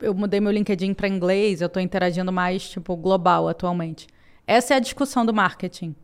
Eu 0.00 0.14
mudei 0.14 0.40
meu 0.40 0.52
LinkedIn 0.52 0.94
para 0.94 1.08
inglês, 1.08 1.60
eu 1.60 1.66
estou 1.66 1.82
interagindo 1.82 2.32
mais 2.32 2.68
tipo 2.68 2.96
global 2.96 3.48
atualmente. 3.48 4.06
Essa 4.46 4.74
é 4.74 4.76
a 4.76 4.80
discussão 4.80 5.24
do 5.24 5.32
marketing 5.32 5.94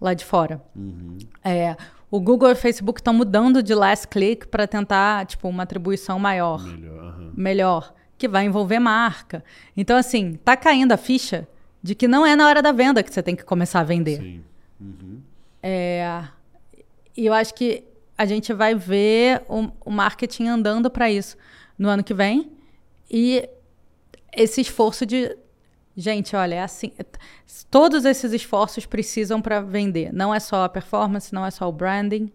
lá 0.00 0.12
de 0.14 0.24
fora. 0.24 0.60
Uhum. 0.74 1.18
É, 1.42 1.76
o 2.10 2.20
Google 2.20 2.50
e 2.50 2.52
o 2.52 2.56
Facebook 2.56 3.00
estão 3.00 3.14
mudando 3.14 3.62
de 3.62 3.74
last 3.74 4.08
click 4.08 4.46
para 4.48 4.66
tentar 4.66 5.26
tipo 5.26 5.48
uma 5.48 5.62
atribuição 5.62 6.18
maior, 6.18 6.64
melhor, 6.64 7.18
uhum. 7.18 7.32
melhor, 7.36 7.94
que 8.18 8.28
vai 8.28 8.44
envolver 8.44 8.78
marca. 8.78 9.44
Então 9.76 9.96
assim, 9.96 10.34
tá 10.44 10.56
caindo 10.56 10.92
a 10.92 10.96
ficha 10.96 11.48
de 11.84 11.94
que 11.94 12.08
não 12.08 12.24
é 12.24 12.34
na 12.34 12.48
hora 12.48 12.62
da 12.62 12.72
venda 12.72 13.02
que 13.02 13.12
você 13.12 13.22
tem 13.22 13.36
que 13.36 13.44
começar 13.44 13.80
a 13.80 13.84
vender. 13.84 14.16
Sim. 14.16 14.42
Uhum. 14.80 15.20
É, 15.62 16.24
e 17.14 17.26
eu 17.26 17.34
acho 17.34 17.52
que 17.54 17.84
a 18.16 18.24
gente 18.24 18.54
vai 18.54 18.74
ver 18.74 19.42
o, 19.46 19.70
o 19.84 19.90
marketing 19.90 20.46
andando 20.46 20.90
para 20.90 21.10
isso 21.10 21.36
no 21.78 21.90
ano 21.90 22.02
que 22.02 22.14
vem 22.14 22.50
e 23.10 23.46
esse 24.34 24.62
esforço 24.62 25.04
de 25.04 25.36
Gente, 25.96 26.34
olha, 26.34 26.56
é 26.56 26.62
assim. 26.62 26.90
Todos 27.70 28.04
esses 28.04 28.32
esforços 28.32 28.84
precisam 28.84 29.40
para 29.40 29.60
vender. 29.60 30.12
Não 30.12 30.34
é 30.34 30.40
só 30.40 30.64
a 30.64 30.68
performance, 30.68 31.32
não 31.32 31.46
é 31.46 31.52
só 31.52 31.68
o 31.68 31.72
branding. 31.72 32.32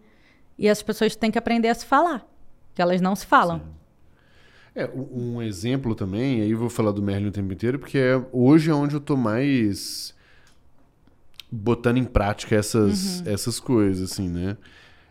E 0.57 0.69
as 0.69 0.81
pessoas 0.81 1.13
têm 1.13 1.29
que 1.29 1.37
aprender 1.37 1.67
a 1.67 1.75
se 1.75 1.85
falar, 1.85 2.25
que 2.73 2.81
elas 2.81 3.01
não 3.01 3.17
se 3.17 3.25
falam. 3.25 3.59
Sim. 3.59 3.65
É, 4.75 4.89
um 4.95 5.41
exemplo 5.41 5.95
também, 5.95 6.41
aí 6.41 6.51
eu 6.51 6.57
vou 6.57 6.69
falar 6.69 6.91
do 6.91 7.01
Merlin 7.01 7.27
o 7.27 7.31
tempo 7.31 7.51
inteiro, 7.51 7.79
porque 7.79 7.97
é 7.97 8.23
hoje 8.31 8.69
é 8.69 8.73
onde 8.73 8.95
eu 8.95 8.99
tô 8.99 9.17
mais 9.17 10.13
botando 11.51 11.97
em 11.97 12.03
prática 12.03 12.55
essas, 12.55 13.19
uhum. 13.19 13.31
essas 13.31 13.59
coisas, 13.59 14.11
assim, 14.11 14.29
né? 14.29 14.57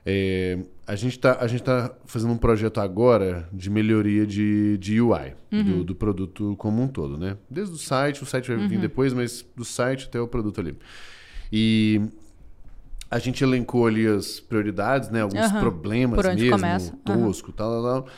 É, 0.06 0.58
a 0.86 0.94
gente 0.94 1.16
está 1.16 1.34
tá 1.34 1.94
fazendo 2.06 2.32
um 2.32 2.38
projeto 2.38 2.80
agora 2.80 3.46
de 3.52 3.68
melhoria 3.68 4.26
de, 4.26 4.78
de 4.78 5.00
UI 5.00 5.34
uhum. 5.52 5.62
do, 5.62 5.84
do, 5.84 5.94
produto 5.94 6.54
como 6.56 6.82
um 6.82 6.88
todo, 6.88 7.18
né? 7.18 7.36
Desde 7.50 7.74
o 7.74 7.78
site, 7.78 8.22
o 8.22 8.26
site 8.26 8.48
vai 8.48 8.56
vir 8.66 8.76
uhum. 8.76 8.80
depois, 8.80 9.12
mas 9.12 9.44
do 9.54 9.66
site 9.66 10.06
até 10.06 10.18
o 10.18 10.26
produto 10.26 10.60
ali. 10.60 10.78
E 11.52 12.00
a 13.10 13.18
gente 13.18 13.44
elencou 13.44 13.86
ali 13.86 14.06
as 14.06 14.40
prioridades, 14.40 15.10
né? 15.10 15.20
Alguns 15.20 15.52
problemas 15.52 16.24
mesmo, 16.34 16.50
começa. 16.52 16.92
tosco, 17.04 17.52
tal, 17.52 17.70
tal, 17.70 18.02
tal. 18.02 18.14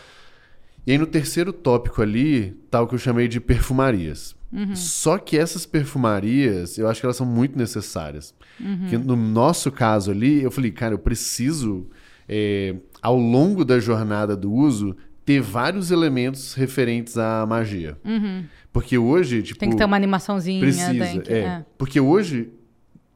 E 0.91 0.93
aí 0.93 0.99
no 0.99 1.07
terceiro 1.07 1.53
tópico 1.53 2.03
ali, 2.03 2.51
tá 2.68 2.82
o 2.82 2.86
que 2.88 2.97
eu 2.97 2.99
chamei 2.99 3.28
de 3.28 3.38
perfumarias. 3.41 4.34
Uhum. 4.53 4.74
Só 4.74 5.18
que 5.18 5.38
essas 5.38 5.64
perfumarias, 5.64 6.78
eu 6.78 6.88
acho 6.88 6.99
que 6.99 7.07
elas 7.07 7.16
são 7.16 7.24
muito 7.24 7.57
necessárias. 7.57 8.34
Uhum. 8.61 8.88
Que 8.88 8.99
no 8.99 9.14
nosso 9.14 9.70
caso 9.70 10.11
ali, 10.11 10.43
eu 10.43 10.51
falei, 10.51 10.72
cara, 10.72 10.93
eu 10.93 10.99
preciso, 10.99 11.88
é, 12.28 12.74
ao 13.01 13.16
longo 13.16 13.64
da 13.64 13.78
jornada 13.78 14.36
do 14.36 14.53
uso, 14.53 14.97
ter 15.24 15.41
vários 15.41 15.93
elementos 15.93 16.55
referentes 16.55 17.16
à 17.16 17.47
magia. 17.47 17.97
Uhum. 18.05 18.43
Porque 18.72 18.99
hoje, 18.99 19.45
tipo. 19.45 19.61
Tem 19.61 19.70
que 19.70 19.76
ter 19.76 19.84
uma 19.84 19.97
animaçãozinha. 19.97 20.59
Precisa, 20.59 21.20
que, 21.20 21.32
é. 21.32 21.38
é. 21.38 21.64
Porque 21.78 22.01
hoje 22.01 22.49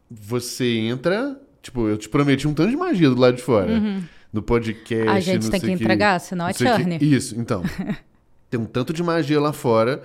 você 0.08 0.78
entra. 0.78 1.40
Tipo, 1.60 1.88
eu 1.88 1.96
te 1.96 2.08
prometi 2.08 2.46
um 2.46 2.54
tanto 2.54 2.70
de 2.70 2.76
magia 2.76 3.10
do 3.10 3.20
lado 3.20 3.34
de 3.34 3.42
fora. 3.42 3.72
Uhum. 3.72 4.00
No 4.34 4.42
podcast. 4.42 5.08
A 5.08 5.20
gente 5.20 5.48
tem 5.48 5.60
que, 5.60 5.66
que 5.66 5.72
entregar, 5.72 6.18
senão 6.18 6.48
é 6.48 6.52
churn. 6.52 6.98
Isso, 7.00 7.38
então. 7.38 7.62
tem 8.50 8.58
um 8.58 8.64
tanto 8.64 8.92
de 8.92 9.00
magia 9.00 9.40
lá 9.40 9.52
fora. 9.52 10.02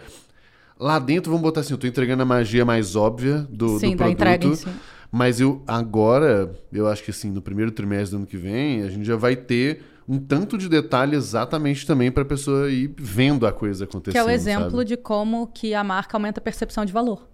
Lá 0.80 1.00
dentro, 1.00 1.32
vamos 1.32 1.42
botar 1.42 1.62
assim, 1.62 1.74
eu 1.74 1.80
tô 1.80 1.88
entregando 1.88 2.22
a 2.22 2.26
magia 2.26 2.64
mais 2.64 2.96
óbvia 2.96 3.40
do, 3.50 3.80
sim, 3.80 3.92
do 3.92 3.98
produto. 3.98 4.18
Da 4.20 4.36
entrega 4.36 4.56
sim. 4.56 4.70
Mas 5.12 5.40
eu 5.40 5.64
agora, 5.68 6.56
eu 6.72 6.88
acho 6.88 7.04
que 7.04 7.10
assim, 7.10 7.32
no 7.32 7.42
primeiro 7.42 7.72
trimestre 7.72 8.12
do 8.12 8.18
ano 8.18 8.28
que 8.28 8.38
vem, 8.38 8.84
a 8.84 8.90
gente 8.90 9.04
já 9.04 9.16
vai 9.16 9.36
ter 9.36 9.82
um 10.08 10.20
tanto 10.20 10.60
de 10.60 10.70
detalhe 10.70 11.16
exatamente 11.16 11.88
também 11.88 12.12
para 12.12 12.22
a 12.22 12.26
pessoa 12.26 12.70
ir 12.70 12.94
vendo 12.98 13.48
a 13.48 13.52
coisa 13.52 13.86
acontecendo. 13.86 14.14
Que 14.14 14.20
é 14.20 14.24
o 14.24 14.30
exemplo 14.30 14.72
sabe? 14.72 14.86
de 14.86 14.96
como 14.98 15.48
que 15.48 15.74
a 15.74 15.84
marca 15.84 16.16
aumenta 16.16 16.40
a 16.40 16.44
percepção 16.44 16.86
de 16.86 16.94
valor. 16.94 17.28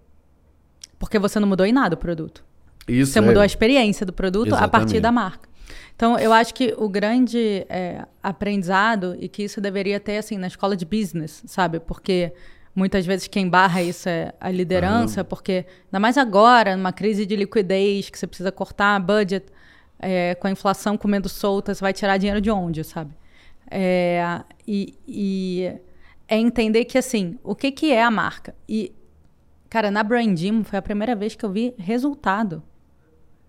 Porque 0.98 1.18
você 1.18 1.38
não 1.38 1.46
mudou 1.46 1.66
em 1.66 1.72
nada 1.72 1.94
o 1.94 1.98
produto. 1.98 2.42
Isso, 2.88 3.12
você 3.12 3.18
é. 3.18 3.22
mudou 3.22 3.42
a 3.42 3.46
experiência 3.46 4.06
do 4.06 4.14
produto 4.14 4.48
exatamente. 4.48 4.66
a 4.66 4.70
partir 4.70 5.00
da 5.00 5.12
marca. 5.12 5.46
Então, 5.96 6.18
eu 6.18 6.32
acho 6.32 6.54
que 6.54 6.74
o 6.76 6.88
grande 6.88 7.66
é, 7.68 8.06
aprendizado, 8.22 9.16
e 9.18 9.28
que 9.28 9.42
isso 9.42 9.60
deveria 9.60 9.98
ter 9.98 10.18
assim 10.18 10.36
na 10.36 10.46
escola 10.46 10.76
de 10.76 10.84
business, 10.84 11.42
sabe? 11.46 11.80
Porque 11.80 12.32
Muitas 12.76 13.06
vezes 13.06 13.26
quem 13.26 13.48
barra 13.48 13.82
isso 13.82 14.06
é 14.06 14.34
a 14.38 14.50
liderança, 14.50 15.24
porque, 15.24 15.64
ainda 15.86 15.98
mais 15.98 16.18
agora, 16.18 16.76
numa 16.76 16.92
crise 16.92 17.24
de 17.24 17.34
liquidez, 17.34 18.10
que 18.10 18.18
você 18.18 18.26
precisa 18.26 18.52
cortar 18.52 19.00
budget, 19.00 19.46
é, 19.98 20.34
com 20.34 20.46
a 20.46 20.50
inflação 20.50 20.94
comendo 20.98 21.26
solta, 21.26 21.74
você 21.74 21.80
vai 21.80 21.94
tirar 21.94 22.18
dinheiro 22.18 22.38
de 22.38 22.50
onde, 22.50 22.84
sabe? 22.84 23.14
É, 23.70 24.42
e, 24.68 24.94
e, 25.08 25.72
é 26.28 26.36
entender 26.36 26.84
que, 26.84 26.98
assim, 26.98 27.38
o 27.42 27.54
que, 27.54 27.72
que 27.72 27.90
é 27.90 28.02
a 28.02 28.10
marca? 28.10 28.54
E, 28.68 28.92
cara, 29.70 29.90
na 29.90 30.02
Brand 30.02 30.36
Gym 30.36 30.62
foi 30.62 30.78
a 30.78 30.82
primeira 30.82 31.16
vez 31.16 31.34
que 31.34 31.46
eu 31.46 31.50
vi 31.50 31.74
resultado. 31.78 32.62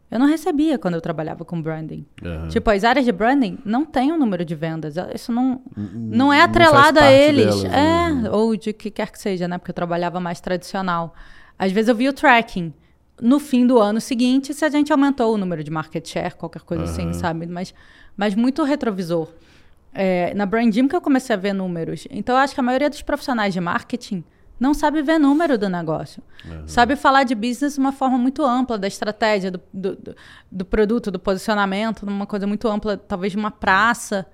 Eu 0.10 0.20
não 0.20 0.26
recebia 0.26 0.78
quando 0.78 0.94
eu 0.94 1.02
trabalhava 1.02 1.44
com 1.44 1.62
branding. 1.62 2.06
Aham. 2.24 2.48
Tipo, 2.48 2.70
as 2.70 2.84
áreas 2.86 3.06
de 3.06 3.12
branding 3.12 3.60
não 3.66 3.86
têm 3.86 4.14
um 4.14 4.18
número 4.18 4.46
de 4.46 4.56
vendas. 4.56 4.96
Isso 5.14 5.34
não, 5.34 5.62
não 5.76 6.32
é 6.32 6.38
não 6.38 6.46
atrelado 6.46 7.00
faz 7.00 7.08
a 7.08 7.12
eles. 7.12 7.64
delas, 7.64 7.74
é, 7.74 8.12
né? 8.14 8.30
ou 8.32 8.56
de 8.56 8.72
que 8.72 8.90
quer 8.90 9.12
que 9.12 9.20
seja, 9.20 9.48
né? 9.48 9.58
Porque 9.58 9.72
eu 9.72 9.76
trabalhava 9.76 10.20
mais 10.20 10.40
tradicional. 10.40 11.14
Às 11.60 11.74
vezes 11.74 11.90
eu 11.90 11.96
via 11.96 12.10
o 12.10 12.14
tracking. 12.14 12.74
No 13.22 13.40
fim 13.40 13.68
do 13.68 13.80
ano 13.80 14.00
seguinte, 14.00 14.54
se 14.54 14.64
a 14.64 14.70
gente 14.70 14.92
aumentou 14.92 15.34
o 15.34 15.38
número 15.38 15.64
de 15.64 15.72
market 15.72 16.08
share, 16.08 16.36
qualquer 16.36 16.62
coisa 16.62 16.84
assim, 16.86 17.06
Aham. 17.06 17.14
sabe? 17.14 17.48
Mas, 17.48 17.74
mas 18.16 18.34
muito 18.34 18.64
retrovisor. 18.64 19.28
É, 19.94 20.34
na 20.36 20.46
Brand 20.46 20.72
Gym 20.72 20.88
que 20.88 20.96
eu 20.96 21.02
comecei 21.02 21.36
a 21.36 21.40
ver 21.40 21.52
números. 21.54 22.08
Então, 22.12 22.36
eu 22.36 22.40
acho 22.40 22.54
que 22.54 22.60
a 22.60 22.64
maioria 22.64 22.90
dos 22.90 23.02
profissionais 23.02 23.54
de 23.54 23.60
marketing 23.60 24.24
não 24.60 24.74
sabe 24.74 25.02
ver 25.02 25.20
número 25.20 25.58
do 25.58 25.70
negócio. 25.70 26.22
Sabe 26.66 26.96
falar 26.96 27.24
de 27.24 27.36
business 27.36 27.74
de 27.76 27.80
uma 27.80 27.92
forma 27.92 28.18
muito 28.18 28.44
ampla, 28.44 28.78
da 28.78 28.88
estratégia, 28.88 29.52
do, 29.52 29.62
do, 29.74 30.16
do- 30.52 30.66
produto, 30.66 31.12
do 31.12 31.20
posicionamento, 31.20 32.06
numa 32.06 32.26
coisa 32.26 32.48
muito 32.48 32.68
ampla, 32.68 32.98
talvez 32.98 33.32
de 33.34 33.38
uma 33.38 33.52
praça. 33.52 34.26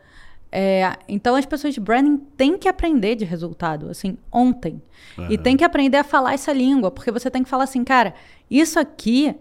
É, 0.52 0.94
então, 1.10 1.36
as 1.36 1.46
pessoas 1.46 1.74
de 1.74 1.80
branding 1.80 2.18
têm 2.38 2.58
que 2.58 2.68
aprender 2.68 3.16
de 3.16 3.26
resultado, 3.26 3.90
assim, 3.90 4.18
ontem. 4.32 4.82
E 5.30 5.38
tem 5.38 5.58
que 5.58 5.64
aprender 5.64 5.98
a 5.98 6.04
falar 6.04 6.34
essa 6.34 6.54
língua, 6.54 6.92
porque 6.92 7.12
você 7.12 7.30
tem 7.32 7.44
que 7.44 7.50
falar 7.50 7.64
assim, 7.64 7.84
cara, 7.84 8.14
isso 8.50 8.80
aqui 8.80 9.36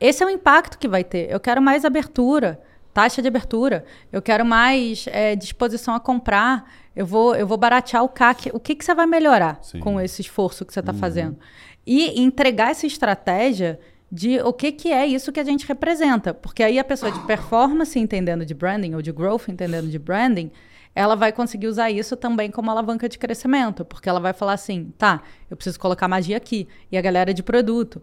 esse 0.00 0.22
é 0.22 0.26
o 0.26 0.30
impacto 0.30 0.78
que 0.78 0.86
vai 0.86 1.02
ter. 1.02 1.28
Eu 1.28 1.40
quero 1.40 1.60
mais 1.60 1.84
abertura, 1.84 2.60
taxa 2.92 3.22
de 3.22 3.28
abertura. 3.28 3.84
Eu 4.12 4.20
quero 4.20 4.44
mais 4.44 5.06
é, 5.08 5.36
disposição 5.36 5.94
a 5.94 6.00
comprar. 6.00 6.70
Eu 6.94 7.06
vou, 7.06 7.34
eu 7.34 7.46
vou 7.46 7.56
baratear 7.56 8.02
o 8.02 8.08
CAC. 8.08 8.50
O 8.52 8.60
que, 8.60 8.74
que 8.74 8.84
você 8.84 8.94
vai 8.94 9.06
melhorar 9.06 9.58
Sim. 9.62 9.80
com 9.80 10.00
esse 10.00 10.20
esforço 10.20 10.64
que 10.64 10.72
você 10.72 10.80
está 10.80 10.92
fazendo? 10.92 11.38
E 11.86 12.20
entregar 12.20 12.70
essa 12.70 12.86
estratégia 12.86 13.78
de 14.10 14.40
o 14.40 14.52
que, 14.52 14.72
que 14.72 14.92
é 14.92 15.06
isso 15.06 15.30
que 15.30 15.40
a 15.40 15.44
gente 15.44 15.66
representa. 15.66 16.32
Porque 16.32 16.62
aí 16.62 16.78
a 16.78 16.84
pessoa 16.84 17.12
de 17.12 17.20
performance 17.20 17.98
entendendo 17.98 18.44
de 18.44 18.54
branding, 18.54 18.94
ou 18.94 19.02
de 19.02 19.12
growth 19.12 19.48
entendendo 19.48 19.88
de 19.88 19.98
branding, 19.98 20.50
ela 20.94 21.14
vai 21.14 21.30
conseguir 21.30 21.68
usar 21.68 21.90
isso 21.90 22.16
também 22.16 22.50
como 22.50 22.70
alavanca 22.70 23.08
de 23.08 23.18
crescimento. 23.18 23.84
Porque 23.84 24.08
ela 24.08 24.20
vai 24.20 24.32
falar 24.32 24.54
assim, 24.54 24.92
tá, 24.96 25.22
eu 25.50 25.56
preciso 25.56 25.78
colocar 25.78 26.08
magia 26.08 26.36
aqui. 26.36 26.66
E 26.90 26.96
a 26.96 27.00
galera 27.00 27.32
de 27.34 27.42
produto. 27.42 28.02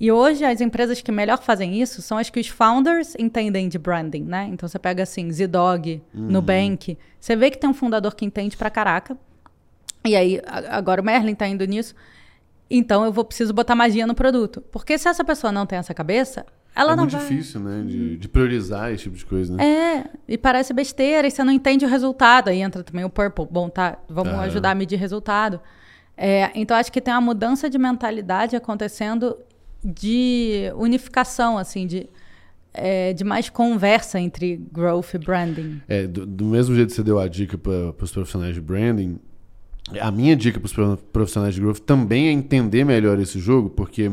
E 0.00 0.10
hoje 0.10 0.44
as 0.44 0.60
empresas 0.60 1.00
que 1.00 1.12
melhor 1.12 1.40
fazem 1.40 1.80
isso 1.80 2.02
são 2.02 2.18
as 2.18 2.28
que 2.28 2.40
os 2.40 2.48
founders 2.48 3.14
entendem 3.18 3.68
de 3.68 3.78
branding, 3.78 4.24
né? 4.24 4.48
Então 4.50 4.68
você 4.68 4.78
pega 4.78 5.02
assim, 5.04 5.30
Zdog, 5.30 6.02
Nubank, 6.12 6.98
você 7.20 7.36
vê 7.36 7.50
que 7.50 7.58
tem 7.58 7.70
um 7.70 7.74
fundador 7.74 8.14
que 8.14 8.24
entende 8.24 8.56
pra 8.56 8.68
caraca. 8.68 9.16
E 10.04 10.16
aí 10.16 10.40
agora 10.46 11.00
o 11.00 11.04
Merlin 11.04 11.34
tá 11.34 11.46
indo 11.46 11.64
nisso. 11.64 11.94
Então 12.68 13.04
eu 13.04 13.12
vou 13.12 13.24
preciso 13.24 13.52
botar 13.52 13.74
magia 13.74 14.06
no 14.06 14.14
produto, 14.14 14.60
porque 14.72 14.98
se 14.98 15.06
essa 15.08 15.22
pessoa 15.24 15.52
não 15.52 15.66
tem 15.66 15.78
essa 15.78 15.94
cabeça, 15.94 16.46
ela 16.74 16.92
é 16.92 16.96
não 16.96 17.02
muito 17.04 17.16
vai. 17.16 17.20
difícil, 17.20 17.60
né? 17.60 17.84
De, 17.86 18.16
de 18.16 18.28
priorizar 18.28 18.90
esse 18.92 19.04
tipo 19.04 19.16
de 19.16 19.26
coisa, 19.26 19.54
né? 19.54 19.64
É, 19.64 20.04
e 20.26 20.38
parece 20.38 20.72
besteira, 20.72 21.28
e 21.28 21.30
você 21.30 21.44
não 21.44 21.52
entende 21.52 21.84
o 21.84 21.88
resultado. 21.88 22.48
Aí 22.48 22.60
entra 22.60 22.82
também 22.82 23.04
o 23.04 23.10
purple. 23.10 23.46
Bom, 23.50 23.68
tá, 23.68 23.98
vamos 24.08 24.32
Aham. 24.32 24.42
ajudar 24.44 24.70
a 24.70 24.74
medir 24.74 24.98
resultado. 24.98 25.60
É, 26.16 26.50
então, 26.54 26.76
acho 26.76 26.90
que 26.90 27.00
tem 27.00 27.12
uma 27.12 27.20
mudança 27.20 27.68
de 27.68 27.78
mentalidade 27.78 28.56
acontecendo 28.56 29.36
de 29.84 30.72
unificação, 30.76 31.58
assim, 31.58 31.86
de, 31.86 32.08
é, 32.72 33.12
de 33.12 33.24
mais 33.24 33.48
conversa 33.50 34.20
entre 34.20 34.56
growth 34.72 35.14
e 35.14 35.18
branding. 35.18 35.80
É, 35.88 36.06
do, 36.06 36.26
do 36.26 36.44
mesmo 36.44 36.74
jeito 36.74 36.88
que 36.90 36.94
você 36.94 37.02
deu 37.02 37.18
a 37.18 37.28
dica 37.28 37.58
para 37.58 37.94
os 38.00 38.12
profissionais 38.12 38.54
de 38.54 38.60
branding, 38.60 39.18
a 40.00 40.10
minha 40.10 40.36
dica 40.36 40.58
para 40.60 40.66
os 40.66 41.00
profissionais 41.12 41.54
de 41.54 41.60
growth 41.60 41.80
também 41.80 42.28
é 42.28 42.32
entender 42.32 42.84
melhor 42.84 43.18
esse 43.18 43.38
jogo, 43.38 43.68
porque 43.70 44.10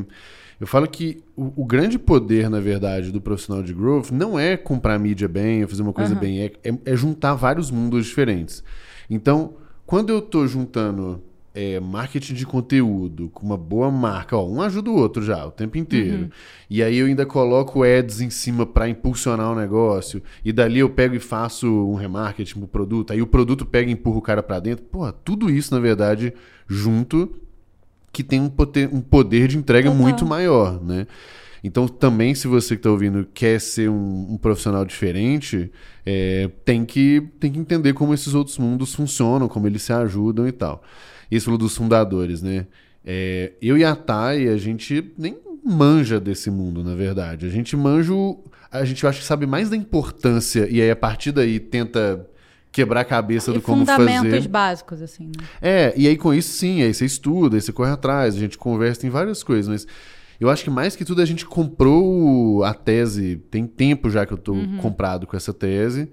eu 0.60 0.68
falo 0.68 0.88
que 0.88 1.24
o, 1.38 1.62
o 1.62 1.66
grande 1.66 1.98
poder, 1.98 2.50
na 2.50 2.60
verdade, 2.60 3.12
do 3.12 3.22
profissional 3.22 3.64
de 3.64 3.74
growth 3.74 4.12
não 4.12 4.38
é 4.38 4.58
comprar 4.58 4.98
mídia 5.00 5.28
bem, 5.28 5.62
ou 5.62 5.70
fazer 5.70 5.82
uma 5.84 5.94
coisa 5.94 6.12
Aham. 6.14 6.20
bem, 6.20 6.42
é, 6.42 6.52
é- 6.64 6.78
é 6.86 6.96
juntar 6.96 7.36
vários 7.36 7.72
mundos 7.72 8.06
diferentes. 8.08 8.64
Então, 9.10 9.54
quando 9.86 10.10
eu 10.10 10.20
estou 10.20 10.48
juntando 10.48 11.24
é, 11.60 11.78
marketing 11.78 12.36
de 12.36 12.46
conteúdo 12.46 13.30
com 13.34 13.46
uma 13.46 13.58
boa 13.58 13.92
marca, 13.92 14.38
ó, 14.38 14.48
um 14.48 14.62
ajuda 14.62 14.90
o 14.90 14.96
outro 14.96 15.22
já, 15.22 15.46
o 15.46 15.52
tempo 15.52 15.78
inteiro. 15.78 16.30
E 16.70 16.82
aí 16.82 16.98
eu 16.98 17.08
ainda 17.08 17.26
coloco 17.26 17.84
ads 17.84 18.22
em 18.22 18.30
cima 18.30 18.66
para 18.66 18.88
impulsionar 18.88 19.52
o 19.52 19.56
negócio. 19.56 20.24
E 20.46 20.54
dali 20.54 20.80
eu 20.80 20.90
pego 20.90 21.16
e 21.16 21.20
faço 21.20 21.68
um 21.68 21.96
remarketing 21.96 22.60
pro 22.60 22.68
produto. 22.68 23.12
Aí 23.12 23.22
o 23.22 23.28
produto 23.28 23.66
pega 23.66 23.90
e 23.90 23.94
empurra 23.94 24.18
o 24.18 24.22
cara 24.22 24.42
para 24.42 24.62
dentro. 24.62 24.86
Porra, 24.86 25.12
tudo 25.12 25.50
isso, 25.50 25.74
na 25.74 25.82
verdade, 25.82 26.34
junto, 26.66 27.36
que 28.14 28.24
tem 28.24 28.40
um 28.40 28.50
poder, 28.50 28.90
um 28.94 29.02
poder 29.02 29.50
de 29.50 29.58
entrega 29.58 29.90
Total. 29.90 30.02
muito 30.02 30.26
maior, 30.26 30.82
né? 30.82 31.08
Então, 31.62 31.90
também, 31.90 32.34
se 32.34 32.48
você 32.48 32.76
que 32.76 32.80
está 32.80 32.90
ouvindo 32.90 33.28
quer 33.34 33.60
ser 33.60 33.90
um, 33.90 34.28
um 34.32 34.38
profissional 34.38 34.86
diferente, 34.86 35.70
é, 36.06 36.50
tem, 36.64 36.86
que, 36.86 37.22
tem 37.38 37.52
que 37.52 37.60
entender 37.60 37.92
como 37.92 38.14
esses 38.14 38.34
outros 38.34 38.58
mundos 38.58 38.96
funcionam, 38.96 39.50
como 39.50 39.68
eles 39.68 39.82
se 39.82 39.92
ajudam 39.92 40.48
e 40.48 40.54
tal. 40.54 40.82
Isso 41.32 41.46
falou 41.46 41.58
dos 41.58 41.76
fundadores, 41.76 42.42
né? 42.42 42.68
É, 43.06 43.54
eu 43.62 43.78
e 43.78 43.84
a 43.84 43.96
Thay, 43.96 44.48
a 44.50 44.58
gente 44.58 45.12
nem 45.18 45.38
manja 45.64 46.20
desse 46.20 46.50
mundo, 46.52 46.84
na 46.84 46.96
verdade. 46.96 47.46
A 47.46 47.50
gente 47.50 47.76
manja. 47.78 48.14
o- 48.14 48.44
A 48.72 48.86
gente 48.86 49.06
acho 49.08 49.20
que 49.22 49.26
sabe 49.26 49.46
mais 49.48 49.70
da 49.70 49.76
importância, 49.76 50.68
e 50.70 50.80
aí 50.82 50.92
a 50.92 50.96
partir 50.96 51.32
daí 51.32 51.60
tenta 51.60 52.24
quebrar 52.72 53.02
a 53.02 53.06
cabeça 53.06 53.50
E 53.50 53.56
do 53.56 53.62
como 53.64 53.84
fundamentos 53.84 54.32
fazer. 54.32 54.48
básicos, 54.48 55.02
assim, 55.02 55.26
né? 55.26 55.44
É, 55.60 55.94
e 55.98 56.08
aí 56.08 56.16
com 56.16 56.32
isso 56.32 56.52
sim, 56.54 56.84
aí 56.84 56.94
você 56.94 57.04
estuda, 57.06 57.58
aí 57.58 57.62
você 57.62 57.72
corre 57.74 57.90
atrás, 57.92 58.36
a 58.36 58.40
gente 58.40 58.60
conversa 58.60 59.08
em 59.08 59.10
várias 59.10 59.42
coisas, 59.42 59.68
mas 59.68 59.88
eu 60.40 60.52
acho 60.52 60.64
que 60.64 60.70
mais 60.70 60.96
que 60.96 61.04
tudo 61.04 61.20
a 61.20 61.26
gente 61.26 61.48
comprou 61.48 62.64
a 62.64 62.72
tese, 62.74 63.38
tem 63.50 63.66
tempo 63.66 64.08
já 64.10 64.24
que 64.24 64.34
eu 64.34 64.38
tô 64.38 64.54
comprado 64.80 65.26
com 65.26 65.36
essa 65.36 65.52
tese, 65.52 66.12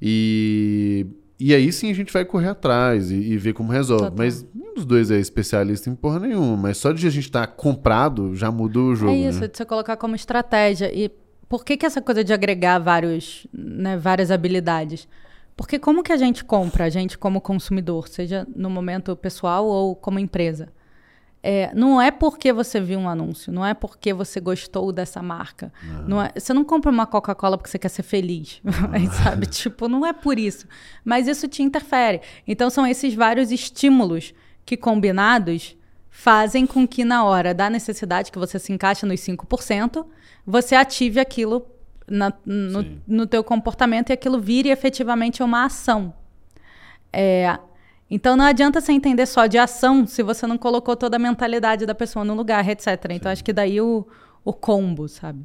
e, 0.00 1.04
e 1.38 1.54
aí 1.54 1.72
sim 1.72 1.90
a 1.90 1.94
gente 1.94 2.12
vai 2.12 2.24
correr 2.24 2.48
atrás 2.48 3.10
e, 3.10 3.14
e 3.14 3.36
ver 3.38 3.52
como 3.52 3.70
resolve. 3.70 4.04
Total. 4.04 4.18
Mas 4.18 4.46
nenhum 4.54 4.74
dos 4.74 4.84
dois 4.84 5.10
é 5.10 5.18
especialista 5.18 5.88
em 5.88 5.94
porra 5.94 6.18
nenhuma, 6.18 6.56
mas 6.56 6.78
só 6.78 6.92
de 6.92 7.06
a 7.06 7.10
gente 7.10 7.24
estar 7.24 7.46
comprado 7.46 8.34
já 8.34 8.50
mudou 8.50 8.88
o 8.88 8.96
jogo, 8.96 9.12
é 9.12 9.16
isso, 9.16 9.40
né? 9.40 9.48
de 9.48 9.56
você 9.56 9.64
colocar 9.64 9.96
como 9.96 10.16
estratégia. 10.16 10.92
E 10.92 11.10
por 11.48 11.64
que, 11.64 11.76
que 11.76 11.86
essa 11.86 12.02
coisa 12.02 12.24
de 12.24 12.32
agregar 12.32 12.78
vários, 12.78 13.46
né, 13.52 13.96
várias 13.96 14.30
habilidades? 14.30 15.08
Porque 15.56 15.78
como 15.78 16.02
que 16.02 16.12
a 16.12 16.16
gente 16.16 16.44
compra, 16.44 16.84
a 16.84 16.88
gente 16.88 17.16
como 17.16 17.40
consumidor, 17.40 18.08
seja 18.08 18.46
no 18.54 18.70
momento 18.70 19.16
pessoal 19.16 19.66
ou 19.66 19.96
como 19.96 20.18
empresa? 20.18 20.68
É, 21.40 21.70
não 21.72 22.02
é 22.02 22.10
porque 22.10 22.52
você 22.52 22.80
viu 22.80 22.98
um 22.98 23.08
anúncio, 23.08 23.52
não 23.52 23.64
é 23.64 23.72
porque 23.72 24.12
você 24.12 24.40
gostou 24.40 24.90
dessa 24.92 25.22
marca. 25.22 25.72
Não 26.06 26.20
é- 26.20 26.32
você 26.36 26.52
não 26.52 26.64
compra 26.64 26.90
uma 26.90 27.06
Coca-Cola 27.06 27.56
porque 27.56 27.70
você 27.70 27.78
quer 27.78 27.88
ser 27.90 28.02
feliz, 28.02 28.60
aí, 28.92 29.06
sabe? 29.08 29.46
Tipo, 29.50 29.88
não 29.88 30.04
é 30.04 30.12
por 30.12 30.36
isso. 30.38 30.66
Mas 31.04 31.28
isso 31.28 31.46
te 31.46 31.62
interfere. 31.62 32.20
Então, 32.46 32.68
são 32.68 32.84
esses 32.86 33.14
vários 33.14 33.52
estímulos 33.52 34.34
que, 34.66 34.76
combinados, 34.76 35.76
fazem 36.10 36.66
com 36.66 36.86
que, 36.88 37.04
na 37.04 37.24
hora 37.24 37.54
da 37.54 37.70
necessidade 37.70 38.32
que 38.32 38.38
você 38.38 38.58
se 38.58 38.72
encaixa 38.72 39.06
nos 39.06 39.20
5%, 39.20 40.04
você 40.44 40.74
ative 40.74 41.20
aquilo 41.20 41.64
na- 42.10 42.32
no, 42.44 42.82
Sim. 42.82 43.00
no 43.06 43.26
teu 43.28 43.44
comportamento 43.44 44.10
e 44.10 44.12
aquilo 44.12 44.40
vire 44.40 44.70
efetivamente 44.70 45.40
uma 45.42 45.64
ação. 45.66 46.12
É, 47.12 47.58
então 48.10 48.36
não 48.36 48.44
adianta 48.44 48.80
você 48.80 48.92
entender 48.92 49.26
só 49.26 49.46
de 49.46 49.58
ação 49.58 50.06
se 50.06 50.22
você 50.22 50.46
não 50.46 50.56
colocou 50.58 50.96
toda 50.96 51.16
a 51.16 51.18
mentalidade 51.18 51.84
da 51.86 51.94
pessoa 51.94 52.24
no 52.24 52.34
lugar, 52.34 52.66
etc. 52.68 52.86
Então 53.10 53.30
acho 53.30 53.44
que 53.44 53.52
daí 53.52 53.80
o, 53.80 54.06
o 54.44 54.52
combo, 54.52 55.08
sabe? 55.08 55.44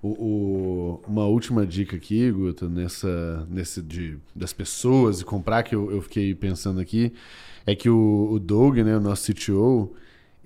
O, 0.00 0.08
o- 0.10 1.00
uma 1.08 1.24
última 1.26 1.66
dica 1.66 1.96
aqui, 1.96 2.30
Guto, 2.30 2.68
nessa, 2.68 3.46
nesse 3.50 3.82
de, 3.82 4.16
das 4.34 4.52
pessoas 4.52 5.20
e 5.20 5.24
comprar, 5.24 5.64
que 5.64 5.74
eu, 5.74 5.90
eu 5.90 6.00
fiquei 6.02 6.34
pensando 6.34 6.78
aqui, 6.80 7.12
é 7.66 7.74
que 7.74 7.90
o, 7.90 8.28
o 8.32 8.38
Doug, 8.38 8.76
né, 8.78 8.96
o 8.96 9.00
nosso 9.00 9.32
CTO, 9.32 9.92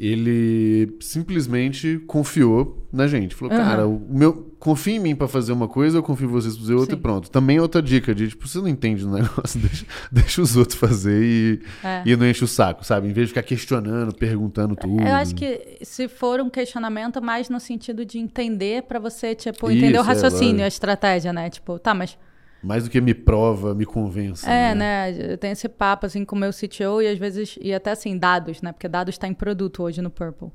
ele 0.04 0.96
simplesmente 1.00 1.98
confiou 2.06 2.86
na 2.92 3.06
gente. 3.06 3.34
Falou, 3.34 3.54
Aham. 3.54 3.64
cara, 3.64 3.86
o 3.86 4.00
meu, 4.10 4.52
confia 4.58 4.96
em 4.96 4.98
mim 4.98 5.14
pra 5.14 5.28
fazer 5.28 5.52
uma 5.52 5.68
coisa, 5.68 5.98
eu 5.98 6.02
confio 6.02 6.26
em 6.28 6.30
vocês 6.30 6.54
pra 6.54 6.62
fazer 6.62 6.74
outra 6.74 6.94
Sim. 6.96 6.98
e 6.98 7.02
pronto. 7.02 7.30
Também 7.30 7.56
é 7.58 7.62
outra 7.62 7.80
dica 7.80 8.12
de, 8.14 8.28
tipo, 8.28 8.46
você 8.48 8.58
não 8.58 8.68
entende 8.68 9.04
do 9.04 9.10
negócio, 9.12 9.58
deixa, 9.62 9.86
deixa 10.10 10.42
os 10.42 10.56
outros 10.56 10.78
fazer 10.78 11.22
e, 11.22 11.60
É. 11.84 12.02
e 12.04 12.16
não 12.16 12.26
enche 12.28 12.42
o 12.44 12.48
saco, 12.48 12.84
sabe? 12.84 13.08
Em 13.08 13.12
vez 13.12 13.28
de 13.28 13.34
ficar 13.34 13.42
questionando, 13.44 14.12
perguntando 14.14 14.74
tudo. 14.74 15.02
Eu 15.02 15.14
acho 15.14 15.34
que 15.34 15.78
se 15.82 16.08
for 16.08 16.40
um 16.40 16.50
questionamento 16.50 17.22
mais 17.22 17.48
no 17.48 17.60
sentido 17.60 18.04
de 18.04 18.18
entender 18.18 18.82
pra 18.82 18.98
você, 18.98 19.34
tipo, 19.34 19.70
entender 19.70 19.98
o 19.98 20.00
Isso, 20.00 20.10
é, 20.10 20.14
raciocínio, 20.14 20.46
lógico. 20.50 20.64
a 20.64 20.68
estratégia, 20.68 21.32
né? 21.32 21.48
Tipo, 21.48 21.78
tá, 21.78 21.94
mas 21.94 22.18
Mais 22.62 22.84
do 22.84 22.90
que 22.90 23.00
me 23.00 23.12
prova, 23.12 23.74
me 23.74 23.84
convença. 23.84 24.50
É, 24.50 24.74
né? 24.74 25.32
Eu 25.32 25.36
tenho 25.36 25.52
esse 25.52 25.68
papo 25.68 26.06
assim 26.06 26.24
com 26.24 26.36
o 26.36 26.38
meu 26.38 26.50
CTO 26.50 27.02
e 27.02 27.08
às 27.08 27.18
vezes, 27.18 27.58
e 27.60 27.74
até 27.74 27.90
assim, 27.90 28.16
dados, 28.16 28.62
né? 28.62 28.72
Porque 28.72 28.88
dados 28.88 29.14
está 29.14 29.26
em 29.26 29.34
produto 29.34 29.82
hoje 29.82 30.00
no 30.00 30.10
Purple. 30.10 30.50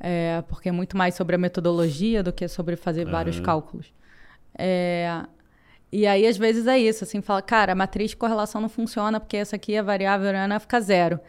É, 0.00 0.42
porque 0.48 0.68
é 0.68 0.72
muito 0.72 0.96
mais 0.96 1.14
sobre 1.14 1.36
a 1.36 1.38
metodologia 1.38 2.22
do 2.22 2.32
que 2.32 2.48
sobre 2.48 2.76
fazer 2.76 3.06
vários 3.06 3.40
cálculos. 3.40 3.92
É, 4.58 5.24
e 5.92 6.06
aí, 6.06 6.26
às 6.26 6.36
vezes, 6.36 6.66
é 6.66 6.78
isso, 6.78 7.04
assim, 7.04 7.20
fala, 7.20 7.40
cara, 7.40 7.72
a 7.72 7.74
matriz 7.74 8.10
de 8.10 8.16
correlação 8.16 8.60
não 8.60 8.68
funciona 8.68 9.20
porque 9.20 9.36
essa 9.36 9.56
aqui 9.56 9.74
é 9.74 9.82
variável, 9.82 10.32
né, 10.32 10.58
fica 10.58 10.80
zero. 10.80 11.20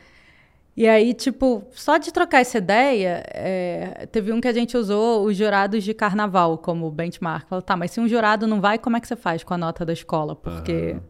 E 0.78 0.88
aí, 0.88 1.12
tipo, 1.12 1.66
só 1.72 1.98
de 1.98 2.14
trocar 2.14 2.42
essa 2.42 2.60
ideia, 2.60 3.24
é, 3.34 4.08
teve 4.12 4.32
um 4.32 4.40
que 4.40 4.48
a 4.48 4.54
gente 4.54 4.78
usou 4.78 5.26
os 5.26 5.36
jurados 5.36 5.84
de 5.84 5.92
carnaval 5.92 6.56
como 6.60 6.92
benchmark. 6.92 7.50
Falou, 7.50 7.64
tá, 7.64 7.76
mas 7.76 7.90
se 7.90 8.00
um 8.00 8.08
jurado 8.08 8.46
não 8.46 8.62
vai, 8.62 8.78
como 8.78 8.96
é 8.96 9.00
que 9.00 9.08
você 9.08 9.16
faz 9.16 9.44
com 9.44 9.56
a 9.56 9.58
nota 9.58 9.84
da 9.84 9.92
escola? 9.92 10.36
Porque, 10.36 10.92
uhum. 10.94 11.02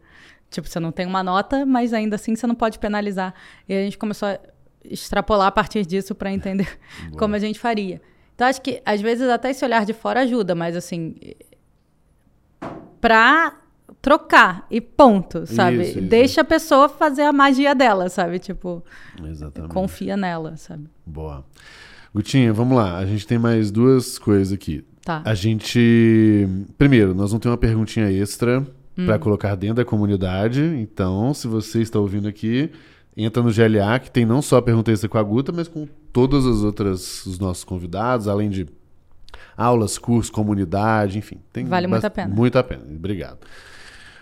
tipo, 0.50 0.66
você 0.66 0.80
não 0.80 0.90
tem 0.90 1.04
uma 1.04 1.22
nota, 1.22 1.66
mas 1.66 1.92
ainda 1.92 2.16
assim 2.16 2.34
você 2.34 2.46
não 2.46 2.54
pode 2.54 2.78
penalizar. 2.78 3.34
E 3.68 3.74
a 3.74 3.82
gente 3.82 3.98
começou 3.98 4.28
a 4.28 4.40
extrapolar 4.82 5.48
a 5.48 5.52
partir 5.52 5.84
disso 5.84 6.14
para 6.14 6.32
entender 6.32 6.78
como 7.18 7.34
a 7.34 7.38
gente 7.38 7.58
faria. 7.58 8.00
Então, 8.34 8.46
acho 8.46 8.62
que 8.62 8.80
às 8.86 9.02
vezes 9.02 9.28
até 9.28 9.50
esse 9.50 9.62
olhar 9.66 9.84
de 9.84 9.92
fora 9.92 10.20
ajuda, 10.20 10.54
mas 10.54 10.76
assim, 10.76 11.14
para 13.02 13.54
trocar 14.00 14.66
e 14.70 14.80
ponto, 14.80 15.46
sabe? 15.46 15.82
Isso, 15.82 15.98
isso. 15.98 16.08
Deixa 16.08 16.40
a 16.40 16.44
pessoa 16.44 16.88
fazer 16.88 17.22
a 17.22 17.32
magia 17.32 17.74
dela, 17.74 18.08
sabe? 18.08 18.38
Tipo, 18.38 18.84
Exatamente. 19.24 19.72
confia 19.72 20.16
nela, 20.16 20.56
sabe? 20.56 20.84
Boa. 21.04 21.44
Gutinha, 22.14 22.52
vamos 22.52 22.76
lá. 22.76 22.96
A 22.96 23.06
gente 23.06 23.26
tem 23.26 23.38
mais 23.38 23.70
duas 23.70 24.18
coisas 24.18 24.52
aqui. 24.52 24.84
Tá. 25.04 25.22
A 25.24 25.34
gente. 25.34 26.48
Primeiro, 26.76 27.14
nós 27.14 27.30
vamos 27.30 27.42
ter 27.42 27.48
uma 27.48 27.56
perguntinha 27.56 28.10
extra 28.10 28.60
hum. 28.96 29.06
para 29.06 29.18
colocar 29.18 29.54
dentro 29.54 29.76
da 29.76 29.84
comunidade. 29.84 30.62
Então, 30.62 31.32
se 31.34 31.46
você 31.46 31.80
está 31.80 31.98
ouvindo 31.98 32.28
aqui, 32.28 32.70
entra 33.16 33.42
no 33.42 33.52
GLA, 33.52 33.98
que 33.98 34.10
tem 34.10 34.24
não 34.24 34.40
só 34.40 34.56
a 34.56 34.62
pergunta 34.62 34.90
extra 34.92 35.08
com 35.08 35.18
a 35.18 35.22
Guta, 35.22 35.52
mas 35.52 35.68
com 35.68 35.86
todas 36.12 36.46
as 36.46 36.62
outras, 36.62 37.26
os 37.26 37.38
nossos 37.38 37.64
convidados, 37.64 38.28
além 38.28 38.48
de 38.48 38.66
aulas, 39.56 39.98
cursos, 39.98 40.30
comunidade, 40.30 41.18
enfim. 41.18 41.38
Tem 41.52 41.64
vale 41.64 41.86
muito 41.86 42.04
a 42.06 42.10
pena. 42.10 42.34
Muito 42.34 42.58
a 42.58 42.62
pena. 42.62 42.82
Obrigado. 42.88 43.38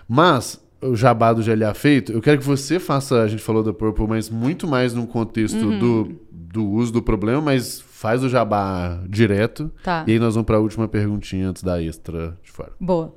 Mas, 0.09 0.61
o 0.81 0.95
jabá 0.95 1.33
do 1.33 1.43
GLA 1.43 1.74
feito, 1.74 2.12
eu 2.12 2.20
quero 2.20 2.39
que 2.39 2.45
você 2.45 2.78
faça, 2.78 3.23
a 3.23 3.28
gente 3.28 3.43
falou 3.43 3.62
da 3.62 3.73
Purple, 3.73 4.07
mas 4.07 4.31
muito 4.31 4.66
mais 4.66 4.95
num 4.95 5.07
contexto 5.07 5.57
uhum. 5.57 5.78
do, 5.78 6.20
do 6.31 6.69
uso 6.69 6.93
do 6.93 7.03
problema, 7.03 7.41
mas 7.41 7.81
faz 7.81 8.23
o 8.23 8.28
jabá 8.28 9.03
direto. 9.09 9.70
Tá. 9.83 10.05
E 10.07 10.12
aí 10.12 10.19
nós 10.19 10.35
vamos 10.35 10.47
para 10.47 10.57
a 10.57 10.61
última 10.61 10.87
perguntinha 10.87 11.49
antes 11.49 11.62
da 11.62 11.83
extra 11.83 12.37
de 12.43 12.51
fora. 12.51 12.73
Boa. 12.81 13.16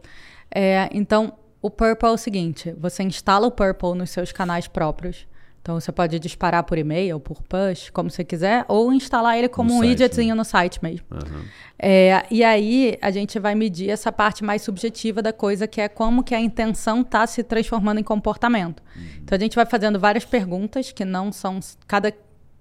É, 0.53 0.89
então, 0.91 1.33
o 1.61 1.69
Purple 1.69 2.09
é 2.09 2.11
o 2.11 2.17
seguinte: 2.17 2.73
você 2.79 3.03
instala 3.03 3.45
o 3.45 3.51
Purple 3.51 3.95
nos 3.95 4.09
seus 4.09 4.31
canais 4.31 4.67
próprios. 4.67 5.27
Então 5.61 5.79
você 5.79 5.91
pode 5.91 6.17
disparar 6.19 6.63
por 6.63 6.77
e-mail, 6.77 7.19
por 7.19 7.43
push, 7.43 7.89
como 7.89 8.09
você 8.09 8.23
quiser, 8.23 8.65
ou 8.67 8.93
instalar 8.93 9.37
ele 9.37 9.49
como 9.49 9.69
no 9.69 9.75
um 9.75 9.79
site, 9.79 9.89
widgetzinho 9.89 10.35
né? 10.35 10.39
no 10.39 10.45
site 10.45 10.81
mesmo. 10.81 11.05
Uhum. 11.11 11.43
É, 11.77 12.25
e 12.31 12.43
aí 12.43 12.97
a 13.01 13.11
gente 13.11 13.37
vai 13.39 13.55
medir 13.55 13.89
essa 13.89 14.11
parte 14.11 14.43
mais 14.43 14.61
subjetiva 14.61 15.21
da 15.21 15.33
coisa, 15.33 15.67
que 15.67 15.81
é 15.81 15.89
como 15.89 16.23
que 16.23 16.33
a 16.33 16.39
intenção 16.39 17.01
está 17.01 17.27
se 17.27 17.43
transformando 17.43 17.99
em 17.99 18.03
comportamento. 18.03 18.81
Uhum. 18.95 19.03
Então 19.23 19.35
a 19.35 19.39
gente 19.39 19.55
vai 19.55 19.65
fazendo 19.65 19.99
várias 19.99 20.25
perguntas 20.25 20.91
que 20.91 21.03
não 21.03 21.31
são. 21.31 21.59
Cada, 21.85 22.13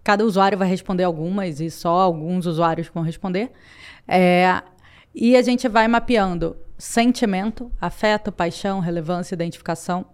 cada 0.02 0.24
usuário 0.24 0.58
vai 0.58 0.68
responder 0.68 1.04
algumas 1.04 1.60
e 1.60 1.70
só 1.70 2.00
alguns 2.00 2.46
usuários 2.46 2.90
vão 2.92 3.02
responder. 3.02 3.50
É, 4.06 4.60
e 5.14 5.36
a 5.36 5.42
gente 5.42 5.68
vai 5.68 5.86
mapeando 5.86 6.56
sentimento, 6.76 7.70
afeto, 7.80 8.30
paixão, 8.30 8.80
relevância, 8.80 9.34
identificação 9.34 10.04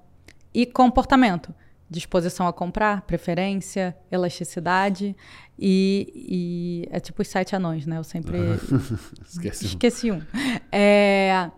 e 0.53 0.65
comportamento 0.65 1.55
disposição 1.95 2.47
a 2.47 2.53
comprar, 2.53 3.03
preferência, 3.03 3.97
elasticidade 4.11 5.17
e, 5.59 6.87
e 6.89 6.89
é 6.91 7.01
tipo 7.01 7.23
os 7.23 7.29
sete 7.29 7.55
anões, 7.55 7.87
né? 7.87 7.99
Eu 7.99 8.05
sempre 8.05 8.39
esqueci, 9.27 9.67
esqueci 9.67 10.11
um. 10.11 10.21
É, 10.71 11.51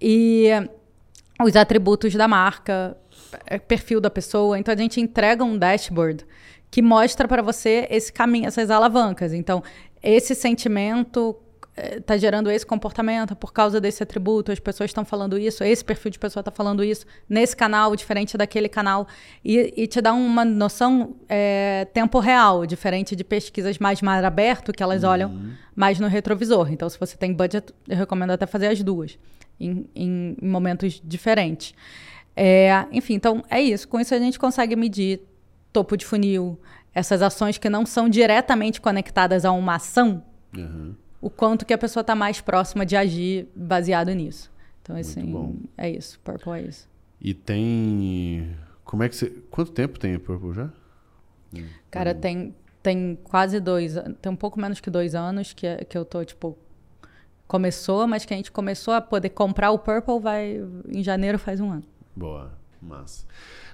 e 0.00 0.48
os 1.40 1.54
atributos 1.54 2.14
da 2.14 2.26
marca, 2.26 2.96
é, 3.46 3.58
perfil 3.58 4.00
da 4.00 4.10
pessoa. 4.10 4.58
Então 4.58 4.72
a 4.72 4.76
gente 4.76 5.00
entrega 5.00 5.44
um 5.44 5.56
dashboard 5.56 6.24
que 6.70 6.82
mostra 6.82 7.28
para 7.28 7.42
você 7.42 7.86
esse 7.90 8.12
caminho, 8.12 8.46
essas 8.46 8.70
alavancas. 8.70 9.32
Então 9.32 9.62
esse 10.02 10.34
sentimento 10.34 11.36
está 11.96 12.14
eh, 12.14 12.18
gerando 12.18 12.50
esse 12.50 12.66
comportamento 12.66 13.36
por 13.36 13.52
causa 13.52 13.80
desse 13.80 14.02
atributo, 14.02 14.50
as 14.50 14.58
pessoas 14.58 14.90
estão 14.90 15.04
falando 15.04 15.38
isso, 15.38 15.62
esse 15.62 15.84
perfil 15.84 16.10
de 16.10 16.18
pessoa 16.18 16.40
está 16.40 16.50
falando 16.50 16.82
isso, 16.82 17.06
nesse 17.28 17.56
canal, 17.56 17.94
diferente 17.94 18.36
daquele 18.36 18.68
canal, 18.68 19.06
e, 19.44 19.72
e 19.76 19.86
te 19.86 20.00
dá 20.00 20.12
uma 20.12 20.44
noção 20.44 21.16
é, 21.28 21.86
tempo 21.92 22.18
real, 22.18 22.66
diferente 22.66 23.14
de 23.14 23.24
pesquisas 23.24 23.78
mais 23.78 24.02
mar 24.02 24.24
aberto, 24.24 24.72
que 24.72 24.82
elas 24.82 25.02
uhum. 25.02 25.10
olham 25.10 25.40
mais 25.74 26.00
no 26.00 26.08
retrovisor. 26.08 26.72
Então, 26.72 26.88
se 26.88 26.98
você 26.98 27.16
tem 27.16 27.32
budget, 27.32 27.72
eu 27.88 27.96
recomendo 27.96 28.30
até 28.30 28.46
fazer 28.46 28.68
as 28.68 28.82
duas, 28.82 29.18
em, 29.60 29.88
em, 29.94 30.36
em 30.40 30.48
momentos 30.48 31.00
diferentes. 31.04 31.74
É, 32.34 32.86
enfim, 32.92 33.14
então 33.14 33.44
é 33.50 33.60
isso. 33.60 33.88
Com 33.88 33.98
isso 34.00 34.14
a 34.14 34.18
gente 34.18 34.38
consegue 34.38 34.76
medir 34.76 35.20
topo 35.72 35.96
de 35.96 36.06
funil, 36.06 36.58
essas 36.94 37.22
ações 37.22 37.58
que 37.58 37.68
não 37.68 37.84
são 37.84 38.08
diretamente 38.08 38.80
conectadas 38.80 39.44
a 39.44 39.52
uma 39.52 39.74
ação. 39.76 40.22
Uhum 40.56 40.94
o 41.20 41.28
quanto 41.28 41.66
que 41.66 41.72
a 41.72 41.78
pessoa 41.78 42.02
está 42.02 42.14
mais 42.14 42.40
próxima 42.40 42.86
de 42.86 42.96
agir 42.96 43.48
baseado 43.54 44.12
nisso. 44.12 44.50
Então, 44.82 44.96
assim, 44.96 45.60
é 45.76 45.90
isso. 45.90 46.18
Purple 46.20 46.52
é 46.52 46.62
isso. 46.62 46.88
E 47.20 47.34
tem. 47.34 48.56
Como 48.84 49.02
é 49.02 49.08
que 49.08 49.16
você. 49.16 49.30
Quanto 49.50 49.72
tempo 49.72 49.98
tem 49.98 50.14
a 50.14 50.20
Purple 50.20 50.54
já? 50.54 50.70
Cara, 51.90 52.14
tem, 52.14 52.54
tem 52.82 53.18
quase 53.24 53.60
dois. 53.60 53.96
Tem 54.22 54.32
um 54.32 54.36
pouco 54.36 54.60
menos 54.60 54.80
que 54.80 54.90
dois 54.90 55.14
anos 55.14 55.52
que, 55.52 55.84
que 55.84 55.98
eu 55.98 56.04
tô, 56.04 56.24
tipo. 56.24 56.56
Começou, 57.46 58.06
mas 58.06 58.26
que 58.26 58.34
a 58.34 58.36
gente 58.36 58.52
começou 58.52 58.92
a 58.92 59.00
poder 59.00 59.30
comprar 59.30 59.70
o 59.70 59.78
Purple 59.78 60.20
vai. 60.20 60.62
Em 60.88 61.02
janeiro 61.02 61.38
faz 61.38 61.60
um 61.60 61.70
ano. 61.70 61.84
Boa, 62.14 62.52
massa. 62.80 63.26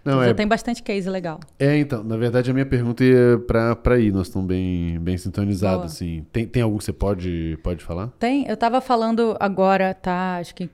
Não, 0.04 0.22
já 0.22 0.30
é... 0.30 0.34
tem 0.34 0.46
bastante 0.46 0.82
case 0.82 1.08
legal. 1.08 1.40
É, 1.58 1.76
então, 1.78 2.04
na 2.04 2.16
verdade 2.16 2.50
a 2.50 2.54
minha 2.54 2.66
pergunta 2.66 3.02
é 3.02 3.36
para 3.38 3.98
ir, 3.98 4.12
nós 4.12 4.26
estamos 4.26 4.46
bem, 4.46 4.98
bem 5.00 5.16
sintonizados, 5.16 5.92
assim. 5.92 6.26
Tem, 6.30 6.46
tem 6.46 6.62
algo 6.62 6.78
que 6.78 6.84
você 6.84 6.92
pode, 6.92 7.58
pode 7.62 7.82
falar? 7.82 8.08
Tem, 8.18 8.46
eu 8.46 8.54
estava 8.54 8.80
falando 8.80 9.36
agora, 9.40 9.94
tá, 9.94 10.36
acho 10.36 10.54
que 10.54 10.68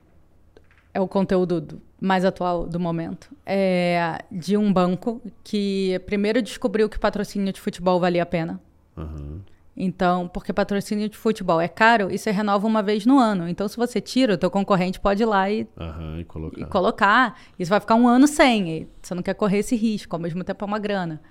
é 0.93 0.99
o 0.99 1.07
conteúdo 1.07 1.61
do, 1.61 1.81
mais 1.99 2.25
atual 2.25 2.67
do 2.67 2.79
momento, 2.79 3.29
é 3.45 4.19
de 4.31 4.57
um 4.57 4.71
banco 4.73 5.21
que 5.43 6.01
primeiro 6.05 6.41
descobriu 6.41 6.89
que 6.89 6.99
patrocínio 6.99 7.53
de 7.53 7.61
futebol 7.61 7.99
valia 7.99 8.23
a 8.23 8.25
pena. 8.25 8.59
Uhum. 8.97 9.39
Então, 9.75 10.27
porque 10.27 10.51
patrocínio 10.51 11.07
de 11.07 11.17
futebol 11.17 11.59
é 11.61 11.67
caro 11.67 12.11
e 12.11 12.17
você 12.17 12.29
renova 12.29 12.67
uma 12.67 12.83
vez 12.83 13.05
no 13.05 13.17
ano. 13.17 13.47
Então, 13.47 13.67
se 13.67 13.77
você 13.77 14.01
tira, 14.01 14.33
o 14.33 14.37
teu 14.37 14.51
concorrente 14.51 14.99
pode 14.99 15.23
ir 15.23 15.25
lá 15.25 15.49
e, 15.49 15.67
uhum, 15.77 16.19
e 16.19 16.25
colocar. 16.25 16.61
E 16.61 16.65
colocar. 16.65 17.39
E 17.57 17.65
você 17.65 17.69
vai 17.69 17.79
ficar 17.79 17.95
um 17.95 18.07
ano 18.07 18.27
sem. 18.27 18.87
Você 19.01 19.15
não 19.15 19.23
quer 19.23 19.33
correr 19.33 19.59
esse 19.59 19.75
risco, 19.75 20.15
ao 20.15 20.21
mesmo 20.21 20.43
tempo 20.43 20.63
é 20.63 20.67
uma 20.67 20.79
grana. 20.79 21.21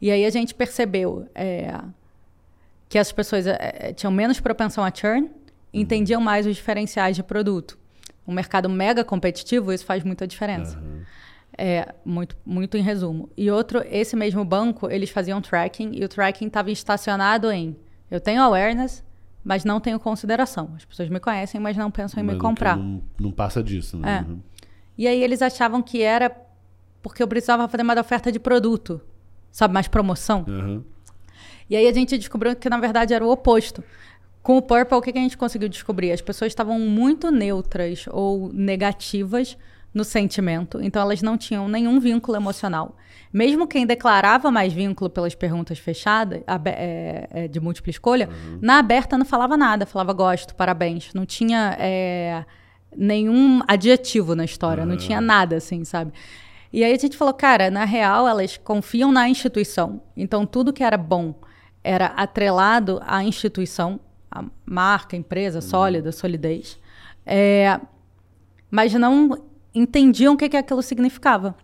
E 0.00 0.10
aí 0.10 0.24
a 0.24 0.30
gente 0.30 0.54
percebeu 0.54 1.28
é, 1.34 1.78
que 2.88 2.98
as 2.98 3.12
pessoas 3.12 3.46
é, 3.46 3.58
é 3.58 3.92
tinham 3.92 4.10
menos 4.10 4.40
propensão 4.40 4.82
a 4.82 4.90
churn, 4.92 5.26
uhum. 5.26 5.30
entendiam 5.72 6.22
mais 6.22 6.46
os 6.46 6.56
diferenciais 6.56 7.14
de 7.14 7.22
produto. 7.22 7.78
Um 8.26 8.32
mercado 8.32 8.68
mega 8.68 9.04
competitivo, 9.04 9.72
isso 9.72 9.84
faz 9.84 10.02
muita 10.02 10.26
diferença. 10.26 10.78
Uhum. 10.78 11.02
É, 11.58 11.94
muito, 12.02 12.34
muito 12.46 12.78
em 12.78 12.82
resumo. 12.82 13.28
E 13.36 13.50
outro, 13.50 13.84
esse 13.90 14.16
mesmo 14.16 14.42
banco, 14.42 14.90
eles 14.90 15.10
faziam 15.10 15.42
tracking 15.42 15.90
e 15.92 16.02
o 16.02 16.08
tracking 16.08 16.46
estava 16.46 16.70
estacionado 16.70 17.50
em 17.50 17.76
eu 18.10 18.20
tenho 18.20 18.42
awareness, 18.42 19.04
mas 19.44 19.64
não 19.64 19.80
tenho 19.80 19.98
consideração. 19.98 20.72
As 20.76 20.84
pessoas 20.84 21.08
me 21.08 21.20
conhecem, 21.20 21.60
mas 21.60 21.76
não 21.76 21.90
pensam 21.90 22.22
em 22.22 22.26
mas 22.26 22.34
me 22.34 22.40
comprar. 22.40 22.76
Não, 22.76 23.02
não, 23.18 23.30
passa 23.30 23.62
disso, 23.62 23.96
né? 23.96 24.24
É. 24.26 24.30
Uhum. 24.30 24.40
E 24.98 25.06
aí 25.06 25.22
eles 25.22 25.40
achavam 25.40 25.80
que 25.80 26.02
era 26.02 26.30
porque 27.02 27.22
eu 27.22 27.28
precisava 27.28 27.66
fazer 27.68 27.82
mais 27.82 27.98
oferta 27.98 28.30
de 28.30 28.38
produto, 28.38 29.00
sabe, 29.50 29.72
mais 29.72 29.88
promoção. 29.88 30.44
Uhum. 30.46 30.84
E 31.68 31.76
aí 31.76 31.86
a 31.86 31.92
gente 31.92 32.18
descobriu 32.18 32.54
que 32.56 32.68
na 32.68 32.78
verdade 32.78 33.14
era 33.14 33.24
o 33.24 33.30
oposto. 33.30 33.82
Com 34.42 34.56
o 34.56 34.62
Purple, 34.62 34.96
o 34.96 35.02
que 35.02 35.10
a 35.10 35.22
gente 35.22 35.36
conseguiu 35.36 35.68
descobrir? 35.68 36.12
As 36.12 36.20
pessoas 36.20 36.50
estavam 36.50 36.78
muito 36.80 37.30
neutras 37.30 38.06
ou 38.10 38.50
negativas 38.52 39.56
no 39.92 40.04
sentimento, 40.04 40.80
então 40.80 41.02
elas 41.02 41.20
não 41.20 41.36
tinham 41.36 41.68
nenhum 41.68 41.98
vínculo 41.98 42.36
emocional. 42.36 42.96
Mesmo 43.32 43.66
quem 43.66 43.86
declarava 43.86 44.50
mais 44.50 44.72
vínculo 44.72 45.08
pelas 45.08 45.34
perguntas 45.34 45.78
fechadas, 45.78 46.42
é, 46.66 47.28
é, 47.30 47.48
de 47.48 47.60
múltipla 47.60 47.90
escolha, 47.90 48.28
uhum. 48.28 48.58
na 48.60 48.78
aberta 48.78 49.16
não 49.16 49.24
falava 49.24 49.56
nada, 49.56 49.86
falava 49.86 50.12
gosto, 50.12 50.54
parabéns. 50.54 51.12
Não 51.14 51.24
tinha 51.24 51.76
é, 51.78 52.44
nenhum 52.96 53.60
adjetivo 53.68 54.34
na 54.34 54.44
história, 54.44 54.82
uhum. 54.82 54.90
não 54.90 54.96
tinha 54.96 55.20
nada 55.20 55.56
assim, 55.56 55.84
sabe? 55.84 56.12
E 56.72 56.84
aí 56.84 56.92
a 56.92 56.98
gente 56.98 57.16
falou, 57.16 57.34
cara, 57.34 57.70
na 57.70 57.84
real 57.84 58.28
elas 58.28 58.56
confiam 58.56 59.10
na 59.10 59.28
instituição. 59.28 60.02
Então 60.16 60.46
tudo 60.46 60.72
que 60.72 60.82
era 60.82 60.96
bom 60.96 61.34
era 61.82 62.06
atrelado 62.06 63.00
à 63.04 63.24
instituição, 63.24 63.98
a 64.30 64.44
marca, 64.64 65.16
empresa 65.16 65.58
uhum. 65.58 65.62
sólida, 65.62 66.12
solidez. 66.12 66.78
É, 67.24 67.80
mas 68.70 68.92
não 68.94 69.49
entendiam 69.74 70.34
o 70.34 70.36
que, 70.36 70.48
que 70.48 70.56
aquilo 70.56 70.82
significava. 70.82 71.54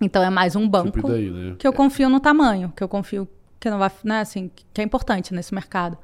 Então 0.00 0.22
é 0.22 0.30
mais 0.30 0.56
um 0.56 0.68
banco 0.68 0.92
tipo 0.92 1.08
daí, 1.08 1.30
né? 1.30 1.56
que 1.58 1.66
eu 1.66 1.72
confio 1.72 2.08
no 2.08 2.20
tamanho, 2.20 2.72
que 2.74 2.82
eu 2.82 2.88
confio 2.88 3.28
que 3.58 3.68
não 3.68 3.78
vai, 3.78 3.90
né, 4.02 4.20
assim, 4.20 4.50
que 4.72 4.80
é 4.80 4.84
importante 4.84 5.34
nesse 5.34 5.54
mercado. 5.54 5.98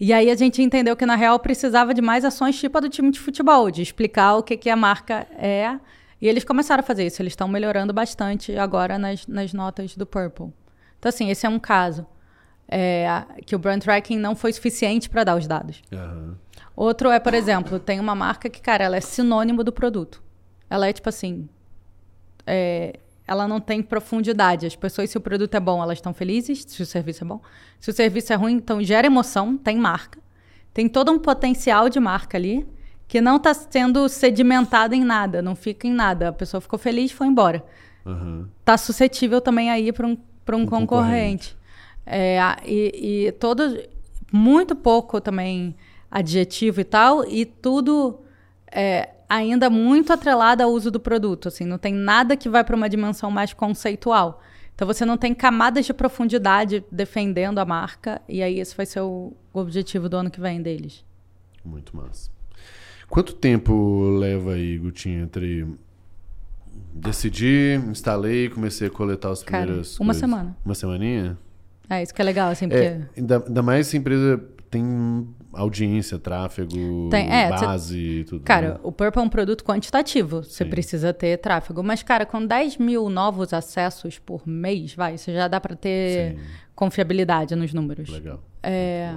E 0.00 0.12
aí 0.12 0.30
a 0.30 0.34
gente 0.34 0.62
entendeu 0.62 0.96
que 0.96 1.06
na 1.06 1.16
real 1.16 1.38
precisava 1.38 1.92
de 1.92 2.00
mais 2.00 2.24
ações 2.24 2.58
tipo 2.58 2.76
a 2.78 2.80
do 2.80 2.88
time 2.88 3.10
de 3.10 3.18
futebol, 3.18 3.70
de 3.70 3.82
explicar 3.82 4.36
o 4.36 4.42
que 4.42 4.56
que 4.56 4.70
a 4.70 4.76
marca 4.76 5.26
é. 5.36 5.78
E 6.20 6.26
eles 6.26 6.44
começaram 6.44 6.80
a 6.80 6.84
fazer 6.84 7.06
isso. 7.06 7.20
Eles 7.22 7.32
estão 7.32 7.48
melhorando 7.48 7.92
bastante 7.92 8.56
agora 8.56 8.98
nas, 8.98 9.26
nas 9.26 9.52
notas 9.52 9.96
do 9.96 10.06
Purple. 10.06 10.52
Então, 10.98 11.08
assim, 11.08 11.30
esse 11.30 11.46
é 11.46 11.48
um 11.48 11.58
caso 11.58 12.06
é, 12.68 13.24
que 13.44 13.56
o 13.56 13.58
brand 13.58 13.82
tracking 13.82 14.18
não 14.18 14.36
foi 14.36 14.52
suficiente 14.52 15.08
para 15.08 15.24
dar 15.24 15.36
os 15.36 15.46
dados. 15.46 15.82
Aham. 15.92 16.36
Outro 16.76 17.10
é, 17.10 17.18
por 17.18 17.34
exemplo, 17.34 17.80
tem 17.80 17.98
uma 17.98 18.14
marca 18.14 18.48
que, 18.48 18.60
cara, 18.60 18.84
ela 18.84 18.96
é 18.96 19.00
sinônimo 19.00 19.64
do 19.64 19.72
produto. 19.72 20.22
Ela 20.70 20.88
é 20.88 20.92
tipo 20.92 21.08
assim. 21.08 21.48
é, 22.46 22.98
ela 23.26 23.46
não 23.46 23.60
tem 23.60 23.82
profundidade. 23.82 24.64
As 24.66 24.74
pessoas, 24.74 25.10
se 25.10 25.18
o 25.18 25.20
produto 25.20 25.54
é 25.54 25.60
bom, 25.60 25.82
elas 25.82 25.98
estão 25.98 26.14
felizes. 26.14 26.64
Se 26.66 26.82
o 26.82 26.86
serviço 26.86 27.24
é 27.24 27.26
bom. 27.26 27.40
Se 27.78 27.90
o 27.90 27.92
serviço 27.92 28.32
é 28.32 28.36
ruim, 28.36 28.54
então 28.54 28.82
gera 28.82 29.06
emoção, 29.06 29.56
tem 29.56 29.76
marca. 29.76 30.18
Tem 30.72 30.88
todo 30.88 31.12
um 31.12 31.18
potencial 31.18 31.88
de 31.90 32.00
marca 32.00 32.38
ali 32.38 32.66
que 33.06 33.20
não 33.20 33.36
está 33.36 33.52
sendo 33.54 34.08
sedimentado 34.08 34.94
em 34.94 35.02
nada, 35.04 35.40
não 35.42 35.54
fica 35.56 35.86
em 35.86 35.92
nada. 35.92 36.28
A 36.28 36.32
pessoa 36.32 36.60
ficou 36.60 36.78
feliz 36.78 37.10
e 37.10 37.14
foi 37.14 37.26
embora. 37.26 37.62
Aham. 38.06 38.48
Tá 38.64 38.76
suscetível 38.78 39.40
também 39.40 39.70
aí 39.70 39.92
para 39.92 40.06
um, 40.06 40.16
pra 40.44 40.56
um 40.56 40.60
Um 40.62 40.66
concorrente. 40.66 41.56
É, 42.06 42.40
a- 42.40 42.58
e, 42.64 43.26
e 43.26 43.32
todo, 43.32 43.78
muito 44.32 44.74
pouco 44.74 45.20
também 45.20 45.74
adjetivo 46.10 46.80
e 46.80 46.84
tal, 46.84 47.26
e 47.28 47.44
tudo 47.44 48.20
é, 48.72 49.10
ainda 49.28 49.68
muito 49.68 50.12
atrelado 50.12 50.62
ao 50.62 50.70
uso 50.70 50.90
do 50.90 50.98
produto. 50.98 51.48
Assim, 51.48 51.64
não 51.64 51.78
tem 51.78 51.92
nada 51.92 52.36
que 52.36 52.48
vai 52.48 52.64
para 52.64 52.74
uma 52.74 52.88
dimensão 52.88 53.30
mais 53.30 53.52
conceitual. 53.52 54.42
Então 54.74 54.86
você 54.86 55.04
não 55.04 55.16
tem 55.16 55.34
camadas 55.34 55.84
de 55.86 55.92
profundidade 55.92 56.84
defendendo 56.90 57.58
a 57.58 57.64
marca, 57.64 58.22
e 58.28 58.42
aí 58.42 58.60
esse 58.60 58.76
vai 58.76 58.86
ser 58.86 59.00
o, 59.00 59.32
objetivo 59.52 60.08
do 60.08 60.16
ano 60.16 60.30
que 60.30 60.40
vem 60.40 60.62
deles. 60.62 61.04
Muito 61.64 61.96
massa. 61.96 62.30
Quanto 63.08 63.34
tempo 63.34 64.08
leva 64.18 64.52
aí, 64.52 64.78
Gutinho, 64.78 65.24
entre 65.24 65.66
decidi, 66.92 67.80
instalei, 67.88 68.48
comecei 68.48 68.86
a 68.86 68.90
coletar 68.90 69.30
as 69.30 69.42
Cara, 69.42 69.64
primeiras 69.64 69.98
uma 69.98 70.06
coisas? 70.06 70.20
semana. 70.20 70.56
Uma 70.64 70.74
semaninha? 70.76 71.38
É 71.90 72.02
isso 72.02 72.14
que 72.14 72.22
é 72.22 72.24
legal, 72.24 72.50
assim, 72.50 72.68
porque. 72.68 72.84
É, 72.84 73.08
ainda, 73.16 73.44
ainda 73.44 73.62
mais 73.62 73.88
essa 73.88 73.96
empresa 73.96 74.40
tem 74.70 75.26
audiência, 75.52 76.18
tráfego, 76.18 77.08
Tem, 77.10 77.28
é, 77.30 77.48
base 77.50 77.98
e 77.98 78.24
tudo. 78.24 78.44
Cara, 78.44 78.74
né? 78.74 78.80
o 78.82 78.92
Purple 78.92 79.20
é 79.20 79.24
um 79.24 79.28
produto 79.28 79.64
quantitativo. 79.64 80.42
Você 80.42 80.64
precisa 80.64 81.12
ter 81.12 81.36
tráfego. 81.38 81.82
Mas, 81.82 82.02
cara, 82.02 82.26
com 82.26 82.44
10 82.44 82.76
mil 82.76 83.08
novos 83.08 83.52
acessos 83.52 84.18
por 84.18 84.46
mês, 84.46 84.94
vai, 84.94 85.16
você 85.16 85.32
já 85.32 85.48
dá 85.48 85.60
para 85.60 85.74
ter 85.74 86.36
Sim. 86.36 86.40
confiabilidade 86.74 87.54
nos 87.56 87.72
números. 87.72 88.08
Legal. 88.08 88.42
É, 88.62 89.14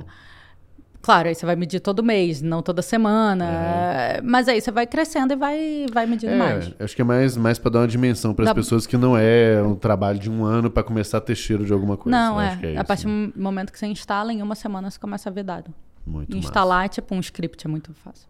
claro, 1.01 1.27
aí 1.27 1.35
você 1.35 1.45
vai 1.45 1.55
medir 1.55 1.79
todo 1.79 2.01
mês, 2.03 2.41
não 2.41 2.61
toda 2.61 2.81
semana. 2.81 3.45
é, 3.45 4.21
Mas 4.21 4.47
aí 4.47 4.61
você 4.61 4.71
vai 4.71 4.85
crescendo 4.87 5.33
e 5.33 5.35
vai, 5.35 5.85
vai 5.91 6.05
medindo 6.05 6.31
É, 6.31 6.37
mais. 6.37 6.71
acho 6.79 6.95
que 6.95 7.01
é 7.01 7.05
mais, 7.05 7.35
mais 7.35 7.57
para 7.59 7.71
dar 7.71 7.79
uma 7.79 7.87
dimensão 7.87 8.33
para 8.33 8.43
as 8.45 8.49
Dá- 8.51 8.55
pessoas 8.55 8.87
que 8.87 8.95
não 8.97 9.17
é 9.17 9.61
um 9.61 9.75
trabalho 9.75 10.19
de 10.19 10.29
um 10.29 10.43
ano 10.45 10.69
para 10.71 10.83
começar 10.83 11.17
a 11.17 11.21
ter 11.21 11.35
cheiro 11.35 11.65
de 11.65 11.73
alguma 11.73 11.97
coisa. 11.97 12.17
Não, 12.17 12.35
Eu 12.35 12.41
é. 12.41 12.47
acho 12.47 12.59
que 12.59 12.65
é 12.67 12.77
a 12.77 12.83
partir 12.83 13.07
né? 13.07 13.31
do 13.35 13.41
momento 13.41 13.71
que 13.71 13.79
você 13.79 13.87
instala, 13.87 14.31
em 14.31 14.41
uma 14.41 14.55
semana 14.55 14.89
você 14.89 14.99
começa 14.99 15.29
a 15.29 15.31
ver 15.31 15.43
dado. 15.43 15.73
Muito 16.05 16.35
Instalar 16.35 16.85
é 16.85 16.87
tipo 16.89 17.13
um 17.15 17.19
script, 17.19 17.65
é 17.65 17.69
muito 17.69 17.93
fácil. 17.93 18.27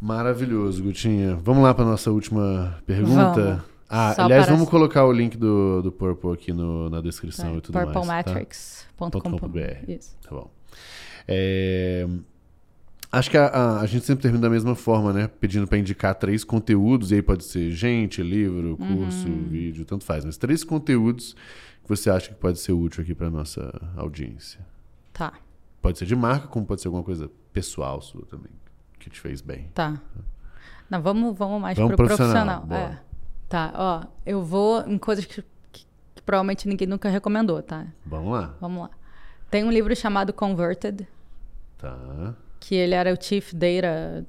Maravilhoso, 0.00 0.82
Gutinha. 0.82 1.36
Vamos 1.36 1.62
lá 1.62 1.72
para 1.74 1.84
nossa 1.84 2.10
última 2.10 2.78
pergunta? 2.86 3.42
Vamos. 3.42 3.62
Ah, 3.88 4.12
Só 4.14 4.22
aliás, 4.22 4.48
vamos 4.48 4.68
colocar 4.68 5.04
o 5.06 5.12
link 5.12 5.36
do, 5.36 5.80
do 5.80 5.92
Purple 5.92 6.32
aqui 6.32 6.52
no, 6.52 6.90
na 6.90 7.00
descrição 7.00 7.54
É, 7.54 7.56
e 7.58 7.60
tudo 7.60 7.74
mais. 7.76 7.86
Tá? 7.86 7.92
purplematrix.com.br. 7.92 9.18
.com.br. 9.40 9.90
Isso. 9.90 10.16
Tá 10.22 10.30
bom. 10.30 10.50
É, 11.26 12.06
Acho 13.12 13.30
que 13.30 13.38
a, 13.38 13.46
a- 13.46 13.80
a 13.80 13.86
gente 13.86 14.04
sempre 14.04 14.22
termina 14.22 14.42
da 14.42 14.50
mesma 14.50 14.74
forma, 14.74 15.12
né? 15.12 15.28
Pedindo 15.40 15.66
para 15.66 15.78
indicar 15.78 16.14
três 16.16 16.42
conteúdos, 16.44 17.12
e 17.12 17.14
aí 17.14 17.22
pode 17.22 17.44
ser 17.44 17.70
gente, 17.70 18.20
livro, 18.22 18.76
curso, 18.76 19.28
Uhum. 19.28 19.46
vídeo, 19.48 19.84
tanto 19.86 20.04
faz, 20.04 20.24
mas 20.24 20.36
três 20.36 20.64
conteúdos 20.64 21.34
que 21.84 21.88
você 21.88 22.10
acha 22.10 22.28
que 22.30 22.34
pode 22.34 22.58
ser 22.58 22.72
útil 22.72 23.02
aqui 23.04 23.14
para 23.14 23.30
nossa 23.30 23.72
audiência. 23.96 24.58
Tá. 25.12 25.32
Pode 25.80 25.98
ser 25.98 26.06
de 26.06 26.16
marca, 26.16 26.48
como 26.48 26.66
pode 26.66 26.80
ser 26.80 26.88
alguma 26.88 27.04
coisa 27.04 27.30
pessoal 27.52 28.00
sua 28.00 28.24
também, 28.26 28.50
que 28.98 29.08
te 29.10 29.20
fez 29.20 29.40
bem. 29.40 29.68
Tá. 29.74 30.00
Não, 30.90 31.00
vamos, 31.02 31.36
vamos 31.36 31.60
mais 31.60 31.76
Vamos 31.76 31.94
pro 31.96 32.06
profissional, 32.06 32.60
profissional. 32.62 32.92
É. 32.92 32.98
Tá, 33.48 33.72
ó. 33.74 34.04
Eu 34.24 34.42
vou 34.42 34.80
em 34.86 34.98
coisas 34.98 35.24
que, 35.24 35.42
que- 35.72 35.86
que 36.14 36.22
provavelmente 36.22 36.68
ninguém 36.68 36.86
nunca 36.88 37.08
recomendou, 37.08 37.62
tá? 37.62 37.86
Vamos 38.04 38.32
lá. 38.32 38.54
Vamos 38.60 38.82
lá. 38.82 38.90
Tem 39.50 39.64
um 39.64 39.70
livro 39.70 39.94
chamado 39.94 40.32
Converted, 40.32 41.06
Tá. 41.78 42.34
que 42.58 42.74
ele 42.74 42.94
era 42.94 43.12
o 43.12 43.22
Chief 43.22 43.52
Data, 43.52 44.26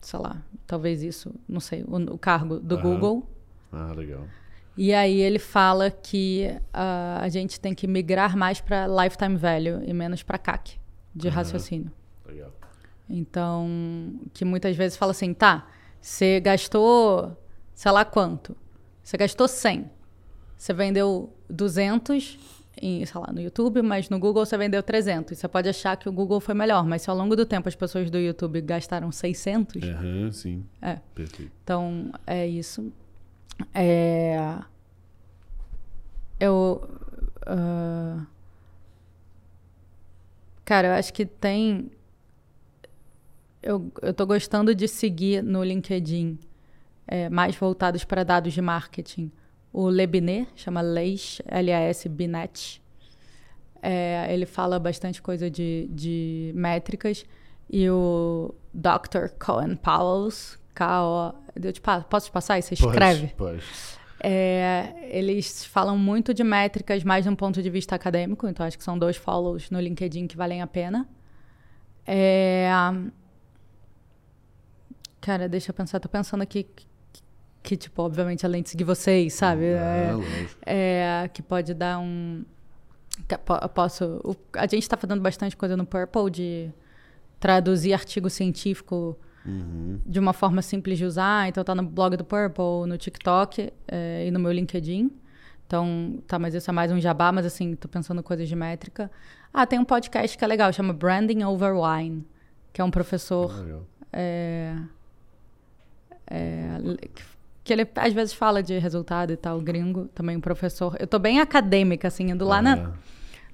sei 0.00 0.18
lá, 0.20 0.36
talvez 0.66 1.02
isso, 1.02 1.34
não 1.48 1.60
sei, 1.60 1.84
o, 1.86 1.96
o 2.14 2.18
cargo 2.18 2.58
do. 2.58 2.78
Google. 2.78 3.28
Ah, 3.72 3.92
legal. 3.94 4.24
E 4.76 4.92
aí 4.92 5.20
ele 5.20 5.38
fala 5.38 5.90
que 5.90 6.54
ah, 6.72 7.18
a 7.22 7.28
gente 7.28 7.58
tem 7.58 7.74
que 7.74 7.86
migrar 7.86 8.36
mais 8.36 8.60
para 8.60 8.86
lifetime 8.86 9.36
value 9.36 9.82
e 9.86 9.92
menos 9.92 10.22
para 10.22 10.36
CAC 10.38 10.78
de 11.14 11.28
Aham. 11.28 11.36
raciocínio. 11.36 11.92
Legal. 12.26 12.52
Então, 13.08 14.20
que 14.34 14.44
muitas 14.44 14.76
vezes 14.76 14.98
fala 14.98 15.12
assim, 15.12 15.32
tá, 15.32 15.66
você 16.00 16.40
gastou, 16.40 17.36
sei 17.74 17.90
lá 17.92 18.04
quanto. 18.04 18.56
Você 19.02 19.16
gastou 19.16 19.46
100. 19.48 19.88
Você 20.56 20.72
vendeu 20.72 21.32
200 21.48 22.38
em, 22.82 23.04
sei 23.06 23.20
lá, 23.20 23.32
no 23.32 23.40
YouTube, 23.40 23.80
mas 23.80 24.10
no 24.10 24.18
Google 24.18 24.44
você 24.44 24.58
vendeu 24.58 24.82
300. 24.82 25.38
Você 25.38 25.48
pode 25.48 25.68
achar 25.68 25.96
que 25.96 26.08
o 26.08 26.12
Google 26.12 26.40
foi 26.40 26.54
melhor, 26.54 26.84
mas 26.84 27.02
se 27.02 27.10
ao 27.10 27.16
longo 27.16 27.34
do 27.36 27.46
tempo 27.46 27.68
as 27.68 27.74
pessoas 27.74 28.10
do 28.10 28.18
YouTube 28.18 28.60
gastaram 28.60 29.10
600, 29.12 29.82
Aham, 29.84 30.32
sim. 30.32 30.64
é. 30.82 30.98
Perfeito. 31.14 31.52
Então, 31.62 32.10
é 32.26 32.46
isso. 32.46 32.92
É... 33.74 34.58
Eu. 36.38 36.88
ah, 37.46 38.26
Cara, 40.66 40.88
eu 40.88 40.92
acho 40.94 41.12
que 41.12 41.24
tem. 41.24 41.92
Eu, 43.62 43.90
eu 44.02 44.12
tô 44.12 44.26
gostando 44.26 44.74
de 44.74 44.88
seguir 44.88 45.40
no 45.42 45.62
LinkedIn, 45.62 46.38
é, 47.06 47.28
mais 47.30 47.54
voltados 47.54 48.04
para 48.04 48.24
dados 48.24 48.52
de 48.52 48.60
marketing. 48.60 49.30
O 49.72 49.88
Lebinet, 49.88 50.48
chama 50.56 50.80
Leish, 50.80 51.40
L-A-S 51.46 52.08
Binet. 52.08 52.82
É, 53.80 54.26
ele 54.32 54.44
fala 54.44 54.80
bastante 54.80 55.22
coisa 55.22 55.48
de, 55.48 55.88
de 55.90 56.52
métricas. 56.56 57.24
E 57.70 57.88
o 57.88 58.52
Dr. 58.74 59.28
Cohen 59.38 59.76
Powells, 59.76 60.58
K-O. 60.74 61.32
Eu 61.62 61.72
te 61.72 61.80
pa- 61.80 62.00
Posso 62.02 62.26
te 62.26 62.32
passar? 62.32 62.58
E 62.58 62.62
você 62.62 62.74
escreve? 62.74 63.28
Pode. 63.28 63.58
pode. 63.60 63.64
É, 64.18 64.94
eles 65.10 65.64
falam 65.66 65.96
muito 65.98 66.32
de 66.32 66.42
métricas 66.42 67.04
mais 67.04 67.24
de 67.24 67.30
um 67.30 67.36
ponto 67.36 67.62
de 67.62 67.68
vista 67.70 67.94
acadêmico, 67.94 68.48
então 68.48 68.64
acho 68.66 68.76
que 68.78 68.82
são 68.84 68.98
dois 68.98 69.16
follows 69.16 69.70
no 69.70 69.78
LinkedIn 69.78 70.26
que 70.26 70.36
valem 70.36 70.62
a 70.62 70.66
pena. 70.66 71.06
É, 72.06 72.68
cara, 75.20 75.48
deixa 75.48 75.70
eu 75.70 75.74
pensar, 75.74 76.00
tô 76.00 76.08
pensando 76.08 76.42
aqui 76.42 76.64
que, 76.64 76.86
que, 77.62 77.76
tipo, 77.76 78.02
obviamente, 78.02 78.46
além 78.46 78.62
de 78.62 78.70
seguir 78.70 78.84
vocês, 78.84 79.34
sabe? 79.34 79.64
É, 79.64 80.08
Ah, 80.10 80.16
lógico. 80.16 80.60
é, 80.64 81.30
que 81.32 81.42
pode 81.42 81.74
dar 81.74 81.98
um. 81.98 82.44
Posso. 83.74 84.20
a 84.54 84.62
gente 84.62 84.82
está 84.82 84.96
fazendo 84.96 85.20
bastante 85.20 85.56
coisa 85.56 85.76
no 85.76 85.86
Purple 85.86 86.30
de 86.30 86.70
traduzir 87.40 87.92
artigo 87.94 88.28
científico 88.30 89.18
Uhum. 89.46 90.00
de 90.04 90.18
uma 90.18 90.32
forma 90.32 90.60
simples 90.62 90.98
de 90.98 91.04
usar. 91.04 91.48
Então 91.48 91.62
tá 91.62 91.74
no 91.74 91.82
blog 91.82 92.16
do 92.16 92.24
Purple, 92.24 92.86
no 92.88 92.96
TikTok 92.98 93.72
eh, 93.88 94.24
e 94.26 94.30
no 94.30 94.38
meu 94.40 94.50
LinkedIn. 94.52 95.10
Então, 95.66 96.18
tá, 96.28 96.38
mas 96.38 96.54
isso 96.54 96.70
é 96.70 96.72
mais 96.72 96.92
um 96.92 97.00
jabá, 97.00 97.32
mas 97.32 97.44
assim, 97.46 97.74
tô 97.74 97.88
pensando 97.88 98.22
coisas 98.22 98.48
de 98.48 98.54
métrica. 98.54 99.10
Ah, 99.52 99.66
tem 99.66 99.78
um 99.78 99.84
podcast 99.84 100.36
que 100.38 100.44
é 100.44 100.46
legal, 100.46 100.72
chama 100.72 100.92
Branding 100.92 101.42
Over 101.42 101.74
Wine, 101.74 102.24
que 102.72 102.80
é 102.80 102.84
um 102.84 102.90
professor 102.90 103.50
é, 104.12 104.76
é, 106.28 106.78
que- 107.14 107.22
que 107.64 107.72
ele 107.72 107.88
às 107.96 108.12
vezes 108.12 108.32
fala 108.32 108.62
de 108.62 108.78
resultado 108.78 109.32
e 109.32 109.36
tal, 109.36 109.60
gringo, 109.60 110.06
também 110.14 110.36
um 110.36 110.40
professor. 110.40 110.96
Eu 111.00 111.06
tô 111.06 111.18
bem 111.18 111.40
acadêmica, 111.40 112.06
assim, 112.08 112.30
indo 112.30 112.44
lá 112.44 112.62
na, 112.62 112.74
Ah, 112.74 112.92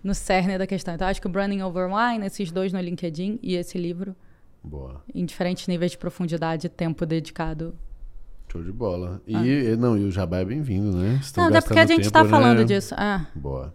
no 0.05 0.15
cerne 0.15 0.59
da 0.59 0.67
questão. 0.67 0.95
Então, 0.95 1.09
acho 1.09 1.21
que 1.21 1.27
o 1.27 1.31
Branding 1.31 1.63
Over 1.63 1.89
Wine, 1.91 2.27
esses 2.27 2.51
dois 2.53 2.73
no 2.75 2.81
LinkedIn 2.81 3.39
e 3.43 3.55
esse 3.55 3.79
livro, 3.79 4.15
Boa. 4.65 5.03
em 5.15 5.25
diferentes 5.25 5.67
níveis 5.67 5.93
de 5.93 5.99
profundidade 5.99 6.67
e 6.67 6.71
tempo 6.71 7.05
dedicado. 7.05 7.75
Show 8.51 8.63
de 8.63 8.71
bola. 8.73 9.21
E, 9.27 9.35
e- 9.35 9.77
não, 9.77 9.97
e 9.97 10.05
o 10.05 10.11
Jabá 10.11 10.39
é 10.41 10.45
bem-vindo, 10.45 10.97
né? 10.97 11.19
Estão 11.23 11.45
Ah. 11.45 11.51
Não, 11.51 11.57
até 11.57 11.67
porque 11.67 11.81
a 11.81 11.87
gente 11.87 12.03
tempo, 12.03 12.13
tá 12.13 12.25
falando 12.25 12.59
né? 12.59 12.65
disso. 12.65 12.95
Ah, 12.99 13.27
Boa. 13.35 13.75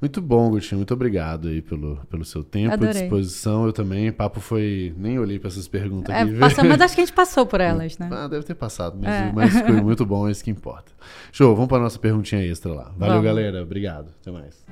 Muito 0.00 0.22
bom, 0.22 0.48
Gutinho. 0.48 0.78
Muito 0.78 0.94
obrigado 0.94 1.48
aí 1.48 1.60
pelo, 1.60 1.96
pelo 2.08 2.24
seu 2.24 2.42
tempo 2.42 2.70
e 2.70 2.72
Adorei. 2.72 3.02
disposição. 3.02 3.66
Eu 3.66 3.72
também. 3.72 4.08
O 4.08 4.12
papo 4.14 4.40
foi. 4.40 4.94
Nem 4.96 5.18
olhei 5.18 5.38
para 5.38 5.48
essas 5.48 5.68
perguntas 5.68 6.14
é, 6.14 6.20
aqui. 6.22 6.38
passa- 6.38 6.64
mas 6.64 6.80
acho 6.80 6.94
que 6.94 7.00
a 7.02 7.04
gente 7.04 7.14
passou 7.14 7.44
por 7.44 7.60
elas, 7.60 7.98
né? 7.98 8.08
Ah, 8.10 8.26
deve 8.26 8.44
ter 8.46 8.54
passado, 8.54 8.96
mas, 8.98 9.10
É. 9.12 9.32
mas 9.34 9.52
foi 9.60 9.72
muito 9.82 10.06
bom, 10.06 10.26
é 10.26 10.30
isso 10.30 10.42
que 10.42 10.50
importa. 10.50 10.90
Show, 11.32 11.54
vamos 11.54 11.68
para 11.68 11.80
nossa 11.82 11.98
perguntinha 11.98 12.42
extra 12.42 12.72
lá. 12.72 12.84
Valeu, 12.96 13.16
Vamos. 13.16 13.24
galera. 13.24 13.62
Obrigado. 13.62 14.14
Até 14.22 14.30
mais. 14.30 14.64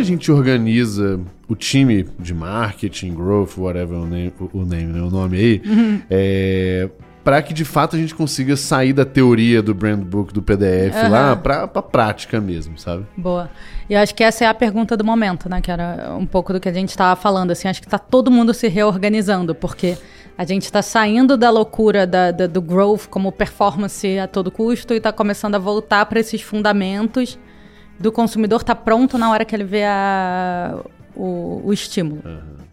Que 0.00 0.02
a 0.02 0.04
gente 0.06 0.32
organiza 0.32 1.20
o 1.46 1.54
time 1.54 2.06
de 2.18 2.32
marketing, 2.32 3.14
growth, 3.14 3.58
whatever 3.58 3.98
o 3.98 4.06
name, 4.06 4.32
o, 4.52 4.64
name, 4.64 4.84
né, 4.84 5.02
o 5.02 5.10
nome 5.10 5.36
aí, 5.36 5.62
uhum. 5.64 6.00
é, 6.10 6.88
para 7.22 7.42
que 7.42 7.52
de 7.52 7.64
fato 7.64 7.96
a 7.96 7.98
gente 7.98 8.14
consiga 8.14 8.56
sair 8.56 8.92
da 8.92 9.04
teoria 9.04 9.62
do 9.62 9.74
brand 9.74 10.00
book, 10.00 10.32
do 10.32 10.40
PDF 10.40 10.96
uhum. 11.04 11.10
lá, 11.10 11.36
para 11.36 11.64
a 11.64 11.82
prática 11.82 12.40
mesmo, 12.40 12.78
sabe? 12.78 13.04
Boa. 13.16 13.50
E 13.88 13.94
acho 13.94 14.14
que 14.14 14.24
essa 14.24 14.44
é 14.44 14.48
a 14.48 14.54
pergunta 14.54 14.96
do 14.96 15.04
momento, 15.04 15.48
né? 15.48 15.60
Que 15.60 15.70
era 15.70 16.16
um 16.18 16.24
pouco 16.24 16.52
do 16.52 16.60
que 16.60 16.68
a 16.68 16.72
gente 16.72 16.90
estava 16.90 17.20
falando. 17.20 17.50
Assim, 17.50 17.68
acho 17.68 17.80
que 17.80 17.86
está 17.86 17.98
todo 17.98 18.30
mundo 18.30 18.54
se 18.54 18.68
reorganizando, 18.68 19.54
porque 19.54 19.98
a 20.38 20.44
gente 20.44 20.62
está 20.62 20.80
saindo 20.80 21.36
da 21.36 21.50
loucura 21.50 22.06
da, 22.06 22.30
da, 22.30 22.46
do 22.46 22.62
growth 22.62 23.06
como 23.10 23.30
performance 23.30 24.18
a 24.18 24.26
todo 24.26 24.50
custo 24.50 24.94
e 24.94 24.96
está 24.96 25.12
começando 25.12 25.56
a 25.56 25.58
voltar 25.58 26.06
para 26.06 26.20
esses 26.20 26.40
fundamentos 26.40 27.38
do 28.00 28.10
consumidor 28.10 28.62
estar 28.62 28.74
tá 28.74 28.80
pronto 28.80 29.18
na 29.18 29.30
hora 29.30 29.44
que 29.44 29.54
ele 29.54 29.64
vê 29.64 29.84
a, 29.84 30.80
o, 31.14 31.60
o 31.64 31.72
estímulo. 31.72 32.22
Uhum. 32.24 32.69